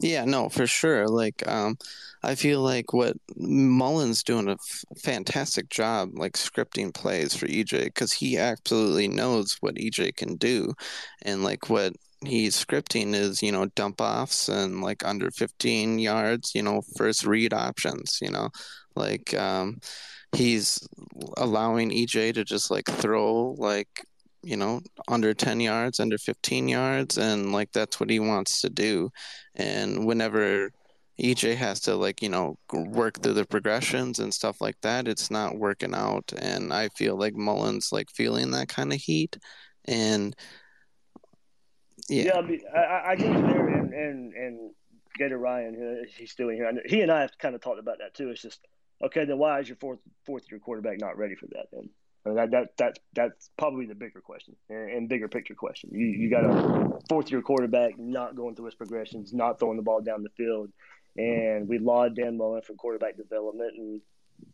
Yeah, 0.00 0.24
no, 0.24 0.48
for 0.48 0.66
sure. 0.66 1.06
Like, 1.06 1.46
um, 1.46 1.76
I 2.22 2.34
feel 2.34 2.60
like 2.60 2.92
what 2.92 3.16
Mullen's 3.36 4.24
doing 4.24 4.48
a 4.48 4.52
f- 4.52 4.84
fantastic 5.02 5.68
job, 5.68 6.10
like 6.14 6.32
scripting 6.32 6.92
plays 6.92 7.34
for 7.34 7.46
EJ, 7.46 7.84
because 7.84 8.12
he 8.12 8.36
absolutely 8.36 9.08
knows 9.08 9.56
what 9.60 9.76
EJ 9.76 10.16
can 10.16 10.36
do, 10.36 10.74
and 11.22 11.44
like 11.44 11.70
what 11.70 11.92
he's 12.26 12.62
scripting 12.62 13.14
is 13.14 13.42
you 13.42 13.52
know 13.52 13.66
dump 13.74 14.00
offs 14.00 14.48
and 14.48 14.82
like 14.82 15.04
under 15.04 15.30
15 15.30 15.98
yards 15.98 16.54
you 16.54 16.62
know 16.62 16.82
first 16.96 17.24
read 17.26 17.52
options 17.52 18.18
you 18.22 18.30
know? 18.30 18.48
Like 18.94 19.34
um 19.34 19.78
he's 20.32 20.86
allowing 21.36 21.90
ej 21.90 22.34
to 22.34 22.44
just 22.44 22.70
like 22.70 22.86
throw 22.86 23.54
like 23.58 24.04
you 24.42 24.56
know 24.56 24.80
under 25.08 25.34
10 25.34 25.60
yards 25.60 26.00
under 26.00 26.18
15 26.18 26.68
yards 26.68 27.18
and 27.18 27.52
like 27.52 27.70
that's 27.72 28.00
what 28.00 28.10
he 28.10 28.20
wants 28.20 28.60
to 28.62 28.70
do. 28.70 29.10
And 29.56 30.06
whenever 30.06 30.70
ej 31.20 31.54
has 31.56 31.80
to 31.80 31.94
like 31.96 32.22
you 32.22 32.28
know 32.28 32.56
work 32.72 33.22
through 33.22 33.34
the 33.34 33.44
progressions 33.46 34.18
and 34.18 34.32
stuff 34.34 34.60
like 34.60 34.76
that 34.82 35.08
it's 35.08 35.30
not 35.30 35.58
working 35.58 35.94
out. 35.94 36.32
And 36.38 36.72
i 36.72 36.88
feel 36.90 37.16
like 37.16 37.34
mullen's 37.34 37.92
like 37.92 38.10
feeling 38.10 38.50
that 38.52 38.68
kind 38.68 38.92
of 38.92 39.00
heat. 39.00 39.36
And 39.86 40.34
yeah, 42.08 42.24
yeah 42.24 42.38
I, 42.38 42.42
mean, 42.42 42.60
I, 42.74 43.02
I 43.10 43.16
get 43.16 43.32
there, 43.32 43.68
and 43.68 43.92
and 43.92 44.34
and 44.34 44.70
Gator 45.16 45.38
Ryan, 45.38 46.06
he's 46.16 46.30
still 46.30 46.48
in 46.48 46.56
here. 46.56 46.72
He 46.86 47.00
and 47.00 47.10
I 47.10 47.22
have 47.22 47.36
kind 47.38 47.54
of 47.54 47.60
talked 47.60 47.78
about 47.78 47.98
that 47.98 48.14
too. 48.14 48.30
It's 48.30 48.42
just 48.42 48.60
okay. 49.02 49.24
Then 49.24 49.38
why 49.38 49.60
is 49.60 49.68
your 49.68 49.76
fourth 49.76 50.00
fourth 50.24 50.44
year 50.50 50.60
quarterback 50.60 51.00
not 51.00 51.16
ready 51.18 51.34
for 51.34 51.46
that? 51.48 51.66
Then 51.72 51.90
mean, 52.24 52.36
that 52.36 52.50
that 52.50 52.76
that 52.78 52.98
that's 53.14 53.50
probably 53.56 53.86
the 53.86 53.94
bigger 53.94 54.20
question 54.20 54.54
and, 54.68 54.90
and 54.90 55.08
bigger 55.08 55.28
picture 55.28 55.54
question. 55.54 55.90
You 55.92 56.06
you 56.06 56.30
got 56.30 56.44
a 56.44 56.98
fourth 57.08 57.30
year 57.30 57.42
quarterback 57.42 57.98
not 57.98 58.36
going 58.36 58.54
through 58.54 58.66
his 58.66 58.74
progressions, 58.74 59.32
not 59.32 59.58
throwing 59.58 59.76
the 59.76 59.82
ball 59.82 60.00
down 60.00 60.22
the 60.22 60.30
field, 60.30 60.70
and 61.16 61.68
we 61.68 61.78
laud 61.78 62.16
Dan 62.16 62.36
Mullen 62.36 62.62
for 62.62 62.74
quarterback 62.74 63.16
development 63.16 63.74
and 63.76 64.00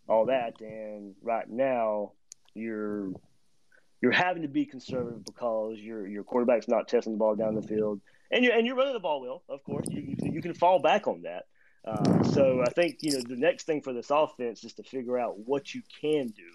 all 0.08 0.26
that. 0.26 0.60
And 0.60 1.14
right 1.22 1.48
now, 1.48 2.12
you're 2.54 3.12
you're 4.00 4.12
having 4.12 4.42
to 4.42 4.48
be 4.48 4.64
conservative 4.64 5.24
because 5.24 5.78
your 5.78 6.06
your 6.06 6.24
quarterback's 6.24 6.68
not 6.68 6.88
testing 6.88 7.14
the 7.14 7.18
ball 7.18 7.34
down 7.34 7.54
the 7.54 7.62
field, 7.62 8.00
and 8.30 8.44
you're 8.44 8.54
and 8.54 8.66
you're 8.66 8.76
running 8.76 8.94
the 8.94 9.00
ball 9.00 9.20
well. 9.20 9.42
Of 9.48 9.62
course, 9.64 9.86
you 9.90 10.14
you 10.22 10.42
can, 10.42 10.54
fall 10.54 10.80
back 10.80 11.06
on 11.06 11.22
that. 11.22 11.46
Uh, 11.84 12.22
so 12.24 12.62
I 12.66 12.70
think 12.70 12.98
you 13.00 13.12
know 13.12 13.20
the 13.26 13.36
next 13.36 13.64
thing 13.64 13.82
for 13.82 13.92
this 13.92 14.10
offense 14.10 14.64
is 14.64 14.74
to 14.74 14.82
figure 14.82 15.18
out 15.18 15.38
what 15.38 15.74
you 15.74 15.82
can 16.00 16.28
do 16.28 16.50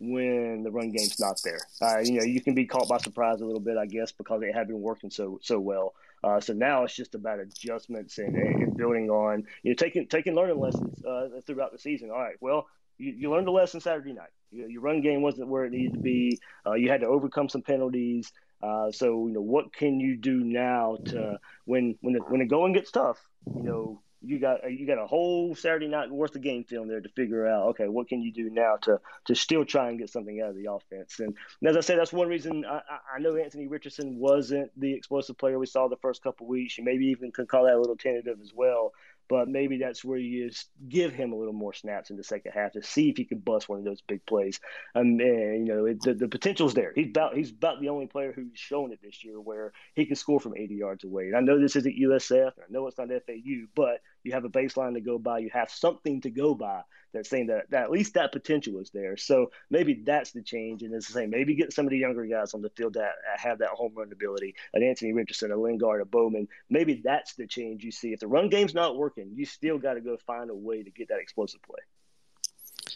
when 0.00 0.62
the 0.62 0.70
run 0.70 0.90
game's 0.90 1.18
not 1.18 1.40
there. 1.42 1.60
Uh, 1.82 1.98
you 1.98 2.18
know, 2.18 2.24
you 2.24 2.40
can 2.40 2.54
be 2.54 2.66
caught 2.66 2.88
by 2.88 2.98
surprise 2.98 3.40
a 3.40 3.44
little 3.44 3.60
bit, 3.60 3.76
I 3.76 3.86
guess, 3.86 4.12
because 4.12 4.42
it 4.42 4.54
had 4.54 4.68
been 4.68 4.80
working 4.80 5.10
so 5.10 5.40
so 5.42 5.58
well. 5.58 5.94
Uh, 6.22 6.40
so 6.40 6.52
now 6.52 6.84
it's 6.84 6.94
just 6.94 7.14
about 7.14 7.38
adjustments 7.38 8.18
and, 8.18 8.34
and 8.36 8.76
building 8.76 9.10
on 9.10 9.44
you 9.62 9.72
know 9.72 9.74
taking 9.74 10.06
taking 10.06 10.34
learning 10.34 10.58
lessons 10.58 11.04
uh, 11.04 11.28
throughout 11.46 11.72
the 11.72 11.78
season. 11.78 12.10
All 12.10 12.18
right, 12.18 12.36
well, 12.40 12.66
you, 12.98 13.12
you 13.12 13.30
learned 13.30 13.48
a 13.48 13.52
lesson 13.52 13.80
Saturday 13.80 14.12
night. 14.12 14.30
Your 14.50 14.80
run 14.80 15.00
game 15.00 15.22
wasn't 15.22 15.48
where 15.48 15.64
it 15.64 15.72
needed 15.72 15.94
to 15.94 16.00
be. 16.00 16.38
Uh, 16.66 16.74
you 16.74 16.90
had 16.90 17.00
to 17.00 17.06
overcome 17.06 17.48
some 17.48 17.62
penalties. 17.62 18.32
Uh, 18.62 18.90
so 18.90 19.28
you 19.28 19.34
know 19.34 19.40
what 19.40 19.72
can 19.72 20.00
you 20.00 20.16
do 20.16 20.42
now 20.42 20.98
to 21.04 21.38
when 21.64 21.96
when 22.00 22.14
the, 22.14 22.20
when 22.20 22.40
the 22.40 22.46
going 22.46 22.72
gets 22.72 22.90
tough? 22.90 23.18
You 23.54 23.62
know 23.62 24.02
you 24.20 24.40
got 24.40 24.70
you 24.70 24.86
got 24.86 24.98
a 24.98 25.06
whole 25.06 25.54
Saturday 25.54 25.86
night 25.86 26.10
worth 26.10 26.34
of 26.34 26.42
game 26.42 26.64
film 26.64 26.88
there 26.88 27.00
to 27.00 27.08
figure 27.10 27.46
out. 27.46 27.68
Okay, 27.68 27.86
what 27.86 28.08
can 28.08 28.20
you 28.20 28.32
do 28.32 28.50
now 28.50 28.76
to 28.82 29.00
to 29.26 29.34
still 29.34 29.64
try 29.64 29.88
and 29.90 29.98
get 29.98 30.10
something 30.10 30.40
out 30.40 30.50
of 30.50 30.56
the 30.56 30.70
offense? 30.70 31.20
And, 31.20 31.36
and 31.60 31.70
as 31.70 31.76
I 31.76 31.80
said, 31.80 31.98
that's 31.98 32.12
one 32.12 32.28
reason 32.28 32.64
I, 32.64 32.80
I, 33.14 33.18
know 33.20 33.36
Anthony 33.36 33.68
Richardson 33.68 34.18
wasn't 34.18 34.72
the 34.76 34.92
explosive 34.92 35.38
player 35.38 35.58
we 35.58 35.66
saw 35.66 35.86
the 35.86 35.96
first 35.96 36.22
couple 36.22 36.46
weeks. 36.46 36.78
You 36.78 36.84
maybe 36.84 37.06
even 37.06 37.30
can 37.30 37.46
call 37.46 37.64
that 37.64 37.74
a 37.74 37.80
little 37.80 37.96
tentative 37.96 38.38
as 38.42 38.52
well 38.54 38.92
but 39.28 39.48
maybe 39.48 39.78
that's 39.78 40.04
where 40.04 40.18
you 40.18 40.48
just 40.48 40.68
give 40.88 41.12
him 41.12 41.32
a 41.32 41.36
little 41.36 41.52
more 41.52 41.72
snaps 41.72 42.10
in 42.10 42.16
the 42.16 42.24
second 42.24 42.52
half 42.52 42.72
to 42.72 42.82
see 42.82 43.10
if 43.10 43.16
he 43.16 43.24
can 43.24 43.38
bust 43.38 43.68
one 43.68 43.78
of 43.78 43.84
those 43.84 44.00
big 44.00 44.24
plays. 44.26 44.60
Um, 44.94 45.20
and 45.20 45.66
you 45.66 45.74
know, 45.74 45.84
it, 45.86 46.00
the, 46.02 46.14
the 46.14 46.28
potential's 46.28 46.74
there. 46.74 46.92
He's 46.94 47.08
about 47.08 47.36
he's 47.36 47.50
about 47.50 47.80
the 47.80 47.90
only 47.90 48.06
player 48.06 48.32
who's 48.32 48.50
shown 48.54 48.92
it 48.92 49.00
this 49.02 49.24
year 49.24 49.40
where 49.40 49.72
he 49.94 50.06
can 50.06 50.16
score 50.16 50.40
from 50.40 50.56
80 50.56 50.74
yards 50.74 51.04
away. 51.04 51.26
And 51.26 51.36
I 51.36 51.40
know 51.40 51.60
this 51.60 51.76
isn't 51.76 51.96
USF, 52.00 52.52
and 52.56 52.64
I 52.68 52.70
know 52.70 52.86
it's 52.86 52.98
not 52.98 53.08
FAU, 53.08 53.66
but 53.74 54.00
you 54.24 54.32
have 54.32 54.44
a 54.44 54.50
baseline 54.50 54.94
to 54.94 55.00
go 55.00 55.18
by. 55.18 55.38
You 55.38 55.50
have 55.52 55.70
something 55.70 56.20
to 56.22 56.30
go 56.30 56.54
by 56.54 56.82
that's 57.12 57.30
saying 57.30 57.46
that, 57.46 57.70
that 57.70 57.84
at 57.84 57.90
least 57.90 58.14
that 58.14 58.32
potential 58.32 58.78
is 58.80 58.90
there. 58.90 59.16
So 59.16 59.50
maybe 59.70 60.02
that's 60.04 60.32
the 60.32 60.42
change. 60.42 60.82
And 60.82 60.94
it's 60.94 61.06
the 61.06 61.14
same. 61.14 61.30
Maybe 61.30 61.54
get 61.54 61.72
some 61.72 61.86
of 61.86 61.90
the 61.90 61.98
younger 61.98 62.26
guys 62.26 62.54
on 62.54 62.62
the 62.62 62.70
field 62.70 62.94
that 62.94 63.12
have 63.36 63.58
that 63.58 63.70
home 63.70 63.92
run 63.94 64.12
ability, 64.12 64.54
an 64.74 64.82
Anthony 64.82 65.12
Richardson, 65.12 65.52
a 65.52 65.56
Lingard, 65.56 66.02
a 66.02 66.04
Bowman. 66.04 66.48
Maybe 66.68 67.00
that's 67.04 67.34
the 67.34 67.46
change 67.46 67.84
you 67.84 67.90
see. 67.90 68.12
If 68.12 68.20
the 68.20 68.28
run 68.28 68.48
game's 68.48 68.74
not 68.74 68.96
working, 68.96 69.32
you 69.34 69.46
still 69.46 69.78
got 69.78 69.94
to 69.94 70.00
go 70.00 70.16
find 70.26 70.50
a 70.50 70.54
way 70.54 70.82
to 70.82 70.90
get 70.90 71.08
that 71.08 71.20
explosive 71.20 71.62
play. 71.62 71.80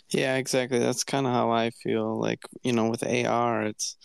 Yeah, 0.08 0.36
exactly. 0.36 0.78
That's 0.78 1.04
kind 1.04 1.26
of 1.26 1.32
how 1.32 1.50
I 1.50 1.70
feel. 1.70 2.18
Like 2.18 2.40
you 2.62 2.72
know, 2.72 2.88
with 2.88 3.02
AR, 3.02 3.64
it's 3.64 3.96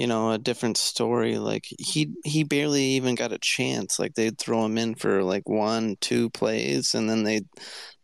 you 0.00 0.06
know 0.06 0.32
a 0.32 0.38
different 0.38 0.78
story. 0.78 1.38
Like 1.38 1.66
he 1.78 2.14
he 2.24 2.42
barely 2.44 2.84
even 2.96 3.14
got 3.14 3.32
a 3.32 3.38
chance. 3.38 3.98
Like 3.98 4.14
they'd 4.14 4.38
throw 4.38 4.64
him 4.64 4.78
in 4.78 4.94
for 4.94 5.22
like 5.22 5.48
one, 5.48 5.96
two 6.00 6.30
plays, 6.30 6.94
and 6.94 7.08
then 7.10 7.24
they 7.24 7.42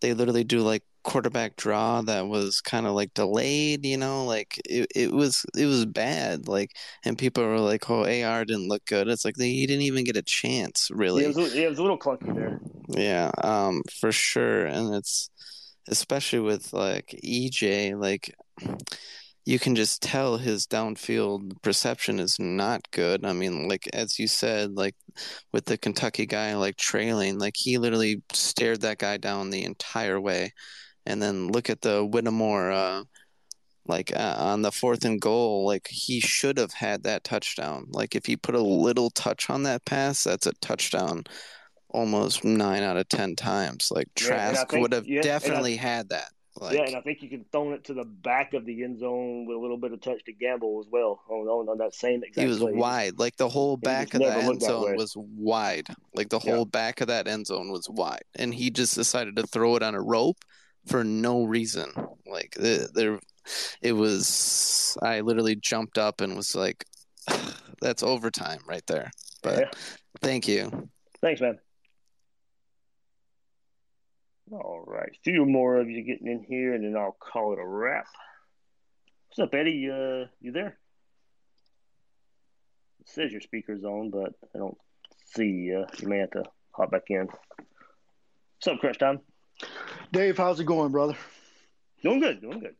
they 0.00 0.14
literally 0.14 0.44
do 0.44 0.60
like 0.60 0.82
quarterback 1.04 1.56
draw 1.56 2.02
that 2.02 2.26
was 2.28 2.60
kind 2.60 2.84
of 2.86 2.92
like 2.92 3.14
delayed 3.14 3.86
you 3.86 3.96
know 3.96 4.24
like 4.24 4.60
it, 4.64 4.88
it 4.94 5.12
was 5.12 5.46
it 5.56 5.66
was 5.66 5.86
bad 5.86 6.48
like 6.48 6.72
and 7.04 7.16
people 7.16 7.44
were 7.44 7.60
like 7.60 7.88
oh 7.88 8.02
ar 8.24 8.44
didn't 8.44 8.68
look 8.68 8.84
good 8.86 9.06
it's 9.06 9.24
like 9.24 9.36
they, 9.36 9.50
he 9.50 9.66
didn't 9.66 9.82
even 9.82 10.02
get 10.04 10.16
a 10.16 10.22
chance 10.22 10.90
really 10.92 11.22
Yeah, 11.22 11.28
it 11.28 11.36
was, 11.36 11.54
yeah, 11.54 11.66
it 11.66 11.70
was 11.70 11.78
a 11.78 11.82
little 11.82 11.98
clunky 11.98 12.34
there. 12.34 12.60
yeah, 12.88 13.30
um, 13.42 13.82
for 14.00 14.12
sure, 14.12 14.66
and 14.66 14.94
it's 14.94 15.30
especially 15.88 16.40
with 16.40 16.72
like 16.72 17.18
EJ, 17.24 17.94
like 17.94 18.34
you 19.46 19.58
can 19.60 19.74
just 19.76 20.02
tell 20.02 20.36
his 20.36 20.66
downfield 20.66 21.62
perception 21.62 22.18
is 22.20 22.38
not 22.38 22.90
good. 22.90 23.24
I 23.24 23.32
mean, 23.32 23.68
like 23.68 23.88
as 23.92 24.18
you 24.18 24.26
said, 24.26 24.72
like 24.72 24.96
with 25.52 25.64
the 25.66 25.78
Kentucky 25.78 26.26
guy 26.26 26.54
like 26.56 26.76
trailing, 26.76 27.38
like 27.38 27.54
he 27.56 27.78
literally 27.78 28.22
stared 28.32 28.80
that 28.82 28.98
guy 28.98 29.16
down 29.16 29.50
the 29.50 29.62
entire 29.64 30.20
way, 30.20 30.52
and 31.06 31.22
then 31.22 31.46
look 31.48 31.70
at 31.70 31.80
the 31.80 32.04
Whittemore. 32.04 32.70
Uh, 32.72 33.04
like 33.88 34.12
uh, 34.16 34.34
on 34.36 34.62
the 34.62 34.72
fourth 34.72 35.04
and 35.04 35.20
goal, 35.20 35.64
like 35.64 35.86
he 35.88 36.18
should 36.18 36.58
have 36.58 36.72
had 36.72 37.04
that 37.04 37.22
touchdown. 37.22 37.86
Like 37.90 38.16
if 38.16 38.26
he 38.26 38.36
put 38.36 38.56
a 38.56 38.60
little 38.60 39.10
touch 39.10 39.48
on 39.48 39.62
that 39.62 39.84
pass, 39.84 40.24
that's 40.24 40.48
a 40.48 40.52
touchdown 40.54 41.22
almost 41.90 42.44
nine 42.44 42.82
out 42.82 42.96
of 42.96 43.08
ten 43.08 43.36
times. 43.36 43.92
Like 43.92 44.08
Yeah, 44.20 44.26
Trask 44.26 44.68
think- 44.70 44.82
would 44.82 44.92
have 44.92 45.06
yeah, 45.06 45.18
and 45.20 45.26
I- 45.26 45.28
definitely 45.28 45.76
had 45.76 46.08
that. 46.08 46.30
Like 46.60 46.74
yeah, 46.74 46.84
and 46.84 46.96
I 46.96 47.00
think 47.02 47.22
you 47.22 47.28
can 47.28 47.44
throw 47.52 47.72
it 47.72 47.84
to 47.84 47.94
the 47.94 48.04
back 48.04 48.54
of 48.54 48.64
the 48.64 48.82
end 48.82 48.98
zone 48.98 49.46
with 49.46 49.56
a 49.56 49.60
little 49.60 49.76
bit 49.76 49.92
of 49.92 50.00
touch 50.00 50.24
to 50.24 50.32
gamble 50.32 50.80
as 50.80 50.90
well 50.90 51.20
on 51.28 51.46
on, 51.48 51.68
on 51.68 51.78
that 51.78 51.94
same 51.94 52.22
exact. 52.22 52.38
he 52.40 52.46
was 52.46 52.58
play. 52.58 52.72
wide. 52.72 53.18
Like 53.18 53.36
the 53.36 53.48
whole 53.48 53.76
back 53.76 54.14
of 54.14 54.20
the 54.20 54.34
end 54.34 54.62
zone 54.62 54.96
was 54.96 55.14
wide. 55.16 55.86
Like 56.14 56.30
the 56.30 56.40
Yeah. 56.42 56.54
whole 56.54 56.64
back 56.64 57.00
of 57.00 57.08
that 57.08 57.28
end 57.28 57.46
zone 57.46 57.70
was 57.70 57.88
wide, 57.90 58.24
and 58.36 58.54
he 58.54 58.70
just 58.70 58.94
decided 58.94 59.36
to 59.36 59.46
throw 59.46 59.76
it 59.76 59.82
on 59.82 59.94
a 59.94 60.00
rope 60.00 60.38
for 60.86 61.04
no 61.04 61.44
reason. 61.44 61.92
Like 62.26 62.52
the- 62.52 62.88
there, 62.94 63.20
it 63.82 63.92
was. 63.92 64.96
I 65.02 65.20
literally 65.20 65.56
jumped 65.56 65.98
up 65.98 66.20
and 66.20 66.36
was 66.36 66.54
like, 66.54 66.84
"That's 67.82 68.02
overtime 68.02 68.60
right 68.66 68.86
there." 68.86 69.10
But 69.42 69.58
Yeah. 69.58 69.70
thank 70.22 70.48
you. 70.48 70.88
Thanks, 71.20 71.40
man. 71.40 71.58
All 74.52 74.84
right, 74.86 75.10
a 75.10 75.22
few 75.24 75.44
more 75.44 75.78
of 75.78 75.90
you 75.90 76.02
getting 76.02 76.28
in 76.28 76.44
here, 76.44 76.74
and 76.74 76.84
then 76.84 76.96
I'll 76.96 77.16
call 77.18 77.52
it 77.52 77.58
a 77.58 77.66
wrap. 77.66 78.06
What's 79.28 79.40
up, 79.40 79.52
Eddie? 79.54 79.90
Uh, 79.90 80.28
you 80.40 80.52
there? 80.52 80.78
It 83.00 83.08
says 83.08 83.32
your 83.32 83.40
speaker's 83.40 83.82
on, 83.82 84.10
but 84.10 84.34
I 84.54 84.58
don't 84.58 84.78
see 85.34 85.48
you. 85.48 85.84
You 85.98 86.08
may 86.08 86.18
have 86.18 86.30
to 86.30 86.44
hop 86.70 86.92
back 86.92 87.04
in. 87.08 87.26
What's 87.26 88.68
up, 88.68 88.78
Crunch 88.78 88.98
Time? 88.98 89.20
Dave, 90.12 90.38
how's 90.38 90.60
it 90.60 90.64
going, 90.64 90.92
brother? 90.92 91.16
Doing 92.02 92.20
good, 92.20 92.40
doing 92.40 92.60
good. 92.60 92.76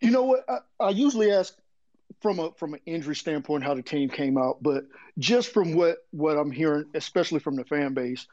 You 0.00 0.10
know 0.10 0.24
what? 0.24 0.44
I, 0.48 0.58
I 0.80 0.90
usually 0.90 1.30
ask 1.30 1.54
from 2.20 2.40
a 2.40 2.50
from 2.56 2.74
an 2.74 2.80
injury 2.86 3.14
standpoint 3.14 3.62
how 3.62 3.74
the 3.74 3.82
team 3.82 4.08
came 4.08 4.36
out, 4.36 4.60
but 4.60 4.84
just 5.16 5.52
from 5.52 5.74
what 5.74 5.98
what 6.10 6.36
I'm 6.36 6.50
hearing, 6.50 6.86
especially 6.94 7.38
from 7.38 7.54
the 7.54 7.64
fan 7.64 7.94
base, 7.94 8.26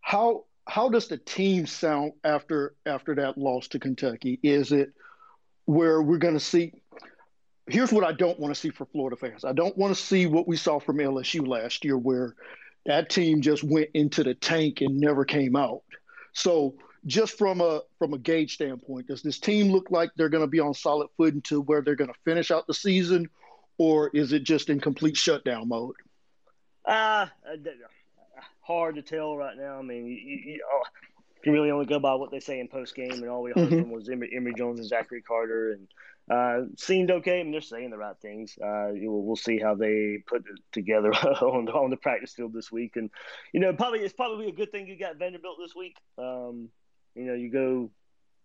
how 0.00 0.44
how 0.66 0.88
does 0.88 1.08
the 1.08 1.18
team 1.18 1.66
sound 1.66 2.12
after 2.24 2.74
after 2.86 3.14
that 3.16 3.36
loss 3.36 3.68
to 3.68 3.78
Kentucky? 3.78 4.38
Is 4.42 4.72
it 4.72 4.92
where 5.64 6.02
we're 6.02 6.18
going 6.18 6.34
to 6.34 6.40
see? 6.40 6.72
Here's 7.66 7.92
what 7.92 8.04
I 8.04 8.12
don't 8.12 8.38
want 8.38 8.54
to 8.54 8.60
see 8.60 8.70
for 8.70 8.86
Florida 8.86 9.16
fans. 9.16 9.44
I 9.44 9.52
don't 9.52 9.76
want 9.76 9.94
to 9.94 10.00
see 10.00 10.26
what 10.26 10.48
we 10.48 10.56
saw 10.56 10.78
from 10.78 10.98
LSU 10.98 11.46
last 11.46 11.84
year, 11.84 11.96
where 11.96 12.34
that 12.86 13.08
team 13.08 13.40
just 13.40 13.62
went 13.62 13.90
into 13.94 14.24
the 14.24 14.34
tank 14.34 14.80
and 14.80 14.98
never 14.98 15.24
came 15.24 15.54
out. 15.56 15.82
So 16.32 16.74
just 17.06 17.38
from 17.38 17.60
a 17.60 17.82
from 17.98 18.14
a 18.14 18.18
gauge 18.18 18.54
standpoint, 18.54 19.08
does 19.08 19.22
this 19.22 19.38
team 19.38 19.70
look 19.70 19.90
like 19.90 20.10
they're 20.16 20.28
going 20.28 20.44
to 20.44 20.48
be 20.48 20.60
on 20.60 20.74
solid 20.74 21.08
footing 21.16 21.42
to 21.42 21.60
where 21.60 21.82
they're 21.82 21.96
going 21.96 22.12
to 22.12 22.18
finish 22.24 22.50
out 22.50 22.66
the 22.66 22.74
season, 22.74 23.28
or 23.78 24.10
is 24.14 24.32
it 24.32 24.44
just 24.44 24.68
in 24.68 24.80
complete 24.80 25.16
shutdown 25.16 25.68
mode? 25.68 25.96
Uh, 26.84 27.26
hard 28.62 28.94
to 28.96 29.02
tell 29.02 29.36
right 29.36 29.56
now. 29.56 29.78
I 29.78 29.82
mean, 29.82 30.06
you, 30.06 30.14
you, 30.14 30.52
you 30.54 30.64
oh, 30.70 30.82
can 31.42 31.52
really 31.52 31.70
only 31.70 31.86
go 31.86 31.98
by 31.98 32.14
what 32.14 32.30
they 32.30 32.40
say 32.40 32.60
in 32.60 32.68
post 32.68 32.94
game, 32.94 33.10
and 33.12 33.28
all 33.28 33.42
we 33.42 33.52
heard 33.52 33.68
Mhm. 33.70 33.80
from 33.80 33.90
was 33.90 34.08
Emory, 34.08 34.30
Emory 34.34 34.54
Jones 34.56 34.78
and 34.80 34.88
Zachary 34.88 35.22
Carter, 35.22 35.72
and 35.72 35.88
uh, 36.30 36.66
seemed 36.76 37.10
okay. 37.10 37.40
I 37.40 37.42
mean, 37.42 37.52
they're 37.52 37.60
saying 37.60 37.90
the 37.90 37.98
right 37.98 38.16
things. 38.22 38.56
Uh, 38.62 38.92
you 38.92 39.06
know, 39.06 39.16
we'll 39.16 39.36
see 39.36 39.58
how 39.58 39.74
they 39.74 40.22
put 40.26 40.46
it 40.46 40.60
together 40.70 41.12
on 41.14 41.64
the, 41.64 41.72
on 41.72 41.90
the 41.90 41.96
practice 41.96 42.32
field 42.32 42.52
this 42.52 42.70
week, 42.70 42.96
and 42.96 43.10
you 43.52 43.60
know, 43.60 43.72
probably 43.72 44.00
it's 44.00 44.14
probably 44.14 44.48
a 44.48 44.52
good 44.52 44.70
thing 44.70 44.86
you 44.86 44.96
got 44.96 45.16
Vanderbilt 45.16 45.56
this 45.60 45.74
week. 45.74 45.96
Um, 46.18 46.68
you 47.14 47.24
know, 47.24 47.34
you 47.34 47.50
go 47.50 47.90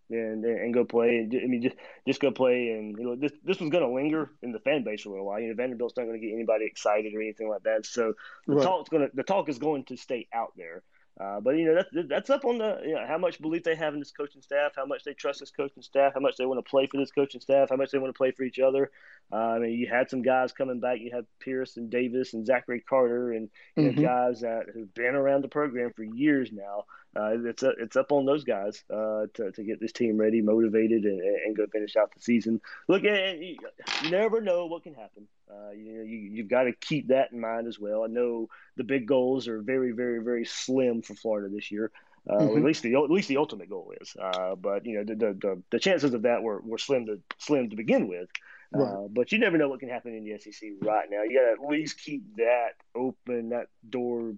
and 0.09 0.43
and 0.45 0.73
go 0.73 0.85
play. 0.85 1.17
And 1.17 1.33
I 1.33 1.47
mean, 1.47 1.61
just 1.61 1.75
just 2.07 2.19
go 2.19 2.31
play, 2.31 2.69
and 2.71 2.97
you 2.97 3.03
know, 3.05 3.15
this 3.15 3.31
this 3.43 3.59
one's 3.59 3.71
going 3.71 3.83
to 3.83 3.93
linger 3.93 4.31
in 4.41 4.51
the 4.51 4.59
fan 4.59 4.83
base 4.83 5.01
for 5.03 5.09
a 5.09 5.11
little 5.13 5.25
while. 5.25 5.39
You 5.39 5.49
know, 5.49 5.55
Vanderbilt's 5.55 5.97
not 5.97 6.05
going 6.05 6.19
to 6.19 6.25
get 6.25 6.33
anybody 6.33 6.65
excited 6.65 7.13
or 7.13 7.21
anything 7.21 7.49
like 7.49 7.63
that. 7.63 7.85
So 7.85 8.13
the 8.47 8.55
Right. 8.55 8.57
talk's 8.57 8.89
going 8.89 9.09
to 9.09 9.15
the 9.15 9.23
talk 9.23 9.49
is 9.49 9.59
going 9.59 9.85
to 9.85 9.97
stay 9.97 10.27
out 10.33 10.53
there. 10.55 10.83
Uh, 11.19 11.39
but 11.39 11.51
you 11.57 11.65
know 11.65 11.73
that's 11.73 12.07
that's 12.07 12.29
up 12.29 12.45
on 12.45 12.59
the 12.59 12.79
you 12.85 12.93
know, 12.93 13.03
how 13.07 13.17
much 13.17 13.41
belief 13.41 13.63
they 13.63 13.75
have 13.75 13.93
in 13.93 13.99
this 13.99 14.11
coaching 14.11 14.41
staff, 14.41 14.73
how 14.75 14.85
much 14.85 15.03
they 15.03 15.13
trust 15.13 15.39
this 15.39 15.49
coaching 15.49 15.81
staff, 15.81 16.13
how 16.13 16.19
much 16.19 16.37
they 16.37 16.45
want 16.45 16.63
to 16.63 16.69
play 16.69 16.85
for 16.85 16.97
this 16.97 17.11
coaching 17.11 17.41
staff, 17.41 17.69
how 17.71 17.75
much 17.75 17.89
they 17.89 17.97
want 17.97 18.13
to 18.13 18.17
play 18.17 18.31
for 18.31 18.43
each 18.43 18.59
other. 18.59 18.91
Uh, 19.31 19.35
I 19.35 19.59
mean, 19.59 19.71
you 19.71 19.87
had 19.87 20.09
some 20.11 20.21
guys 20.21 20.51
coming 20.51 20.79
back. 20.79 20.99
You 20.99 21.09
had 21.11 21.25
Pierce 21.39 21.77
and 21.77 21.89
Davis 21.89 22.33
and 22.33 22.45
Zachary 22.45 22.81
Carter, 22.87 23.31
and 23.31 23.49
you 23.75 23.83
know, 23.83 23.91
Mhm. 23.93 24.01
guys 24.03 24.41
that 24.41 24.67
have 24.75 24.93
been 24.93 25.15
around 25.15 25.43
the 25.43 25.47
program 25.47 25.91
for 25.95 26.03
years 26.03 26.51
now. 26.51 26.85
Uh, 27.15 27.31
it's 27.45 27.63
it's 27.63 27.95
up 27.95 28.11
on 28.11 28.25
those 28.25 28.43
guys 28.43 28.83
uh, 28.93 29.25
to 29.33 29.51
to 29.53 29.63
get 29.63 29.79
this 29.79 29.91
team 29.93 30.17
ready, 30.17 30.41
motivated, 30.41 31.03
and, 31.05 31.19
and 31.19 31.57
go 31.57 31.65
finish 31.67 31.95
out 31.95 32.13
the 32.13 32.21
season. 32.21 32.61
Look, 32.87 33.01
you 33.01 33.11
you 34.03 34.11
never 34.11 34.39
know 34.39 34.67
what 34.67 34.83
can 34.83 34.93
happen. 34.93 35.27
Uh, 35.49 35.71
you 35.71 35.93
know, 35.93 36.03
you 36.03 36.17
you've 36.17 36.49
got 36.49 36.63
to 36.63 36.73
keep 36.73 37.07
that 37.07 37.31
in 37.31 37.39
mind 37.39 37.67
as 37.67 37.79
well. 37.79 38.03
I 38.03 38.07
know 38.07 38.49
the 38.75 38.83
big 38.83 39.07
goals 39.07 39.47
are 39.47 39.61
very, 39.61 39.91
very, 39.91 40.21
very 40.21 40.45
slim 40.45 41.01
for 41.01 41.13
Florida 41.13 41.47
this 41.53 41.71
year. 41.71 41.91
Uh, 42.29 42.39
Mhm. 42.39 42.57
At 42.57 42.63
least 42.63 42.83
the 42.83 42.95
at 42.95 43.09
least 43.09 43.29
the 43.29 43.37
ultimate 43.37 43.69
goal 43.69 43.93
is. 44.01 44.13
Uh, 44.19 44.55
but 44.55 44.85
you 44.85 44.97
know, 44.97 45.03
the, 45.05 45.15
the 45.15 45.33
the 45.33 45.63
the 45.71 45.79
chances 45.79 46.13
of 46.13 46.23
that 46.23 46.43
were, 46.43 46.59
were 46.61 46.77
slim 46.77 47.05
to 47.05 47.21
slim 47.37 47.69
to 47.69 47.75
begin 47.77 48.07
with. 48.07 48.29
Uh, 48.75 48.79
Right. 48.79 49.07
but 49.13 49.31
you 49.31 49.39
never 49.39 49.57
know 49.57 49.69
what 49.69 49.79
can 49.79 49.87
happen 49.87 50.13
in 50.13 50.25
the 50.25 50.37
SEC 50.37 50.71
right 50.81 51.09
now. 51.09 51.23
You 51.23 51.39
got 51.39 51.45
to 51.45 51.63
at 51.63 51.69
least 51.71 52.01
keep 52.03 52.35
that 52.35 52.73
open, 52.93 53.49
that 53.49 53.67
door, 53.89 54.35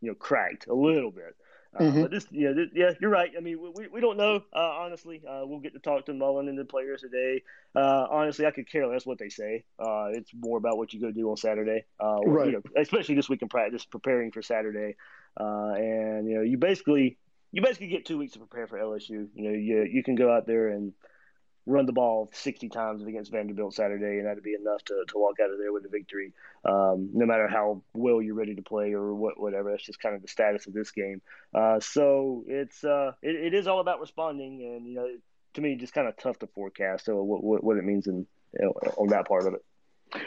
you 0.00 0.08
know, 0.08 0.14
cracked 0.14 0.68
a 0.68 0.74
little 0.74 1.10
bit. 1.10 1.34
Uh, 1.74 1.84
Mhm. 1.84 2.02
But 2.02 2.10
this, 2.10 2.26
yeah, 2.30 2.52
this, 2.52 2.68
yeah, 2.74 2.90
you're 3.00 3.10
right. 3.10 3.32
I 3.36 3.40
mean, 3.40 3.58
we, 3.60 3.70
we, 3.70 3.88
we 3.88 4.00
don't 4.00 4.18
know, 4.18 4.42
uh, 4.54 4.58
honestly. 4.58 5.22
Uh, 5.26 5.42
we'll 5.46 5.60
get 5.60 5.72
to 5.72 5.78
talk 5.78 6.04
to 6.06 6.12
Mullen 6.12 6.48
and 6.48 6.58
the 6.58 6.66
players 6.66 7.00
today. 7.00 7.42
Uh, 7.74 8.06
honestly, 8.10 8.44
I 8.44 8.50
could 8.50 8.70
care 8.70 8.86
less 8.86 9.06
what 9.06 9.18
they 9.18 9.30
say. 9.30 9.64
Uh, 9.78 10.08
it's 10.12 10.30
more 10.34 10.58
about 10.58 10.76
what 10.76 10.92
you 10.92 11.00
go 11.00 11.10
do 11.10 11.30
on 11.30 11.36
Saturday, 11.38 11.84
uh, 11.98 12.18
or, 12.18 12.30
Right. 12.30 12.46
you 12.48 12.52
know, 12.52 12.62
especially 12.76 13.14
this 13.14 13.28
week 13.30 13.40
in 13.40 13.48
practice, 13.48 13.84
preparing 13.86 14.32
for 14.32 14.42
Saturday. 14.42 14.96
Uh, 15.40 15.72
and 15.76 16.28
you 16.28 16.34
know, 16.36 16.42
you 16.42 16.58
basically 16.58 17.16
you 17.52 17.62
basically 17.62 17.88
get 17.88 18.04
two 18.04 18.18
weeks 18.18 18.34
to 18.34 18.38
prepare 18.38 18.66
for 18.66 18.78
LSU. 18.78 19.28
You 19.34 19.42
know, 19.48 19.50
you 19.50 19.82
you 19.90 20.02
can 20.02 20.14
go 20.14 20.30
out 20.30 20.46
there 20.46 20.68
and 20.68 20.92
run 21.66 21.86
the 21.86 21.92
ball 21.92 22.30
60 22.32 22.68
times 22.68 23.04
against 23.04 23.30
Vanderbilt 23.30 23.74
Saturday, 23.74 24.18
and 24.18 24.26
that'd 24.26 24.42
be 24.42 24.54
enough 24.54 24.82
to, 24.84 25.04
to 25.08 25.18
walk 25.18 25.36
out 25.40 25.50
of 25.50 25.58
there 25.58 25.72
with 25.72 25.84
a 25.84 25.88
victory. 25.88 26.32
Um, 26.64 27.10
no 27.12 27.26
matter 27.26 27.48
how 27.48 27.82
well 27.94 28.20
you're 28.20 28.34
ready 28.34 28.54
to 28.54 28.62
play 28.62 28.92
or 28.92 29.14
what, 29.14 29.38
whatever, 29.38 29.70
that's 29.70 29.84
just 29.84 30.00
kind 30.00 30.14
of 30.14 30.22
the 30.22 30.28
status 30.28 30.66
of 30.66 30.72
this 30.72 30.90
game. 30.90 31.22
Uh, 31.54 31.78
so 31.80 32.44
it's 32.48 32.82
uh, 32.84 33.12
it, 33.22 33.34
it 33.36 33.54
is 33.54 33.68
all 33.68 33.80
about 33.80 34.00
responding, 34.00 34.62
and 34.62 34.86
you 34.86 34.94
know, 34.94 35.08
to 35.54 35.60
me, 35.60 35.76
just 35.76 35.92
kind 35.92 36.08
of 36.08 36.16
tough 36.16 36.38
to 36.40 36.46
forecast 36.48 37.06
so 37.06 37.22
what, 37.22 37.44
what, 37.44 37.62
what 37.62 37.76
it 37.76 37.84
means 37.84 38.06
in 38.06 38.26
you 38.58 38.64
know, 38.64 38.72
on 38.96 39.08
that 39.08 39.28
part 39.28 39.46
of 39.46 39.54
it. 39.54 39.64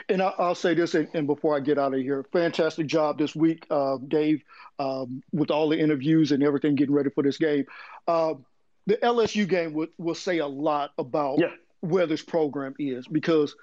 And 0.09 0.19
I'll 0.19 0.55
say 0.55 0.73
this, 0.73 0.95
and, 0.95 1.27
before 1.27 1.55
I 1.55 1.59
get 1.59 1.77
out 1.77 1.93
of 1.93 1.99
here, 1.99 2.25
fantastic 2.33 2.88
job 2.88 3.19
this 3.19 3.36
week, 3.36 3.67
uh, 3.69 3.97
Dave, 4.07 4.41
um, 4.79 5.21
with 5.31 5.51
all 5.51 5.69
the 5.69 5.79
interviews 5.79 6.31
and 6.31 6.41
everything, 6.41 6.73
getting 6.73 6.95
ready 6.95 7.11
for 7.11 7.21
this 7.21 7.38
game. 7.38 7.65
Um 8.07 8.45
the 8.88 8.97
LSU 8.97 9.47
game 9.47 9.73
will, 9.73 9.88
will 9.97 10.15
say 10.15 10.39
a 10.39 10.47
lot 10.47 10.91
about 10.97 11.39
where 11.81 12.07
this 12.07 12.21
program 12.21 12.75
is 12.79 13.07
because, 13.07 13.55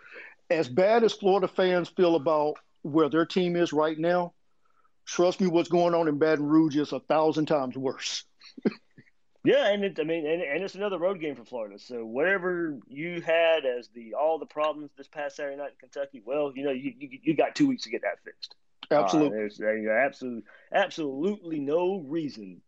as 0.51 0.69
bad 0.69 1.05
as 1.05 1.13
Florida 1.13 1.49
fans 1.49 1.89
feel 1.89 2.17
about 2.17 2.55
where 2.83 3.09
their 3.09 3.27
team 3.27 3.57
is 3.57 3.73
right 3.73 3.99
now, 3.99 4.33
trust 5.07 5.41
me, 5.41 5.47
what's 5.47 5.69
going 5.69 5.95
on 5.95 6.09
in 6.09 6.19
Baton 6.19 6.47
Rouge 6.47 6.77
is 6.77 6.93
a 6.93 7.01
thousand 7.01 7.47
times 7.47 7.77
worse. 7.77 8.25
Yeah, 9.45 9.73
and 9.73 9.85
it, 9.85 9.99
I 9.99 10.05
mean, 10.05 10.25
and, 10.25 10.41
and 10.41 10.63
it's 10.63 10.77
another 10.77 10.99
road 10.99 11.21
game 11.21 11.35
for 11.35 11.45
Florida. 11.45 11.77
So 11.79 12.05
whatever 12.05 12.79
you 12.87 13.21
had 13.21 13.65
as 13.67 13.89
the 13.89 14.15
all 14.15 14.39
the 14.39 14.47
problems 14.47 14.91
this 14.97 15.09
past 15.09 15.37
Saturday 15.37 15.57
night 15.57 15.73
in 15.73 15.79
Kentucky, 15.81 16.23
well, 16.25 16.53
you 16.55 16.65
know, 16.65 16.71
you 16.71 16.93
you, 16.97 17.19
you 17.23 17.37
got 17.37 17.57
two 17.57 17.67
weeks 17.67 17.83
to 17.83 17.91
get 17.91 18.03
that 18.03 18.23
fixed. 18.25 18.55
Absolutely. 18.91 19.37
Uh, 19.37 19.41
there's 19.41 19.59
there, 19.59 19.77
you 19.77 19.91
absolutely 19.91 20.45
absolutely 20.73 21.59
no 21.59 22.05
reason 22.07 22.61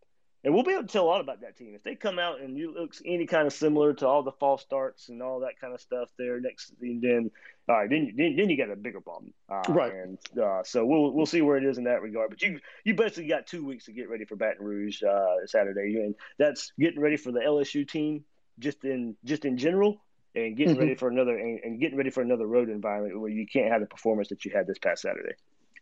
and 0.44 0.52
we'll 0.52 0.62
be 0.62 0.72
able 0.72 0.82
to 0.82 0.88
tell 0.88 1.04
a 1.04 1.06
lot 1.06 1.22
about 1.22 1.40
that 1.40 1.56
team 1.56 1.74
if 1.74 1.82
they 1.82 1.94
come 1.94 2.18
out 2.18 2.40
and 2.40 2.56
you 2.56 2.74
looks 2.74 3.00
any 3.06 3.26
kind 3.26 3.46
of 3.46 3.52
similar 3.52 3.94
to 3.94 4.06
all 4.06 4.22
the 4.22 4.32
false 4.32 4.60
starts 4.60 5.08
and 5.08 5.22
all 5.22 5.40
that 5.40 5.58
kind 5.58 5.72
of 5.72 5.80
stuff 5.80 6.10
there 6.18 6.38
next. 6.38 6.72
Then 6.80 7.30
all 7.66 7.76
right, 7.76 7.88
then 7.88 8.12
then, 8.14 8.36
then 8.36 8.50
you 8.50 8.56
got 8.58 8.70
a 8.70 8.76
bigger 8.76 9.00
problem, 9.00 9.32
uh, 9.48 9.62
right? 9.70 9.92
And 9.94 10.18
uh, 10.38 10.62
so 10.62 10.84
we'll 10.84 11.12
we'll 11.12 11.24
see 11.24 11.40
where 11.40 11.56
it 11.56 11.64
is 11.64 11.78
in 11.78 11.84
that 11.84 12.02
regard. 12.02 12.28
But 12.28 12.42
you 12.42 12.60
you 12.84 12.94
basically 12.94 13.28
got 13.28 13.46
two 13.46 13.64
weeks 13.64 13.86
to 13.86 13.92
get 13.92 14.10
ready 14.10 14.26
for 14.26 14.36
Baton 14.36 14.64
Rouge 14.64 15.02
uh, 15.02 15.46
Saturday, 15.46 15.96
and 15.96 16.14
that's 16.38 16.72
getting 16.78 17.00
ready 17.00 17.16
for 17.16 17.32
the 17.32 17.40
LSU 17.40 17.88
team 17.88 18.24
just 18.58 18.84
in 18.84 19.16
just 19.24 19.46
in 19.46 19.56
general, 19.56 20.02
and 20.34 20.58
getting 20.58 20.74
mm-hmm. 20.74 20.82
ready 20.82 20.94
for 20.94 21.08
another 21.08 21.38
and, 21.38 21.60
and 21.64 21.80
getting 21.80 21.96
ready 21.96 22.10
for 22.10 22.20
another 22.20 22.46
road 22.46 22.68
environment 22.68 23.18
where 23.18 23.30
you 23.30 23.46
can't 23.46 23.72
have 23.72 23.80
the 23.80 23.86
performance 23.86 24.28
that 24.28 24.44
you 24.44 24.50
had 24.54 24.66
this 24.66 24.78
past 24.78 25.00
Saturday. 25.00 25.32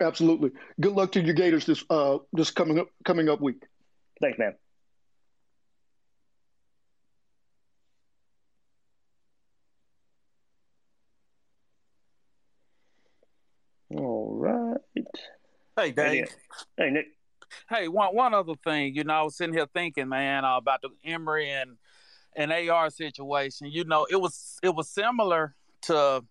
Absolutely. 0.00 0.50
Good 0.80 0.92
luck 0.92 1.12
to 1.12 1.20
your 1.20 1.34
Gators 1.34 1.66
this 1.66 1.84
uh 1.90 2.18
this 2.32 2.52
coming 2.52 2.78
up 2.78 2.88
coming 3.04 3.28
up 3.28 3.40
week. 3.40 3.64
Thanks, 4.22 4.38
man. 4.38 4.54
All 13.90 14.36
right. 14.38 15.04
Hey, 15.76 15.90
Dave. 15.90 16.28
Hey, 16.76 16.90
Nick. 16.90 17.06
Hey, 17.68 17.88
one 17.88 18.14
one 18.14 18.32
other 18.32 18.54
thing. 18.64 18.94
You 18.94 19.04
know, 19.04 19.14
I 19.14 19.22
was 19.22 19.36
sitting 19.36 19.54
here 19.54 19.66
thinking, 19.74 20.08
man, 20.08 20.44
uh, 20.44 20.56
about 20.56 20.82
the 20.82 20.90
Emory 21.04 21.50
and 21.50 21.76
and 22.36 22.52
AR 22.52 22.90
situation. 22.90 23.66
You 23.66 23.84
know, 23.84 24.06
it 24.08 24.16
was 24.20 24.58
it 24.62 24.74
was 24.74 24.88
similar 24.88 25.56
to 25.82 26.24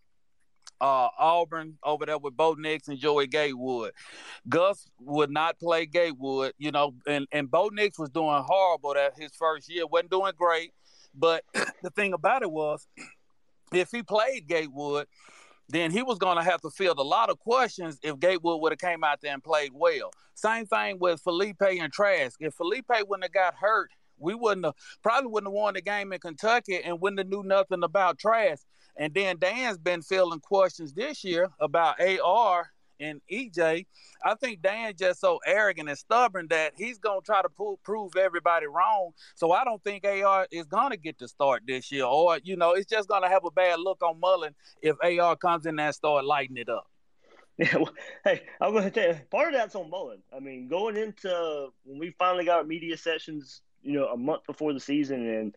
uh, 0.81 1.09
Auburn 1.17 1.77
over 1.83 2.05
there 2.05 2.17
with 2.17 2.35
Bo 2.35 2.55
Nix 2.55 2.87
and 2.87 2.97
Joey 2.97 3.27
Gatewood. 3.27 3.93
Gus 4.49 4.87
would 4.99 5.29
not 5.29 5.59
play 5.59 5.85
Gatewood, 5.85 6.53
you 6.57 6.71
know, 6.71 6.95
and, 7.07 7.27
and 7.31 7.49
Bo 7.49 7.69
Nix 7.71 7.99
was 7.99 8.09
doing 8.09 8.43
horrible 8.45 8.95
that 8.95 9.13
his 9.17 9.31
first 9.37 9.71
year, 9.71 9.85
wasn't 9.85 10.09
doing 10.09 10.33
great. 10.35 10.73
But 11.13 11.43
the 11.83 11.91
thing 11.91 12.13
about 12.13 12.41
it 12.41 12.51
was, 12.51 12.87
if 13.73 13.91
he 13.91 14.01
played 14.01 14.47
Gatewood, 14.47 15.05
then 15.69 15.91
he 15.91 16.03
was 16.03 16.17
going 16.17 16.37
to 16.37 16.43
have 16.43 16.61
to 16.61 16.69
field 16.69 16.97
a 16.97 17.03
lot 17.03 17.29
of 17.29 17.39
questions 17.39 17.97
if 18.03 18.19
Gatewood 18.19 18.59
would 18.61 18.71
have 18.71 18.79
came 18.79 19.03
out 19.03 19.21
there 19.21 19.33
and 19.33 19.43
played 19.43 19.71
well. 19.73 20.11
Same 20.33 20.65
thing 20.65 20.97
with 20.99 21.23
Feleipe 21.23 21.81
and 21.81 21.93
Trask. 21.93 22.35
If 22.41 22.57
Feleipe 22.57 23.07
wouldn't 23.07 23.23
have 23.23 23.31
got 23.31 23.55
hurt, 23.55 23.91
we 24.21 24.35
wouldn't 24.35 24.65
have 24.65 24.75
probably 25.01 25.29
wouldn't 25.29 25.51
have 25.51 25.53
won 25.53 25.73
the 25.73 25.81
game 25.81 26.13
in 26.13 26.19
Kentucky 26.19 26.79
and 26.83 27.01
wouldn't 27.01 27.19
have 27.19 27.27
knew 27.27 27.43
nothing 27.43 27.83
about 27.83 28.19
Trask. 28.19 28.65
And 28.97 29.13
then 29.13 29.37
Dan's 29.39 29.77
been 29.77 30.01
fielding 30.01 30.39
questions 30.39 30.93
this 30.93 31.23
year 31.23 31.49
about 31.59 31.95
AR 31.99 32.71
and 32.99 33.21
EJ. 33.31 33.85
I 34.23 34.35
think 34.35 34.61
Dan's 34.61 34.99
just 34.99 35.19
so 35.19 35.39
arrogant 35.45 35.89
and 35.89 35.97
stubborn 35.97 36.47
that 36.49 36.73
he's 36.77 36.99
gonna 36.99 37.21
try 37.21 37.41
to 37.41 37.49
pull, 37.49 37.79
prove 37.83 38.15
everybody 38.15 38.67
wrong. 38.67 39.11
So 39.35 39.51
I 39.51 39.63
don't 39.63 39.83
think 39.83 40.05
AR 40.05 40.47
is 40.51 40.67
gonna 40.67 40.97
get 40.97 41.17
to 41.19 41.27
start 41.27 41.63
this 41.65 41.91
year, 41.91 42.05
or 42.05 42.39
you 42.43 42.55
know, 42.55 42.73
it's 42.73 42.89
just 42.89 43.09
gonna 43.09 43.29
have 43.29 43.45
a 43.45 43.51
bad 43.51 43.79
look 43.79 44.03
on 44.03 44.19
Mullen 44.19 44.53
if 44.81 44.95
AR 45.01 45.35
comes 45.35 45.65
in 45.65 45.79
and 45.79 45.95
start 45.95 46.25
lighting 46.25 46.57
it 46.57 46.69
up. 46.69 46.87
Yeah, 47.57 47.75
well, 47.77 47.93
hey, 48.23 48.43
I'm 48.59 48.71
going 48.71 48.85
to 48.85 48.91
tell 48.91 49.09
you, 49.09 49.19
part 49.29 49.49
of 49.49 49.53
that's 49.53 49.75
on 49.75 49.89
Mullen. 49.89 50.23
I 50.35 50.39
mean, 50.39 50.67
going 50.67 50.97
into 50.97 51.67
when 51.83 51.99
we 51.99 52.11
finally 52.17 52.45
got 52.45 52.59
our 52.59 52.63
media 52.63 52.97
sessions, 52.97 53.61
you 53.83 53.93
know, 53.93 54.07
a 54.07 54.17
month 54.17 54.45
before 54.45 54.73
the 54.73 54.79
season, 54.79 55.27
and 55.27 55.55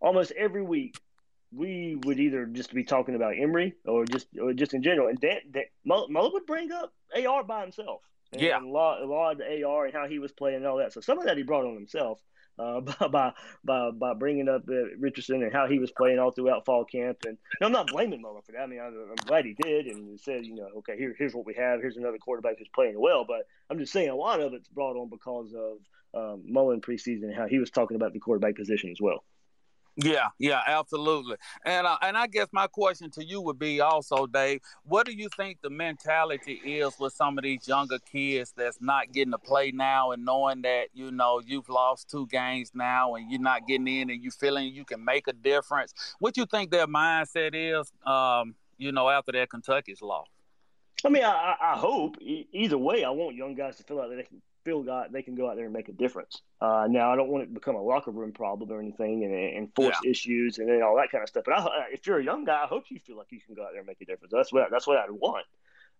almost 0.00 0.32
every 0.32 0.62
week 0.62 0.98
we 1.52 1.96
would 2.04 2.18
either 2.18 2.46
just 2.46 2.74
be 2.74 2.84
talking 2.84 3.14
about 3.14 3.34
Emory 3.38 3.74
or 3.84 4.04
just 4.04 4.26
or 4.40 4.52
just 4.52 4.74
in 4.74 4.82
general. 4.82 5.08
And 5.08 5.20
Dan, 5.20 5.38
Dan 5.50 5.64
Mullen 5.84 6.32
would 6.32 6.46
bring 6.46 6.72
up 6.72 6.92
AR 7.16 7.44
by 7.44 7.62
himself. 7.62 8.02
And 8.32 8.42
yeah, 8.42 8.60
a 8.60 8.66
lot, 8.66 9.02
a 9.02 9.06
lot 9.06 9.32
of 9.32 9.38
the 9.38 9.64
AR 9.64 9.86
and 9.86 9.94
how 9.94 10.08
he 10.08 10.18
was 10.18 10.32
playing 10.32 10.56
and 10.56 10.66
all 10.66 10.78
that. 10.78 10.92
So 10.92 11.00
some 11.00 11.18
of 11.18 11.26
that 11.26 11.36
he 11.36 11.44
brought 11.44 11.66
on 11.66 11.74
himself 11.74 12.20
uh, 12.58 12.80
by 13.10 13.32
by 13.62 13.90
by 13.92 14.14
bringing 14.14 14.48
up 14.48 14.62
uh, 14.68 14.96
Richardson 14.98 15.42
and 15.42 15.52
how 15.52 15.66
he 15.66 15.78
was 15.78 15.92
playing 15.92 16.18
all 16.18 16.32
throughout 16.32 16.64
fall 16.64 16.84
camp. 16.84 17.18
And 17.26 17.38
I'm 17.62 17.72
not 17.72 17.88
blaming 17.88 18.22
Mullen 18.22 18.42
for 18.42 18.52
that. 18.52 18.62
I 18.62 18.66
mean, 18.66 18.80
I'm, 18.80 18.94
I'm 19.10 19.26
glad 19.26 19.44
he 19.44 19.54
did 19.54 19.86
and 19.86 20.10
he 20.10 20.18
said, 20.18 20.44
you 20.44 20.54
know, 20.54 20.68
okay, 20.78 20.96
here 20.96 21.14
here's 21.16 21.34
what 21.34 21.46
we 21.46 21.54
have. 21.54 21.80
Here's 21.80 21.96
another 21.96 22.18
quarterback 22.18 22.58
who's 22.58 22.68
playing 22.74 23.00
well. 23.00 23.24
But 23.24 23.46
I'm 23.70 23.78
just 23.78 23.92
saying 23.92 24.10
a 24.10 24.16
lot 24.16 24.40
of 24.40 24.54
it's 24.54 24.68
brought 24.68 24.96
on 24.96 25.08
because 25.08 25.54
of 25.54 25.78
um, 26.14 26.42
Mullen 26.46 26.80
preseason 26.80 27.34
how 27.34 27.46
he 27.46 27.58
was 27.58 27.70
talking 27.70 27.96
about 27.96 28.12
the 28.12 28.20
quarterback 28.20 28.56
position 28.56 28.90
as 28.90 29.00
well. 29.00 29.24
Yeah, 29.96 30.28
yeah, 30.40 30.60
absolutely. 30.66 31.36
And 31.64 31.86
uh, 31.86 31.96
and 32.02 32.16
I 32.16 32.26
guess 32.26 32.48
my 32.52 32.66
question 32.66 33.10
to 33.12 33.24
you 33.24 33.40
would 33.42 33.60
be 33.60 33.80
also, 33.80 34.26
Dave, 34.26 34.60
what 34.82 35.06
do 35.06 35.12
you 35.12 35.28
think 35.36 35.58
the 35.62 35.70
mentality 35.70 36.54
is 36.64 36.94
with 36.98 37.12
some 37.12 37.38
of 37.38 37.44
these 37.44 37.68
younger 37.68 37.98
kids 38.00 38.52
that's 38.56 38.78
not 38.80 39.12
getting 39.12 39.30
to 39.30 39.38
play 39.38 39.70
now 39.70 40.10
and 40.10 40.24
knowing 40.24 40.62
that 40.62 40.88
you 40.94 41.12
know 41.12 41.40
you've 41.44 41.68
lost 41.68 42.10
two 42.10 42.26
games 42.26 42.72
now 42.74 43.14
and 43.14 43.30
you're 43.30 43.40
not 43.40 43.68
getting 43.68 43.86
in 43.86 44.10
and 44.10 44.22
you 44.22 44.32
feeling 44.32 44.74
you 44.74 44.84
can 44.84 45.04
make 45.04 45.28
a 45.28 45.32
difference? 45.32 45.94
What 46.18 46.36
you 46.36 46.46
think 46.46 46.72
their 46.72 46.88
mindset 46.88 47.52
is, 47.54 47.92
um, 48.04 48.56
you 48.78 48.90
know, 48.90 49.08
after 49.08 49.30
that 49.30 49.48
Kentucky's 49.48 50.02
loss? 50.02 50.26
I 51.04 51.08
mean, 51.08 51.22
I, 51.22 51.54
I 51.60 51.76
hope 51.76 52.16
either 52.20 52.78
way. 52.78 53.04
I 53.04 53.10
want 53.10 53.36
young 53.36 53.54
guys 53.54 53.76
to 53.76 53.84
feel 53.84 53.98
like 53.98 54.10
they 54.10 54.22
can 54.24 54.42
feel 54.64 54.82
got 54.82 55.12
they 55.12 55.22
can 55.22 55.34
go 55.34 55.48
out 55.48 55.56
there 55.56 55.64
and 55.64 55.72
make 55.72 55.88
a 55.88 55.92
difference. 55.92 56.42
Uh, 56.60 56.86
now, 56.88 57.12
I 57.12 57.16
don't 57.16 57.28
want 57.28 57.44
it 57.44 57.46
to 57.46 57.52
become 57.52 57.76
a 57.76 57.82
locker 57.82 58.10
room 58.10 58.32
problem 58.32 58.70
or 58.72 58.80
anything, 58.80 59.24
and, 59.24 59.34
and 59.34 59.74
force 59.74 59.96
yeah. 60.02 60.10
issues 60.10 60.58
and, 60.58 60.70
and 60.70 60.82
all 60.82 60.96
that 60.96 61.10
kind 61.10 61.22
of 61.22 61.28
stuff. 61.28 61.44
But 61.44 61.58
I, 61.58 61.68
if 61.92 62.06
you're 62.06 62.18
a 62.18 62.24
young 62.24 62.44
guy, 62.44 62.62
I 62.64 62.66
hope 62.66 62.84
you 62.88 62.98
feel 62.98 63.16
like 63.16 63.30
you 63.30 63.40
can 63.40 63.54
go 63.54 63.62
out 63.62 63.70
there 63.72 63.80
and 63.80 63.86
make 63.86 64.00
a 64.00 64.04
difference. 64.04 64.32
That's 64.32 64.52
what 64.52 64.70
that's 64.70 64.86
what 64.86 64.98
I'd 64.98 65.10
want. 65.10 65.46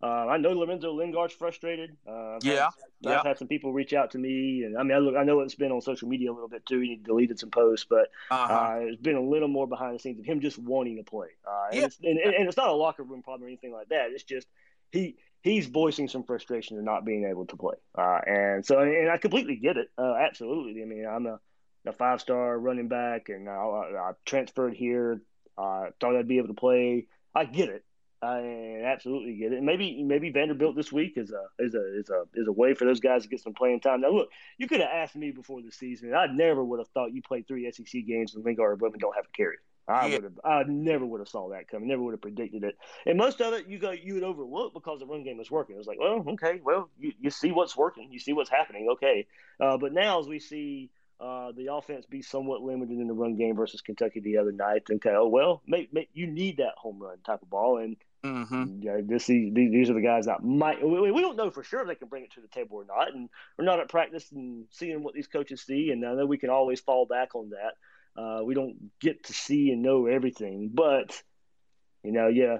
Uh, 0.03 0.27
I 0.27 0.37
know 0.37 0.53
Lorenzo 0.53 0.93
Lingard's 0.93 1.33
frustrated. 1.33 1.97
Uh, 2.07 2.37
I've 2.37 2.45
yeah, 2.45 2.65
had, 2.65 2.71
yeah. 3.01 3.19
I've 3.19 3.25
had 3.25 3.39
some 3.39 3.49
people 3.49 3.73
reach 3.73 3.95
out 3.95 4.11
to 4.11 4.19
me, 4.19 4.65
and 4.65 4.77
I 4.77 4.83
mean, 4.83 4.93
I 4.93 4.99
look, 4.99 5.17
I 5.17 5.23
know 5.23 5.41
it's 5.41 5.55
been 5.55 5.73
on 5.73 5.81
social 5.81 6.09
media 6.09 6.31
a 6.31 6.35
little 6.35 6.49
bit 6.49 6.67
too. 6.67 6.81
He 6.81 6.97
deleted 6.97 7.39
some 7.39 7.51
posts, 7.51 7.87
but 7.89 8.11
uh-huh. 8.31 8.53
uh, 8.53 8.79
it's 8.81 9.01
been 9.01 9.17
a 9.17 9.23
little 9.23 9.49
more 9.49 9.67
behind 9.67 9.95
the 9.95 9.99
scenes 9.99 10.19
of 10.19 10.27
him 10.27 10.41
just 10.41 10.59
wanting 10.59 10.97
to 10.97 11.05
play. 11.05 11.29
Uh, 11.47 11.69
and, 11.71 11.81
yeah. 11.81 11.87
it's, 11.87 11.99
and, 12.03 12.19
and, 12.19 12.49
it's 12.49 12.57
not 12.57 12.69
a 12.69 12.75
locker 12.75 13.03
room 13.03 13.23
problem 13.23 13.45
or 13.45 13.47
anything 13.47 13.73
like 13.73 13.89
that. 13.89 14.11
It's 14.11 14.25
just 14.25 14.47
he 14.91 15.17
he's 15.45 15.67
voicing 15.67 16.09
some 16.09 16.25
frustration 16.25 16.79
of 16.79 16.85
not 16.85 17.05
being 17.05 17.27
able 17.27 17.47
to 17.47 17.57
play. 17.57 17.77
Uh, 17.97 18.19
and 18.27 18.67
so, 18.67 18.81
and 18.81 19.11
I 19.11 19.19
completely 19.19 19.57
get 19.57 19.77
it. 19.77 19.91
Uh, 19.97 20.15
absolutely. 20.15 20.83
I 20.83 20.87
mean, 20.87 21.07
I'm 21.07 21.27
a, 21.27 21.39
a 21.87 21.93
five 21.93 22.21
star 22.21 22.59
running 22.59 22.89
back, 22.89 23.29
and 23.29 23.49
I, 23.49 23.53
I 23.53 24.13
transferred 24.25 24.75
here. 24.75 25.21
I 25.57 25.91
thought 26.01 26.17
I'd 26.17 26.27
be 26.27 26.39
able 26.39 26.49
to 26.49 26.55
play. 26.55 27.07
I 27.35 27.45
get 27.45 27.69
it. 27.69 27.85
I 28.23 28.83
absolutely 28.87 29.37
get 29.37 29.53
it. 29.53 29.59
And 29.59 29.67
maybe 29.67 30.03
maybe 30.03 30.31
Vanderbilt 30.31 30.77
this 30.77 30.91
week 30.91 31.13
is 31.17 31.31
a 31.31 31.63
is 31.63 31.75
a 31.75 31.99
is 31.99 32.09
a 32.09 32.25
is 32.35 32.49
a 32.49 32.53
way 32.53 32.73
for 32.73 32.87
those 32.87 33.01
guys 33.01 33.25
to 33.25 33.29
get 33.29 33.43
some 33.43 33.53
playing 33.53 33.81
time. 33.81 34.01
Now 34.01 34.11
look, 34.13 34.31
you 34.57 34.67
could 34.67 34.81
have 34.81 34.89
asked 34.91 35.15
me 35.15 35.31
before 35.31 35.61
the 35.61 35.71
season, 35.71 36.15
I 36.15 36.27
never 36.27 36.65
would 36.65 36.79
have 36.79 36.89
thought 36.89 37.13
you 37.13 37.21
played 37.21 37.47
three 37.47 37.71
SEC 37.71 38.07
games 38.07 38.35
and 38.35 38.43
Lingard 38.43 38.73
or 38.73 38.77
Blevin 38.79 38.99
don't 38.99 39.15
have 39.15 39.27
a 39.27 39.37
carry. 39.37 39.59
I 39.87 40.07
yeah. 40.07 40.15
would 40.17 40.25
have, 40.25 40.41
I 40.45 40.63
never 40.67 41.05
would 41.05 41.21
have 41.21 41.29
saw 41.29 41.51
that 41.51 41.69
coming. 41.69 41.89
Never 41.89 42.03
would 42.03 42.13
have 42.13 42.23
predicted 42.23 42.65
it. 42.65 42.77
And 43.07 43.19
most 43.19 43.41
of 43.41 43.53
it, 43.53 43.67
you 43.69 43.79
go, 43.79 43.91
you 43.91 44.15
would 44.15 44.23
overlook 44.23 44.73
because 44.73 45.01
the 45.01 45.07
run 45.07 45.25
game 45.25 45.37
was 45.37 45.51
working. 45.51 45.75
It 45.75 45.79
was 45.79 45.87
like, 45.87 46.01
well, 46.01 46.25
okay, 46.31 46.61
well, 46.65 46.89
you, 46.99 47.13
you 47.21 47.31
see 47.31 47.53
what's 47.53 47.77
working, 47.77 48.11
you 48.11 48.19
see 48.19 48.33
what's 48.33 48.51
happening, 48.51 48.89
okay. 48.93 49.27
Uh, 49.61 49.77
but 49.77 49.93
now 49.93 50.21
as 50.21 50.27
we 50.27 50.39
see 50.39 50.91
uh, 51.21 51.53
the 51.53 51.73
offense 51.73 52.07
be 52.07 52.23
somewhat 52.23 52.63
limited 52.63 52.99
in 52.99 53.07
the 53.07 53.15
run 53.15 53.37
game 53.37 53.57
versus 53.57 53.81
Kentucky 53.81 54.21
the 54.21 54.39
other 54.39 54.53
night, 54.53 54.83
okay, 54.91 55.13
oh 55.15 55.29
well, 55.29 55.63
may, 55.67 55.89
may, 55.93 56.09
you 56.13 56.27
need 56.27 56.57
that 56.57 56.75
home 56.77 56.99
run 56.99 57.19
type 57.25 57.43
of 57.43 57.51
ball, 57.51 57.79
and 57.79 57.97
mm-hmm. 58.25 58.81
yeah, 58.81 58.97
this 59.03 59.27
these, 59.27 59.55
these 59.55 59.91
are 59.91 59.95
the 59.95 60.01
guys 60.01 60.27
that 60.27 60.43
might. 60.43 60.85
We, 60.85 61.13
we 61.13 61.21
don't 61.21 61.37
know 61.37 61.51
for 61.51 61.63
sure 61.63 61.83
if 61.83 61.89
they 61.89 61.95
can 61.95 62.09
bring 62.09 62.25
it 62.25 62.33
to 62.33 62.41
the 62.41 62.49
table 62.49 62.79
or 62.79 62.85
not, 62.85 63.15
and 63.15 63.29
we're 63.57 63.65
not 63.65 63.81
at 63.81 63.89
practice 63.89 64.33
and 64.33 64.65
seeing 64.71 65.03
what 65.03 65.15
these 65.15 65.29
coaches 65.29 65.63
see, 65.63 65.91
and 65.91 66.05
I 66.05 66.15
know 66.15 66.27
we 66.27 66.39
can 66.39 66.51
always 66.51 66.81
fall 66.81 67.07
back 67.07 67.35
on 67.35 67.51
that. 67.51 67.75
Uh, 68.17 68.41
we 68.45 68.55
don't 68.55 68.91
get 69.01 69.25
to 69.25 69.33
see 69.33 69.71
and 69.71 69.83
know 69.83 70.07
everything, 70.07 70.71
but 70.73 71.21
you 72.03 72.13
know, 72.13 72.29
yeah, 72.29 72.59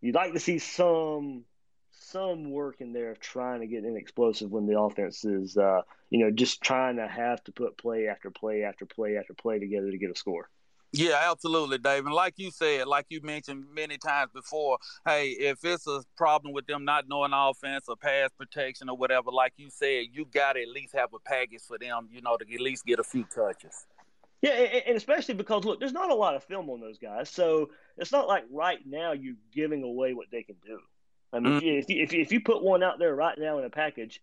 you'd 0.00 0.14
like 0.14 0.32
to 0.32 0.40
see 0.40 0.58
some 0.58 1.44
some 1.90 2.50
work 2.50 2.80
in 2.80 2.92
there 2.92 3.10
of 3.10 3.20
trying 3.20 3.60
to 3.60 3.66
get 3.66 3.84
an 3.84 3.96
explosive 3.96 4.50
when 4.50 4.66
the 4.66 4.78
offense 4.78 5.24
is, 5.24 5.56
uh, 5.56 5.80
you 6.10 6.18
know, 6.18 6.30
just 6.30 6.62
trying 6.62 6.96
to 6.96 7.06
have 7.06 7.42
to 7.44 7.52
put 7.52 7.78
play 7.78 8.08
after 8.08 8.30
play 8.30 8.62
after 8.64 8.86
play 8.86 9.16
after 9.16 9.34
play 9.34 9.58
together 9.58 9.90
to 9.90 9.98
get 9.98 10.10
a 10.10 10.14
score. 10.14 10.48
Yeah, 10.94 11.30
absolutely, 11.30 11.78
Dave. 11.78 12.04
And 12.04 12.14
like 12.14 12.34
you 12.36 12.50
said, 12.50 12.86
like 12.86 13.06
you 13.08 13.22
mentioned 13.22 13.64
many 13.74 13.96
times 13.96 14.30
before, 14.34 14.76
hey, 15.06 15.30
if 15.30 15.64
it's 15.64 15.86
a 15.86 16.02
problem 16.18 16.52
with 16.52 16.66
them 16.66 16.84
not 16.84 17.08
knowing 17.08 17.32
offense 17.32 17.86
or 17.88 17.96
pass 17.96 18.28
protection 18.36 18.90
or 18.90 18.96
whatever, 18.96 19.30
like 19.30 19.54
you 19.56 19.70
said, 19.70 20.08
you 20.12 20.26
got 20.26 20.52
to 20.52 20.62
at 20.62 20.68
least 20.68 20.94
have 20.94 21.08
a 21.14 21.18
package 21.18 21.62
for 21.66 21.78
them, 21.78 22.08
you 22.12 22.20
know, 22.20 22.36
to 22.36 22.44
at 22.44 22.60
least 22.60 22.84
get 22.84 22.98
a 22.98 23.04
few 23.04 23.24
touches. 23.24 23.86
Yeah, 24.42 24.50
and 24.50 24.96
especially 24.96 25.34
because 25.34 25.64
look, 25.64 25.78
there's 25.78 25.92
not 25.92 26.10
a 26.10 26.14
lot 26.14 26.34
of 26.34 26.42
film 26.42 26.68
on 26.68 26.80
those 26.80 26.98
guys, 26.98 27.30
so 27.30 27.70
it's 27.96 28.10
not 28.10 28.26
like 28.26 28.44
right 28.50 28.80
now 28.84 29.12
you're 29.12 29.36
giving 29.54 29.84
away 29.84 30.14
what 30.14 30.26
they 30.32 30.42
can 30.42 30.56
do. 30.66 30.80
I 31.32 31.38
mean, 31.38 31.60
mm-hmm. 31.60 31.66
if, 31.66 31.88
you, 31.88 32.02
if, 32.02 32.12
you, 32.12 32.20
if 32.20 32.32
you 32.32 32.40
put 32.40 32.62
one 32.62 32.82
out 32.82 32.98
there 32.98 33.14
right 33.14 33.38
now 33.38 33.58
in 33.58 33.64
a 33.64 33.70
package, 33.70 34.20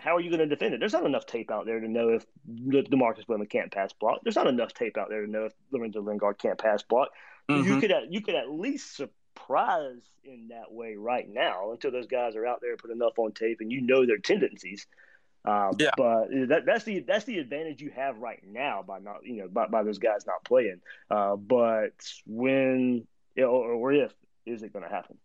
how 0.00 0.16
are 0.16 0.20
you 0.20 0.30
going 0.30 0.40
to 0.40 0.46
defend 0.46 0.74
it? 0.74 0.80
There's 0.80 0.92
not 0.92 1.04
enough 1.04 1.26
tape 1.26 1.50
out 1.50 1.66
there 1.66 1.80
to 1.80 1.88
know 1.88 2.08
if 2.08 2.26
Demarcus 2.48 3.26
Blevin 3.26 3.48
can't 3.48 3.70
pass 3.70 3.92
block. 3.92 4.20
There's 4.22 4.36
not 4.36 4.46
enough 4.46 4.72
tape 4.72 4.96
out 4.96 5.08
there 5.08 5.24
to 5.24 5.30
know 5.30 5.44
if 5.44 5.52
Lorenzo 5.70 6.00
Lingard 6.00 6.38
can't 6.38 6.58
pass 6.58 6.82
block. 6.82 7.10
Mm-hmm. 7.50 7.68
You 7.68 7.80
could 7.80 7.92
you 8.10 8.20
could 8.20 8.34
at 8.34 8.50
least 8.50 8.96
surprise 8.96 10.02
in 10.24 10.48
that 10.48 10.70
way 10.72 10.94
right 10.96 11.28
now 11.28 11.72
until 11.72 11.90
those 11.90 12.06
guys 12.06 12.36
are 12.36 12.46
out 12.46 12.60
there 12.60 12.76
put 12.76 12.90
enough 12.90 13.18
on 13.18 13.32
tape 13.32 13.58
and 13.60 13.72
you 13.72 13.80
know 13.80 14.06
their 14.06 14.18
tendencies. 14.18 14.86
Uh, 15.48 15.72
yeah. 15.78 15.90
But 15.96 16.28
that, 16.48 16.66
that's 16.66 16.84
the 16.84 17.00
that's 17.00 17.24
the 17.24 17.38
advantage 17.38 17.80
you 17.80 17.90
have 17.96 18.18
right 18.18 18.40
now 18.46 18.84
by 18.86 18.98
not 18.98 19.24
you 19.24 19.42
know 19.42 19.48
by, 19.48 19.66
by 19.66 19.82
those 19.82 19.98
guys 19.98 20.26
not 20.26 20.44
playing. 20.44 20.80
Uh, 21.10 21.36
but 21.36 21.94
when 22.26 23.06
or, 23.38 23.44
or 23.44 23.92
if 23.92 24.12
is 24.44 24.62
it 24.62 24.74
going 24.74 24.84
to 24.84 24.90
happen? 24.90 25.16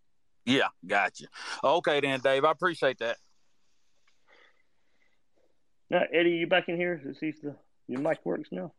Yeah, 0.46 0.68
gotcha. 0.86 1.26
Okay, 1.62 2.00
then, 2.00 2.22
Dave. 2.22 2.46
I 2.46 2.52
appreciate 2.52 3.00
that. 3.00 3.18
Now, 5.90 6.04
Eddie, 6.14 6.32
you 6.32 6.48
back 6.48 6.70
in 6.70 6.78
here 6.78 6.98
to 6.98 7.14
see 7.14 7.28
if 7.28 7.42
the 7.42 7.56
your 7.88 8.00
mic 8.00 8.20
works 8.24 8.50
now? 8.52 8.72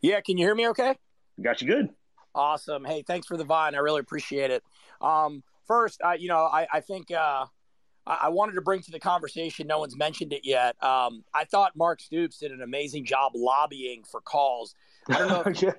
Yeah, 0.00 0.20
can 0.22 0.38
you 0.38 0.46
hear 0.46 0.54
me? 0.54 0.68
Okay. 0.68 0.94
Got 1.40 1.60
you 1.60 1.68
good. 1.68 1.90
Awesome. 2.34 2.84
Hey, 2.84 3.02
thanks 3.02 3.26
for 3.26 3.36
the 3.36 3.44
vine. 3.44 3.74
I 3.74 3.78
really 3.78 4.00
appreciate 4.00 4.50
it. 4.50 4.62
Um, 5.02 5.42
first, 5.66 6.00
uh, 6.02 6.12
you 6.12 6.28
know, 6.28 6.38
I, 6.38 6.66
I 6.72 6.80
think 6.80 7.10
uh, 7.10 7.44
I 8.06 8.30
wanted 8.30 8.54
to 8.54 8.60
bring 8.60 8.82
to 8.82 8.90
the 8.90 8.98
conversation. 8.98 9.66
No 9.66 9.78
one's 9.78 9.96
mentioned 9.96 10.32
it 10.32 10.42
yet. 10.44 10.82
Um, 10.82 11.24
I 11.32 11.44
thought 11.44 11.76
Mark 11.76 12.00
Stoops 12.00 12.38
did 12.38 12.50
an 12.50 12.60
amazing 12.60 13.04
job 13.04 13.32
lobbying 13.34 14.02
for 14.02 14.20
calls. 14.20 14.74
I 15.08 15.18
don't 15.18 15.28
know, 15.28 15.42
if, 15.68 15.74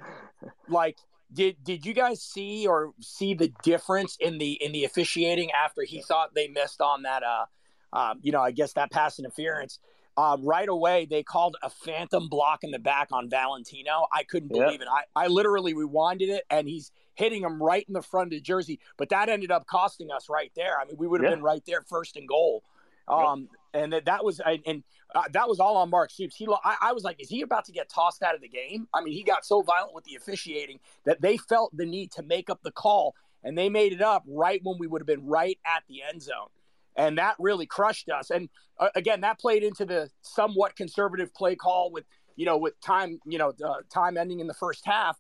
like, 0.69 0.97
did 1.33 1.61
did 1.63 1.85
you 1.85 1.93
guys 1.93 2.21
see 2.21 2.65
or 2.67 2.93
see 3.01 3.33
the 3.33 3.51
difference 3.63 4.17
in 4.19 4.37
the 4.37 4.53
in 4.63 4.71
the 4.71 4.85
officiating 4.85 5.51
after 5.51 5.83
he 5.83 6.01
thought 6.01 6.33
they 6.33 6.47
missed 6.47 6.79
on 6.79 7.03
that? 7.03 7.23
Uh, 7.23 7.45
um, 7.91 8.19
you 8.21 8.31
know, 8.31 8.41
I 8.41 8.51
guess 8.51 8.73
that 8.73 8.91
pass 8.91 9.19
interference. 9.19 9.79
Um, 10.15 10.45
right 10.45 10.69
away, 10.69 11.07
they 11.09 11.23
called 11.23 11.57
a 11.63 11.69
phantom 11.71 12.29
block 12.29 12.63
in 12.63 12.69
the 12.69 12.77
back 12.77 13.07
on 13.11 13.29
Valentino. 13.29 14.05
I 14.13 14.23
couldn't 14.23 14.49
believe 14.49 14.79
yep. 14.79 14.81
it. 14.81 14.87
I, 14.87 15.23
I 15.23 15.27
literally 15.27 15.73
rewinded 15.73 16.29
it, 16.29 16.43
and 16.51 16.67
he's 16.67 16.91
hitting 17.15 17.41
him 17.41 17.61
right 17.61 17.83
in 17.87 17.93
the 17.93 18.01
front 18.03 18.27
of 18.27 18.31
the 18.31 18.39
jersey. 18.39 18.79
But 18.97 19.09
that 19.09 19.27
ended 19.27 19.49
up 19.49 19.65
costing 19.65 20.11
us 20.11 20.29
right 20.29 20.51
there. 20.55 20.79
I 20.79 20.85
mean, 20.85 20.97
we 20.97 21.07
would 21.07 21.21
have 21.21 21.31
yeah. 21.31 21.35
been 21.35 21.43
right 21.43 21.63
there 21.65 21.81
first 21.81 22.15
and 22.15 22.27
goal. 22.27 22.63
Um, 23.07 23.49
yep. 23.73 23.83
and 23.83 23.93
that, 23.93 24.05
that 24.05 24.23
was 24.23 24.39
and 24.45 24.83
uh, 25.13 25.23
that 25.33 25.49
was 25.49 25.59
all 25.59 25.77
on 25.77 25.89
Mark 25.89 26.11
Stoops. 26.11 26.35
He, 26.35 26.47
I, 26.63 26.75
I, 26.81 26.93
was 26.93 27.03
like, 27.03 27.21
is 27.21 27.27
he 27.27 27.41
about 27.41 27.65
to 27.65 27.71
get 27.71 27.89
tossed 27.89 28.23
out 28.23 28.33
of 28.33 28.41
the 28.41 28.47
game? 28.47 28.87
I 28.93 29.03
mean, 29.03 29.13
he 29.13 29.23
got 29.23 29.45
so 29.45 29.61
violent 29.61 29.93
with 29.93 30.05
the 30.05 30.15
officiating 30.15 30.79
that 31.05 31.21
they 31.21 31.37
felt 31.37 31.75
the 31.75 31.85
need 31.85 32.11
to 32.13 32.23
make 32.23 32.49
up 32.49 32.61
the 32.63 32.71
call, 32.71 33.13
and 33.43 33.57
they 33.57 33.67
made 33.67 33.93
it 33.93 34.01
up 34.01 34.23
right 34.27 34.61
when 34.63 34.77
we 34.77 34.87
would 34.87 35.01
have 35.01 35.07
been 35.07 35.25
right 35.25 35.59
at 35.65 35.83
the 35.89 36.01
end 36.07 36.21
zone 36.21 36.47
and 36.95 37.17
that 37.17 37.35
really 37.39 37.65
crushed 37.65 38.09
us. 38.09 38.29
And 38.29 38.49
uh, 38.79 38.89
again, 38.95 39.21
that 39.21 39.39
played 39.39 39.63
into 39.63 39.85
the 39.85 40.09
somewhat 40.21 40.75
conservative 40.75 41.33
play 41.33 41.55
call 41.55 41.91
with 41.91 42.05
you 42.35 42.45
know 42.45 42.57
with 42.57 42.79
time 42.81 43.19
you 43.25 43.37
know 43.37 43.53
uh, 43.63 43.81
time 43.93 44.17
ending 44.17 44.39
in 44.39 44.47
the 44.47 44.53
first 44.53 44.85
half. 44.85 45.19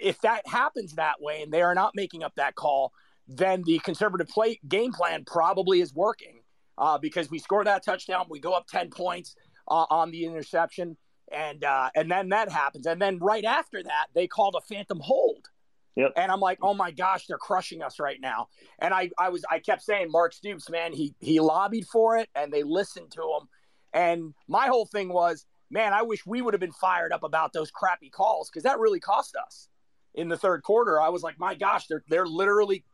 If 0.00 0.20
that 0.20 0.46
happens 0.46 0.94
that 0.94 1.20
way, 1.20 1.42
and 1.42 1.52
they 1.52 1.62
are 1.62 1.74
not 1.74 1.92
making 1.94 2.22
up 2.22 2.34
that 2.36 2.54
call, 2.54 2.92
then 3.26 3.62
the 3.64 3.78
conservative 3.80 4.28
play 4.28 4.60
game 4.68 4.92
plan 4.92 5.24
probably 5.26 5.80
is 5.80 5.92
working 5.92 6.42
uh, 6.76 6.98
because 6.98 7.30
we 7.30 7.38
score 7.38 7.64
that 7.64 7.84
touchdown, 7.84 8.26
we 8.30 8.40
go 8.40 8.52
up 8.52 8.66
ten 8.68 8.90
points 8.90 9.34
uh, 9.68 9.86
on 9.90 10.10
the 10.10 10.24
interception, 10.24 10.96
and 11.32 11.64
uh, 11.64 11.90
and 11.94 12.10
then 12.10 12.28
that 12.30 12.50
happens, 12.50 12.86
and 12.86 13.00
then 13.02 13.18
right 13.18 13.44
after 13.44 13.82
that, 13.82 14.06
they 14.14 14.26
called 14.26 14.56
a 14.56 14.60
phantom 14.72 15.00
hold 15.00 15.48
Yep. 15.98 16.12
And 16.16 16.30
I'm 16.30 16.38
like, 16.38 16.58
oh 16.62 16.74
my 16.74 16.92
gosh, 16.92 17.26
they're 17.26 17.38
crushing 17.38 17.82
us 17.82 17.98
right 17.98 18.20
now. 18.20 18.46
And 18.78 18.94
I, 18.94 19.10
I 19.18 19.30
was, 19.30 19.44
I 19.50 19.58
kept 19.58 19.82
saying, 19.82 20.12
Mark 20.12 20.32
Stoops, 20.32 20.70
man, 20.70 20.92
he 20.92 21.12
he 21.18 21.40
lobbied 21.40 21.86
for 21.86 22.16
it, 22.16 22.28
and 22.36 22.52
they 22.52 22.62
listened 22.62 23.10
to 23.12 23.22
him. 23.22 23.48
And 23.92 24.34
my 24.46 24.68
whole 24.68 24.86
thing 24.86 25.08
was, 25.08 25.44
man, 25.70 25.92
I 25.92 26.02
wish 26.02 26.24
we 26.24 26.40
would 26.40 26.54
have 26.54 26.60
been 26.60 26.70
fired 26.70 27.12
up 27.12 27.24
about 27.24 27.52
those 27.52 27.72
crappy 27.72 28.10
calls 28.10 28.48
because 28.48 28.62
that 28.62 28.78
really 28.78 29.00
cost 29.00 29.34
us 29.34 29.68
in 30.14 30.28
the 30.28 30.36
third 30.36 30.62
quarter. 30.62 31.00
I 31.00 31.08
was 31.08 31.24
like, 31.24 31.40
my 31.40 31.56
gosh, 31.56 31.88
they're 31.88 32.04
they're 32.08 32.26
literally 32.26 32.84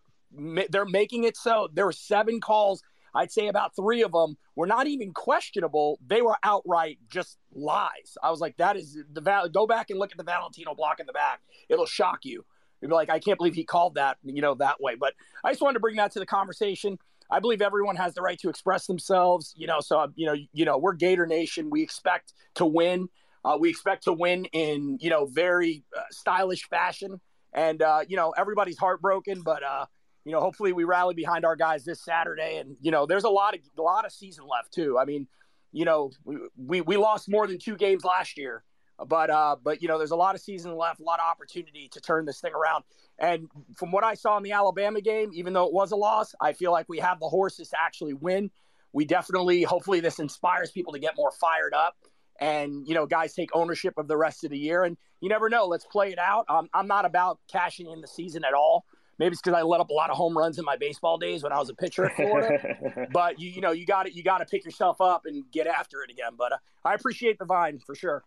they're 0.70 0.86
making 0.86 1.24
it 1.24 1.36
so. 1.36 1.68
There 1.74 1.84
were 1.84 1.92
seven 1.92 2.40
calls. 2.40 2.82
I'd 3.14 3.30
say 3.30 3.48
about 3.48 3.76
three 3.76 4.02
of 4.02 4.12
them 4.12 4.36
were 4.56 4.66
not 4.66 4.86
even 4.86 5.12
questionable. 5.12 6.00
They 6.04 6.22
were 6.22 6.36
outright 6.42 6.98
just 7.08 7.38
lies. 7.52 8.16
I 8.22 8.30
was 8.30 8.40
like, 8.40 8.56
that 8.56 8.76
is 8.76 8.98
the 9.12 9.20
val- 9.20 9.48
go 9.50 9.66
back 9.66 9.90
and 9.90 10.00
look 10.00 10.10
at 10.10 10.18
the 10.18 10.24
Valentino 10.24 10.74
block 10.74 10.98
in 11.00 11.06
the 11.06 11.12
back. 11.12 11.40
It'll 11.68 11.86
shock 11.86 12.24
you. 12.24 12.44
Be 12.88 12.94
like, 12.94 13.10
I 13.10 13.18
can't 13.18 13.38
believe 13.38 13.54
he 13.54 13.64
called 13.64 13.94
that, 13.94 14.18
you 14.22 14.42
know, 14.42 14.54
that 14.54 14.80
way. 14.80 14.94
But 14.94 15.14
I 15.42 15.50
just 15.50 15.62
wanted 15.62 15.74
to 15.74 15.80
bring 15.80 15.96
that 15.96 16.12
to 16.12 16.18
the 16.18 16.26
conversation. 16.26 16.98
I 17.30 17.40
believe 17.40 17.62
everyone 17.62 17.96
has 17.96 18.14
the 18.14 18.22
right 18.22 18.38
to 18.40 18.48
express 18.48 18.86
themselves, 18.86 19.54
you 19.56 19.66
know. 19.66 19.80
So 19.80 20.12
you 20.14 20.26
know, 20.26 20.34
you 20.52 20.64
know, 20.64 20.78
we're 20.78 20.92
Gator 20.92 21.26
Nation. 21.26 21.70
We 21.70 21.82
expect 21.82 22.32
to 22.56 22.66
win. 22.66 23.08
Uh, 23.44 23.56
we 23.58 23.68
expect 23.68 24.04
to 24.04 24.12
win 24.12 24.46
in 24.46 24.98
you 25.00 25.10
know 25.10 25.26
very 25.26 25.84
uh, 25.96 26.02
stylish 26.10 26.68
fashion, 26.68 27.20
and 27.52 27.82
uh, 27.82 28.00
you 28.06 28.16
know 28.16 28.34
everybody's 28.36 28.78
heartbroken, 28.78 29.42
but 29.42 29.62
uh, 29.62 29.86
you 30.24 30.32
know 30.32 30.40
hopefully 30.40 30.72
we 30.72 30.84
rally 30.84 31.14
behind 31.14 31.44
our 31.44 31.56
guys 31.56 31.84
this 31.84 32.02
Saturday, 32.02 32.58
and 32.58 32.76
you 32.80 32.90
know 32.90 33.06
there's 33.06 33.24
a 33.24 33.30
lot 33.30 33.54
of 33.54 33.60
a 33.78 33.82
lot 33.82 34.04
of 34.04 34.12
season 34.12 34.44
left 34.46 34.72
too. 34.72 34.98
I 34.98 35.04
mean, 35.04 35.26
you 35.72 35.84
know 35.84 36.10
we 36.24 36.36
we, 36.56 36.80
we 36.82 36.96
lost 36.96 37.28
more 37.28 37.46
than 37.46 37.58
two 37.58 37.76
games 37.76 38.04
last 38.04 38.38
year, 38.38 38.64
but 39.06 39.30
uh, 39.30 39.56
but 39.62 39.82
you 39.82 39.88
know, 39.88 39.98
there's 39.98 40.12
a 40.12 40.16
lot 40.16 40.34
of 40.34 40.40
season 40.40 40.76
left, 40.76 41.00
a 41.00 41.02
lot 41.02 41.18
of 41.18 41.26
opportunity 41.28 41.88
to 41.92 42.00
turn 42.00 42.24
this 42.24 42.40
thing 42.40 42.52
around. 42.52 42.84
And 43.18 43.48
from 43.76 43.92
what 43.92 44.04
I 44.04 44.14
saw 44.14 44.36
in 44.36 44.42
the 44.42 44.52
Alabama 44.52 45.00
game, 45.00 45.30
even 45.34 45.52
though 45.52 45.66
it 45.66 45.72
was 45.72 45.92
a 45.92 45.96
loss, 45.96 46.34
I 46.40 46.52
feel 46.52 46.72
like 46.72 46.88
we 46.88 46.98
have 46.98 47.20
the 47.20 47.28
horses 47.28 47.70
to 47.70 47.76
actually 47.80 48.14
win. 48.14 48.50
We 48.92 49.04
definitely, 49.04 49.62
hopefully, 49.62 50.00
this 50.00 50.18
inspires 50.18 50.70
people 50.70 50.92
to 50.92 50.98
get 50.98 51.14
more 51.16 51.32
fired 51.32 51.74
up. 51.74 51.96
And 52.40 52.86
you 52.86 52.94
know, 52.94 53.06
guys 53.06 53.34
take 53.34 53.50
ownership 53.54 53.94
of 53.96 54.08
the 54.08 54.16
rest 54.16 54.44
of 54.44 54.50
the 54.50 54.58
year. 54.58 54.84
And 54.84 54.96
you 55.20 55.28
never 55.28 55.48
know. 55.48 55.66
Let's 55.66 55.86
play 55.86 56.12
it 56.12 56.18
out. 56.18 56.44
Um, 56.48 56.68
I'm 56.72 56.86
not 56.86 57.04
about 57.04 57.38
cashing 57.50 57.90
in 57.90 58.00
the 58.00 58.08
season 58.08 58.44
at 58.44 58.54
all. 58.54 58.84
Maybe 59.18 59.32
it's 59.32 59.40
because 59.40 59.56
I 59.56 59.62
let 59.62 59.80
up 59.80 59.90
a 59.90 59.92
lot 59.92 60.10
of 60.10 60.16
home 60.16 60.36
runs 60.36 60.58
in 60.58 60.64
my 60.64 60.76
baseball 60.76 61.18
days 61.18 61.42
when 61.42 61.52
I 61.52 61.58
was 61.58 61.70
a 61.70 61.74
pitcher 61.74 62.06
at 62.06 62.16
Florida. 62.16 63.06
but 63.12 63.40
you, 63.40 63.48
you 63.48 63.60
know, 63.60 63.70
you 63.70 63.86
got 63.86 64.06
it. 64.06 64.14
you 64.14 64.24
got 64.24 64.38
to 64.38 64.44
pick 64.44 64.64
yourself 64.64 65.00
up 65.00 65.22
and 65.26 65.44
get 65.52 65.66
after 65.66 66.02
it 66.02 66.10
again. 66.10 66.32
But 66.36 66.52
uh, 66.52 66.56
I 66.84 66.94
appreciate 66.94 67.38
the 67.38 67.44
vine 67.44 67.78
for 67.78 67.94
sure. 67.94 68.24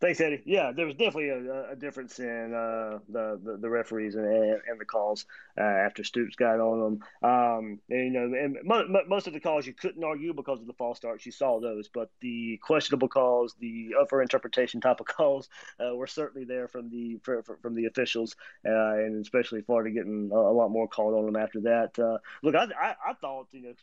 Thanks, 0.00 0.18
Eddie. 0.18 0.42
Yeah, 0.46 0.72
there 0.72 0.86
was 0.86 0.94
definitely 0.94 1.28
a, 1.28 1.72
a 1.72 1.76
difference 1.76 2.18
in 2.20 2.54
uh, 2.54 3.00
the, 3.10 3.38
the, 3.44 3.58
the 3.58 3.68
referees 3.68 4.14
and, 4.14 4.24
and 4.24 4.80
the 4.80 4.86
calls 4.86 5.26
uh, 5.58 5.62
after 5.62 6.04
Stoops 6.04 6.36
got 6.36 6.58
on 6.58 6.80
them. 6.80 7.00
Um, 7.22 7.80
and, 7.90 8.04
you 8.06 8.10
know, 8.10 8.38
and 8.38 8.56
mo- 8.64 8.86
most 9.06 9.26
of 9.26 9.34
the 9.34 9.40
calls 9.40 9.66
you 9.66 9.74
couldn't 9.74 10.02
argue 10.02 10.32
because 10.32 10.58
of 10.58 10.66
the 10.66 10.72
false 10.72 10.96
starts. 10.96 11.26
You 11.26 11.32
saw 11.32 11.60
those, 11.60 11.88
but 11.88 12.10
the 12.22 12.58
questionable 12.62 13.08
calls, 13.08 13.54
the 13.60 13.90
up 14.00 14.08
for 14.08 14.22
interpretation 14.22 14.80
type 14.80 15.00
of 15.00 15.06
calls, 15.16 15.50
uh, 15.78 15.94
were 15.94 16.06
certainly 16.06 16.46
there 16.46 16.66
from 16.66 16.88
the 16.88 17.18
for, 17.22 17.42
for, 17.42 17.58
from 17.58 17.74
the 17.74 17.84
officials, 17.84 18.36
uh, 18.66 18.94
and 18.94 19.20
especially 19.20 19.60
Florida 19.60 19.90
getting 19.90 20.30
a, 20.32 20.36
a, 20.36 20.54
lot 20.54 20.70
more 20.70 20.88
called 20.88 21.14
on 21.14 21.26
them 21.26 21.36
after 21.36 21.60
that. 21.60 21.98
Uh, 21.98 22.16
look, 22.42 22.54
I, 22.54 22.64
I, 22.64 22.94
I 23.10 23.12
thought 23.20 23.48
you 23.52 23.60
know, 23.60 23.74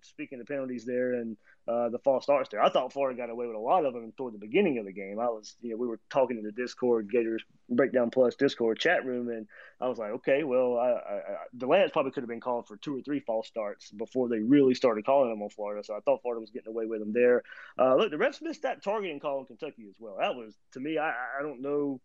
speaking 0.00 0.40
of 0.40 0.46
penalties 0.46 0.86
there 0.86 1.12
and 1.12 1.36
uh, 1.68 1.90
the 1.90 1.98
false 1.98 2.22
starts 2.22 2.48
there. 2.48 2.62
I 2.62 2.70
thought 2.70 2.92
Florida 2.92 3.16
got 3.16 3.28
away 3.28 3.46
with 3.46 3.56
a 3.56 3.60
lot 3.60 3.84
of 3.84 3.92
them 3.92 4.10
toward 4.16 4.32
the 4.32 4.38
beginning 4.38 4.78
of 4.78 4.86
the 4.86 4.92
game. 4.92 5.20
I 5.20 5.26
was, 5.26 5.54
you 5.60 5.70
know, 5.70 5.76
we 5.76 5.86
were 5.86 6.00
talking 6.08 6.38
in 6.38 6.44
the 6.44 6.52
Discord 6.52 7.10
Gators 7.10 7.42
Breakdown 7.68 8.10
Plus 8.10 8.34
Discord 8.36 8.78
chat 8.78 9.04
room, 9.04 9.28
and 9.28 9.46
I 9.78 9.88
was 9.88 9.98
like, 9.98 10.12
okay, 10.12 10.44
well, 10.44 10.78
I, 10.78 10.88
I, 10.88 11.14
I, 11.16 11.36
Delance 11.56 11.92
probably 11.92 12.12
could 12.12 12.22
have 12.22 12.28
been 12.28 12.40
called 12.40 12.66
for 12.66 12.78
two 12.78 12.96
or 12.96 13.02
three 13.02 13.20
false 13.20 13.48
starts 13.48 13.90
before 13.90 14.28
they 14.28 14.38
really 14.38 14.74
started 14.74 15.04
calling 15.04 15.28
them 15.28 15.42
on 15.42 15.50
Florida. 15.50 15.84
So 15.84 15.94
I 15.94 16.00
thought 16.00 16.22
Florida 16.22 16.40
was 16.40 16.50
getting 16.50 16.72
away 16.72 16.86
with 16.86 17.00
them 17.00 17.12
there. 17.12 17.42
Uh, 17.78 17.96
look, 17.96 18.10
the 18.10 18.16
refs 18.16 18.40
missed 18.40 18.62
that 18.62 18.82
targeting 18.82 19.20
call 19.20 19.40
in 19.40 19.46
Kentucky 19.46 19.86
as 19.90 19.96
well. 19.98 20.16
That 20.18 20.36
was, 20.36 20.54
to 20.72 20.80
me, 20.80 20.96
I, 20.96 21.10
I 21.10 21.42
don't 21.42 21.60
know 21.60 22.00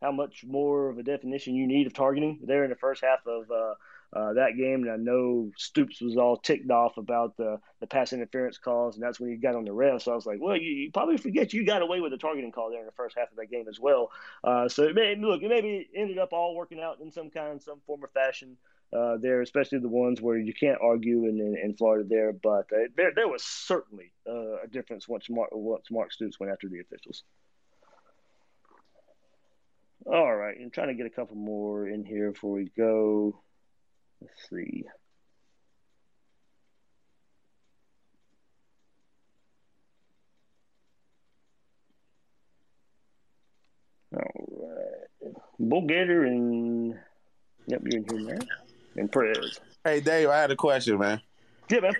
how 0.00 0.12
much 0.12 0.44
more 0.46 0.88
of 0.88 0.96
a 0.98 1.02
definition 1.02 1.54
you 1.54 1.66
need 1.66 1.86
of 1.86 1.92
targeting 1.92 2.40
there 2.44 2.64
in 2.64 2.70
the 2.70 2.76
first 2.76 3.04
half 3.04 3.20
of. 3.26 3.50
Uh, 3.50 3.74
uh, 4.12 4.32
that 4.34 4.56
game. 4.56 4.82
And 4.82 4.90
I 4.90 4.96
know 4.96 5.50
Stoops 5.56 6.00
was 6.00 6.16
all 6.16 6.36
ticked 6.36 6.70
off 6.70 6.96
about 6.96 7.36
the, 7.36 7.58
the 7.80 7.86
pass 7.86 8.12
interference 8.12 8.58
calls, 8.58 8.94
and 8.94 9.04
that's 9.04 9.20
when 9.20 9.30
he 9.30 9.36
got 9.36 9.54
on 9.54 9.64
the 9.64 9.72
ref. 9.72 10.02
So 10.02 10.12
I 10.12 10.14
was 10.14 10.26
like, 10.26 10.38
well, 10.40 10.56
you, 10.56 10.70
you, 10.70 10.92
probably 10.92 11.16
forget 11.16 11.52
you 11.52 11.64
got 11.64 11.82
away 11.82 12.00
with 12.00 12.12
the 12.12 12.18
targeting 12.18 12.52
call 12.52 12.70
there 12.70 12.80
in 12.80 12.86
the 12.86 12.92
first 12.92 13.16
half 13.18 13.30
of 13.30 13.36
that 13.36 13.50
game 13.50 13.66
as 13.68 13.80
well. 13.80 14.10
Uh, 14.44 14.68
so 14.68 14.84
it 14.84 14.94
may, 14.94 15.16
look, 15.16 15.42
it 15.42 15.48
maybe 15.48 15.88
ended 15.94 16.18
up 16.18 16.32
all 16.32 16.54
working 16.54 16.80
out 16.80 17.00
in 17.00 17.10
some 17.10 17.30
kind, 17.30 17.62
some 17.62 17.80
form 17.86 18.04
or 18.04 18.08
fashion. 18.08 18.56
Uh, 18.92 19.16
there, 19.16 19.42
especially 19.42 19.80
the 19.80 19.88
ones 19.88 20.22
where 20.22 20.38
you 20.38 20.54
can't 20.54 20.78
argue 20.80 21.26
in, 21.26 21.40
in, 21.40 21.56
in 21.60 21.74
Florida 21.74 22.08
there, 22.08 22.32
but 22.32 22.66
uh, 22.72 22.86
there 22.96 23.10
there 23.16 23.26
was 23.26 23.42
certainly 23.42 24.12
uh, 24.28 24.62
a 24.62 24.68
difference 24.70 25.08
once 25.08 25.28
Mark 25.28 25.50
once 25.52 25.90
Mark 25.90 26.12
Stoops 26.12 26.38
went 26.38 26.52
after 26.52 26.68
the 26.68 26.78
officials. 26.78 27.24
All 30.06 30.36
right, 30.36 30.56
I'm 30.62 30.70
trying 30.70 30.86
to 30.88 30.94
get 30.94 31.06
a 31.06 31.10
couple 31.10 31.34
more 31.34 31.88
in 31.88 32.04
here 32.04 32.30
before 32.30 32.52
we 32.52 32.70
go. 32.76 33.42
Let's 34.26 34.48
see. 34.50 34.84
All 44.14 44.20
right. 45.22 45.34
Bull 45.58 45.86
Gator 45.86 46.24
and 46.24 46.94
yep, 47.66 47.82
you're 47.84 48.00
in 48.00 48.06
here 48.08 48.20
man. 48.20 48.48
And 48.96 49.12
Perez. 49.12 49.60
Hey 49.84 50.00
Dave, 50.00 50.28
I 50.28 50.40
had 50.40 50.50
a 50.50 50.56
question, 50.56 50.98
man. 50.98 51.20
Yeah, 51.70 51.80
man. 51.80 51.96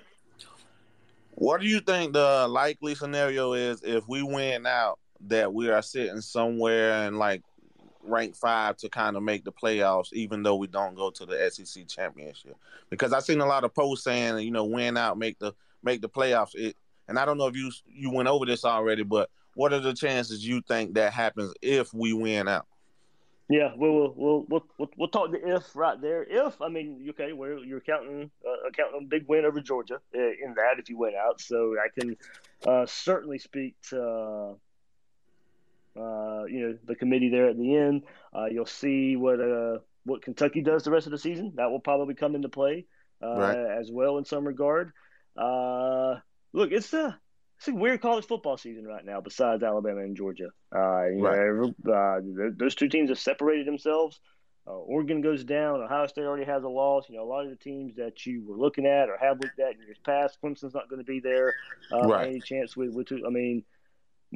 What 1.32 1.60
do 1.60 1.66
you 1.66 1.80
think 1.80 2.14
the 2.14 2.46
likely 2.48 2.94
scenario 2.94 3.52
is 3.52 3.82
if 3.82 4.08
we 4.08 4.22
win 4.22 4.66
out 4.66 4.98
that 5.28 5.52
we 5.52 5.68
are 5.68 5.82
sitting 5.82 6.20
somewhere 6.20 7.06
in 7.06 7.18
like 7.18 7.42
rank 8.06 8.36
five 8.36 8.76
to 8.78 8.88
kind 8.88 9.16
of 9.16 9.22
make 9.22 9.44
the 9.44 9.52
playoffs, 9.52 10.12
even 10.12 10.42
though 10.42 10.56
we 10.56 10.66
don't 10.66 10.94
go 10.94 11.10
to 11.10 11.26
the 11.26 11.50
SEC 11.50 11.86
championship. 11.88 12.56
Because 12.90 13.12
I've 13.12 13.24
seen 13.24 13.40
a 13.40 13.46
lot 13.46 13.64
of 13.64 13.74
posts 13.74 14.04
saying, 14.04 14.44
you 14.44 14.50
know, 14.50 14.64
win 14.64 14.96
out, 14.96 15.18
make 15.18 15.38
the 15.38 15.52
make 15.82 16.00
the 16.00 16.08
playoffs. 16.08 16.54
It 16.54 16.76
And 17.08 17.18
I 17.18 17.24
don't 17.24 17.38
know 17.38 17.46
if 17.46 17.56
you 17.56 17.70
you 17.86 18.10
went 18.10 18.28
over 18.28 18.46
this 18.46 18.64
already, 18.64 19.02
but 19.02 19.30
what 19.54 19.72
are 19.72 19.80
the 19.80 19.94
chances 19.94 20.46
you 20.46 20.60
think 20.60 20.94
that 20.94 21.12
happens 21.12 21.52
if 21.62 21.92
we 21.94 22.12
win 22.12 22.48
out? 22.48 22.66
Yeah, 23.48 23.72
we'll 23.76 24.12
we'll 24.16 24.44
we'll 24.48 24.66
we'll, 24.76 24.90
we'll 24.96 25.08
talk 25.08 25.30
the 25.30 25.54
if 25.56 25.76
right 25.76 26.00
there. 26.00 26.24
If 26.24 26.60
I 26.60 26.68
mean, 26.68 27.06
okay, 27.10 27.32
where 27.32 27.58
you're 27.58 27.80
counting 27.80 28.30
uh, 28.44 28.70
counting 28.76 29.02
a 29.02 29.06
big 29.06 29.26
win 29.28 29.44
over 29.44 29.60
Georgia 29.60 30.00
uh, 30.14 30.18
in 30.18 30.54
that 30.56 30.78
if 30.78 30.88
you 30.88 30.98
went 30.98 31.14
out, 31.14 31.40
so 31.40 31.76
I 31.78 31.88
can 31.98 32.16
uh, 32.66 32.86
certainly 32.86 33.38
speak 33.38 33.76
to 33.90 34.56
uh, 35.96 36.44
you 36.44 36.60
know 36.60 36.78
the 36.84 36.94
committee 36.94 37.28
there 37.30 37.48
at 37.48 37.56
the 37.56 37.74
end. 37.76 38.02
Uh, 38.34 38.46
you'll 38.46 38.66
see 38.66 39.16
what 39.16 39.40
uh, 39.40 39.78
what 40.04 40.22
Kentucky 40.22 40.62
does 40.62 40.84
the 40.84 40.90
rest 40.90 41.06
of 41.06 41.12
the 41.12 41.18
season. 41.18 41.52
That 41.56 41.70
will 41.70 41.80
probably 41.80 42.14
come 42.14 42.34
into 42.34 42.48
play 42.48 42.86
uh, 43.22 43.28
Right. 43.38 43.78
as 43.80 43.90
well 43.90 44.18
in 44.18 44.24
some 44.24 44.46
regard. 44.46 44.92
Uh, 45.36 46.16
look, 46.52 46.70
it's 46.72 46.92
a 46.92 47.18
it's 47.58 47.68
a 47.68 47.74
weird 47.74 48.00
college 48.02 48.26
football 48.26 48.56
season 48.56 48.84
right 48.84 49.04
now. 49.04 49.20
Besides 49.20 49.62
Alabama 49.62 50.00
and 50.00 50.16
Georgia, 50.16 50.48
uh, 50.74 51.04
you 51.06 51.22
know, 51.22 51.92
uh, 51.92 52.20
those 52.56 52.74
two 52.74 52.88
teams 52.88 53.08
have 53.10 53.18
separated 53.18 53.66
themselves. 53.66 54.20
Uh, 54.68 54.72
Oregon 54.72 55.20
goes 55.20 55.44
down. 55.44 55.80
Ohio 55.80 56.06
State 56.08 56.24
already 56.24 56.44
has 56.44 56.64
a 56.64 56.68
loss. 56.68 57.08
You 57.08 57.16
know, 57.16 57.22
a 57.22 57.30
lot 57.30 57.44
of 57.44 57.50
the 57.50 57.56
teams 57.56 57.94
that 57.96 58.26
you 58.26 58.42
were 58.44 58.56
looking 58.56 58.84
at 58.84 59.08
or 59.08 59.16
have 59.16 59.38
looked 59.40 59.60
at 59.60 59.74
in 59.76 59.80
years 59.82 59.98
past, 60.04 60.38
Clemson's 60.42 60.74
not 60.74 60.88
going 60.90 60.98
to 60.98 61.04
be 61.04 61.20
there 61.20 61.54
uh, 61.92 62.06
Right. 62.08 62.26
any 62.28 62.40
chance. 62.40 62.76
With, 62.76 62.92
with 62.92 63.06
two, 63.06 63.22
I 63.24 63.30
mean, 63.30 63.64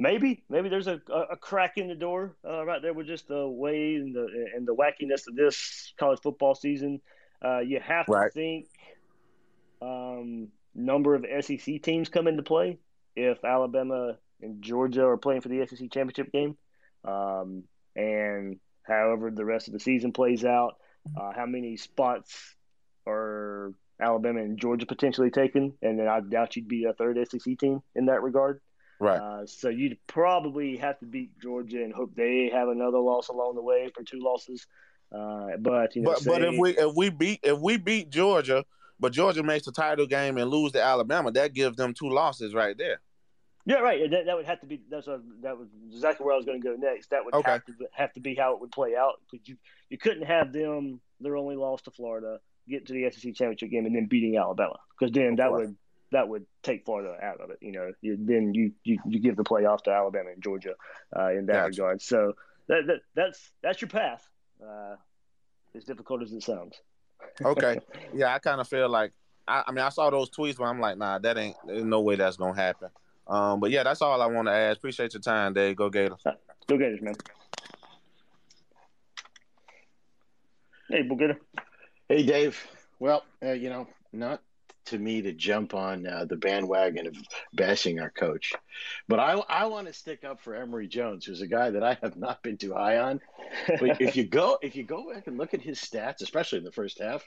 maybe 0.01 0.43
maybe 0.49 0.67
there's 0.67 0.87
a, 0.87 0.99
a, 1.13 1.37
crack 1.37 1.77
in 1.77 1.87
the 1.87 1.95
door 1.95 2.35
uh, 2.43 2.65
right 2.65 2.81
there 2.81 2.93
with 2.93 3.05
just 3.05 3.27
the 3.27 3.47
way 3.47 3.95
and 3.95 4.15
the 4.15 4.27
and 4.55 4.67
the 4.67 4.73
wackiness 4.73 5.27
of 5.27 5.35
this 5.35 5.93
college 5.97 6.19
football 6.21 6.55
season. 6.55 6.99
Uh, 7.43 7.59
you 7.59 7.79
have 7.79 8.07
to 8.07 8.11
Right. 8.11 8.33
think 8.33 8.67
um, 9.81 10.47
number 10.73 11.15
of 11.15 11.25
SEC 11.43 11.81
teams 11.81 12.09
come 12.09 12.27
into 12.27 12.43
play 12.43 12.79
if 13.15 13.43
Alabama 13.45 14.17
and 14.41 14.61
Georgia 14.61 15.05
are 15.05 15.17
playing 15.17 15.41
for 15.41 15.49
the 15.49 15.65
SEC 15.67 15.91
championship 15.91 16.31
game, 16.31 16.57
um, 17.05 17.63
and 17.95 18.59
however 18.83 19.29
the 19.29 19.45
rest 19.45 19.67
of 19.67 19.73
the 19.73 19.79
season 19.79 20.11
plays 20.11 20.43
out, 20.43 20.77
uh, 21.15 21.31
how 21.35 21.45
many 21.45 21.77
spots 21.77 22.55
are 23.07 23.73
Alabama 23.99 24.41
and 24.41 24.59
Georgia 24.59 24.87
potentially 24.87 25.29
taking, 25.29 25.73
and 25.83 25.99
then 25.99 26.07
I 26.07 26.21
doubt 26.21 26.55
you'd 26.55 26.67
be 26.67 26.85
a 26.85 26.93
third 26.93 27.19
SEC 27.29 27.57
team 27.59 27.81
in 27.95 28.05
that 28.07 28.23
regard. 28.23 28.61
Right. 29.01 29.19
Uh, 29.19 29.45
so 29.47 29.69
you'd 29.69 29.97
probably 30.05 30.77
have 30.77 30.99
to 30.99 31.07
beat 31.07 31.37
Georgia 31.39 31.83
and 31.83 31.91
hope 31.91 32.13
they 32.15 32.51
have 32.53 32.67
another 32.67 32.99
loss 32.99 33.29
along 33.29 33.55
the 33.55 33.61
way 33.63 33.89
for 33.95 34.03
two 34.03 34.19
losses. 34.19 34.67
Uh, 35.11 35.57
but 35.59 35.95
you 35.95 36.03
know, 36.03 36.11
But 36.11 36.23
but 36.25 36.43
if 36.43 36.57
we 36.57 36.77
if 36.77 36.95
we 36.95 37.09
beat 37.09 37.39
if 37.41 37.57
we 37.57 37.77
beat 37.77 38.11
Georgia, 38.11 38.63
but 38.99 39.11
Georgia 39.11 39.41
makes 39.41 39.65
the 39.65 39.71
title 39.71 40.05
game 40.05 40.37
and 40.37 40.51
lose 40.51 40.71
to 40.73 40.81
Alabama, 40.83 41.31
that 41.31 41.53
gives 41.53 41.77
them 41.77 41.95
two 41.95 42.09
losses 42.09 42.53
right 42.53 42.77
there. 42.77 43.01
Yeah, 43.65 43.77
right. 43.77 44.09
That, 44.09 44.25
that 44.27 44.35
would 44.35 44.45
have 44.45 44.59
to 44.61 44.67
be. 44.67 44.81
That's 44.89 45.07
a, 45.07 45.19
that 45.41 45.57
was 45.57 45.67
exactly 45.91 46.23
where 46.23 46.33
I 46.33 46.37
was 46.37 46.45
going 46.45 46.61
to 46.61 46.67
go 46.67 46.75
next. 46.75 47.09
That 47.09 47.25
would 47.25 47.33
Okay. 47.33 47.51
have 47.53 47.65
to 47.65 47.73
have 47.93 48.13
to 48.13 48.19
be 48.19 48.35
how 48.35 48.53
it 48.53 48.61
would 48.61 48.71
play 48.71 48.95
out 48.95 49.15
because 49.31 49.47
you 49.47 49.57
you 49.89 49.97
couldn't 49.97 50.27
have 50.27 50.53
them 50.53 51.01
their 51.19 51.35
only 51.35 51.55
loss 51.55 51.81
to 51.83 51.91
Florida 51.91 52.39
get 52.69 52.85
to 52.85 52.93
the 52.93 53.09
SEC 53.09 53.33
championship 53.33 53.71
game 53.71 53.87
and 53.87 53.95
then 53.95 54.05
beating 54.05 54.37
Alabama 54.37 54.77
because 54.97 55.11
then 55.11 55.37
that 55.37 55.51
would 55.51 55.75
that 56.11 56.27
would 56.27 56.45
take 56.63 56.85
Florida 56.85 57.17
out 57.21 57.41
of 57.41 57.49
it. 57.49 57.57
You 57.61 57.71
know, 57.71 57.91
you, 58.01 58.17
then 58.19 58.53
you, 58.53 58.73
you 58.83 58.99
you 59.05 59.19
give 59.19 59.35
the 59.35 59.43
playoff 59.43 59.83
to 59.83 59.91
Alabama 59.91 60.31
and 60.31 60.43
Georgia 60.43 60.75
uh, 61.17 61.31
in 61.31 61.45
that 61.47 61.53
Gotcha. 61.53 61.81
regard. 61.81 62.01
So 62.01 62.33
that, 62.67 62.83
that 62.87 62.99
that's 63.15 63.51
that's 63.63 63.81
your 63.81 63.89
path. 63.89 64.27
Uh, 64.61 64.95
as 65.75 65.85
difficult 65.85 66.21
as 66.21 66.33
it 66.33 66.43
sounds. 66.43 66.81
Okay. 67.43 67.79
yeah, 68.13 68.33
I 68.33 68.39
kind 68.39 68.59
of 68.59 68.67
feel 68.67 68.89
like 68.89 69.13
I, 69.47 69.63
I 69.67 69.71
mean 69.71 69.83
I 69.83 69.89
saw 69.89 70.09
those 70.09 70.29
tweets, 70.29 70.57
but 70.57 70.65
I'm 70.65 70.79
like, 70.79 70.97
nah, 70.97 71.19
that 71.19 71.37
ain't 71.37 71.55
there's 71.65 71.83
no 71.83 72.01
way 72.01 72.15
that's 72.15 72.37
gonna 72.37 72.59
happen. 72.59 72.89
Um, 73.27 73.59
but 73.59 73.71
yeah, 73.71 73.83
that's 73.83 74.01
all 74.01 74.21
I 74.21 74.25
want 74.25 74.47
to 74.47 74.53
ask. 74.53 74.77
Appreciate 74.77 75.13
your 75.13 75.21
time, 75.21 75.53
Dave. 75.53 75.75
Go 75.75 75.89
Gators. 75.89 76.21
Go 76.67 76.77
Gators, 76.77 77.01
man. 77.01 77.15
Hey, 80.89 81.03
Booger. 81.03 81.37
Hey, 82.09 82.23
Dave. 82.23 82.61
Well, 82.99 83.23
uh, 83.41 83.53
you 83.53 83.69
know, 83.69 83.87
not 84.11 84.41
to 84.85 84.97
me 84.97 85.21
to 85.21 85.33
jump 85.33 85.73
on 85.73 86.05
uh, 86.07 86.25
the 86.25 86.35
bandwagon 86.35 87.07
of 87.07 87.15
bashing 87.53 87.99
our 87.99 88.09
coach, 88.09 88.53
but 89.07 89.19
I 89.19 89.33
I 89.33 89.65
want 89.65 89.87
to 89.87 89.93
stick 89.93 90.23
up 90.23 90.41
for 90.41 90.55
Emory 90.55 90.87
Jones, 90.87 91.25
who's 91.25 91.41
a 91.41 91.47
guy 91.47 91.69
that 91.71 91.83
I 91.83 91.97
have 92.01 92.17
not 92.17 92.41
been 92.43 92.57
too 92.57 92.73
high 92.73 92.97
on. 92.97 93.21
But 93.67 94.01
if 94.01 94.15
you 94.15 94.25
go 94.25 94.57
if 94.61 94.75
you 94.75 94.83
go 94.83 95.13
back 95.13 95.27
and 95.27 95.37
look 95.37 95.53
at 95.53 95.61
his 95.61 95.79
stats, 95.79 96.21
especially 96.21 96.59
in 96.59 96.63
the 96.63 96.71
first 96.71 96.99
half, 96.99 97.23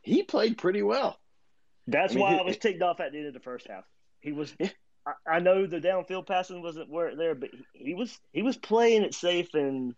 he 0.00 0.22
played 0.22 0.58
pretty 0.58 0.82
well. 0.82 1.18
That's 1.86 2.12
I 2.12 2.16
mean, 2.16 2.22
why 2.24 2.34
he- 2.34 2.40
I 2.40 2.42
was 2.42 2.56
ticked 2.56 2.82
off 2.82 3.00
at 3.00 3.12
the 3.12 3.18
end 3.18 3.28
of 3.28 3.34
the 3.34 3.40
first 3.40 3.66
half. 3.68 3.84
He 4.20 4.32
was. 4.32 4.54
I, 5.06 5.36
I 5.36 5.38
know 5.40 5.66
the 5.66 5.80
downfield 5.80 6.26
passing 6.26 6.60
wasn't 6.62 6.90
where 6.90 7.16
there, 7.16 7.34
but 7.34 7.50
he, 7.52 7.84
he 7.84 7.94
was 7.94 8.18
he 8.32 8.42
was 8.42 8.56
playing 8.56 9.02
it 9.02 9.14
safe, 9.14 9.54
and 9.54 9.94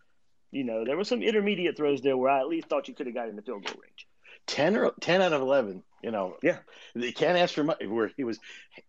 you 0.51 0.63
know 0.63 0.85
there 0.85 0.95
were 0.95 1.03
some 1.03 1.21
intermediate 1.21 1.75
throws 1.75 2.01
there 2.01 2.15
where 2.15 2.29
I 2.31 2.39
at 2.39 2.47
least 2.47 2.67
thought 2.67 2.87
you 2.87 2.93
could 2.93 3.07
have 3.07 3.15
got 3.15 3.27
in 3.29 3.35
the 3.35 3.41
field 3.41 3.65
goal 3.65 3.81
range. 3.81 4.07
10 4.47 4.75
or 4.77 4.91
10 4.99 5.21
out 5.21 5.33
of 5.33 5.41
11 5.41 5.83
you 6.03 6.09
know. 6.09 6.35
Yeah. 6.41 6.57
They 6.95 7.11
can't 7.11 7.37
ask 7.37 7.53
for 7.53 7.63
much 7.63 7.85
where 7.85 8.11
he 8.17 8.23
was 8.23 8.39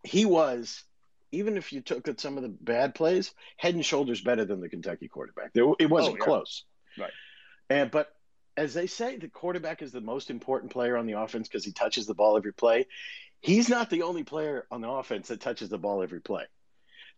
he 0.03 0.24
was 0.24 0.83
even 1.31 1.57
if 1.57 1.73
you 1.73 1.81
took 1.83 2.09
at 2.09 2.20
some 2.20 2.37
of 2.37 2.43
the 2.43 2.49
bad 2.49 2.95
plays 2.95 3.35
head 3.59 3.74
and 3.74 3.85
shoulders 3.85 4.20
better 4.23 4.45
than 4.45 4.61
the 4.61 4.69
kentucky 4.69 5.09
quarterback. 5.09 5.53
There, 5.53 5.65
it 5.79 5.91
wasn't 5.91 6.15
Oh, 6.15 6.19
yeah. 6.19 6.24
close. 6.24 6.65
Right. 6.99 7.11
and 7.69 7.91
but 7.91 8.09
as 8.57 8.73
they 8.74 8.87
say 8.87 9.16
the 9.16 9.29
quarterback 9.29 9.83
is 9.83 9.93
the 9.93 10.01
most 10.01 10.31
important 10.31 10.73
player 10.73 10.97
on 10.97 11.07
the 11.07 11.19
offense 11.19 11.49
because 11.49 11.65
he 11.65 11.73
touches 11.73 12.07
the 12.07 12.15
ball 12.15 12.37
every 12.37 12.53
play. 12.55 12.87
He's 13.41 13.69
not 13.69 13.91
the 13.91 14.03
only 14.03 14.24
player 14.24 14.66
on 14.70 14.81
the 14.81 14.89
offense 14.89 15.29
that 15.29 15.41
touches 15.41 15.69
the 15.69 15.79
ball 15.79 16.03
every 16.03 16.20
play. 16.20 16.45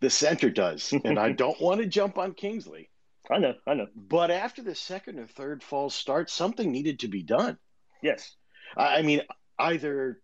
The 0.00 0.10
center 0.10 0.50
does. 0.50 0.92
And 1.04 1.18
i 1.18 1.30
don't 1.42 1.60
want 1.60 1.80
to 1.80 1.86
jump 1.86 2.18
on 2.18 2.34
kingsley. 2.34 2.90
I 3.30 3.38
know, 3.38 3.54
I 3.66 3.74
know. 3.74 3.86
But 3.94 4.30
after 4.30 4.62
the 4.62 4.74
second 4.74 5.18
or 5.18 5.26
third 5.26 5.62
false 5.62 5.94
start, 5.94 6.30
something 6.30 6.70
needed 6.70 7.00
to 7.00 7.08
be 7.08 7.22
done. 7.22 7.58
Yes. 8.04 8.36
I 8.76 8.98
I 8.98 9.02
mean, 9.02 9.22
either 9.58 10.20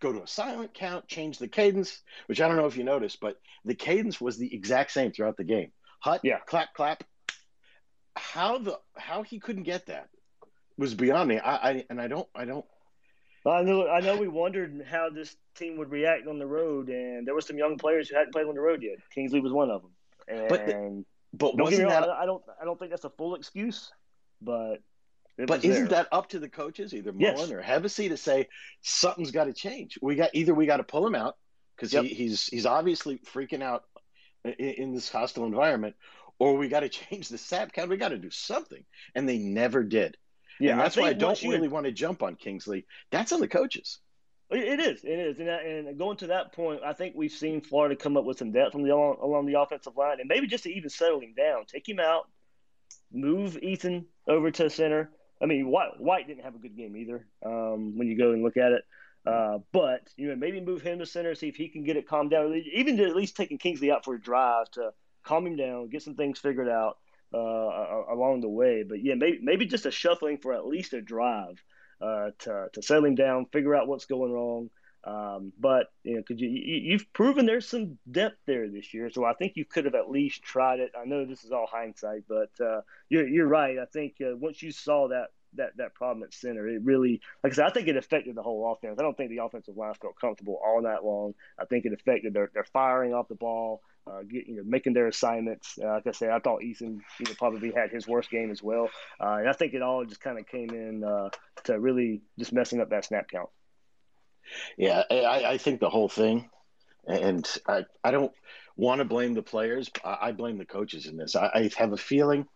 go 0.00 0.12
to 0.12 0.22
a 0.22 0.26
silent 0.26 0.74
count, 0.74 1.06
change 1.08 1.38
the 1.38 1.48
cadence, 1.48 2.02
which 2.26 2.40
I 2.40 2.48
don't 2.48 2.56
know 2.56 2.66
if 2.66 2.76
you 2.76 2.84
noticed, 2.84 3.20
but 3.20 3.36
the 3.64 3.74
cadence 3.74 4.20
was 4.20 4.36
the 4.36 4.52
exact 4.54 4.90
same 4.90 5.12
throughout 5.12 5.36
the 5.36 5.44
game. 5.44 5.70
Hut, 6.00 6.20
yeah. 6.24 6.40
clap, 6.40 6.74
clap. 6.74 7.04
How 8.16 8.58
the 8.58 8.78
how 8.96 9.22
he 9.22 9.40
couldn't 9.40 9.62
get 9.62 9.86
that 9.86 10.08
was 10.76 10.94
beyond 10.94 11.28
me. 11.28 11.38
I, 11.38 11.70
I 11.70 11.84
and 11.88 12.00
I 12.00 12.08
don't 12.08 12.28
I 12.34 12.44
don't 12.44 12.64
I 13.46 13.62
know. 13.62 13.86
I 13.88 14.00
know. 14.00 14.16
We 14.16 14.28
wondered 14.28 14.86
how 14.90 15.10
this 15.10 15.36
team 15.54 15.76
would 15.78 15.90
react 15.90 16.26
on 16.26 16.38
the 16.38 16.46
road, 16.46 16.88
and 16.88 17.26
there 17.26 17.34
were 17.34 17.40
some 17.40 17.58
young 17.58 17.76
players 17.76 18.08
who 18.08 18.16
hadn't 18.16 18.32
played 18.32 18.46
on 18.46 18.54
the 18.54 18.60
road 18.60 18.82
yet. 18.82 18.98
Kingsley 19.14 19.40
was 19.40 19.52
one 19.52 19.70
of 19.70 19.82
them. 19.82 19.90
And 20.28 20.48
But 20.48 20.66
the- 20.66 21.04
but 21.32 21.56
don't 21.56 21.68
get 21.70 21.78
me 21.78 21.84
wasn't 21.84 21.90
wrong, 21.90 22.00
that- 22.02 22.10
I 22.10 22.26
don't. 22.26 22.42
I 22.60 22.64
don't 22.64 22.78
think 22.78 22.90
that's 22.90 23.04
a 23.04 23.10
full 23.10 23.34
excuse, 23.34 23.92
but. 24.40 24.76
It 25.36 25.48
but 25.48 25.64
isn't 25.64 25.88
there. 25.88 26.02
that 26.04 26.08
up 26.12 26.28
to 26.30 26.38
the 26.38 26.48
coaches, 26.48 26.94
either 26.94 27.12
Yes. 27.16 27.36
Mullen 27.36 27.52
or 27.52 27.62
Hevesy, 27.62 28.08
to 28.08 28.16
say 28.16 28.48
something's 28.82 29.32
got 29.32 29.44
to 29.44 29.52
change? 29.52 29.98
We 30.00 30.14
got 30.14 30.30
either 30.32 30.54
we 30.54 30.66
got 30.66 30.76
to 30.76 30.84
pull 30.84 31.06
him 31.06 31.14
out 31.14 31.36
because 31.76 31.92
Yep. 31.92 32.04
he, 32.04 32.14
he's 32.14 32.46
he's 32.46 32.66
obviously 32.66 33.18
freaking 33.18 33.62
out 33.62 33.84
in, 34.44 34.52
in 34.52 34.94
this 34.94 35.08
hostile 35.08 35.44
environment, 35.44 35.96
or 36.38 36.56
we 36.56 36.68
got 36.68 36.80
to 36.80 36.88
change 37.08 37.28
the 37.28 37.38
snap 37.38 37.72
count. 37.72 37.90
We 37.90 37.96
got 37.96 38.10
to 38.10 38.18
do 38.18 38.30
something, 38.30 38.84
and 39.14 39.28
they 39.28 39.38
never 39.38 39.82
did. 39.82 40.16
Yeah, 40.60 40.72
and 40.72 40.80
I 40.80 40.84
that's 40.84 40.96
why 40.96 41.08
I 41.08 41.12
don't 41.14 41.42
really 41.42 41.66
want 41.68 41.86
to 41.86 41.92
jump 41.92 42.22
on 42.22 42.36
Kingsley. 42.36 42.86
That's 43.10 43.32
on 43.32 43.40
the 43.40 43.48
coaches. 43.48 43.98
It 44.50 44.78
is. 44.78 45.02
It 45.02 45.18
is. 45.18 45.40
And, 45.40 45.48
and 45.48 45.98
going 45.98 46.16
to 46.18 46.28
that 46.28 46.52
point, 46.52 46.82
I 46.84 46.92
think 46.92 47.14
we've 47.16 47.32
seen 47.32 47.60
Florida 47.60 47.96
come 47.96 48.16
up 48.16 48.24
with 48.24 48.38
some 48.38 48.52
depth 48.52 48.74
the 48.74 48.90
along, 48.90 49.16
along 49.20 49.46
the 49.46 49.58
offensive 49.58 49.96
line, 49.96 50.20
and 50.20 50.28
maybe 50.28 50.46
just 50.46 50.64
to 50.64 50.72
even 50.72 50.90
settle 50.90 51.18
him 51.20 51.34
down, 51.36 51.64
take 51.66 51.88
him 51.88 51.98
out, 51.98 52.28
move 53.12 53.58
Ethan 53.60 54.06
over 54.28 54.50
to 54.52 54.70
center. 54.70 55.10
I 55.42 55.46
mean, 55.46 55.68
White, 55.68 55.98
White 56.00 56.26
didn't 56.26 56.44
have 56.44 56.54
a 56.54 56.58
good 56.58 56.76
game 56.76 56.96
either. 56.96 57.26
Um, 57.44 57.98
when 57.98 58.08
you 58.08 58.16
go 58.16 58.32
and 58.32 58.42
look 58.42 58.56
at 58.56 58.72
it, 58.72 58.82
uh, 59.26 59.58
but 59.72 60.08
you 60.16 60.28
know, 60.28 60.36
maybe 60.36 60.60
move 60.60 60.82
him 60.82 60.98
to 60.98 61.06
center, 61.06 61.34
see 61.34 61.48
if 61.48 61.56
he 61.56 61.68
can 61.68 61.84
get 61.84 61.96
it 61.96 62.08
calmed 62.08 62.30
down. 62.30 62.54
Even 62.74 63.00
at 63.00 63.16
least 63.16 63.36
taking 63.36 63.58
Kingsley 63.58 63.90
out 63.90 64.04
for 64.04 64.14
a 64.14 64.20
drive 64.20 64.70
to 64.72 64.90
calm 65.24 65.46
him 65.46 65.56
down, 65.56 65.88
get 65.88 66.02
some 66.02 66.14
things 66.14 66.38
figured 66.38 66.68
out 66.68 66.98
uh, 67.32 67.38
along 68.12 68.42
the 68.42 68.48
way. 68.48 68.84
But 68.86 69.02
yeah, 69.02 69.14
maybe 69.14 69.38
maybe 69.42 69.66
just 69.66 69.86
a 69.86 69.90
shuffling 69.90 70.38
for 70.38 70.52
at 70.52 70.66
least 70.66 70.92
a 70.92 71.00
drive 71.00 71.62
uh, 72.00 72.30
to 72.40 72.66
to 72.74 72.82
settle 72.82 73.06
him 73.06 73.14
down, 73.14 73.46
figure 73.46 73.74
out 73.74 73.88
what's 73.88 74.04
going 74.06 74.32
wrong. 74.32 74.70
Um, 75.06 75.52
but 75.58 75.92
you 76.02 76.14
know, 76.14 76.22
because 76.26 76.40
you, 76.40 76.48
you 76.48 76.92
you've 76.92 77.12
proven 77.12 77.44
there's 77.44 77.68
some 77.68 77.98
depth 78.10 78.38
there 78.46 78.68
this 78.70 78.94
year, 78.94 79.10
so 79.10 79.24
I 79.24 79.34
think 79.34 79.52
you 79.56 79.66
could 79.66 79.84
have 79.84 79.94
at 79.94 80.10
least 80.10 80.42
tried 80.42 80.80
it. 80.80 80.92
I 80.98 81.04
know 81.04 81.26
this 81.26 81.44
is 81.44 81.52
all 81.52 81.66
hindsight, 81.70 82.24
but 82.26 82.50
uh, 82.64 82.80
you're 83.10 83.28
you're 83.28 83.46
right. 83.46 83.78
I 83.78 83.84
think 83.84 84.14
uh, 84.22 84.34
once 84.36 84.62
you 84.62 84.72
saw 84.72 85.08
that 85.08 85.26
that 85.56 85.76
that 85.76 85.94
problem 85.94 86.22
at 86.22 86.32
center, 86.32 86.66
it 86.66 86.82
really, 86.82 87.20
like 87.42 87.52
I 87.52 87.56
said, 87.56 87.66
I 87.66 87.70
think 87.70 87.88
it 87.88 87.98
affected 87.98 88.34
the 88.34 88.42
whole 88.42 88.72
offense. 88.72 88.98
I 88.98 89.02
don't 89.02 89.16
think 89.16 89.30
the 89.30 89.42
offensive 89.42 89.76
line 89.76 89.92
felt 89.94 90.18
comfortable 90.18 90.58
all 90.64 90.80
night 90.80 91.04
long. 91.04 91.34
I 91.58 91.66
think 91.66 91.84
it 91.84 91.92
affected 91.92 92.32
their 92.32 92.50
their 92.54 92.64
firing 92.64 93.12
off 93.12 93.28
the 93.28 93.34
ball. 93.34 93.82
Uh, 94.06 94.20
get, 94.20 94.46
you 94.46 94.56
know, 94.56 94.62
making 94.66 94.92
their 94.92 95.06
assignments. 95.06 95.78
Uh, 95.82 95.86
like 95.86 96.06
I 96.06 96.10
said, 96.10 96.28
I 96.28 96.38
thought 96.38 96.62
Ethan 96.62 97.00
you 97.18 97.26
know, 97.26 97.32
probably 97.38 97.72
had 97.72 97.90
his 97.90 98.06
worst 98.06 98.30
game 98.30 98.50
as 98.50 98.62
well. 98.62 98.90
Uh, 99.18 99.36
and 99.40 99.48
I 99.48 99.54
think 99.54 99.72
it 99.72 99.80
all 99.80 100.04
just 100.04 100.20
kind 100.20 100.38
of 100.38 100.46
came 100.46 100.68
in 100.70 101.02
uh, 101.02 101.30
to 101.64 101.80
really 101.80 102.20
just 102.38 102.52
messing 102.52 102.82
up 102.82 102.90
that 102.90 103.06
snap 103.06 103.28
count. 103.28 103.48
Yeah, 104.76 105.02
I, 105.10 105.44
I 105.44 105.58
think 105.58 105.80
the 105.80 105.90
whole 105.90 106.08
thing 106.08 106.50
And 107.06 107.48
I, 107.68 107.84
I 108.02 108.10
don't 108.10 108.32
want 108.76 109.00
to 109.00 109.04
blame 109.04 109.34
the 109.34 109.42
players. 109.42 109.90
I, 110.04 110.32
blame 110.32 110.58
the 110.58 110.66
coaches 110.66 111.06
in 111.06 111.16
this. 111.16 111.36
I, 111.36 111.50
I 111.54 111.70
have 111.76 111.92
a 111.92 111.96
feeling 111.96 112.46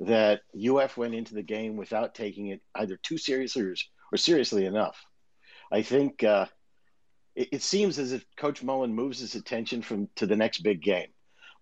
that 0.00 0.40
UF 0.56 0.96
went 0.96 1.14
into 1.14 1.34
the 1.34 1.42
game 1.42 1.76
without 1.76 2.14
taking 2.14 2.48
it 2.48 2.60
either 2.74 2.96
too 2.96 3.18
seriously 3.18 3.62
or, 3.62 3.74
or 4.12 4.16
seriously 4.18 4.66
enough. 4.66 5.04
I 5.70 5.82
think 5.82 6.22
uh, 6.24 6.46
it, 7.34 7.48
it 7.52 7.62
seems 7.62 7.98
as 7.98 8.12
if 8.12 8.24
Coach 8.36 8.62
Mullen 8.62 8.94
moves 8.94 9.20
his 9.20 9.34
attention 9.34 9.82
from 9.82 10.08
to 10.16 10.26
the 10.26 10.36
next 10.36 10.58
big 10.60 10.82
game. 10.82 11.08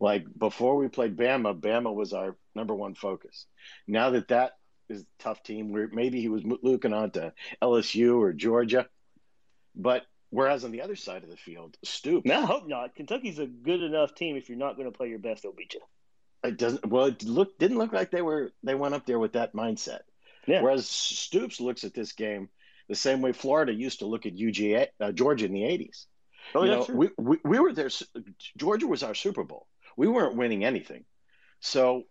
Like 0.00 0.26
before 0.38 0.76
we 0.76 0.88
played 0.88 1.16
Bama, 1.16 1.58
Bama 1.60 1.94
was 1.94 2.12
our 2.12 2.36
number 2.54 2.74
one 2.74 2.94
focus. 2.94 3.46
Now 3.86 4.10
that 4.10 4.28
that 4.28 4.52
is 4.88 5.02
a 5.02 5.22
tough 5.22 5.42
team, 5.42 5.72
where 5.72 5.88
maybe 5.92 6.20
he 6.20 6.28
was 6.28 6.42
looking 6.62 6.94
on 6.94 7.10
to 7.12 7.32
LSU 7.62 8.18
or 8.18 8.32
Georgia, 8.32 8.88
but 9.74 10.04
whereas 10.30 10.64
on 10.64 10.70
the 10.70 10.82
other 10.82 10.96
side 10.96 11.22
of 11.22 11.30
the 11.30 11.36
field, 11.36 11.76
Stoops. 11.84 12.26
No, 12.26 12.42
I 12.42 12.46
hope 12.46 12.68
not. 12.68 12.94
Kentucky's 12.94 13.38
a 13.38 13.46
good 13.46 13.82
enough 13.82 14.14
team. 14.14 14.36
If 14.36 14.48
you're 14.48 14.58
not 14.58 14.76
going 14.76 14.90
to 14.90 14.96
play 14.96 15.08
your 15.08 15.18
best, 15.18 15.42
they'll 15.42 15.52
beat 15.52 15.74
you. 15.74 15.80
It 16.42 16.56
doesn't. 16.56 16.86
Well, 16.86 17.06
it 17.06 17.22
look 17.24 17.58
didn't 17.58 17.78
look 17.78 17.92
like 17.92 18.10
they 18.10 18.22
were. 18.22 18.52
They 18.62 18.74
went 18.74 18.94
up 18.94 19.06
there 19.06 19.18
with 19.18 19.34
that 19.34 19.54
mindset. 19.54 20.00
Yeah. 20.46 20.62
Whereas 20.62 20.88
Stoops 20.88 21.60
looks 21.60 21.84
at 21.84 21.94
this 21.94 22.12
game 22.12 22.48
the 22.88 22.94
same 22.94 23.20
way 23.20 23.32
Florida 23.32 23.72
used 23.72 24.00
to 24.00 24.06
look 24.06 24.26
at 24.26 24.34
UGA, 24.34 24.88
uh, 25.00 25.12
Georgia 25.12 25.46
in 25.46 25.52
the 25.52 25.62
'80s. 25.62 26.06
Oh, 26.54 26.64
you 26.64 26.70
yeah, 26.70 26.76
know, 26.76 26.84
sure. 26.84 26.96
we, 26.96 27.10
we 27.18 27.38
we 27.44 27.58
were 27.60 27.72
there. 27.72 27.90
Georgia 28.56 28.86
was 28.86 29.02
our 29.02 29.14
Super 29.14 29.44
Bowl. 29.44 29.66
We 29.96 30.08
weren't 30.08 30.36
winning 30.36 30.64
anything, 30.64 31.04
so 31.60 32.04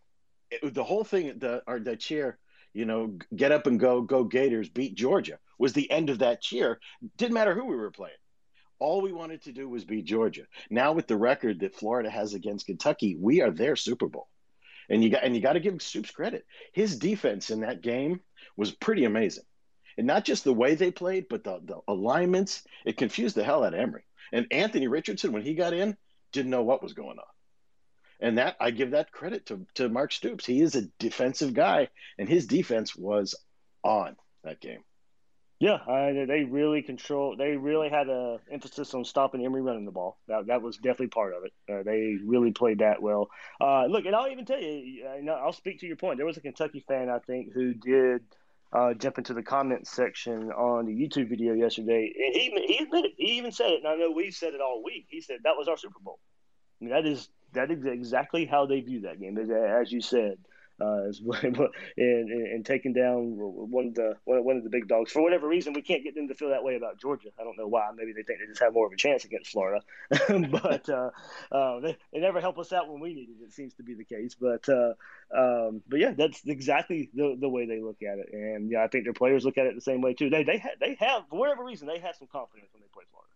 it, 0.52 0.74
the 0.74 0.84
whole 0.84 1.04
thing, 1.04 1.40
the 1.40 1.64
or 1.68 1.80
the 1.80 1.96
cheer, 1.96 2.38
you 2.74 2.86
know, 2.86 3.18
get 3.36 3.52
up 3.52 3.68
and 3.68 3.80
go, 3.80 4.02
go 4.02 4.24
Gators, 4.24 4.70
beat 4.70 4.96
Georgia, 4.96 5.40
was 5.60 5.74
the 5.74 5.92
end 5.92 6.10
of 6.10 6.20
that 6.20 6.42
cheer. 6.42 6.80
Didn't 7.18 7.36
matter 7.36 7.54
who 7.54 7.66
we 7.66 7.76
were 7.76 7.92
playing. 7.92 8.16
All 8.80 9.02
we 9.02 9.12
wanted 9.12 9.44
to 9.44 9.52
do 9.52 9.68
was 9.70 9.86
beat 9.86 10.06
Georgia. 10.06 10.44
Now 10.70 10.94
with 10.94 11.06
the 11.06 11.18
record 11.18 11.60
that 11.60 11.76
Florida 11.76 12.10
has 12.10 12.34
against 12.34 12.66
Kentucky, 12.66 13.16
we 13.20 13.42
are 13.42 13.52
their 13.52 13.76
Super 13.76 14.08
Bowl. 14.08 14.28
And 14.90 15.04
you 15.04 15.12
got 15.12 15.24
and 15.24 15.36
you 15.36 15.42
got 15.42 15.54
to 15.54 15.60
give 15.60 15.80
Stoops 15.82 16.10
credit. 16.10 16.46
His 16.74 16.98
defense 16.98 17.52
in 17.52 17.60
that 17.60 17.82
game 17.82 18.22
was 18.58 18.72
pretty 18.72 19.06
amazing. 19.06 19.44
And 19.98 20.08
not 20.08 20.24
just 20.24 20.46
the 20.46 20.54
way 20.54 20.76
they 20.76 20.92
played, 20.92 21.26
but 21.30 21.44
the, 21.44 21.60
the 21.64 21.80
alignments. 21.88 22.64
It 22.86 22.98
confused 22.98 23.36
the 23.36 23.44
hell 23.44 23.64
out 23.64 23.74
of 23.74 23.80
Emory. 23.80 24.06
And 24.32 24.48
Anthony 24.50 24.88
Richardson, 24.88 25.34
when 25.34 25.44
he 25.44 25.54
got 25.56 25.74
in, 25.74 25.98
didn't 26.32 26.52
know 26.52 26.64
what 26.64 26.82
was 26.82 26.94
going 26.94 27.20
on. 27.20 27.26
And 28.22 28.38
that 28.38 28.56
I 28.60 28.72
give 28.72 28.92
that 28.92 29.12
credit 29.12 29.46
to, 29.48 29.66
to 29.76 29.90
Mark 29.90 30.12
Stoops. 30.12 30.46
He 30.46 30.62
is 30.62 30.76
a 30.76 30.88
defensive 31.00 31.54
guy, 31.54 31.90
and 32.18 32.28
his 32.28 32.48
defense 32.48 32.96
was 32.96 33.36
on 33.84 34.16
that 34.44 34.60
game. 34.60 34.84
Yeah, 35.60 35.74
uh, 35.74 36.26
they 36.26 36.46
really 36.46 36.82
control. 36.82 37.36
They 37.36 37.58
really 37.58 37.90
had 37.90 38.08
a 38.08 38.40
emphasis 38.50 38.94
on 38.94 39.04
stopping 39.04 39.46
Emory 39.46 39.62
running 39.62 39.84
the 39.84 39.92
ball. 39.92 40.18
That 40.30 40.48
that 40.48 40.62
was 40.62 40.78
definitely 40.78 41.08
part 41.08 41.34
of 41.34 41.44
it. 41.44 41.54
Uh, 41.70 41.84
they 41.84 42.16
really 42.24 42.52
played 42.52 42.80
that 42.80 43.02
well. 43.02 43.30
Uh, 43.60 43.86
look, 43.88 44.06
and 44.06 44.16
I'll 44.16 44.32
even 44.32 44.46
tell 44.46 44.62
you, 44.62 45.06
uh, 45.06 45.32
I'll 45.32 45.52
speak 45.52 45.82
to 45.82 45.86
your 45.86 45.98
point. 45.98 46.16
There 46.18 46.26
was 46.26 46.38
a 46.38 46.42
Kentucky 46.42 46.80
fan 46.88 47.10
I 47.10 47.20
think 47.20 47.52
who 47.54 47.74
did 47.74 48.22
uh, 48.72 48.94
jump 48.94 49.18
into 49.18 49.34
the 49.34 49.44
comments 49.44 49.92
section 49.92 50.50
on 50.52 50.86
the 50.86 50.94
YouTube 50.94 51.28
video 51.28 51.54
yesterday, 51.54 52.14
and 52.18 52.36
he 52.36 52.76
he 52.78 52.84
admitted 52.84 53.12
he 53.18 53.38
even 53.38 53.52
said 53.52 53.72
it. 53.72 53.80
And 53.80 53.88
I 53.88 53.96
know 53.96 54.12
we've 54.12 54.34
said 54.34 54.54
it 54.54 54.62
all 54.62 54.82
week. 54.82 55.08
He 55.10 55.20
said 55.20 55.40
that 55.44 55.58
was 55.58 55.68
our 55.68 55.78
Super 55.78 56.00
Bowl. 56.00 56.20
I 56.80 56.86
mean, 56.86 56.94
that 56.94 57.06
is 57.06 57.28
that 57.52 57.70
is 57.70 57.84
exactly 57.86 58.46
how 58.46 58.66
they 58.66 58.80
view 58.80 59.02
that 59.02 59.20
game, 59.20 59.38
as 59.38 59.92
you 59.92 60.00
said, 60.00 60.38
uh, 60.82 61.12
and 61.98 62.32
and 62.32 62.66
taking 62.66 62.94
down 62.94 63.36
one 63.38 63.88
of 63.88 63.96
the 63.96 64.16
one 64.26 64.58
of 64.58 64.64
the 64.64 64.70
big 64.70 64.88
dogs 64.88 65.12
for 65.12 65.22
whatever 65.22 65.48
reason. 65.48 65.74
We 65.74 65.82
can't 65.82 66.04
get 66.04 66.16
them 66.16 66.28
to 66.28 66.36
feel 66.36 66.50
that 66.50 66.64
way 66.64 66.76
about 66.76 67.00
Georgia. 67.00 67.30
I 67.40 67.44
don't 67.44 67.58
know 67.58 67.68
why. 67.68 67.90
Maybe 67.96 68.14
they 68.14 68.24
think 68.24 68.40
they 68.40 68.46
just 68.48 68.62
have 68.62 68.74
more 68.74 68.88
of 68.88 68.94
a 68.94 68.98
chance 68.98 69.26
against 69.26 69.52
Florida, 69.52 69.84
but 70.62 70.90
uh, 70.90 71.10
uh, 71.52 71.80
they, 71.80 71.98
they 72.14 72.20
never 72.20 72.42
help 72.42 72.58
us 72.60 72.72
out 72.74 72.90
when 72.90 73.02
we 73.02 73.14
need 73.14 73.30
it. 73.30 73.44
It 73.46 73.54
seems 73.54 73.74
to 73.76 73.84
be 73.84 73.94
the 73.94 74.06
case, 74.06 74.36
but 74.40 74.68
uh, 74.70 74.94
um, 75.36 75.82
but 75.88 76.00
yeah, 76.00 76.12
that's 76.12 76.42
exactly 76.46 77.10
the 77.14 77.38
the 77.40 77.50
way 77.50 77.66
they 77.66 77.82
look 77.82 78.02
at 78.02 78.20
it, 78.20 78.30
and 78.34 78.72
yeah, 78.72 78.84
I 78.84 78.88
think 78.88 79.04
their 79.04 79.14
players 79.14 79.46
look 79.46 79.58
at 79.58 79.66
it 79.66 79.76
the 79.76 79.82
same 79.82 80.02
way 80.02 80.14
too. 80.14 80.30
They 80.30 80.44
they 80.44 80.58
ha- 80.58 80.78
they 80.80 80.96
have 81.00 81.24
for 81.30 81.40
whatever 81.40 81.64
reason 81.64 81.88
they 81.88 82.00
have 82.00 82.16
some 82.16 82.28
confidence 82.32 82.70
when 82.74 82.82
they 82.82 82.90
play 82.94 83.04
Florida. 83.12 83.30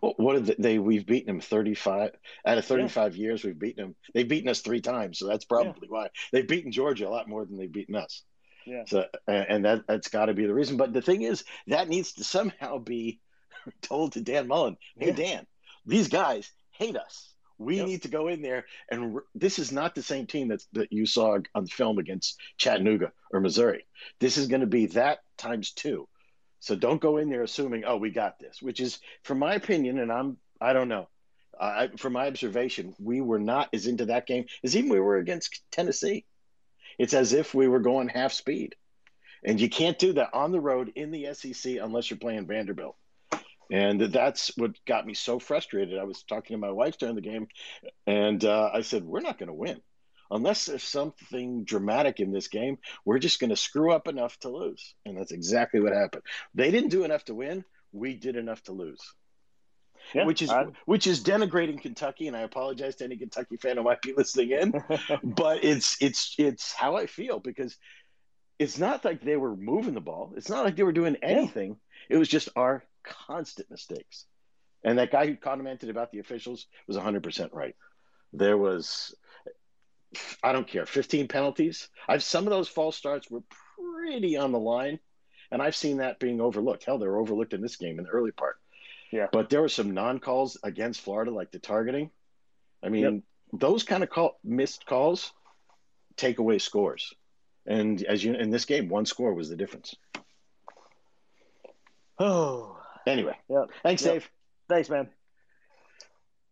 Well, 0.00 0.14
what 0.16 0.44
did 0.44 0.56
they? 0.58 0.78
We've 0.78 1.06
beaten 1.06 1.26
them 1.26 1.40
thirty-five 1.40 2.12
out 2.46 2.58
of 2.58 2.64
thirty-five 2.64 3.16
yeah. 3.16 3.22
years. 3.22 3.44
We've 3.44 3.58
beaten 3.58 3.84
them. 3.84 3.94
They've 4.14 4.28
beaten 4.28 4.48
us 4.48 4.60
three 4.60 4.80
times, 4.80 5.18
so 5.18 5.26
that's 5.26 5.44
probably 5.44 5.88
yeah. 5.88 5.88
why 5.88 6.08
they've 6.32 6.46
beaten 6.46 6.72
Georgia 6.72 7.08
a 7.08 7.10
lot 7.10 7.28
more 7.28 7.44
than 7.44 7.56
they've 7.56 7.72
beaten 7.72 7.96
us. 7.96 8.22
Yeah. 8.66 8.84
So, 8.86 9.06
and 9.26 9.64
that 9.64 9.86
that's 9.86 10.08
got 10.08 10.26
to 10.26 10.34
be 10.34 10.46
the 10.46 10.54
reason. 10.54 10.76
But 10.76 10.92
the 10.92 11.02
thing 11.02 11.22
is, 11.22 11.44
that 11.66 11.88
needs 11.88 12.14
to 12.14 12.24
somehow 12.24 12.78
be 12.78 13.20
told 13.82 14.12
to 14.12 14.20
Dan 14.20 14.48
Mullen. 14.48 14.76
Hey, 14.98 15.08
yeah. 15.08 15.12
Dan, 15.12 15.46
these 15.86 16.08
guys 16.08 16.50
hate 16.70 16.96
us. 16.96 17.28
We 17.58 17.76
yep. 17.76 17.86
need 17.86 18.02
to 18.02 18.08
go 18.08 18.28
in 18.28 18.42
there, 18.42 18.66
and 18.90 19.16
re- 19.16 19.22
this 19.34 19.58
is 19.58 19.70
not 19.70 19.94
the 19.94 20.02
same 20.02 20.26
team 20.26 20.48
that's, 20.48 20.66
that 20.72 20.92
you 20.92 21.06
saw 21.06 21.38
on 21.54 21.64
the 21.64 21.70
film 21.70 21.98
against 21.98 22.40
Chattanooga 22.56 23.12
or 23.32 23.40
Missouri. 23.40 23.86
This 24.18 24.36
is 24.36 24.48
going 24.48 24.62
to 24.62 24.66
be 24.66 24.86
that 24.86 25.20
times 25.38 25.72
two. 25.72 26.08
So 26.62 26.76
don't 26.76 27.00
go 27.00 27.16
in 27.16 27.28
there 27.28 27.42
assuming, 27.42 27.82
oh, 27.84 27.96
we 27.96 28.10
got 28.10 28.38
this, 28.38 28.62
which 28.62 28.78
is, 28.78 29.00
from 29.24 29.40
my 29.40 29.54
opinion, 29.54 29.98
and 29.98 30.12
I'm, 30.12 30.36
I 30.60 30.72
don't 30.72 30.86
know, 30.86 31.08
uh, 31.58 31.88
from 31.98 32.12
my 32.12 32.28
observation, 32.28 32.94
we 33.00 33.20
were 33.20 33.40
not 33.40 33.68
as 33.72 33.88
into 33.88 34.06
that 34.06 34.28
game 34.28 34.46
as 34.62 34.76
even 34.76 34.88
we 34.88 35.00
were 35.00 35.16
against 35.16 35.60
Tennessee. 35.72 36.24
It's 37.00 37.14
as 37.14 37.32
if 37.32 37.52
we 37.52 37.66
were 37.66 37.80
going 37.80 38.08
half 38.08 38.32
speed. 38.32 38.76
And 39.44 39.60
you 39.60 39.68
can't 39.68 39.98
do 39.98 40.12
that 40.12 40.30
on 40.34 40.52
the 40.52 40.60
road 40.60 40.92
in 40.94 41.10
the 41.10 41.34
SEC 41.34 41.78
unless 41.82 42.08
you're 42.08 42.18
playing 42.18 42.46
Vanderbilt. 42.46 42.96
And 43.68 44.00
that's 44.00 44.56
what 44.56 44.76
got 44.86 45.04
me 45.04 45.14
so 45.14 45.40
frustrated. 45.40 45.98
I 45.98 46.04
was 46.04 46.22
talking 46.22 46.54
to 46.54 46.60
my 46.60 46.70
wife 46.70 46.96
during 46.96 47.16
the 47.16 47.22
game, 47.22 47.48
and 48.06 48.44
uh, 48.44 48.70
I 48.72 48.82
said, 48.82 49.02
we're 49.02 49.20
not 49.20 49.36
going 49.36 49.48
to 49.48 49.52
win 49.52 49.80
unless 50.32 50.66
there's 50.66 50.82
something 50.82 51.64
dramatic 51.64 52.18
in 52.18 52.32
this 52.32 52.48
game, 52.48 52.78
we're 53.04 53.18
just 53.18 53.38
going 53.38 53.50
to 53.50 53.56
screw 53.56 53.92
up 53.92 54.08
enough 54.08 54.38
to 54.40 54.48
lose. 54.48 54.94
And 55.04 55.16
that's 55.16 55.32
exactly 55.32 55.80
what 55.80 55.92
happened. 55.92 56.24
They 56.54 56.70
didn't 56.70 56.90
do 56.90 57.04
enough 57.04 57.24
to 57.26 57.34
win. 57.34 57.64
We 57.92 58.14
did 58.14 58.36
enough 58.36 58.62
to 58.64 58.72
lose. 58.72 59.00
Yeah, 60.14 60.24
which 60.24 60.42
is 60.42 60.50
I, 60.50 60.66
which 60.84 61.06
is 61.06 61.22
denigrating 61.22 61.80
Kentucky, 61.80 62.26
and 62.26 62.36
I 62.36 62.40
apologize 62.40 62.96
to 62.96 63.04
any 63.04 63.16
Kentucky 63.16 63.56
fan 63.56 63.76
who 63.76 63.84
might 63.84 64.02
be 64.02 64.12
listening 64.16 64.50
in, 64.50 64.72
but 65.22 65.62
it's 65.62 65.96
it's 66.00 66.34
it's 66.38 66.72
how 66.72 66.96
I 66.96 67.06
feel 67.06 67.38
because 67.38 67.76
it's 68.58 68.78
not 68.78 69.04
like 69.04 69.22
they 69.22 69.36
were 69.36 69.56
moving 69.56 69.94
the 69.94 70.00
ball. 70.00 70.34
It's 70.36 70.48
not 70.48 70.64
like 70.64 70.74
they 70.74 70.82
were 70.82 70.92
doing 70.92 71.16
anything. 71.22 71.76
Yeah. 72.08 72.16
It 72.16 72.18
was 72.18 72.28
just 72.28 72.48
our 72.56 72.84
constant 73.04 73.70
mistakes. 73.70 74.26
And 74.84 74.98
that 74.98 75.12
guy 75.12 75.26
who 75.26 75.36
commented 75.36 75.88
about 75.88 76.10
the 76.10 76.18
officials 76.18 76.66
was 76.88 76.96
100% 76.96 77.50
right. 77.52 77.76
There 78.32 78.58
was 78.58 79.14
I 80.42 80.52
don't 80.52 80.66
care, 80.68 80.86
15 80.86 81.28
penalties. 81.28 81.88
I've 82.08 82.22
some 82.22 82.46
of 82.46 82.50
those 82.50 82.68
false 82.68 82.96
starts 82.96 83.30
were 83.30 83.42
pretty 83.78 84.36
on 84.36 84.52
the 84.52 84.58
line, 84.58 84.98
and 85.50 85.62
I've 85.62 85.76
seen 85.76 85.98
that 85.98 86.18
being 86.18 86.40
overlooked. 86.40 86.84
Hell, 86.84 86.98
they 86.98 87.06
were 87.06 87.18
overlooked 87.18 87.54
in 87.54 87.62
this 87.62 87.76
game 87.76 87.98
in 87.98 88.04
the 88.04 88.10
early 88.10 88.32
part. 88.32 88.56
Yeah. 89.10 89.26
But 89.32 89.50
there 89.50 89.60
were 89.60 89.68
some 89.68 89.92
non-calls 89.92 90.58
against 90.62 91.00
Florida, 91.02 91.30
like 91.30 91.50
the 91.50 91.58
targeting. 91.58 92.10
I 92.82 92.88
mean, 92.88 93.02
Yep. 93.02 93.22
those 93.60 93.82
kind 93.84 94.02
of 94.02 94.10
call, 94.10 94.38
missed 94.42 94.86
calls 94.86 95.32
take 96.16 96.38
away 96.38 96.58
scores. 96.58 97.12
And 97.66 98.02
as 98.04 98.24
you 98.24 98.34
in 98.34 98.50
this 98.50 98.64
game, 98.64 98.88
one 98.88 99.06
score 99.06 99.34
was 99.34 99.48
the 99.48 99.56
difference. 99.56 99.94
Oh. 102.18 102.78
Anyway, 103.04 103.36
Yep. 103.48 103.70
thanks, 103.82 104.04
Yep. 104.04 104.12
Dave. 104.14 104.30
Thanks, 104.68 104.88
man. 104.88 105.10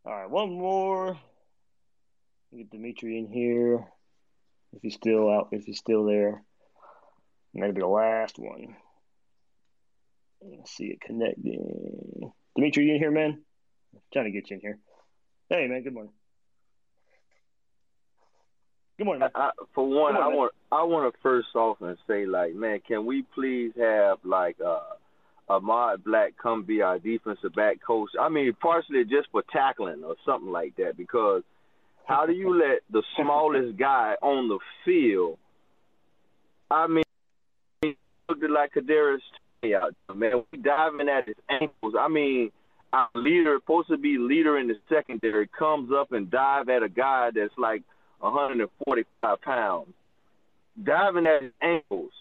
All 0.05 0.13
right, 0.13 0.29
one 0.29 0.51
more. 0.51 1.17
Get 2.57 2.71
Dimitri 2.71 3.17
in 3.19 3.29
here. 3.29 3.87
If 4.73 4.83
he's 4.83 4.95
still 4.95 5.31
out, 5.31 5.49
if 5.53 5.65
he's 5.65 5.79
still 5.79 6.05
there. 6.05 6.43
Maybe 7.55 7.81
the 7.81 7.87
last 7.87 8.39
one. 8.39 8.77
Let's 10.43 10.73
see 10.73 10.87
it 10.87 11.01
connecting. 11.01 12.33
Dimitri, 12.57 12.87
you 12.87 12.95
in 12.95 12.99
here, 12.99 13.11
man? 13.11 13.43
trying 14.13 14.25
to 14.25 14.31
get 14.31 14.51
you 14.51 14.57
in 14.57 14.61
here. 14.61 14.79
Hey, 15.49 15.67
man. 15.69 15.83
Good 15.83 15.95
morning. 15.95 16.13
Good 18.99 19.05
morning, 19.05 19.21
man. 19.21 19.31
I, 19.35 19.51
for 19.75 19.89
one, 19.89 20.17
I 20.17 20.29
want 20.29 20.53
I 20.71 20.83
want 20.83 21.13
to 21.13 21.21
first 21.23 21.49
off 21.55 21.81
and 21.81 21.97
say 22.07 22.27
like, 22.27 22.55
man, 22.55 22.81
can 22.87 23.07
we 23.07 23.23
please 23.23 23.73
have 23.79 24.19
like 24.25 24.57
uh, 24.61 24.81
Ahmad 25.49 26.05
Black 26.05 26.35
come 26.41 26.65
be 26.65 26.83
our 26.83 26.99
defensive 26.99 27.55
back 27.55 27.79
coach? 27.85 28.11
I 28.21 28.29
mean, 28.29 28.53
partially 28.61 29.05
just 29.05 29.29
for 29.31 29.43
tackling 29.53 30.03
or 30.05 30.17
something 30.27 30.51
like 30.51 30.77
that. 30.77 30.97
Because 30.97 31.43
how 32.07 32.27
do 32.27 32.33
you 32.33 32.59
let 32.59 32.81
the 32.91 33.03
smallest 33.17 33.79
guy 33.79 34.15
on 34.23 34.49
the 34.49 34.59
field? 34.85 35.39
I 36.71 36.87
mean, 36.87 37.05
looked 38.29 38.43
like 38.51 38.73
Kadarius 38.75 39.21
out 39.77 39.95
there, 40.09 40.17
man. 40.17 40.45
We 40.53 40.59
diving 40.59 41.09
at 41.09 41.27
his 41.27 41.37
ankles. 41.49 41.95
I 41.99 42.09
mean, 42.09 42.51
our 42.93 43.09
leader, 43.15 43.59
supposed 43.61 43.89
to 43.89 43.99
be 43.99 44.19
leader 44.19 44.59
in 44.59 44.69
the 44.69 44.75
secondary, 44.89 45.49
comes 45.49 45.91
up 45.93 46.13
and 46.13 46.31
dive 46.31 46.69
at 46.69 46.83
a 46.83 46.89
guy 46.89 47.31
that's 47.35 47.53
like 47.59 47.83
145 48.21 49.41
pounds, 49.43 49.93
diving 50.83 51.27
at 51.27 51.43
his 51.43 51.53
ankles. 51.63 52.13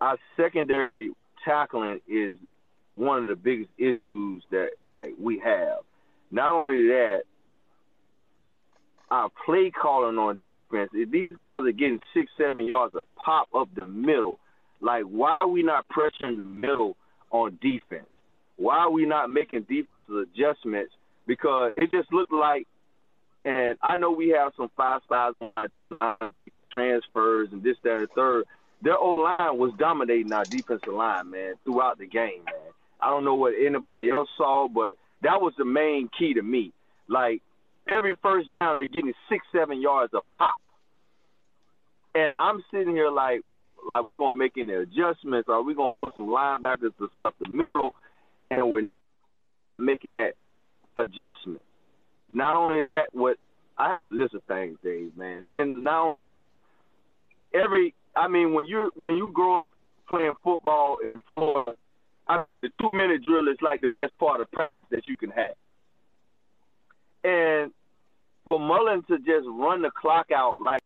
Our 0.00 0.18
secondary 0.36 0.90
tackling 1.44 2.00
is 2.08 2.36
one 2.96 3.22
of 3.22 3.28
the 3.28 3.36
biggest 3.36 3.70
issues 3.78 4.42
that 4.50 4.70
we 5.20 5.38
have. 5.38 5.78
Not 6.30 6.66
only 6.68 6.88
that, 6.88 7.22
our 9.12 9.28
play 9.44 9.70
calling 9.70 10.16
on 10.16 10.40
defense. 10.70 10.90
If 10.94 11.10
these 11.10 11.28
guys 11.28 11.68
are 11.68 11.72
getting 11.72 12.00
six, 12.14 12.32
seven 12.38 12.66
yards 12.66 12.94
of 12.94 13.02
pop 13.22 13.48
up 13.54 13.68
the 13.78 13.86
middle, 13.86 14.38
like 14.80 15.02
why 15.02 15.36
are 15.40 15.48
we 15.48 15.62
not 15.62 15.84
pressuring 15.88 16.38
the 16.38 16.44
middle 16.44 16.96
on 17.30 17.58
defense? 17.60 18.08
Why 18.56 18.78
are 18.78 18.90
we 18.90 19.04
not 19.04 19.30
making 19.30 19.62
defensive 19.62 20.28
adjustments? 20.32 20.94
Because 21.26 21.74
it 21.76 21.90
just 21.90 22.10
looked 22.10 22.32
like, 22.32 22.66
and 23.44 23.76
I 23.82 23.98
know 23.98 24.12
we 24.12 24.30
have 24.30 24.52
some 24.56 24.70
five 24.76 25.02
stars 25.04 25.34
on 25.40 26.30
transfers 26.72 27.48
and 27.52 27.62
this, 27.62 27.76
that, 27.84 27.96
and 27.98 28.08
third. 28.16 28.44
Their 28.80 28.96
O 28.96 29.14
line 29.14 29.58
was 29.58 29.72
dominating 29.78 30.32
our 30.32 30.44
defensive 30.44 30.92
line, 30.92 31.30
man, 31.30 31.54
throughout 31.64 31.98
the 31.98 32.06
game, 32.06 32.44
man. 32.46 32.72
I 33.00 33.10
don't 33.10 33.24
know 33.24 33.34
what 33.34 33.52
anybody 33.54 34.10
else 34.10 34.28
saw, 34.38 34.68
but 34.68 34.96
that 35.22 35.40
was 35.40 35.52
the 35.58 35.66
main 35.66 36.08
key 36.18 36.34
to 36.34 36.42
me. 36.42 36.72
Like 37.08 37.42
every 37.88 38.16
first 38.22 38.48
down, 38.60 38.78
you're 38.80 38.88
getting 38.88 39.12
six, 39.28 39.44
seven 39.52 39.80
yards 39.80 40.12
of 40.14 40.22
pop. 40.38 40.54
And 42.14 42.34
I'm 42.38 42.62
sitting 42.70 42.94
here 42.94 43.10
like, 43.10 43.42
are 43.94 44.02
we're 44.18 44.34
to 44.34 44.38
make 44.38 44.52
any 44.56 44.74
adjustments? 44.74 45.48
Are 45.48 45.62
we 45.62 45.74
to 45.94 46.06
put 46.06 46.16
some 46.16 46.28
linebackers 46.28 46.96
to 46.98 47.10
stuff 47.20 47.34
the 47.40 47.48
middle? 47.56 47.94
And 48.50 48.74
we're 48.74 48.88
making 49.78 50.10
that 50.18 50.34
adjustment. 50.98 51.62
Not 52.32 52.56
only 52.56 52.84
that, 52.96 53.08
what 53.12 53.36
I 53.78 53.98
listen 54.10 54.40
things, 54.46 54.78
Dave, 54.84 55.16
man. 55.16 55.46
And 55.58 55.82
now 55.82 56.18
every, 57.54 57.94
I 58.14 58.28
mean, 58.28 58.52
when 58.54 58.66
you 58.66 58.90
when 59.06 59.18
you 59.18 59.30
grow 59.32 59.60
up 59.60 59.66
playing 60.08 60.34
football 60.44 60.98
in 61.02 61.22
Florida, 61.34 61.74
I, 62.28 62.44
the 62.60 62.68
two 62.80 62.90
minute 62.92 63.24
drill 63.26 63.48
is 63.48 63.56
like 63.60 63.80
the 63.80 63.94
best 64.00 64.16
part 64.18 64.40
of 64.40 64.50
practice 64.52 64.76
that 64.90 65.08
you 65.08 65.16
can 65.16 65.30
have. 65.30 65.54
And 67.24 67.72
for 68.48 68.58
Mullen 68.58 69.02
to 69.04 69.18
just 69.18 69.46
run 69.48 69.82
the 69.82 69.90
clock 69.90 70.30
out 70.30 70.60
like 70.60 70.82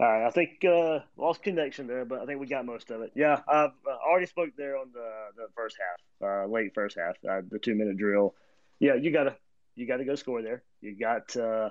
All 0.00 0.06
right, 0.06 0.26
I 0.28 0.30
think 0.30 0.64
uh, 0.64 1.00
lost 1.16 1.42
connection 1.42 1.88
there, 1.88 2.04
but 2.04 2.20
I 2.20 2.26
think 2.26 2.38
we 2.38 2.46
got 2.46 2.64
most 2.64 2.92
of 2.92 3.02
it. 3.02 3.10
Yeah, 3.16 3.40
I've 3.48 3.72
uh, 3.84 3.96
already 4.08 4.26
spoke 4.26 4.50
there 4.56 4.76
on 4.76 4.92
the 4.92 5.10
the 5.36 5.48
first 5.56 5.76
half, 5.80 6.28
uh, 6.28 6.46
late 6.46 6.72
first 6.72 6.96
half, 6.96 7.16
uh, 7.28 7.42
the 7.50 7.58
two 7.58 7.74
minute 7.74 7.96
drill. 7.96 8.36
Yeah, 8.78 8.94
you 8.94 9.10
gotta 9.10 9.36
you 9.74 9.88
gotta 9.88 10.04
go 10.04 10.14
score 10.14 10.40
there. 10.40 10.62
You 10.80 10.96
got 10.96 11.36
uh, 11.36 11.70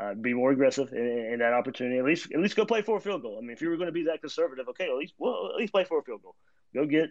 uh, 0.00 0.14
be 0.14 0.34
more 0.34 0.50
aggressive 0.50 0.92
in, 0.92 1.06
in, 1.32 1.38
that 1.38 1.52
opportunity. 1.52 1.98
At 1.98 2.04
least 2.04 2.32
at 2.32 2.40
least 2.40 2.56
go 2.56 2.64
play 2.64 2.82
for 2.82 2.96
a 2.96 3.00
field 3.00 3.22
goal. 3.22 3.38
I 3.38 3.40
mean, 3.40 3.50
if 3.50 3.62
you 3.62 3.68
were 3.68 3.76
going 3.76 3.86
to 3.86 3.92
be 3.92 4.04
that 4.04 4.20
conservative, 4.20 4.66
okay, 4.70 4.88
at 4.88 4.96
least 4.96 5.14
well 5.18 5.50
at 5.54 5.56
least 5.56 5.72
play 5.72 5.84
for 5.84 6.00
a 6.00 6.02
field 6.02 6.22
goal. 6.22 6.34
Go 6.74 6.86
get 6.86 7.10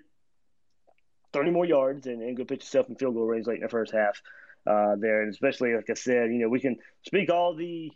thirty 1.34 1.52
more 1.52 1.66
yards 1.66 2.08
and, 2.08 2.22
and 2.22 2.38
go 2.38 2.46
put 2.46 2.62
yourself 2.62 2.90
in 2.90 2.96
field 2.96 3.16
goal 3.16 3.26
range 3.26 3.48
late 3.48 3.58
in 3.58 3.64
the 3.64 3.70
first 3.70 3.94
half 3.94 4.22
uh, 4.68 4.96
there. 4.98 5.22
And 5.22 5.32
especially 5.32 5.74
like 5.76 5.90
I 5.90 5.94
said, 5.94 6.32
you 6.32 6.40
know, 6.40 6.50
we 6.50 6.60
can 6.60 6.78
speak 7.06 7.30
all 7.30 7.56
the 7.56 7.92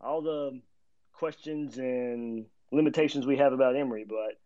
all 0.00 0.22
the 0.22 0.60
questions 1.12 1.78
and 1.78 2.46
limitations 2.72 3.26
we 3.26 3.36
have 3.36 3.52
about 3.52 3.76
Emory, 3.76 4.04
but 4.08 4.38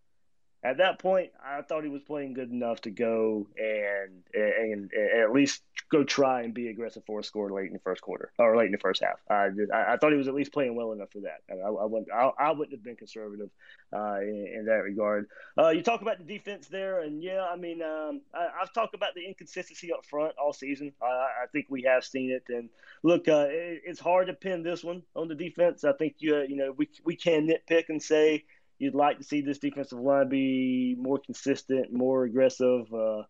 at 0.66 0.78
that 0.78 0.98
point, 0.98 1.30
I 1.44 1.62
thought 1.62 1.84
he 1.84 1.90
was 1.90 2.02
playing 2.02 2.34
good 2.34 2.50
enough 2.50 2.80
to 2.82 2.90
go 2.90 3.46
and, 3.56 4.24
and, 4.34 4.90
and 4.92 5.22
at 5.22 5.32
least 5.32 5.62
go 5.92 6.02
try 6.02 6.42
and 6.42 6.52
be 6.52 6.68
aggressive 6.68 7.04
for 7.06 7.20
a 7.20 7.24
score 7.24 7.52
late 7.52 7.68
in 7.68 7.72
the 7.72 7.78
first 7.78 8.02
quarter 8.02 8.32
or 8.36 8.56
late 8.56 8.66
in 8.66 8.72
the 8.72 8.78
first 8.78 9.00
half. 9.00 9.20
I 9.30 9.50
just, 9.50 9.70
I, 9.70 9.94
I 9.94 9.96
thought 9.96 10.10
he 10.10 10.18
was 10.18 10.26
at 10.26 10.34
least 10.34 10.52
playing 10.52 10.74
well 10.74 10.90
enough 10.90 11.12
for 11.12 11.20
that. 11.20 11.42
I, 11.48 11.54
I 11.54 11.84
wouldn't 11.84 12.10
I, 12.12 12.30
I, 12.36 12.50
wouldn't 12.50 12.72
have 12.72 12.82
been 12.82 12.96
conservative 12.96 13.50
uh, 13.92 14.18
in, 14.20 14.54
in, 14.58 14.64
that 14.66 14.82
regard. 14.82 15.28
Uh, 15.56 15.68
you 15.68 15.82
talk 15.82 16.02
about 16.02 16.18
the 16.18 16.24
defense 16.24 16.66
there, 16.66 17.02
and 17.02 17.22
yeah, 17.22 17.46
I 17.48 17.56
mean 17.56 17.80
um, 17.82 18.22
I, 18.34 18.48
have 18.58 18.72
talked 18.72 18.96
about 18.96 19.14
the 19.14 19.24
inconsistency 19.24 19.92
up 19.92 20.04
front 20.04 20.34
all 20.36 20.52
season. 20.52 20.92
I, 21.00 21.46
think 21.52 21.66
we 21.68 21.82
have 21.82 22.04
seen 22.04 22.32
it, 22.32 22.42
and 22.48 22.68
look, 23.04 23.28
uh, 23.28 23.46
it, 23.48 23.82
it's 23.84 24.00
hard 24.00 24.26
to 24.26 24.34
pin 24.34 24.64
this 24.64 24.82
one 24.82 25.02
on 25.14 25.28
the 25.28 25.36
defense. 25.36 25.84
I 25.84 25.92
think 25.92 26.16
you 26.18 26.44
you 26.48 26.56
know 26.56 26.72
we 26.76 26.88
we 27.04 27.14
can 27.14 27.46
nitpick 27.48 27.88
and 27.88 28.02
say 28.02 28.44
you'd 28.78 28.94
like 28.94 29.18
to 29.18 29.24
see 29.24 29.40
this 29.40 29.58
defensive 29.58 29.98
line 29.98 30.28
be 30.28 30.96
more 30.98 31.18
consistent, 31.18 31.92
more 31.92 32.24
aggressive, 32.24 32.92
uh, 32.92 33.22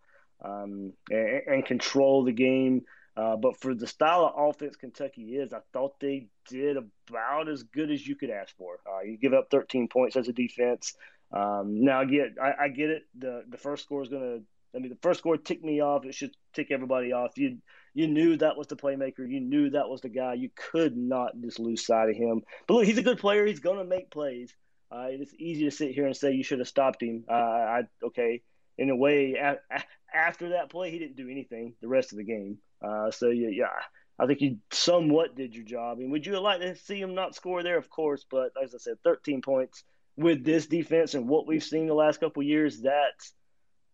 um, 0.44 0.93
and, 1.10 1.43
and, 1.47 1.66
control 1.66 2.24
the 2.24 2.32
game. 2.32 2.82
Uh, 3.16 3.36
but 3.36 3.59
for 3.59 3.74
the 3.74 3.86
style 3.86 4.27
of 4.27 4.51
offense 4.51 4.77
Kentucky 4.77 5.36
is, 5.36 5.52
I 5.52 5.60
thought 5.73 5.98
they 6.01 6.28
did 6.51 6.77
about 6.77 7.48
as 7.48 7.62
good 7.62 7.90
as 7.90 8.06
you 8.06 8.14
could 8.14 8.31
ask 8.31 8.55
for. 8.56 8.78
Uh, 8.86 9.02
you 9.02 9.16
give 9.16 9.32
up 9.32 9.48
13 9.51 9.89
points 9.89 10.16
as 10.16 10.28
a 10.28 10.32
defense. 10.32 10.94
Um, 11.32 11.82
now, 11.82 12.01
I 12.01 12.05
get, 12.05 12.35
I, 12.40 12.64
I, 12.64 12.68
get 12.68 12.90
it. 12.90 13.02
The 13.18 13.44
the 13.48 13.56
first 13.56 13.85
score 13.85 14.02
is 14.02 14.10
to. 14.10 14.43
I 14.74 14.78
mean, 14.78 14.90
the 14.90 14.98
first 15.01 15.20
score 15.20 15.39
ticked 15.39 15.64
me 15.64 15.81
off. 15.81 16.05
It 16.05 16.14
should 16.14 16.32
tick 16.52 16.68
everybody 16.70 17.12
off. 17.12 17.39
You 17.39 17.59
you 17.94 18.06
knew 18.06 18.36
that 18.36 18.59
was 18.59 18.66
the 18.66 18.77
playmaker. 18.77 19.28
You 19.28 19.40
knew 19.40 19.70
that 19.70 19.89
was 19.89 20.02
the 20.02 20.10
guy. 20.10 20.35
You 20.35 20.51
could 20.55 20.97
not 20.97 21.32
just 21.40 21.59
lose 21.59 21.86
sight 21.86 22.10
of 22.10 22.16
him. 22.16 22.43
But 22.68 22.74
look, 22.74 22.85
he's 22.85 22.98
a 22.98 23.02
good 23.02 23.18
player. 23.18 23.47
He's 23.47 23.60
to 23.78 23.85
make 23.85 24.10
plays. 24.10 24.55
Uh, 24.91 25.07
it's 25.09 25.35
easy 25.39 25.65
to 25.65 25.71
sit 25.71 25.93
here 25.93 26.07
and 26.07 26.17
say 26.17 26.33
you 26.33 26.45
should 26.45 26.61
have 26.61 26.69
stopped 26.69 27.03
him. 27.03 27.25
Uh, 27.29 27.33
I 27.33 27.83
okay, 28.05 28.43
in 28.79 28.91
a 28.91 28.97
way, 28.97 29.35
a, 29.35 29.59
after 30.15 30.51
that 30.51 30.71
play, 30.71 30.91
he 30.91 30.99
didn't 30.99 31.17
do 31.17 31.29
anything 31.29 31.75
the 31.81 31.89
rest 31.89 32.13
of 32.13 32.19
the 32.19 32.25
game. 32.25 32.59
Uh, 32.83 33.11
so 33.11 33.31
yeah, 33.31 33.49
yeah, 33.49 33.67
I 34.19 34.27
think 34.27 34.41
you 34.41 34.59
somewhat 34.71 35.37
did 35.37 35.55
your 35.55 35.65
job. 35.65 35.99
And 35.99 36.11
would 36.13 36.27
you 36.27 36.39
like 36.41 36.61
to 36.61 36.77
see 36.77 37.01
him 37.01 37.15
not 37.15 37.35
score 37.35 37.63
there? 37.63 37.79
Of 37.79 37.91
course, 37.91 38.25
but 38.31 38.53
as 38.63 38.75
I 38.75 38.79
said, 38.79 38.97
13 39.05 39.43
points 39.43 39.83
with 40.17 40.45
this 40.45 40.67
defense 40.67 41.15
and 41.15 41.29
what 41.29 41.47
we've 41.47 41.63
seen 41.65 41.87
the 41.87 41.95
last 41.95 42.21
couple 42.21 42.43
years, 42.43 42.81
that's 42.81 43.33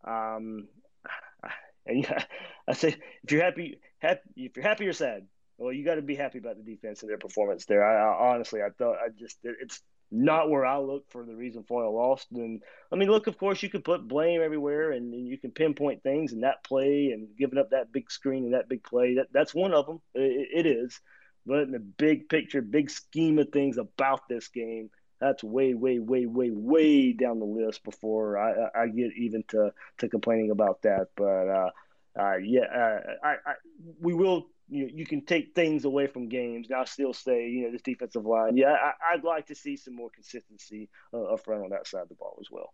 um, 0.06 0.68
and 1.86 2.04
yeah, 2.04 2.24
I 2.68 2.74
say 2.74 2.96
if 3.22 3.32
you're 3.32 3.42
happy, 3.42 3.78
happy 3.98 4.20
if 4.36 4.56
you're 4.56 4.66
happy 4.66 4.86
or 4.86 4.92
sad, 4.92 5.26
well, 5.58 5.72
you 5.72 5.84
got 5.84 5.96
to 5.96 6.02
be 6.02 6.16
happy 6.16 6.38
about 6.38 6.56
the 6.56 6.62
defense 6.62 7.02
and 7.02 7.10
their 7.10 7.18
performance 7.18 7.66
there. 7.66 7.84
I, 7.84 8.02
I 8.02 8.34
honestly, 8.34 8.62
I 8.62 8.70
thought 8.70 8.96
I 8.96 9.08
just 9.16 9.38
it's 9.42 9.80
not 10.12 10.50
where 10.50 10.66
I 10.66 10.78
look 10.78 11.10
for 11.10 11.24
the 11.24 11.34
reason 11.34 11.64
Foyle 11.64 11.94
lost. 11.94 12.28
And 12.32 12.62
I 12.92 12.96
mean, 12.96 13.10
look, 13.10 13.26
of 13.26 13.38
course, 13.38 13.62
you 13.62 13.70
can 13.70 13.82
put 13.82 14.06
blame 14.06 14.42
everywhere 14.42 14.92
and, 14.92 15.12
and, 15.14 15.26
you 15.26 15.38
can 15.38 15.50
pinpoint 15.50 16.02
things 16.02 16.32
and 16.32 16.42
that 16.42 16.62
play 16.62 17.10
and 17.12 17.28
giving 17.38 17.58
up 17.58 17.70
that 17.70 17.92
big 17.92 18.10
screen 18.10 18.44
and 18.44 18.54
that 18.54 18.68
big 18.68 18.84
play. 18.84 19.14
That 19.14 19.28
that's 19.32 19.54
one 19.54 19.72
of 19.72 19.86
them. 19.86 20.00
it, 20.14 20.48
it 20.52 20.66
is. 20.66 21.00
But 21.46 21.60
in 21.60 21.72
the 21.72 21.80
big 21.80 22.28
picture, 22.28 22.62
big 22.62 22.90
scheme 22.90 23.38
of 23.38 23.48
things 23.48 23.78
about 23.78 24.28
this 24.28 24.48
game, 24.48 24.90
that's 25.20 25.42
way, 25.42 25.74
way, 25.74 25.98
way, 25.98 26.26
way, 26.26 26.50
way 26.50 27.12
down 27.12 27.38
the 27.38 27.44
list 27.44 27.84
before 27.84 28.38
I, 28.38 28.82
I 28.82 28.86
get 28.88 29.12
even 29.16 29.44
to, 29.48 29.72
to 29.98 30.08
complaining 30.08 30.50
about 30.50 30.82
that. 30.82 31.08
But 31.16 31.48
uh, 31.48 31.70
uh, 32.18 32.36
yeah, 32.36 32.64
uh, 32.64 33.00
I, 33.24 33.30
I, 33.46 33.54
we 34.00 34.14
will 34.14 34.48
you 34.72 34.90
you 34.92 35.06
can 35.06 35.24
take 35.24 35.54
things 35.54 35.84
away 35.84 36.06
from 36.06 36.28
games. 36.28 36.68
And 36.70 36.78
I 36.78 36.84
still 36.84 37.12
say, 37.12 37.48
you 37.48 37.64
know, 37.64 37.72
this 37.72 37.82
defensive 37.82 38.24
line. 38.24 38.56
Yeah, 38.56 38.72
I, 38.72 39.16
would 39.16 39.24
like 39.24 39.46
to 39.48 39.54
see 39.54 39.76
some 39.76 39.94
more 39.94 40.10
consistency 40.10 40.88
uh, 41.12 41.22
up 41.34 41.44
front 41.44 41.64
on 41.64 41.70
that 41.70 41.86
side 41.86 42.02
of 42.02 42.08
the 42.08 42.14
ball 42.14 42.38
as 42.40 42.48
well. 42.50 42.72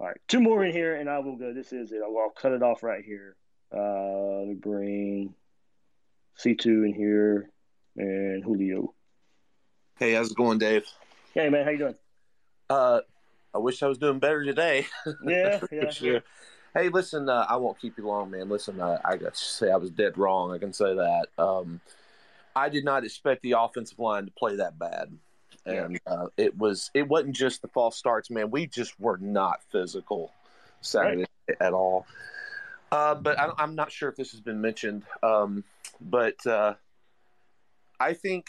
All 0.00 0.06
right, 0.08 0.16
two 0.26 0.40
more 0.40 0.64
in 0.64 0.72
here, 0.72 0.96
and 0.96 1.08
I 1.08 1.18
will 1.18 1.36
go. 1.36 1.52
This 1.52 1.72
is 1.72 1.92
it. 1.92 2.00
I'll, 2.02 2.16
I'll 2.18 2.30
cut 2.30 2.52
it 2.52 2.62
off 2.62 2.82
right 2.82 3.04
here. 3.04 3.36
Uh, 3.74 4.38
let 4.40 4.48
me 4.48 4.54
bring 4.54 5.34
C 6.36 6.54
two 6.54 6.84
in 6.84 6.94
here 6.94 7.50
and 7.96 8.42
Julio. 8.42 8.94
Hey, 9.98 10.14
how's 10.14 10.30
it 10.30 10.36
going, 10.36 10.58
Dave? 10.58 10.84
Hey, 11.34 11.48
man, 11.50 11.64
how 11.64 11.70
you 11.70 11.78
doing? 11.78 11.94
Uh, 12.68 13.00
I 13.54 13.58
wish 13.58 13.82
I 13.82 13.86
was 13.86 13.98
doing 13.98 14.18
better 14.18 14.44
today. 14.44 14.86
Yeah, 15.24 15.60
yeah, 15.72 15.90
sure. 15.90 16.22
Hey, 16.74 16.88
listen, 16.88 17.28
uh, 17.28 17.46
I 17.48 17.56
won't 17.56 17.78
keep 17.78 17.98
you 17.98 18.06
long, 18.06 18.30
man. 18.30 18.48
Listen, 18.48 18.80
uh, 18.80 18.98
I 19.04 19.16
got 19.16 19.34
to 19.34 19.44
say 19.44 19.70
I 19.70 19.76
was 19.76 19.90
dead 19.90 20.16
wrong. 20.16 20.52
I 20.52 20.58
can 20.58 20.72
say 20.72 20.94
that. 20.94 21.26
Um, 21.36 21.80
I 22.56 22.70
did 22.70 22.84
not 22.84 23.04
expect 23.04 23.42
the 23.42 23.52
offensive 23.58 23.98
line 23.98 24.24
to 24.24 24.30
play 24.32 24.56
that 24.56 24.78
bad, 24.78 25.12
and 25.66 26.00
uh, 26.06 26.26
it 26.36 26.56
was 26.56 26.90
it 26.94 27.06
wasn't 27.06 27.36
just 27.36 27.60
the 27.60 27.68
false 27.68 27.96
starts, 27.96 28.30
man. 28.30 28.50
We 28.50 28.66
just 28.66 28.98
were 28.98 29.18
not 29.18 29.62
physical 29.70 30.32
Saturday 30.80 31.26
right. 31.48 31.56
at 31.60 31.74
all. 31.74 32.06
Uh, 32.90 33.14
but 33.14 33.38
I, 33.38 33.50
am 33.58 33.74
not 33.74 33.90
sure 33.90 34.08
if 34.08 34.16
this 34.16 34.32
has 34.32 34.40
been 34.40 34.60
mentioned. 34.60 35.02
Um, 35.22 35.64
but 36.00 36.46
uh, 36.46 36.74
I 37.98 38.12
think, 38.14 38.48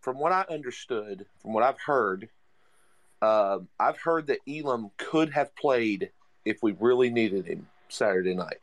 from 0.00 0.18
what 0.18 0.32
I 0.32 0.44
understood, 0.48 1.26
from 1.42 1.52
what 1.52 1.64
I've 1.64 1.80
heard, 1.80 2.28
uh, 3.22 3.58
I've 3.78 3.98
heard 3.98 4.28
that 4.28 4.38
Elam 4.48 4.90
could 4.98 5.30
have 5.30 5.54
played 5.56 6.10
if 6.46 6.62
we 6.62 6.74
really 6.78 7.10
needed 7.10 7.46
him 7.46 7.66
Saturday 7.88 8.34
night. 8.34 8.60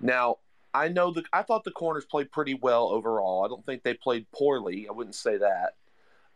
Now, 0.00 0.38
I 0.72 0.88
know 0.88 1.12
that 1.12 1.24
I 1.32 1.42
thought 1.42 1.64
the 1.64 1.70
corners 1.70 2.04
played 2.04 2.32
pretty 2.32 2.54
well 2.54 2.88
overall. 2.88 3.44
I 3.44 3.48
don't 3.48 3.64
think 3.64 3.82
they 3.82 3.94
played 3.94 4.26
poorly. 4.32 4.88
I 4.88 4.92
wouldn't 4.92 5.14
say 5.14 5.36
that. 5.38 5.74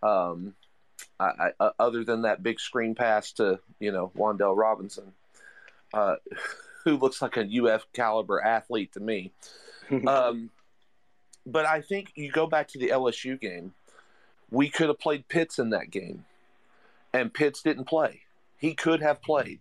Um, 0.07 0.55
I, 1.19 1.25
I, 1.25 1.51
uh, 1.61 1.71
other 1.79 2.05
than 2.05 2.23
that 2.23 2.43
big 2.43 2.61
screen 2.61 2.95
pass 2.95 3.33
to 3.33 3.61
you 3.81 3.91
know 3.91 4.13
Wan'Dale 4.17 4.57
Robinson, 4.57 5.13
uh, 5.93 6.17
who 6.85 6.97
looks 6.97 7.23
like 7.23 7.37
a 7.37 7.65
UF 7.65 7.87
caliber 7.93 8.41
athlete 8.41 8.93
to 8.93 9.01
me. 9.01 9.33
um, 10.07 10.51
but 11.47 11.67
I 11.67 11.81
think 11.81 12.13
you 12.15 12.31
go 12.31 12.47
back 12.47 12.69
to 12.69 12.79
the 12.79 12.89
LSU 12.89 13.41
game. 13.41 13.73
We 14.51 14.69
could 14.69 14.89
have 14.89 14.99
played 14.99 15.29
Pitts 15.29 15.59
in 15.59 15.71
that 15.71 15.91
game, 15.91 16.25
and 17.13 17.33
Pitts 17.33 17.63
didn't 17.63 17.85
play. 17.85 18.23
he 18.59 18.75
could 18.75 19.01
have 19.03 19.23
played. 19.23 19.61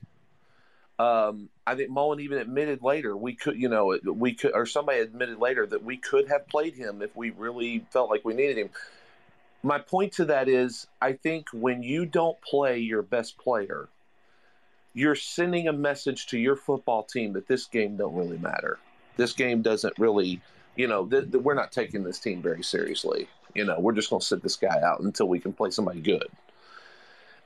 Um, 0.99 1.49
I 1.65 1.75
think 1.75 1.89
Mullen 1.89 2.19
even 2.19 2.37
admitted 2.37 2.83
later 2.83 3.17
we 3.17 3.33
could, 3.33 3.59
you 3.59 3.67
know, 3.67 3.97
we 4.05 4.33
could, 4.33 4.51
or 4.53 4.65
somebody 4.65 4.99
admitted 4.99 5.39
later 5.39 5.65
that 5.65 5.83
we 5.83 5.97
could 5.97 6.27
have 6.27 6.47
played 6.47 6.75
him 6.75 7.01
if 7.01 7.15
we 7.15 7.31
really 7.31 7.85
felt 7.89 8.09
like 8.09 8.23
we 8.23 8.33
needed 8.33 8.57
him. 8.57 8.69
My 9.63 9.79
point 9.79 10.13
to 10.13 10.25
that 10.25 10.49
is, 10.49 10.87
I 11.01 11.13
think 11.13 11.47
when 11.51 11.81
you 11.81 12.05
don't 12.05 12.39
play 12.41 12.79
your 12.79 13.01
best 13.01 13.37
player, 13.37 13.87
you're 14.93 15.15
sending 15.15 15.67
a 15.67 15.73
message 15.73 16.27
to 16.27 16.37
your 16.37 16.55
football 16.55 17.03
team 17.03 17.33
that 17.33 17.47
this 17.47 17.65
game 17.65 17.97
don't 17.97 18.13
really 18.13 18.37
matter. 18.37 18.77
This 19.17 19.33
game 19.33 19.61
doesn't 19.61 19.97
really, 19.97 20.41
you 20.75 20.87
know, 20.87 21.05
th- 21.05 21.31
th- 21.31 21.43
we're 21.43 21.53
not 21.55 21.71
taking 21.71 22.03
this 22.03 22.19
team 22.19 22.41
very 22.41 22.63
seriously. 22.63 23.27
You 23.55 23.65
know, 23.65 23.79
we're 23.79 23.93
just 23.93 24.09
going 24.09 24.19
to 24.19 24.25
sit 24.25 24.43
this 24.43 24.57
guy 24.57 24.81
out 24.81 24.99
until 24.99 25.27
we 25.27 25.39
can 25.39 25.53
play 25.53 25.71
somebody 25.71 26.01
good 26.01 26.27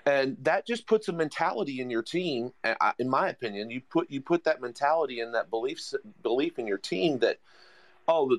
and 0.07 0.38
that 0.41 0.65
just 0.65 0.88
puts 0.88 1.09
a 1.09 1.13
mentality 1.13 1.81
in 1.81 1.89
your 1.89 2.01
team 2.01 2.53
in 2.97 3.09
my 3.09 3.27
opinion 3.27 3.69
you 3.69 3.81
put 3.81 4.09
you 4.09 4.21
put 4.21 4.43
that 4.45 4.61
mentality 4.61 5.19
and 5.19 5.35
that 5.35 5.49
belief 5.49 5.79
belief 6.23 6.57
in 6.57 6.65
your 6.65 6.77
team 6.77 7.19
that 7.19 7.38
oh 8.07 8.38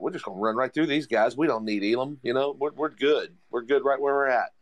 we're 0.00 0.10
just 0.10 0.24
going 0.24 0.36
to 0.36 0.42
run 0.42 0.56
right 0.56 0.72
through 0.72 0.86
these 0.86 1.06
guys. 1.06 1.36
We 1.36 1.46
don't 1.46 1.64
need 1.64 1.84
Elam 1.84 2.18
you 2.22 2.32
know? 2.32 2.56
We're, 2.58 2.72
we're 2.72 2.88
good. 2.88 3.32
We're 3.50 3.62
good 3.62 3.84
right 3.84 4.00
where 4.00 4.14
we're 4.14 4.28
at. 4.28 4.52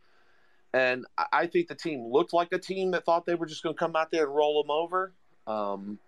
And 0.72 1.04
I 1.32 1.46
think 1.46 1.68
the 1.68 1.74
team 1.74 2.06
looked 2.12 2.32
like 2.32 2.52
a 2.52 2.58
team 2.58 2.92
that 2.92 3.04
thought 3.04 3.26
they 3.26 3.34
were 3.34 3.46
just 3.46 3.62
going 3.62 3.74
to 3.74 3.78
come 3.78 3.96
out 3.96 4.10
there 4.10 4.26
and 4.26 4.34
roll 4.34 4.62
them 4.62 4.70
over. 4.70 5.12
Um, 5.46 5.98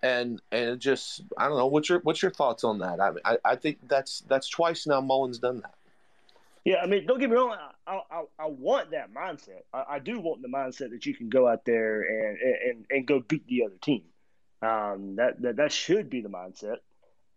and 0.00 0.40
and 0.52 0.78
just 0.78 1.22
I 1.36 1.48
don't 1.48 1.58
know. 1.58 1.66
What's 1.66 1.88
your 1.88 1.98
what's 2.00 2.22
your 2.22 2.30
thoughts 2.30 2.62
on 2.62 2.78
that? 2.78 3.00
I 3.00 3.10
I, 3.24 3.38
I 3.44 3.56
think 3.56 3.78
that's 3.88 4.20
that's 4.28 4.48
twice 4.48 4.86
now 4.86 5.00
Mullen's 5.00 5.40
done 5.40 5.60
that 5.62 5.74
yeah, 6.68 6.82
I 6.82 6.86
mean, 6.86 7.06
don't 7.06 7.18
get 7.18 7.30
me 7.30 7.36
wrong. 7.36 7.56
I, 7.86 8.00
I, 8.10 8.22
I 8.38 8.46
want 8.46 8.90
that 8.90 9.14
mindset. 9.14 9.62
I, 9.72 9.84
I, 9.92 9.98
do 10.00 10.20
want 10.20 10.42
the 10.42 10.48
mindset 10.48 10.90
that 10.90 11.06
you 11.06 11.14
can 11.14 11.30
go 11.30 11.48
out 11.48 11.64
there 11.64 12.02
and 12.02 12.38
and, 12.38 12.86
and 12.90 13.06
go 13.06 13.20
beat 13.20 13.46
the 13.46 13.64
other 13.64 13.76
team. 13.80 14.02
Um, 14.60 15.16
that, 15.16 15.40
that 15.40 15.56
that 15.56 15.72
should 15.72 16.10
be 16.10 16.20
the 16.20 16.28
mindset. 16.28 16.76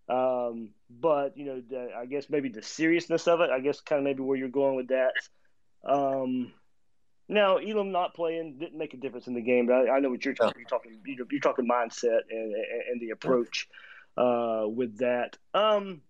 Um, 0.10 0.72
but 0.90 1.38
you 1.38 1.46
know, 1.46 1.62
the, 1.62 1.92
I 1.98 2.08
guess 2.08 2.30
maybe 2.30 2.50
the 2.50 2.62
seriousness 2.62 3.26
of 3.26 3.40
it. 3.40 3.50
I 3.50 3.62
guess 3.62 3.80
kind 3.80 4.00
of 4.00 4.04
maybe 4.04 4.22
where 4.22 4.38
you're 4.38 4.50
going 4.50 4.76
with 4.76 4.90
that. 4.90 5.14
Um, 5.86 6.52
now, 7.30 7.56
Elam 7.56 7.94
not 7.94 8.14
playing 8.14 8.58
didn't 8.60 8.78
make 8.78 8.94
a 8.94 8.98
difference 8.98 9.28
in 9.28 9.34
the 9.34 9.42
game, 9.42 9.66
but 9.66 9.76
I, 9.76 9.96
I 9.96 10.00
know 10.02 10.10
what 10.10 10.26
you're 10.26 10.34
talking. 10.34 10.60
You're 10.60 10.68
talking. 10.68 11.00
You're, 11.06 11.40
talking 11.40 11.66
mindset 11.66 12.20
and 12.30 12.54
and, 12.54 12.82
and 12.92 13.02
the 13.02 13.12
approach 13.12 13.70
uh, 14.18 14.66
with 14.68 14.98
that. 14.98 15.38
Um, 15.54 16.02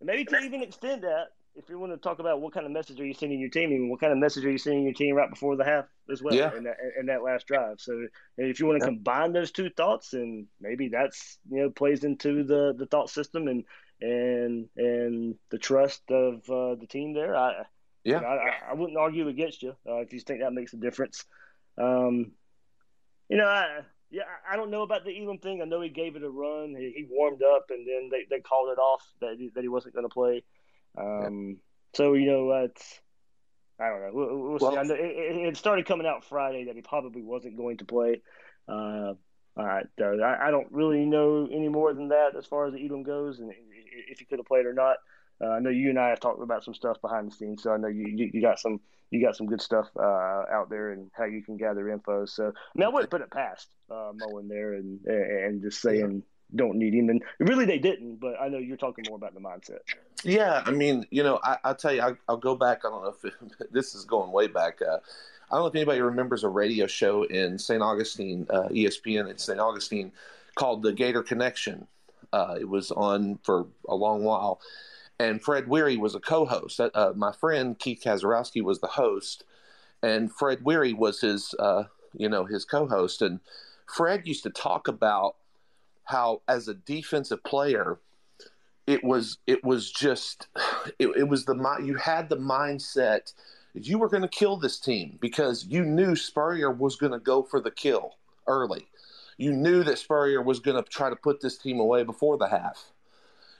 maybe 0.00 0.24
to 0.26 0.38
even 0.38 0.62
extend 0.62 1.02
that, 1.02 1.30
if 1.58 1.68
you 1.68 1.78
want 1.78 1.92
to 1.92 1.98
talk 1.98 2.20
about 2.20 2.40
what 2.40 2.54
kind 2.54 2.64
of 2.64 2.72
message 2.72 3.00
are 3.00 3.06
you 3.06 3.12
sending 3.12 3.40
your 3.40 3.50
team, 3.50 3.72
and 3.72 3.90
what 3.90 4.00
kind 4.00 4.12
of 4.12 4.18
message 4.18 4.44
are 4.44 4.50
you 4.50 4.58
sending 4.58 4.84
your 4.84 4.94
team 4.94 5.16
right 5.16 5.28
before 5.28 5.56
the 5.56 5.64
half 5.64 5.86
as 6.10 6.22
well, 6.22 6.34
yeah. 6.34 6.56
in, 6.56 6.64
that, 6.64 6.76
in 6.98 7.06
that 7.06 7.22
last 7.22 7.46
drive. 7.46 7.80
So 7.80 8.06
if 8.36 8.60
you 8.60 8.66
want 8.66 8.80
to 8.80 8.86
yeah. 8.86 8.90
combine 8.90 9.32
those 9.32 9.50
two 9.50 9.68
thoughts, 9.70 10.12
and 10.12 10.46
maybe 10.60 10.88
that's 10.88 11.38
you 11.50 11.62
know 11.62 11.70
plays 11.70 12.04
into 12.04 12.44
the 12.44 12.74
the 12.78 12.86
thought 12.86 13.10
system 13.10 13.48
and 13.48 13.64
and 14.00 14.68
and 14.76 15.34
the 15.50 15.58
trust 15.58 16.02
of 16.10 16.48
uh, 16.48 16.76
the 16.76 16.86
team 16.88 17.12
there. 17.12 17.36
I 17.36 17.64
yeah, 18.04 18.16
you 18.16 18.20
know, 18.22 18.28
I, 18.28 18.70
I, 18.70 18.74
wouldn't 18.74 18.96
argue 18.96 19.28
against 19.28 19.62
you 19.62 19.74
uh, 19.86 19.96
if 19.96 20.12
you 20.12 20.20
think 20.20 20.40
that 20.40 20.52
makes 20.52 20.72
a 20.72 20.76
difference. 20.76 21.24
Um, 21.76 22.32
you 23.28 23.36
know, 23.36 23.46
I, 23.46 23.80
yeah, 24.10 24.22
I 24.50 24.56
don't 24.56 24.70
know 24.70 24.82
about 24.82 25.04
the 25.04 25.20
Elam 25.20 25.38
thing. 25.38 25.60
I 25.60 25.64
know 25.64 25.80
he 25.80 25.90
gave 25.90 26.16
it 26.16 26.22
a 26.22 26.30
run. 26.30 26.74
He, 26.78 26.92
he 26.96 27.06
warmed 27.10 27.42
up, 27.42 27.66
and 27.70 27.86
then 27.86 28.08
they, 28.10 28.24
they 28.30 28.40
called 28.40 28.70
it 28.70 28.80
off 28.80 29.02
that 29.20 29.36
he, 29.38 29.50
that 29.54 29.62
he 29.62 29.68
wasn't 29.68 29.94
going 29.94 30.08
to 30.08 30.14
play. 30.14 30.44
Um, 30.98 31.48
yeah. 31.48 31.54
So 31.94 32.14
you 32.14 32.26
know, 32.26 32.50
it's 32.64 33.00
I 33.80 33.88
don't 33.88 34.00
know. 34.00 34.10
We'll, 34.12 34.36
we'll 34.36 34.58
well, 34.60 34.72
see. 34.72 34.78
I 34.78 34.82
know 34.82 34.94
it, 34.94 35.48
it, 35.48 35.56
started 35.56 35.86
coming 35.86 36.06
out 36.06 36.24
Friday 36.24 36.64
that 36.64 36.76
he 36.76 36.82
probably 36.82 37.22
wasn't 37.22 37.56
going 37.56 37.78
to 37.78 37.84
play. 37.84 38.20
Uh, 38.68 39.14
all 39.56 39.66
right, 39.66 39.86
I, 40.00 40.48
I, 40.48 40.50
don't 40.50 40.70
really 40.70 41.04
know 41.04 41.48
any 41.50 41.68
more 41.68 41.92
than 41.92 42.08
that 42.08 42.36
as 42.36 42.46
far 42.46 42.66
as 42.66 42.74
the 42.74 42.86
Elam 42.86 43.02
goes, 43.02 43.40
and 43.40 43.52
if 44.08 44.18
he 44.18 44.24
could 44.24 44.38
have 44.38 44.46
played 44.46 44.66
or 44.66 44.72
not. 44.72 44.98
Uh, 45.40 45.50
I 45.50 45.60
know 45.60 45.70
you 45.70 45.90
and 45.90 45.98
I 45.98 46.08
have 46.08 46.20
talked 46.20 46.42
about 46.42 46.64
some 46.64 46.74
stuff 46.74 47.00
behind 47.00 47.30
the 47.30 47.34
scenes, 47.34 47.62
so 47.62 47.72
I 47.72 47.76
know 47.76 47.88
you, 47.88 48.06
you, 48.08 48.30
you 48.34 48.40
got 48.40 48.58
some 48.58 48.80
you 49.10 49.24
got 49.24 49.36
some 49.36 49.46
good 49.46 49.62
stuff 49.62 49.86
uh, 49.96 50.42
out 50.52 50.68
there 50.68 50.90
and 50.90 51.10
how 51.12 51.24
you 51.24 51.42
can 51.42 51.56
gather 51.56 51.88
info. 51.88 52.26
So 52.26 52.46
I 52.46 52.78
mean, 52.78 52.86
I 52.86 52.88
wouldn't 52.88 53.10
put 53.10 53.22
it 53.22 53.30
past 53.30 53.68
uh, 53.90 54.10
Mullen 54.14 54.48
there 54.48 54.74
and 54.74 55.04
and 55.06 55.62
just 55.62 55.80
saying 55.80 56.24
don't 56.54 56.76
need 56.76 56.94
him. 56.94 57.10
And 57.10 57.22
really, 57.38 57.64
they 57.64 57.78
didn't. 57.78 58.16
But 58.16 58.40
I 58.40 58.48
know 58.48 58.58
you're 58.58 58.76
talking 58.76 59.04
more 59.08 59.16
about 59.16 59.34
the 59.34 59.40
mindset. 59.40 59.80
Yeah, 60.24 60.62
I 60.66 60.70
mean, 60.70 61.06
you 61.10 61.22
know, 61.22 61.38
I, 61.42 61.58
will 61.64 61.74
tell 61.74 61.92
you, 61.92 62.02
I, 62.02 62.14
will 62.28 62.38
go 62.38 62.54
back. 62.54 62.84
I 62.84 62.90
don't 62.90 63.02
know 63.02 63.14
if 63.16 63.24
it, 63.24 63.34
this 63.72 63.94
is 63.94 64.04
going 64.04 64.32
way 64.32 64.46
back. 64.46 64.80
Uh, 64.82 64.98
I 65.50 65.54
don't 65.54 65.62
know 65.62 65.66
if 65.66 65.74
anybody 65.74 66.00
remembers 66.00 66.44
a 66.44 66.48
radio 66.48 66.86
show 66.86 67.22
in 67.24 67.58
St. 67.58 67.82
Augustine, 67.82 68.46
uh, 68.50 68.68
ESPN 68.68 69.30
in 69.30 69.38
St. 69.38 69.58
Augustine, 69.58 70.12
called 70.54 70.82
the 70.82 70.92
Gator 70.92 71.22
Connection. 71.22 71.86
Uh, 72.32 72.56
it 72.60 72.68
was 72.68 72.90
on 72.90 73.38
for 73.42 73.66
a 73.88 73.94
long 73.94 74.24
while, 74.24 74.60
and 75.18 75.42
Fred 75.42 75.66
Weary 75.66 75.96
was 75.96 76.14
a 76.14 76.20
co-host. 76.20 76.78
Uh, 76.78 77.12
my 77.16 77.32
friend 77.32 77.78
Keith 77.78 78.02
Kazarowski 78.04 78.62
was 78.62 78.80
the 78.80 78.86
host, 78.86 79.44
and 80.02 80.30
Fred 80.30 80.62
Weary 80.62 80.92
was 80.92 81.22
his, 81.22 81.54
uh, 81.58 81.84
you 82.12 82.28
know, 82.28 82.44
his 82.44 82.66
co-host. 82.66 83.22
And 83.22 83.40
Fred 83.86 84.28
used 84.28 84.42
to 84.42 84.50
talk 84.50 84.88
about 84.88 85.36
how 86.08 86.42
as 86.48 86.68
a 86.68 86.74
defensive 86.74 87.42
player 87.44 87.98
it 88.86 89.04
was 89.04 89.38
it 89.46 89.62
was 89.62 89.90
just 89.90 90.48
it, 90.98 91.08
it 91.16 91.28
was 91.28 91.44
the 91.44 91.54
you 91.82 91.94
had 91.96 92.28
the 92.28 92.36
mindset 92.36 93.32
you 93.74 93.98
were 93.98 94.08
going 94.08 94.22
to 94.22 94.28
kill 94.28 94.56
this 94.56 94.78
team 94.78 95.18
because 95.20 95.66
you 95.66 95.84
knew 95.84 96.16
Spurrier 96.16 96.70
was 96.70 96.96
going 96.96 97.12
to 97.12 97.18
go 97.18 97.42
for 97.42 97.60
the 97.60 97.70
kill 97.70 98.16
early. 98.46 98.88
You 99.36 99.52
knew 99.52 99.84
that 99.84 99.98
Spurrier 99.98 100.42
was 100.42 100.58
going 100.58 100.82
to 100.82 100.88
try 100.88 101.10
to 101.10 101.16
put 101.16 101.40
this 101.40 101.58
team 101.58 101.78
away 101.78 102.02
before 102.02 102.38
the 102.38 102.48
half, 102.48 102.92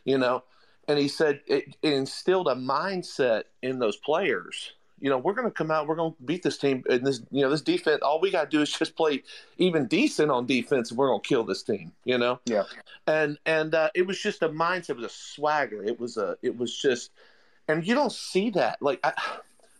you 0.05 0.19
know. 0.19 0.43
And 0.89 0.99
he 0.99 1.07
said 1.07 1.41
it, 1.47 1.77
it 1.83 1.93
instilled 1.93 2.49
a 2.49 2.55
mindset 2.55 3.45
in 3.63 3.79
those 3.79 3.97
players 3.97 4.73
you 5.01 5.11
know, 5.11 5.19
we're 5.19 5.33
going 5.33 5.47
to 5.47 5.53
come 5.53 5.71
out, 5.71 5.87
we're 5.87 5.97
going 5.97 6.13
to 6.13 6.23
beat 6.25 6.43
this 6.43 6.59
team. 6.59 6.83
And 6.89 7.07
this, 7.07 7.21
you 7.31 7.43
know, 7.43 7.51
this 7.51 7.63
defense, 7.63 8.01
all 8.03 8.21
we 8.21 8.31
got 8.31 8.51
to 8.51 8.57
do 8.57 8.63
is 8.63 8.71
just 8.71 8.97
play 8.97 9.23
even 9.59 9.87
decent 9.87 10.31
on 10.31 10.47
defense, 10.47 10.91
and 10.91 10.99
we're 10.99 11.09
going 11.09 11.21
to 11.21 11.29
kill 11.29 11.45
this 11.45 11.63
team. 11.63 11.93
You 12.05 12.19
know, 12.19 12.41
yeah. 12.45 12.65
And 13.07 13.39
and 13.47 13.75
uh, 13.75 13.91
it 13.95 14.07
was 14.07 14.21
just 14.21 14.43
a 14.43 14.49
mindset, 14.49 14.91
it 14.91 14.97
was 14.97 15.07
a 15.07 15.15
swagger. 15.15 15.85
It 15.85 15.99
was 15.99 16.17
a, 16.17 16.37
it 16.43 16.57
was 16.57 16.77
just, 16.77 17.11
and 17.69 17.87
you 17.87 17.95
don't 17.95 18.13
see 18.13 18.51
that. 18.51 18.81
Like, 18.83 19.01
I, 19.05 19.13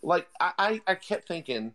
like 0.03 0.29
I, 0.41 0.81
I 0.87 0.95
kept 0.95 1.27
thinking 1.27 1.75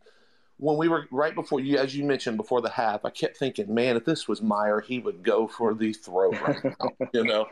when 0.57 0.77
we 0.77 0.87
were 0.87 1.07
right 1.11 1.35
before 1.35 1.59
you, 1.59 1.77
as 1.77 1.95
you 1.95 2.05
mentioned 2.05 2.37
before 2.37 2.61
the 2.61 2.69
half, 2.69 3.03
I 3.03 3.09
kept 3.09 3.37
thinking, 3.37 3.73
man, 3.73 3.97
if 3.97 4.05
this 4.05 4.27
was 4.27 4.41
Meyer, 4.41 4.79
he 4.79 4.99
would 4.99 5.23
go 5.23 5.47
for 5.47 5.73
the 5.73 5.91
throw 5.93 6.31
right 6.31 6.63
now, 6.63 6.89
you 7.13 7.23
know, 7.23 7.47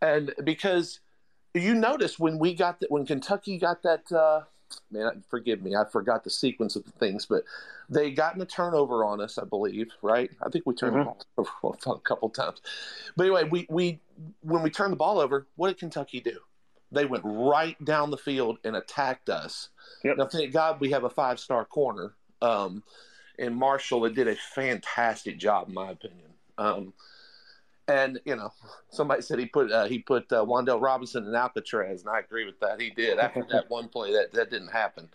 and 0.00 0.32
because 0.44 1.00
you 1.52 1.74
notice 1.74 2.18
when 2.18 2.38
we 2.38 2.54
got 2.54 2.80
that 2.80 2.90
when 2.90 3.04
Kentucky 3.06 3.58
got 3.58 3.82
that. 3.82 4.10
Uh, 4.10 4.42
man, 4.90 5.22
forgive 5.28 5.62
me, 5.62 5.74
I 5.74 5.84
forgot 5.84 6.24
the 6.24 6.30
sequence 6.30 6.76
of 6.76 6.84
the 6.84 6.92
things, 6.92 7.26
but 7.26 7.44
they 7.88 8.10
gotten 8.10 8.40
a 8.42 8.46
turnover 8.46 9.04
on 9.04 9.20
us, 9.20 9.38
I 9.38 9.44
believe, 9.44 9.92
right? 10.02 10.30
I 10.44 10.48
think 10.48 10.66
we 10.66 10.74
turned 10.74 10.96
mm-hmm. 10.96 11.10
the 11.36 11.42
ball 11.42 11.78
over 11.84 11.96
a 11.96 12.00
couple 12.00 12.28
times. 12.30 12.60
But 13.16 13.24
anyway, 13.24 13.44
we, 13.44 13.66
we 13.68 14.00
when 14.42 14.62
we 14.62 14.70
turned 14.70 14.92
the 14.92 14.96
ball 14.96 15.18
over, 15.18 15.46
what 15.56 15.68
did 15.68 15.78
Kentucky 15.78 16.20
do? 16.20 16.38
They 16.92 17.04
went 17.04 17.24
right 17.24 17.82
down 17.84 18.10
the 18.10 18.16
field 18.16 18.58
and 18.64 18.76
attacked 18.76 19.28
us. 19.28 19.70
Yep. 20.04 20.18
Now, 20.18 20.26
thank 20.26 20.52
God 20.52 20.80
we 20.80 20.90
have 20.90 21.04
a 21.04 21.10
five 21.10 21.38
star 21.38 21.64
corner. 21.64 22.14
Um, 22.40 22.82
and 23.38 23.54
Marshall 23.54 24.08
did 24.08 24.28
a 24.28 24.36
fantastic 24.54 25.38
job, 25.38 25.68
in 25.68 25.74
my 25.74 25.90
opinion. 25.90 26.28
Um, 26.58 26.94
and 27.88 28.20
you 28.24 28.36
know, 28.36 28.52
somebody 28.90 29.22
said 29.22 29.38
he 29.38 29.46
put 29.46 29.70
uh, 29.70 29.86
he 29.86 29.98
put 29.98 30.30
uh, 30.32 30.44
Wan'Dale 30.44 30.80
Robinson 30.80 31.26
in 31.26 31.34
Alcatraz, 31.34 32.02
and 32.02 32.10
I 32.10 32.20
agree 32.20 32.44
with 32.44 32.58
that. 32.60 32.80
He 32.80 32.90
did 32.90 33.18
after 33.18 33.46
that 33.50 33.68
one 33.70 33.88
play 33.88 34.12
that 34.12 34.32
that 34.32 34.50
didn't 34.50 34.72
happen. 34.72 35.08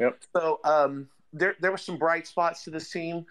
Yep. 0.00 0.18
So 0.34 0.60
um, 0.64 1.08
there 1.32 1.56
there 1.60 1.70
were 1.70 1.78
some 1.78 1.98
bright 1.98 2.26
spots 2.26 2.64
to 2.64 2.70
this 2.70 2.90
team. 2.90 3.26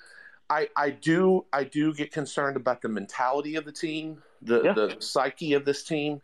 I, 0.49 0.69
I 0.75 0.91
do 0.91 1.45
I 1.51 1.63
do 1.63 1.93
get 1.93 2.11
concerned 2.11 2.57
about 2.57 2.81
the 2.81 2.89
mentality 2.89 3.55
of 3.55 3.65
the 3.65 3.71
team, 3.71 4.21
the 4.41 4.61
yeah. 4.61 4.73
the 4.73 4.95
psyche 4.99 5.53
of 5.53 5.65
this 5.65 5.83
team, 5.83 6.21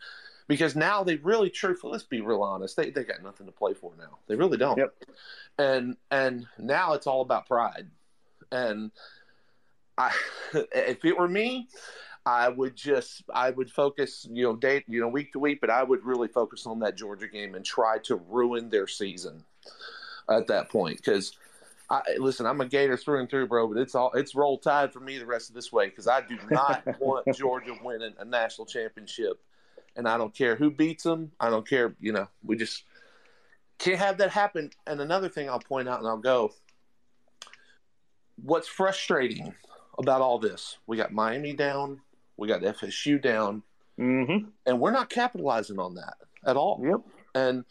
because 0.47 0.75
now 0.75 1.03
they 1.03 1.15
really 1.17 1.49
truthful. 1.49 1.89
Let's 1.89 2.03
be 2.03 2.21
real 2.21 2.43
honest. 2.43 2.75
They 2.75 2.91
they 2.91 3.03
got 3.03 3.23
nothing 3.23 3.47
to 3.47 3.51
play 3.51 3.73
for 3.73 3.91
now. 3.97 4.19
They 4.27 4.35
really 4.35 4.57
don't. 4.57 4.77
Yep. 4.77 4.93
And 5.57 5.97
and 6.11 6.45
now 6.57 6.93
it's 6.93 7.07
all 7.07 7.21
about 7.21 7.47
pride. 7.47 7.89
And 8.51 8.91
I 9.97 10.11
if 10.53 11.03
it 11.05 11.17
were 11.17 11.27
me, 11.27 11.69
I 12.29 12.47
would 12.49 12.75
just 12.75 13.23
I 13.33 13.49
would 13.49 13.71
focus, 13.71 14.27
you 14.31 14.43
know, 14.43 14.55
day 14.55 14.83
you 14.87 15.01
know, 15.01 15.07
week 15.07 15.33
to 15.33 15.39
week, 15.39 15.59
but 15.61 15.71
I 15.71 15.81
would 15.83 16.05
really 16.05 16.27
focus 16.27 16.67
on 16.67 16.79
that 16.79 16.95
Georgia 16.95 17.27
game 17.27 17.55
and 17.55 17.65
try 17.65 17.97
to 18.03 18.17
ruin 18.29 18.69
their 18.69 18.87
season 18.87 19.43
at 20.29 20.47
that 20.47 20.69
point 20.69 20.97
because. 20.97 21.35
I, 21.91 22.03
listen, 22.19 22.45
I'm 22.45 22.61
a 22.61 22.67
Gator 22.67 22.97
through 22.97 23.21
and 23.21 23.27
through, 23.27 23.47
bro, 23.47 23.67
but 23.67 23.77
it's 23.77 23.95
all 23.95 24.11
it's 24.13 24.35
roll 24.35 24.59
tide 24.59 24.93
for 24.93 24.99
me 24.99 25.17
the 25.17 25.25
rest 25.25 25.49
of 25.49 25.55
this 25.55 25.71
way 25.71 25.89
because 25.89 26.07
I 26.07 26.21
do 26.21 26.37
not 26.51 26.83
want 26.99 27.25
Georgia 27.35 27.75
winning 27.83 28.13
a 28.19 28.25
national 28.25 28.67
championship, 28.67 29.41
and 29.95 30.07
I 30.07 30.15
don't 30.15 30.31
care 30.31 30.55
who 30.55 30.69
beats 30.69 31.01
them. 31.03 31.31
I 31.39 31.49
don't 31.49 31.67
care, 31.67 31.95
you 31.99 32.13
know. 32.13 32.27
We 32.43 32.57
just 32.57 32.83
can't 33.79 33.97
have 33.97 34.19
that 34.19 34.29
happen. 34.29 34.69
And 34.85 35.01
another 35.01 35.29
thing 35.29 35.49
I'll 35.49 35.59
point 35.59 35.89
out, 35.89 35.97
and 35.97 36.07
I'll 36.07 36.17
go. 36.17 36.53
what's 38.35 38.67
frustrating 38.67 39.55
about 39.97 40.21
all 40.21 40.37
this? 40.37 40.77
We 40.85 40.95
got 40.95 41.11
Miami 41.11 41.53
down, 41.53 42.01
we 42.39 42.47
got 42.47 42.61
FSU 42.61 43.21
down, 43.21 43.63
mm-hmm. 43.99 44.49
and 44.65 44.79
we're 44.79 44.91
not 44.91 45.09
capitalizing 45.09 45.79
on 45.79 45.95
that 45.95 46.15
at 46.45 46.55
all. 46.55 46.81
Yep. 46.83 47.01
And 47.35 47.65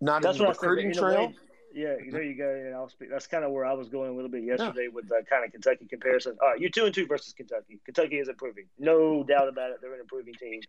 not 0.00 0.22
That's 0.22 0.38
in 0.38 0.44
the 0.44 0.50
I 0.50 0.52
said. 0.52 0.62
recruiting 0.62 0.92
trail. 0.92 1.28
way- 1.28 1.36
yeah, 1.74 1.94
there 2.10 2.22
you 2.22 2.34
go. 2.34 2.48
And 2.48 2.74
I'll 2.74 2.88
speak. 2.88 3.10
That's 3.10 3.26
kind 3.26 3.44
of 3.44 3.52
where 3.52 3.64
I 3.64 3.74
was 3.74 3.88
going 3.88 4.10
a 4.10 4.14
little 4.14 4.30
bit 4.30 4.42
yesterday 4.42 4.88
with 4.88 5.08
the 5.08 5.22
kind 5.28 5.44
of 5.44 5.52
Kentucky 5.52 5.86
comparison. 5.86 6.36
All 6.42 6.48
right, 6.48 6.60
you're 6.60 6.70
two 6.70 6.86
and 6.86 6.94
two 6.94 7.06
versus 7.06 7.32
Kentucky. 7.32 7.78
Kentucky 7.84 8.18
is 8.18 8.28
improving, 8.28 8.64
no 8.78 9.22
doubt 9.22 9.48
about 9.48 9.70
it. 9.70 9.78
They're 9.80 9.94
an 9.94 10.00
improving 10.00 10.34
team, 10.34 10.60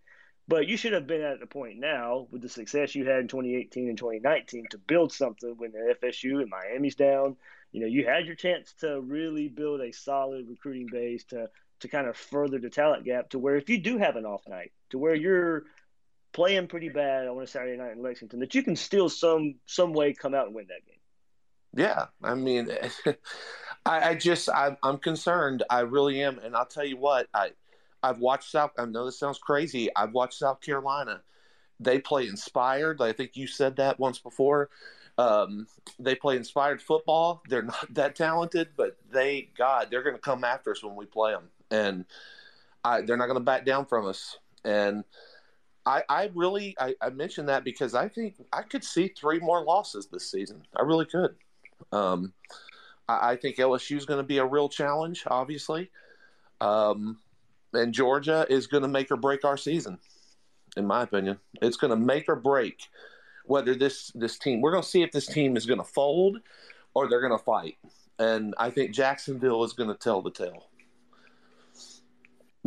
but 0.47 0.67
you 0.67 0.77
should 0.77 0.93
have 0.93 1.07
been 1.07 1.21
at 1.21 1.39
the 1.39 1.47
point 1.47 1.79
now 1.79 2.27
with 2.31 2.41
the 2.41 2.49
success 2.49 2.95
you 2.95 3.05
had 3.07 3.21
in 3.21 3.27
2018 3.27 3.89
and 3.89 3.97
2019 3.97 4.65
to 4.71 4.77
build 4.77 5.11
something 5.11 5.55
when 5.57 5.71
the 5.71 5.95
FSU 6.01 6.41
and 6.41 6.49
Miami's 6.49 6.95
down. 6.95 7.37
You 7.71 7.81
know, 7.81 7.87
you 7.87 8.05
had 8.05 8.25
your 8.25 8.35
chance 8.35 8.73
to 8.79 8.99
really 8.99 9.47
build 9.47 9.81
a 9.81 9.91
solid 9.91 10.47
recruiting 10.49 10.87
base 10.91 11.23
to 11.25 11.49
to 11.80 11.88
kind 11.88 12.07
of 12.07 12.18
further 12.18 12.60
the 12.60 12.69
talent 12.69 13.06
gap 13.06 13.30
to 13.30 13.39
where 13.39 13.56
if 13.56 13.69
you 13.69 13.80
do 13.80 13.97
have 13.97 14.15
an 14.15 14.26
off 14.26 14.47
night, 14.47 14.72
to 14.89 14.97
where 14.97 15.15
you're 15.15 15.64
playing 16.34 16.68
pretty 16.68 16.89
bad 16.89 17.27
on 17.27 17.41
a 17.41 17.47
Saturday 17.47 17.77
night 17.77 17.93
in 17.93 18.01
Lexington, 18.01 18.39
that 18.39 18.56
you 18.56 18.64
can 18.64 18.76
still 18.76 19.10
some 19.10 19.56
some 19.65 19.93
way 19.93 20.14
come 20.14 20.34
out 20.34 20.47
and 20.47 20.56
win 20.56 20.68
that 20.68 20.85
game. 20.85 20.95
Yeah, 21.76 22.06
I 22.23 22.35
mean, 22.35 22.69
I, 23.85 24.10
I 24.10 24.15
just 24.15 24.49
I, 24.49 24.77
I'm 24.84 24.97
concerned. 24.97 25.64
I 25.69 25.81
really 25.81 26.22
am, 26.22 26.39
and 26.39 26.56
I'll 26.56 26.65
tell 26.65 26.85
you 26.85 26.97
what. 26.97 27.27
I 27.34 27.51
I've 28.01 28.19
watched 28.19 28.51
South. 28.51 28.72
I 28.77 28.85
know 28.85 29.06
this 29.06 29.19
sounds 29.19 29.39
crazy. 29.39 29.89
I've 29.95 30.14
watched 30.14 30.39
South 30.39 30.61
Carolina. 30.61 31.22
They 31.80 31.99
play 31.99 32.27
inspired. 32.27 33.01
I 33.01 33.14
think 33.14 33.35
you 33.35 33.47
said 33.47 33.77
that 33.77 33.99
once 33.99 34.19
before. 34.19 34.69
Um, 35.18 35.68
they 35.99 36.15
play 36.15 36.38
inspired 36.38 36.81
football. 36.81 37.41
They're 37.49 37.61
not 37.61 37.85
that 37.93 38.15
talented, 38.15 38.69
but 38.76 38.97
they 39.11 39.49
God, 39.57 39.88
they're 39.91 40.03
going 40.03 40.15
to 40.15 40.22
come 40.22 40.43
after 40.43 40.72
us 40.72 40.84
when 40.84 40.95
we 40.95 41.06
play 41.06 41.34
them, 41.34 41.49
and 41.71 42.05
I, 42.83 43.01
they're 43.01 43.17
not 43.17 43.27
going 43.27 43.39
to 43.39 43.43
back 43.43 43.65
down 43.65 43.85
from 43.85 44.07
us. 44.07 44.37
And 44.63 45.03
I, 45.85 46.03
I 46.09 46.29
really 46.33 46.75
I, 46.79 46.95
I 47.01 47.09
mentioned 47.09 47.49
that 47.49 47.63
because 47.63 47.95
I 47.95 48.07
think 48.07 48.35
I 48.53 48.61
could 48.61 48.83
see 48.83 49.07
three 49.07 49.39
more 49.39 49.63
losses 49.63 50.07
this 50.07 50.29
season. 50.29 50.63
I 50.75 50.83
really 50.83 51.05
could. 51.05 51.35
Um, 51.91 52.33
I, 53.07 53.31
I 53.31 53.35
think 53.35 53.57
LSU 53.57 53.97
is 53.97 54.05
going 54.05 54.19
to 54.19 54.27
be 54.27 54.37
a 54.37 54.45
real 54.45 54.69
challenge, 54.69 55.23
obviously, 55.27 55.89
um, 56.61 57.17
and 57.73 57.93
Georgia 57.93 58.45
is 58.49 58.67
going 58.67 58.83
to 58.83 58.89
make 58.89 59.11
or 59.11 59.17
break 59.17 59.45
our 59.45 59.57
season. 59.57 59.97
In 60.77 60.85
my 60.85 61.03
opinion, 61.03 61.39
it's 61.61 61.77
going 61.77 61.91
to 61.91 61.97
make 61.97 62.29
or 62.29 62.35
break 62.35 62.87
whether 63.45 63.73
this 63.73 64.11
this 64.13 64.37
team. 64.37 64.61
We're 64.61 64.71
going 64.71 64.83
to 64.83 64.89
see 64.89 65.01
if 65.01 65.11
this 65.11 65.25
team 65.25 65.57
is 65.57 65.65
going 65.65 65.79
to 65.79 65.85
fold 65.85 66.39
or 66.93 67.09
they're 67.09 67.21
going 67.21 67.37
to 67.37 67.43
fight. 67.43 67.77
And 68.19 68.53
I 68.57 68.69
think 68.69 68.91
Jacksonville 68.91 69.63
is 69.63 69.73
going 69.73 69.89
to 69.89 69.95
tell 69.95 70.21
the 70.21 70.31
tale. 70.31 70.68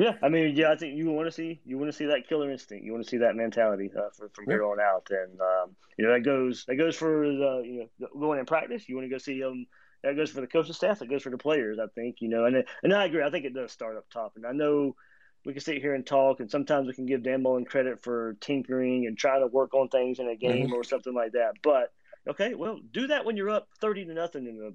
Yeah, 0.03 0.15
I 0.21 0.29
mean, 0.29 0.57
yeah, 0.57 0.73
I 0.73 0.77
think 0.77 0.97
you 0.97 1.11
want 1.13 1.29
to 1.29 1.33
see 1.33 1.61
you 1.65 1.79
want 1.79 1.89
to 1.93 1.97
see 1.97 2.07
that 2.07 2.27
killer 2.29 2.51
instinct. 2.51 2.85
You 2.85 2.91
want 2.93 3.05
to 3.05 3.11
see 3.11 3.19
that 3.19 3.37
mentality 3.37 3.89
uh, 3.97 4.11
for, 4.17 4.29
from 4.31 4.47
here 4.47 4.65
on 4.65 4.81
out, 4.81 5.07
and 5.11 5.41
um, 5.41 5.77
you 5.97 6.05
know 6.05 6.13
that 6.13 6.25
goes 6.25 6.65
that 6.67 6.75
goes 6.75 6.97
for 6.97 7.25
the 7.25 7.63
you 7.65 7.89
know 8.01 8.09
going 8.19 8.41
in 8.41 8.45
practice. 8.47 8.89
You 8.89 8.97
want 8.97 9.05
to 9.05 9.11
go 9.11 9.19
see 9.19 9.45
um 9.45 9.67
that 10.03 10.17
goes 10.17 10.31
for 10.31 10.41
the 10.41 10.49
coaching 10.49 10.73
staff. 10.73 10.99
That 10.99 11.09
goes 11.09 11.23
for 11.23 11.31
the 11.31 11.39
players. 11.39 11.79
I 11.79 11.87
think 11.95 12.17
you 12.21 12.29
know, 12.29 12.47
and 12.47 12.65
and 12.83 12.93
I 12.93 13.05
agree. 13.05 13.23
I 13.23 13.31
think 13.31 13.45
it 13.45 13.55
does 13.55 13.71
start 13.71 13.97
up 13.97 14.11
top, 14.11 14.33
and 14.35 14.45
I 14.45 14.51
know 14.51 14.97
we 15.45 15.53
can 15.53 15.63
sit 15.63 15.79
here 15.79 15.95
and 15.95 16.05
talk, 16.05 16.41
and 16.41 16.51
sometimes 16.51 16.89
we 16.89 16.95
can 16.95 17.07
give 17.07 17.23
Dan 17.23 17.45
Mullen 17.45 17.65
credit 17.65 18.03
for 18.03 18.37
tinkering 18.41 19.07
and 19.07 19.17
trying 19.17 19.43
to 19.43 19.47
work 19.47 19.73
on 19.73 19.89
things 19.89 20.19
in 20.19 20.29
a 20.29 20.37
game 20.37 20.71
Mhm. 20.71 20.73
or 20.73 20.83
something 20.83 21.15
like 21.15 21.33
that. 21.33 21.53
But 21.63 21.93
okay, 22.27 22.55
well, 22.55 22.81
do 22.91 23.07
that 23.07 23.25
when 23.25 23.37
you're 23.37 23.51
up 23.51 23.69
thirty 23.81 24.05
to 24.05 24.15
nothing 24.15 24.49
in 24.49 24.59
the 24.59 24.75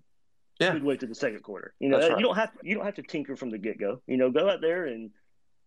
Yeah. 0.60 0.74
midway 0.74 0.98
to 0.98 1.06
the 1.06 1.16
second 1.16 1.42
quarter. 1.44 1.74
You 1.80 1.90
know, 1.90 2.00
that- 2.00 2.10
right. 2.12 2.20
you 2.20 2.26
don't 2.26 2.36
have 2.36 2.52
you 2.64 2.76
don't 2.76 2.86
have 2.86 2.96
to 2.96 3.04
tinker 3.04 3.36
from 3.36 3.50
the 3.50 3.58
get 3.58 3.80
go. 3.80 4.02
You 4.08 4.18
know, 4.18 4.30
go 4.32 4.50
out 4.50 4.62
there 4.62 4.86
and 4.86 5.12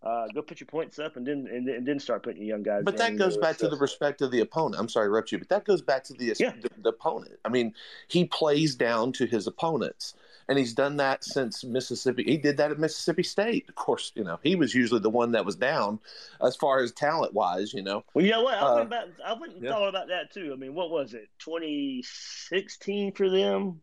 uh, 0.02 0.26
go 0.34 0.40
put 0.40 0.58
your 0.60 0.66
points 0.66 0.98
up, 0.98 1.16
and 1.16 1.26
then 1.26 1.46
and, 1.52 1.68
then- 1.68 1.74
and 1.76 1.86
then 1.86 2.00
start 2.00 2.22
putting 2.22 2.40
your 2.42 2.56
young 2.56 2.62
guys. 2.62 2.82
But 2.84 2.96
that 2.96 3.16
goes 3.18 3.36
back 3.36 3.58
to 3.58 3.68
the 3.68 3.76
respect 3.76 4.22
of 4.22 4.30
the 4.30 4.40
opponent. 4.40 4.80
I'm 4.80 4.88
sorry 4.88 5.04
to 5.06 5.10
interrupt 5.10 5.30
you, 5.32 5.38
but 5.38 5.48
that 5.50 5.64
goes 5.66 5.82
back 5.82 6.04
to 6.04 6.14
the, 6.14 6.30
the 6.32 6.70
the 6.82 6.88
opponent. 6.88 7.38
I 7.44 7.50
mean, 7.50 7.74
he 8.08 8.24
plays 8.24 8.74
down 8.74 9.12
to 9.12 9.26
his 9.26 9.46
opponents, 9.46 10.14
and 10.48 10.58
he's 10.58 10.72
done 10.72 10.96
that 10.96 11.22
since 11.22 11.62
Mississippi. 11.64 12.24
He 12.24 12.38
did 12.38 12.56
that 12.56 12.70
at 12.70 12.78
Mississippi 12.78 13.22
State. 13.22 13.68
Of 13.68 13.74
course, 13.74 14.10
you 14.14 14.24
know 14.24 14.38
he 14.42 14.56
was 14.56 14.74
usually 14.74 15.00
the 15.00 15.10
one 15.10 15.32
that 15.32 15.44
was 15.44 15.54
down 15.56 16.00
as 16.42 16.56
far 16.56 16.80
as 16.82 16.92
talent 16.92 17.34
wise. 17.34 17.74
You 17.74 17.82
know. 17.82 18.02
Well, 18.14 18.24
you 18.24 18.30
know 18.30 18.42
what? 18.42 18.54
I 18.54 18.60
Uh, 18.60 18.74
went 18.76 18.88
back. 18.90 19.04
I 19.22 19.32
went 19.34 19.52
and 19.52 19.62
yeah. 19.62 19.70
thought 19.72 19.88
about 19.90 20.08
that 20.08 20.32
too. 20.32 20.50
I 20.54 20.56
mean, 20.56 20.72
what 20.74 20.90
was 20.90 21.12
it? 21.12 21.28
2016 21.40 23.12
for 23.12 23.28
them, 23.28 23.82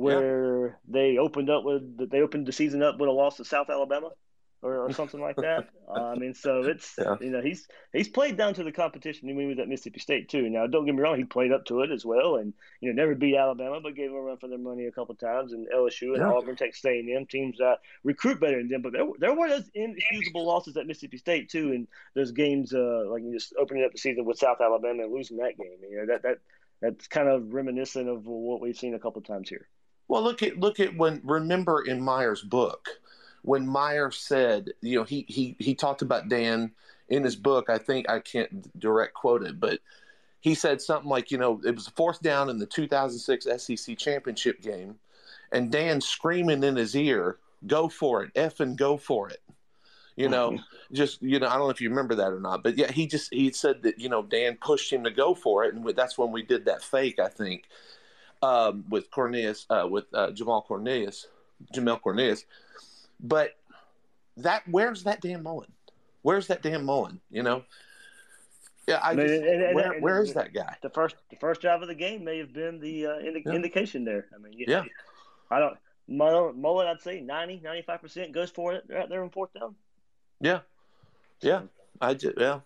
where 0.00 0.78
they 0.88 1.18
opened 1.18 1.50
up 1.50 1.64
with 1.64 2.10
they 2.10 2.20
opened 2.20 2.46
the 2.46 2.52
season 2.52 2.82
up 2.82 2.98
with 2.98 3.08
a 3.08 3.12
loss 3.12 3.36
to 3.36 3.44
South 3.44 3.68
Alabama, 3.70 4.10
or, 4.62 4.76
or 4.86 4.92
something 4.92 5.20
like 5.20 5.36
that. 5.36 5.68
uh, 5.88 5.92
I 6.12 6.14
mean, 6.16 6.34
so 6.34 6.62
it's 6.64 6.94
Yeah. 6.98 7.16
you 7.20 7.30
know 7.30 7.40
he's 7.40 7.66
he's 7.92 8.08
played 8.08 8.36
down 8.36 8.54
to 8.54 8.64
the 8.64 8.72
competition 8.72 9.28
when 9.28 9.38
he 9.38 9.46
was 9.46 9.58
at 9.58 9.68
Mississippi 9.68 10.00
State 10.00 10.28
too. 10.28 10.48
Now, 10.50 10.66
don't 10.66 10.84
get 10.86 10.94
me 10.94 11.00
wrong, 11.00 11.16
he 11.18 11.24
played 11.24 11.52
up 11.52 11.64
to 11.66 11.80
it 11.80 11.90
as 11.90 12.04
well, 12.04 12.36
and 12.36 12.52
you 12.80 12.92
know 12.92 13.02
never 13.02 13.14
beat 13.14 13.36
Alabama, 13.36 13.80
but 13.82 13.94
gave 13.94 14.10
them 14.10 14.18
a 14.18 14.22
run 14.22 14.36
for 14.38 14.48
their 14.48 14.58
money 14.58 14.86
a 14.86 14.92
couple 14.92 15.14
times. 15.14 15.52
And 15.52 15.66
LSU 15.74 16.08
and 16.14 16.18
Yeah. 16.18 16.32
Auburn, 16.32 16.56
Texas 16.56 16.84
A&M 16.84 17.26
teams 17.26 17.58
that 17.58 17.78
recruit 18.04 18.40
better 18.40 18.58
than 18.58 18.68
them, 18.68 18.82
but 18.82 18.92
there 18.92 19.04
were, 19.06 19.16
there 19.18 19.34
were 19.34 19.48
those 19.48 19.70
inexcusable 19.74 20.46
losses 20.46 20.76
at 20.76 20.86
Mississippi 20.86 21.16
State 21.18 21.48
too, 21.50 21.72
and 21.72 21.88
those 22.14 22.32
games 22.32 22.72
uh, 22.74 23.04
like 23.08 23.22
you 23.22 23.32
just 23.32 23.54
opening 23.58 23.84
up 23.84 23.92
the 23.92 23.98
season 23.98 24.24
with 24.24 24.38
South 24.38 24.60
Alabama 24.60 25.04
and 25.04 25.12
losing 25.12 25.38
that 25.38 25.56
game. 25.58 25.78
You 25.90 25.98
know 25.98 26.06
that 26.12 26.22
that 26.22 26.38
that's 26.82 27.08
kind 27.08 27.28
of 27.28 27.52
reminiscent 27.52 28.08
of 28.08 28.26
what 28.26 28.60
we've 28.60 28.76
seen 28.76 28.94
a 28.94 28.98
couple 28.98 29.20
times 29.22 29.48
here. 29.50 29.68
Well, 30.10 30.24
look 30.24 30.42
at 30.42 30.58
look 30.58 30.80
at 30.80 30.96
when 30.96 31.20
remember 31.22 31.82
in 31.82 32.02
Meyer's 32.02 32.42
book 32.42 32.88
when 33.42 33.64
Meyer 33.64 34.10
said, 34.10 34.72
you 34.80 34.98
know, 34.98 35.04
he 35.04 35.24
he 35.28 35.54
he 35.60 35.72
talked 35.72 36.02
about 36.02 36.28
Dan 36.28 36.72
in 37.08 37.22
his 37.22 37.36
book. 37.36 37.70
I 37.70 37.78
think 37.78 38.10
I 38.10 38.18
can't 38.18 38.76
direct 38.80 39.14
quote 39.14 39.44
it, 39.44 39.60
but 39.60 39.78
he 40.40 40.56
said 40.56 40.82
something 40.82 41.08
like, 41.08 41.30
you 41.30 41.38
know, 41.38 41.60
it 41.64 41.76
was 41.76 41.86
fourth 41.86 42.20
down 42.22 42.50
in 42.50 42.58
the 42.58 42.66
2006 42.66 43.46
SEC 43.62 43.96
championship 43.96 44.60
game, 44.60 44.96
and 45.52 45.70
Dan 45.70 46.00
screaming 46.00 46.64
in 46.64 46.74
his 46.74 46.96
ear, 46.96 47.38
"Go 47.68 47.88
for 47.88 48.24
it, 48.24 48.32
F 48.34 48.58
and 48.58 48.76
go 48.76 48.96
for 48.96 49.28
it." 49.28 49.42
You 50.16 50.28
know, 50.28 50.50
mm-hmm. 50.50 50.94
just 50.94 51.22
you 51.22 51.38
know, 51.38 51.46
I 51.46 51.52
don't 51.52 51.60
know 51.60 51.70
if 51.70 51.80
you 51.80 51.88
remember 51.88 52.16
that 52.16 52.32
or 52.32 52.40
not, 52.40 52.64
but 52.64 52.76
yeah, 52.76 52.90
he 52.90 53.06
just 53.06 53.32
he 53.32 53.52
said 53.52 53.84
that 53.84 54.00
you 54.00 54.08
know 54.08 54.24
Dan 54.24 54.58
pushed 54.60 54.92
him 54.92 55.04
to 55.04 55.12
go 55.12 55.34
for 55.34 55.64
it, 55.64 55.72
and 55.72 55.88
that's 55.94 56.18
when 56.18 56.32
we 56.32 56.42
did 56.42 56.64
that 56.64 56.82
fake, 56.82 57.20
I 57.20 57.28
think, 57.28 57.68
um, 58.42 58.84
with 58.88 59.10
Cornelius, 59.10 59.66
uh, 59.70 59.86
with 59.90 60.04
uh, 60.14 60.30
Jamal 60.30 60.62
Cornelius, 60.62 61.26
Jamel 61.74 62.00
Cornelius. 62.00 62.44
But 63.20 63.56
that 64.38 64.62
where's 64.70 65.02
that 65.04 65.20
Dan 65.20 65.42
Mullen? 65.42 65.70
Where's 66.22 66.46
that 66.48 66.62
Dan 66.62 66.84
Mullen? 66.84 67.20
You 67.30 67.42
know, 67.42 67.64
yeah, 68.86 69.00
I 69.02 69.14
just, 69.14 69.32
and- 69.34 69.44
and- 69.44 69.74
where, 69.74 69.92
and- 69.92 70.02
where 70.02 70.22
is 70.22 70.32
that 70.34 70.52
guy? 70.54 70.76
The 70.82 70.90
first 70.90 71.16
the 71.30 71.36
first 71.36 71.60
drive 71.60 71.82
of 71.82 71.88
the 71.88 71.94
game 71.94 72.24
may 72.24 72.38
have 72.38 72.52
been 72.52 72.80
the 72.80 73.06
uh, 73.06 73.18
indi- 73.18 73.42
Yeah. 73.44 73.52
indication 73.52 74.04
there. 74.04 74.26
I 74.34 74.38
mean, 74.38 74.52
you- 74.54 74.66
Yeah. 74.68 74.84
I 75.50 75.58
don't 75.58 75.76
Mullen, 76.08 76.60
Mullen, 76.60 76.86
I'd 76.88 77.00
say 77.02 77.20
90, 77.20 77.60
95 77.62 78.00
percent 78.00 78.32
goes 78.32 78.50
for 78.50 78.72
it 78.72 78.84
right 78.88 79.08
there 79.08 79.22
in 79.22 79.30
fourth 79.30 79.52
down. 79.52 79.74
Yeah, 80.40 80.60
yeah. 81.40 81.62
I 82.00 82.14
just 82.14 82.38
yeah. 82.38 82.60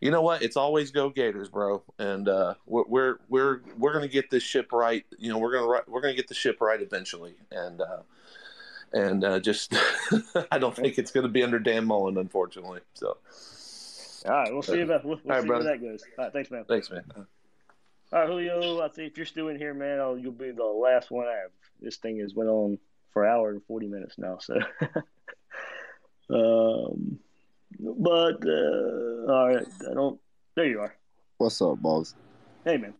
You 0.00 0.10
know 0.10 0.22
what? 0.22 0.42
It's 0.42 0.56
always 0.56 0.90
go 0.90 1.10
Gators, 1.10 1.48
bro. 1.48 1.82
And 1.98 2.28
uh, 2.28 2.54
we're 2.66 2.84
we're 2.88 3.18
we're 3.28 3.60
we're 3.78 3.92
gonna 3.92 4.08
get 4.08 4.30
this 4.30 4.42
ship 4.42 4.72
right. 4.72 5.04
You 5.16 5.30
know, 5.30 5.38
we're 5.38 5.52
gonna 5.52 5.82
we're 5.86 6.00
gonna 6.00 6.14
get 6.14 6.26
the 6.26 6.34
ship 6.34 6.60
right 6.60 6.82
eventually. 6.82 7.36
And 7.52 7.80
uh, 7.80 8.02
and 8.92 9.24
uh, 9.24 9.40
just 9.40 9.74
I 10.50 10.58
don't 10.58 10.74
think 10.74 10.98
it's 10.98 11.12
gonna 11.12 11.28
be 11.28 11.42
under 11.42 11.58
Dan 11.58 11.86
Mullen, 11.86 12.18
unfortunately. 12.18 12.80
So 12.94 13.16
All 14.26 14.32
right, 14.32 14.52
we'll 14.52 14.62
see 14.62 14.80
about 14.80 15.04
we'll, 15.04 15.20
we'll 15.24 15.34
right, 15.34 15.42
see 15.42 15.48
where 15.48 15.62
that 15.62 15.80
goes. 15.80 16.02
All 16.18 16.24
right, 16.24 16.32
thanks, 16.32 16.50
man. 16.50 16.64
thanks, 16.64 16.90
man. 16.90 17.04
All 17.16 17.24
right, 18.12 18.28
Julio. 18.28 18.80
I 18.80 18.88
see 18.90 19.04
if 19.04 19.16
you're 19.16 19.24
still 19.24 19.48
in 19.48 19.56
here, 19.56 19.72
man, 19.72 20.00
oh, 20.00 20.16
you'll 20.16 20.32
be 20.32 20.50
the 20.50 20.64
last 20.64 21.10
one 21.10 21.26
I 21.26 21.32
have. 21.32 21.50
This 21.80 21.96
thing 21.96 22.18
has 22.18 22.34
went 22.34 22.50
on 22.50 22.78
for 23.12 23.24
an 23.24 23.32
hour 23.32 23.50
and 23.50 23.62
forty 23.64 23.86
minutes 23.86 24.16
now. 24.18 24.38
So, 24.38 24.58
um, 26.30 27.18
but 27.82 28.46
uh, 28.46 29.32
all 29.32 29.48
right, 29.48 29.66
I 29.90 29.94
don't. 29.94 30.20
There 30.54 30.66
you 30.66 30.80
are. 30.80 30.94
What's 31.38 31.60
up, 31.60 31.80
boss? 31.82 32.14
Hey, 32.64 32.76
man. 32.76 32.94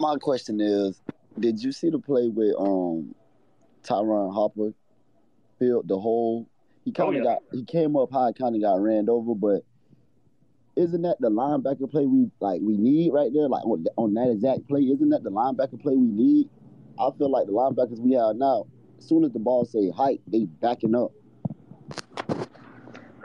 My 0.00 0.16
question 0.16 0.60
is, 0.60 1.00
did 1.38 1.62
you 1.62 1.72
see 1.72 1.90
the 1.90 1.98
play 1.98 2.28
with 2.28 2.54
um 2.58 3.14
Ty'Ron 3.82 4.32
Hopper 4.32 4.72
filled 5.58 5.86
the 5.88 5.98
hole? 5.98 6.48
He 6.84 6.92
kind 6.92 7.10
of 7.10 7.14
Oh, 7.14 7.18
yeah. 7.18 7.24
got 7.34 7.42
he 7.52 7.64
came 7.64 7.96
up 7.96 8.10
high, 8.10 8.32
kind 8.32 8.56
of 8.56 8.62
got 8.62 8.80
ran 8.80 9.08
over, 9.08 9.34
but 9.34 9.62
isn't 10.76 11.02
that 11.02 11.20
the 11.20 11.30
linebacker 11.30 11.90
play 11.90 12.06
we 12.06 12.30
like 12.40 12.60
we 12.62 12.76
need 12.76 13.12
right 13.12 13.30
there? 13.32 13.48
Like 13.48 13.64
on, 13.66 13.84
on 13.96 14.14
that 14.14 14.30
exact 14.30 14.66
play, 14.68 14.80
isn't 14.80 15.10
that 15.10 15.22
the 15.22 15.30
linebacker 15.30 15.80
play 15.80 15.94
we 15.96 16.08
need? 16.08 16.48
I 16.98 17.10
feel 17.18 17.30
like 17.30 17.46
the 17.46 17.52
linebackers 17.52 17.98
we 18.00 18.12
have 18.12 18.36
now, 18.36 18.66
as 18.98 19.06
soon 19.06 19.24
as 19.24 19.32
the 19.32 19.38
ball 19.38 19.64
say 19.64 19.90
hike, 19.90 20.20
they 20.26 20.44
backing 20.44 20.94
up. 20.94 21.12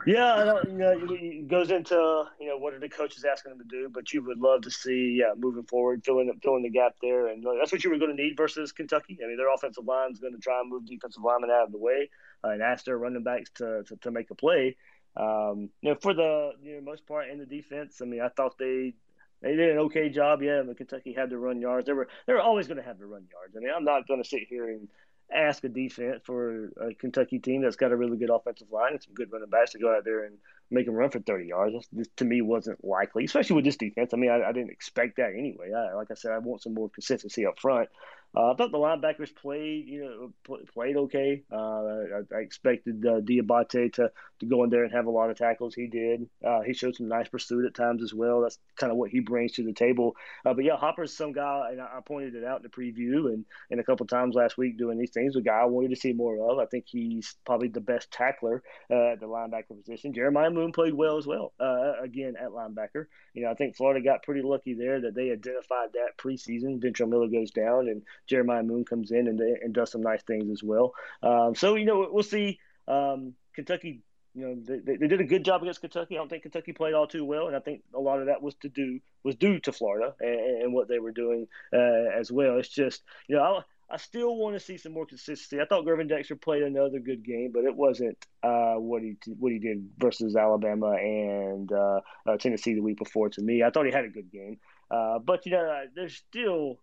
Yeah, 0.06 0.62
you 0.68 0.74
know, 0.74 0.96
it 1.00 1.48
goes 1.48 1.72
into 1.72 1.96
you 2.40 2.48
know 2.48 2.58
what 2.58 2.76
are 2.76 2.80
the 2.80 2.90
coaches 2.90 3.26
asking 3.26 3.52
them 3.52 3.60
to 3.60 3.66
do, 3.66 3.90
but 3.92 4.14
you 4.14 4.24
would 4.24 4.38
love 4.38 4.62
to 4.62 4.72
see 4.72 5.18
yeah 5.20 5.34
moving 5.36 5.64
forward 5.64 6.04
filling 6.06 6.32
filling 6.44 6.62
the 6.62 6.70
gap 6.70 6.94
there, 7.02 7.28
and 7.28 7.44
that's 7.60 7.72
what 7.72 7.84
you 7.84 7.90
were 7.90 7.98
going 7.98 8.16
to 8.16 8.24
need 8.24 8.38
versus 8.38 8.72
Kentucky. 8.72 9.18
I 9.24 9.28
mean, 9.28 9.38
their 9.38 9.52
offensive 9.52 9.86
line 9.86 10.12
is 10.12 10.20
going 10.20 10.34
to 10.34 10.40
try 10.40 10.60
and 10.62 10.70
move 10.70 10.86
defensive 10.86 11.24
linemen 11.24 11.50
out 11.50 11.66
of 11.66 11.72
the 11.72 11.80
way 11.80 12.12
uh, 12.44 12.50
and 12.50 12.62
ask 12.62 12.86
their 12.86 13.00
running 13.00 13.24
backs 13.24 13.50
to 13.56 13.84
to, 13.88 13.96
to 13.98 14.12
make 14.12 14.30
a 14.30 14.36
play. 14.36 14.78
Um, 15.18 15.70
you 15.82 15.90
know, 15.90 15.96
for 16.00 16.14
the 16.14 16.52
you 16.62 16.76
know, 16.76 16.82
most 16.82 17.08
part 17.08 17.30
in 17.30 17.40
the 17.40 17.46
defense, 17.46 18.00
I 18.00 18.06
mean, 18.06 18.22
I 18.22 18.30
thought 18.30 18.60
they 18.60 18.94
they 19.42 19.56
did 19.56 19.72
an 19.72 19.80
okay 19.80 20.10
job. 20.10 20.44
Yeah, 20.44 20.62
but 20.66 20.78
Kentucky 20.78 21.14
had 21.14 21.32
to 21.32 21.40
run 21.40 21.62
yards. 21.62 21.88
They 21.88 21.94
were 21.94 22.08
they 22.28 22.34
were 22.34 22.42
always 22.42 22.68
going 22.68 22.78
to 22.78 22.84
have 22.84 23.00
to 23.00 23.08
run 23.08 23.26
yards. 23.32 23.56
I 23.56 23.60
mean, 23.60 23.72
I'm 23.76 23.86
not 23.86 24.08
going 24.08 24.22
to 24.22 24.28
sit 24.30 24.44
here 24.48 24.70
and 24.70 24.88
ask 25.34 25.64
a 25.64 25.70
defense 25.70 26.22
for 26.24 26.72
a 26.80 26.94
Kentucky 26.94 27.40
team 27.40 27.62
that's 27.62 27.76
got 27.76 27.92
a 27.92 27.96
really 27.96 28.18
good 28.18 28.30
offensive 28.30 28.72
line 28.72 28.94
and 28.94 29.04
some 29.04 29.14
good 29.14 29.32
running 29.32 29.50
backs 29.50 29.72
to 29.72 29.80
go 29.80 29.96
out 29.96 30.06
there 30.06 30.26
and 30.26 30.38
make 30.72 30.86
them 30.86 30.96
run 30.96 31.10
for 31.10 31.20
30 31.20 31.48
yards. 31.48 31.88
This, 31.92 32.08
to 32.18 32.26
me 32.26 32.42
wasn't 32.42 32.84
likely, 32.84 33.26
especially 33.26 33.56
with 33.56 33.66
this 33.66 33.78
defense. 33.78 34.14
I 34.14 34.18
mean, 34.18 34.32
I, 34.32 34.44
I 34.44 34.52
didn't 34.52 34.72
expect 34.72 35.18
that 35.18 35.34
anyway. 35.38 35.72
I, 35.74 35.94
like 35.96 36.12
I 36.12 36.16
said, 36.16 36.32
I 36.32 36.38
want 36.38 36.62
some 36.62 36.74
more 36.74 36.90
consistency 36.90 37.46
up 37.46 37.60
front. 37.60 37.90
Uh, 38.36 38.52
I 38.52 38.56
thought 38.56 38.72
the 38.72 38.78
linebackers 38.78 39.34
played, 39.34 39.88
you 39.88 40.04
know, 40.04 40.34
play, 40.44 40.60
played 40.74 40.98
okay. 40.98 41.44
Uh, 41.52 41.56
I, 41.56 42.36
I, 42.36 42.40
expected 42.40 43.06
uh, 43.06 43.22
Diabate 43.22 43.94
to 43.94 44.12
to 44.40 44.46
go 44.46 44.64
in 44.64 44.70
there 44.70 44.84
and 44.84 44.92
have 44.94 45.06
a 45.06 45.12
lot 45.12 45.30
of 45.30 45.38
tackles. 45.38 45.74
He 45.74 45.88
did. 45.88 46.28
Uh, 46.46 46.62
he 46.62 46.74
showed 46.74 46.96
some 46.96 47.08
nice 47.08 47.30
pursuit 47.30 47.66
at 47.66 47.74
times 47.74 48.04
as 48.04 48.14
well. 48.14 48.42
That's 48.42 48.60
kind 48.76 48.92
of 48.92 48.98
what 48.98 49.10
he 49.10 49.22
brings 49.22 49.54
to 49.54 49.64
the 49.64 49.74
table. 49.74 50.16
Uh, 50.46 50.54
but 50.54 50.66
yeah, 50.66 50.76
Hopper's 50.76 51.16
some 51.16 51.32
guy, 51.32 51.70
and 51.72 51.82
I, 51.82 52.00
pointed 52.06 52.36
it 52.36 52.44
out 52.44 52.58
in 52.58 52.64
the 52.64 52.70
preview 52.70 53.34
and, 53.34 53.46
and 53.72 53.80
a 53.80 53.84
couple 53.84 54.06
times 54.06 54.36
last 54.36 54.58
week 54.58 54.78
doing 54.78 54.98
these 54.98 55.12
things. 55.12 55.36
A 55.36 55.42
guy 55.42 55.62
I 55.62 55.66
wanted 55.66 55.90
to 55.92 55.96
see 55.96 56.14
more 56.14 56.52
of. 56.52 56.60
I 56.60 56.66
think 56.66 56.86
he's 56.88 57.36
probably 57.46 57.70
the 57.70 57.82
best 57.82 58.12
tackler 58.12 58.62
uh, 58.92 59.14
at 59.14 59.20
the 59.20 59.28
linebacker 59.28 59.78
position. 59.80 60.14
Jeremiah 60.14 60.52
Moon 60.52 60.72
played 60.72 60.94
well 60.94 61.18
as 61.18 61.26
well. 61.26 61.54
Uh, 61.60 61.94
again 62.02 62.36
at 62.40 62.50
linebacker. 62.50 63.06
You 63.34 63.44
know, 63.44 63.52
I 63.52 63.56
think 63.56 63.76
Florida 63.76 64.04
got 64.04 64.24
pretty 64.24 64.42
lucky 64.42 64.74
there 64.74 65.02
that 65.02 65.16
they 65.16 65.32
identified 65.32 65.94
that 65.94 66.18
preseason. 66.18 66.82
Ventrell 66.82 67.10
Miller 67.10 67.28
goes 67.28 67.52
down 67.52 67.88
and 67.88 68.04
Jeremiah 68.28 68.64
Moon 68.64 68.86
comes 68.86 69.12
in 69.12 69.28
and, 69.28 69.40
and 69.40 69.74
does 69.74 69.92
some 69.92 70.02
nice 70.02 70.24
things 70.24 70.50
as 70.52 70.64
well. 70.64 70.94
Um, 71.24 71.56
so 71.56 71.76
you 71.76 71.86
know, 71.86 72.08
we'll 72.12 72.24
see. 72.24 72.60
Um, 72.88 73.34
Kentucky 73.56 74.04
you 74.36 74.46
know 74.46 74.56
they, 74.84 74.98
they 74.98 75.08
did 75.08 75.22
a 75.22 75.26
good 75.26 75.46
job 75.46 75.62
against 75.62 75.80
Kentucky. 75.80 76.16
I 76.16 76.18
don't 76.18 76.30
think 76.30 76.44
Kentucky 76.44 76.74
played 76.74 76.94
all 76.94 77.08
too 77.08 77.24
well, 77.24 77.48
and 77.48 77.56
I 77.56 77.60
think 77.60 77.84
a 77.94 78.00
lot 78.00 78.20
of 78.20 78.28
that 78.28 78.42
was 78.42 78.54
to 78.56 78.70
do 78.70 79.00
was 79.24 79.36
due 79.36 79.60
to 79.62 79.72
Florida 79.72 80.14
and, 80.20 80.64
and 80.64 80.74
what 80.74 80.90
they 80.90 81.00
were 81.00 81.14
doing 81.14 81.48
uh, 81.74 82.20
as 82.20 82.32
well. 82.32 82.58
It's 82.58 82.70
just 82.70 83.02
you 83.30 83.38
know 83.38 83.44
I, 83.44 83.94
I 83.94 83.98
still 83.98 84.36
want 84.36 84.56
to 84.56 84.60
see 84.60 84.78
some 84.78 84.92
more 84.92 85.06
consistency. 85.06 85.62
I 85.62 85.66
thought 85.66 85.86
Gervon 85.86 86.10
Dexter 86.10 86.36
played 86.36 86.64
another 86.64 87.00
good 87.00 87.24
game, 87.24 87.52
but 87.54 87.64
it 87.64 87.76
wasn't 87.76 88.18
uh, 88.44 88.76
what 88.76 89.02
he 89.02 89.16
what 89.40 89.54
he 89.54 89.60
did 89.60 89.90
versus 89.98 90.36
Alabama 90.36 90.92
and 90.92 91.72
uh, 91.72 92.02
uh, 92.28 92.38
Tennessee 92.38 92.74
the 92.74 92.82
week 92.82 92.98
before. 92.98 93.30
To 93.30 93.42
me, 93.42 93.64
I 93.64 93.70
thought 93.70 93.86
he 93.86 93.92
had 93.94 94.06
a 94.06 94.10
good 94.10 94.32
game, 94.32 94.60
uh, 94.92 95.20
but 95.20 95.46
you 95.46 95.54
know 95.54 95.86
there's 95.96 96.16
still 96.16 96.80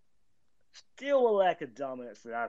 still 0.73 1.29
a 1.29 1.35
lack 1.37 1.63
of 1.63 1.75
dominance 1.75 2.21
that 2.23 2.35
I 2.35 2.49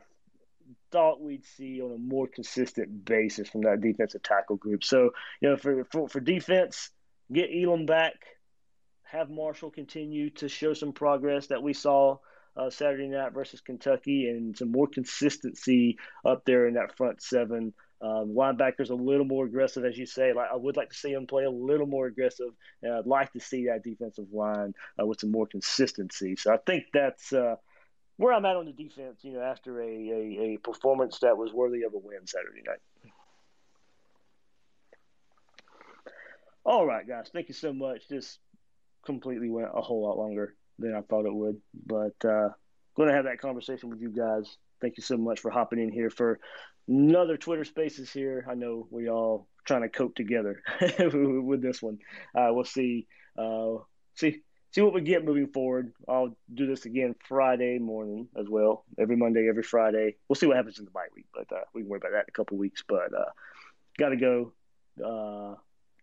thought 0.91 1.21
we'd 1.21 1.45
see 1.45 1.81
on 1.81 1.91
a 1.91 1.97
more 1.97 2.27
consistent 2.27 3.05
basis 3.05 3.49
from 3.49 3.61
that 3.61 3.81
defensive 3.81 4.23
tackle 4.23 4.55
group. 4.55 4.83
So, 4.83 5.11
you 5.41 5.49
know, 5.49 5.57
for 5.57 5.85
for, 5.85 6.07
for 6.07 6.19
defense, 6.19 6.89
get 7.31 7.49
Elam 7.53 7.85
back, 7.85 8.13
have 9.03 9.29
Marshall 9.29 9.71
continue 9.71 10.29
to 10.31 10.47
show 10.47 10.73
some 10.73 10.93
progress 10.93 11.47
that 11.47 11.63
we 11.63 11.73
saw 11.73 12.17
uh, 12.55 12.69
Saturday 12.69 13.07
night 13.07 13.33
versus 13.33 13.61
Kentucky, 13.61 14.29
and 14.29 14.57
some 14.57 14.71
more 14.71 14.87
consistency 14.87 15.97
up 16.25 16.45
there 16.45 16.67
in 16.67 16.75
that 16.75 16.95
front 16.95 17.21
seven. 17.21 17.73
Um, 18.01 18.35
linebackers 18.35 18.89
a 18.89 18.95
little 18.95 19.25
more 19.25 19.45
aggressive, 19.45 19.85
as 19.85 19.97
you 19.97 20.05
say. 20.05 20.33
Like 20.33 20.49
I 20.51 20.57
would 20.57 20.75
like 20.75 20.89
to 20.89 20.95
see 20.95 21.13
them 21.13 21.25
play 21.25 21.45
a 21.45 21.49
little 21.49 21.87
more 21.87 22.05
aggressive. 22.05 22.49
And 22.81 22.93
I'd 22.93 23.05
like 23.05 23.31
to 23.31 23.39
see 23.39 23.67
that 23.67 23.81
defensive 23.81 24.27
line 24.33 24.73
uh, 25.01 25.05
with 25.05 25.21
some 25.21 25.31
more 25.31 25.47
consistency. 25.47 26.35
So 26.35 26.53
I 26.53 26.57
think 26.57 26.87
that's 26.93 27.31
uh, 27.31 27.55
where 28.17 28.33
I'm 28.33 28.45
at 28.45 28.55
on 28.55 28.65
the 28.65 28.71
defense, 28.71 29.19
you 29.23 29.33
know, 29.33 29.41
after 29.41 29.81
a, 29.81 29.87
a, 29.87 30.53
a 30.53 30.57
performance 30.57 31.19
that 31.19 31.37
was 31.37 31.51
worthy 31.51 31.83
of 31.83 31.93
a 31.93 31.97
win 31.97 32.25
Saturday 32.25 32.61
night. 32.65 33.11
All 36.65 36.85
right, 36.85 37.07
guys, 37.07 37.29
thank 37.33 37.49
you 37.49 37.53
so 37.53 37.73
much. 37.73 38.07
This 38.07 38.37
completely 39.05 39.49
went 39.49 39.69
a 39.73 39.81
whole 39.81 40.03
lot 40.03 40.17
longer 40.17 40.55
than 40.79 40.95
I 40.95 41.01
thought 41.01 41.25
it 41.25 41.33
would, 41.33 41.57
but 41.85 42.13
uh, 42.23 42.49
going 42.95 43.09
to 43.09 43.15
have 43.15 43.25
that 43.25 43.41
conversation 43.41 43.89
with 43.89 43.99
you 43.99 44.09
guys. 44.09 44.57
Thank 44.79 44.97
you 44.97 45.03
so 45.03 45.17
much 45.17 45.39
for 45.39 45.51
hopping 45.51 45.79
in 45.79 45.91
here 45.91 46.09
for 46.09 46.39
another 46.87 47.37
Twitter 47.37 47.65
Spaces 47.65 48.11
here. 48.11 48.45
I 48.49 48.53
know 48.53 48.87
we 48.91 49.09
all 49.09 49.47
trying 49.65 49.81
to 49.81 49.89
cope 49.89 50.15
together 50.15 50.61
with 50.99 51.61
this 51.61 51.81
one. 51.81 51.97
Uh, 52.35 52.49
we'll 52.51 52.65
see. 52.65 53.07
Uh, 53.37 53.75
see 54.15 54.41
see 54.73 54.81
what 54.81 54.93
we 54.93 55.01
get 55.01 55.23
moving 55.23 55.47
forward. 55.47 55.93
I'll 56.07 56.35
do 56.53 56.65
this 56.65 56.85
again 56.85 57.15
Friday 57.27 57.77
morning 57.77 58.27
as 58.35 58.47
well. 58.49 58.85
Every 58.99 59.15
Monday, 59.15 59.47
every 59.47 59.63
Friday. 59.63 60.15
We'll 60.27 60.35
see 60.35 60.47
what 60.47 60.57
happens 60.57 60.79
in 60.79 60.85
the 60.85 60.91
bye 60.91 61.07
week, 61.15 61.27
but 61.33 61.51
uh, 61.55 61.61
we 61.73 61.81
can 61.81 61.89
worry 61.89 61.97
about 61.97 62.11
that 62.13 62.25
in 62.25 62.29
a 62.29 62.31
couple 62.31 62.57
weeks. 62.57 62.83
But 62.87 63.13
uh, 63.13 63.29
got 63.97 64.09
to 64.09 64.15
go. 64.15 64.53
Uh, 65.03 65.55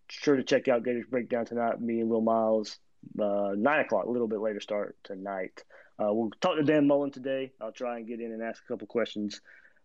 sure 0.09 0.37
to 0.37 0.45
check 0.45 0.69
out 0.69 0.85
Gators 0.85 1.07
Breakdown 1.11 1.47
tonight. 1.47 1.81
Me 1.81 2.01
and 2.01 2.09
Will 2.09 2.21
Miles, 2.21 2.79
uh, 3.21 3.53
nine 3.57 3.81
o'clock, 3.81 4.07
a 4.07 4.11
little 4.11 4.29
bit 4.29 4.41
later 4.41 4.61
start 4.61 4.97
tonight. 5.03 5.65
Uh, 5.99 6.13
we'll 6.13 6.31
talk 6.41 6.57
to 6.57 6.63
Dan 6.63 6.87
Mullen 6.87 7.11
today. 7.11 7.53
I'll 7.61 7.73
try 7.73 7.99
and 7.99 8.07
get 8.07 8.21
in 8.21 8.33
and 8.33 8.43
ask 8.43 8.63
a 8.63 8.73
couple 8.73 8.87
questions 8.87 9.41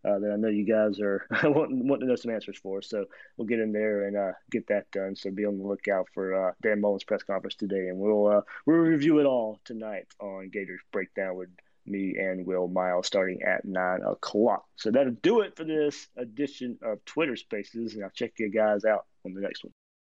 uh, 0.05 0.19
that 0.19 0.31
I 0.31 0.35
know 0.35 0.49
you 0.49 0.65
guys 0.65 0.99
are 0.99 1.25
wanting, 1.43 1.87
wanting 1.87 2.07
to 2.07 2.11
know 2.11 2.15
some 2.15 2.31
answers 2.31 2.57
for. 2.57 2.81
So 2.81 3.05
we'll 3.37 3.47
get 3.47 3.59
in 3.59 3.71
there 3.71 4.03
and 4.07 4.17
uh, 4.17 4.31
get 4.51 4.67
that 4.67 4.91
done. 4.91 5.15
So 5.15 5.31
be 5.31 5.45
on 5.45 5.57
the 5.57 5.65
lookout 5.65 6.07
for 6.13 6.49
uh, 6.49 6.51
Dan 6.61 6.81
Mullen's 6.81 7.03
press 7.03 7.23
conference 7.23 7.55
today, 7.55 7.87
and 7.87 7.97
we'll 7.97 8.27
uh, 8.27 8.41
we'll 8.65 8.77
review 8.77 9.19
it 9.19 9.25
all 9.25 9.59
tonight 9.65 10.07
on 10.19 10.49
Gators 10.49 10.81
Breakdown 10.91 11.35
with 11.35 11.49
me 11.85 12.15
and 12.17 12.45
Will 12.45 12.67
Miles 12.67 13.07
starting 13.07 13.41
at 13.43 13.65
nine 13.65 14.01
o'clock. 14.01 14.65
So 14.75 14.91
that'll 14.91 15.13
do 15.21 15.41
it 15.41 15.55
for 15.55 15.63
this 15.63 16.07
edition 16.17 16.77
of 16.81 17.03
Twitter 17.05 17.35
Spaces, 17.35 17.93
and 17.93 18.03
I'll 18.03 18.09
check 18.11 18.33
you 18.39 18.49
guys 18.49 18.85
out 18.85 19.05
on 19.25 19.33
the 19.33 19.41
next 19.41 19.63
one. 19.63 19.74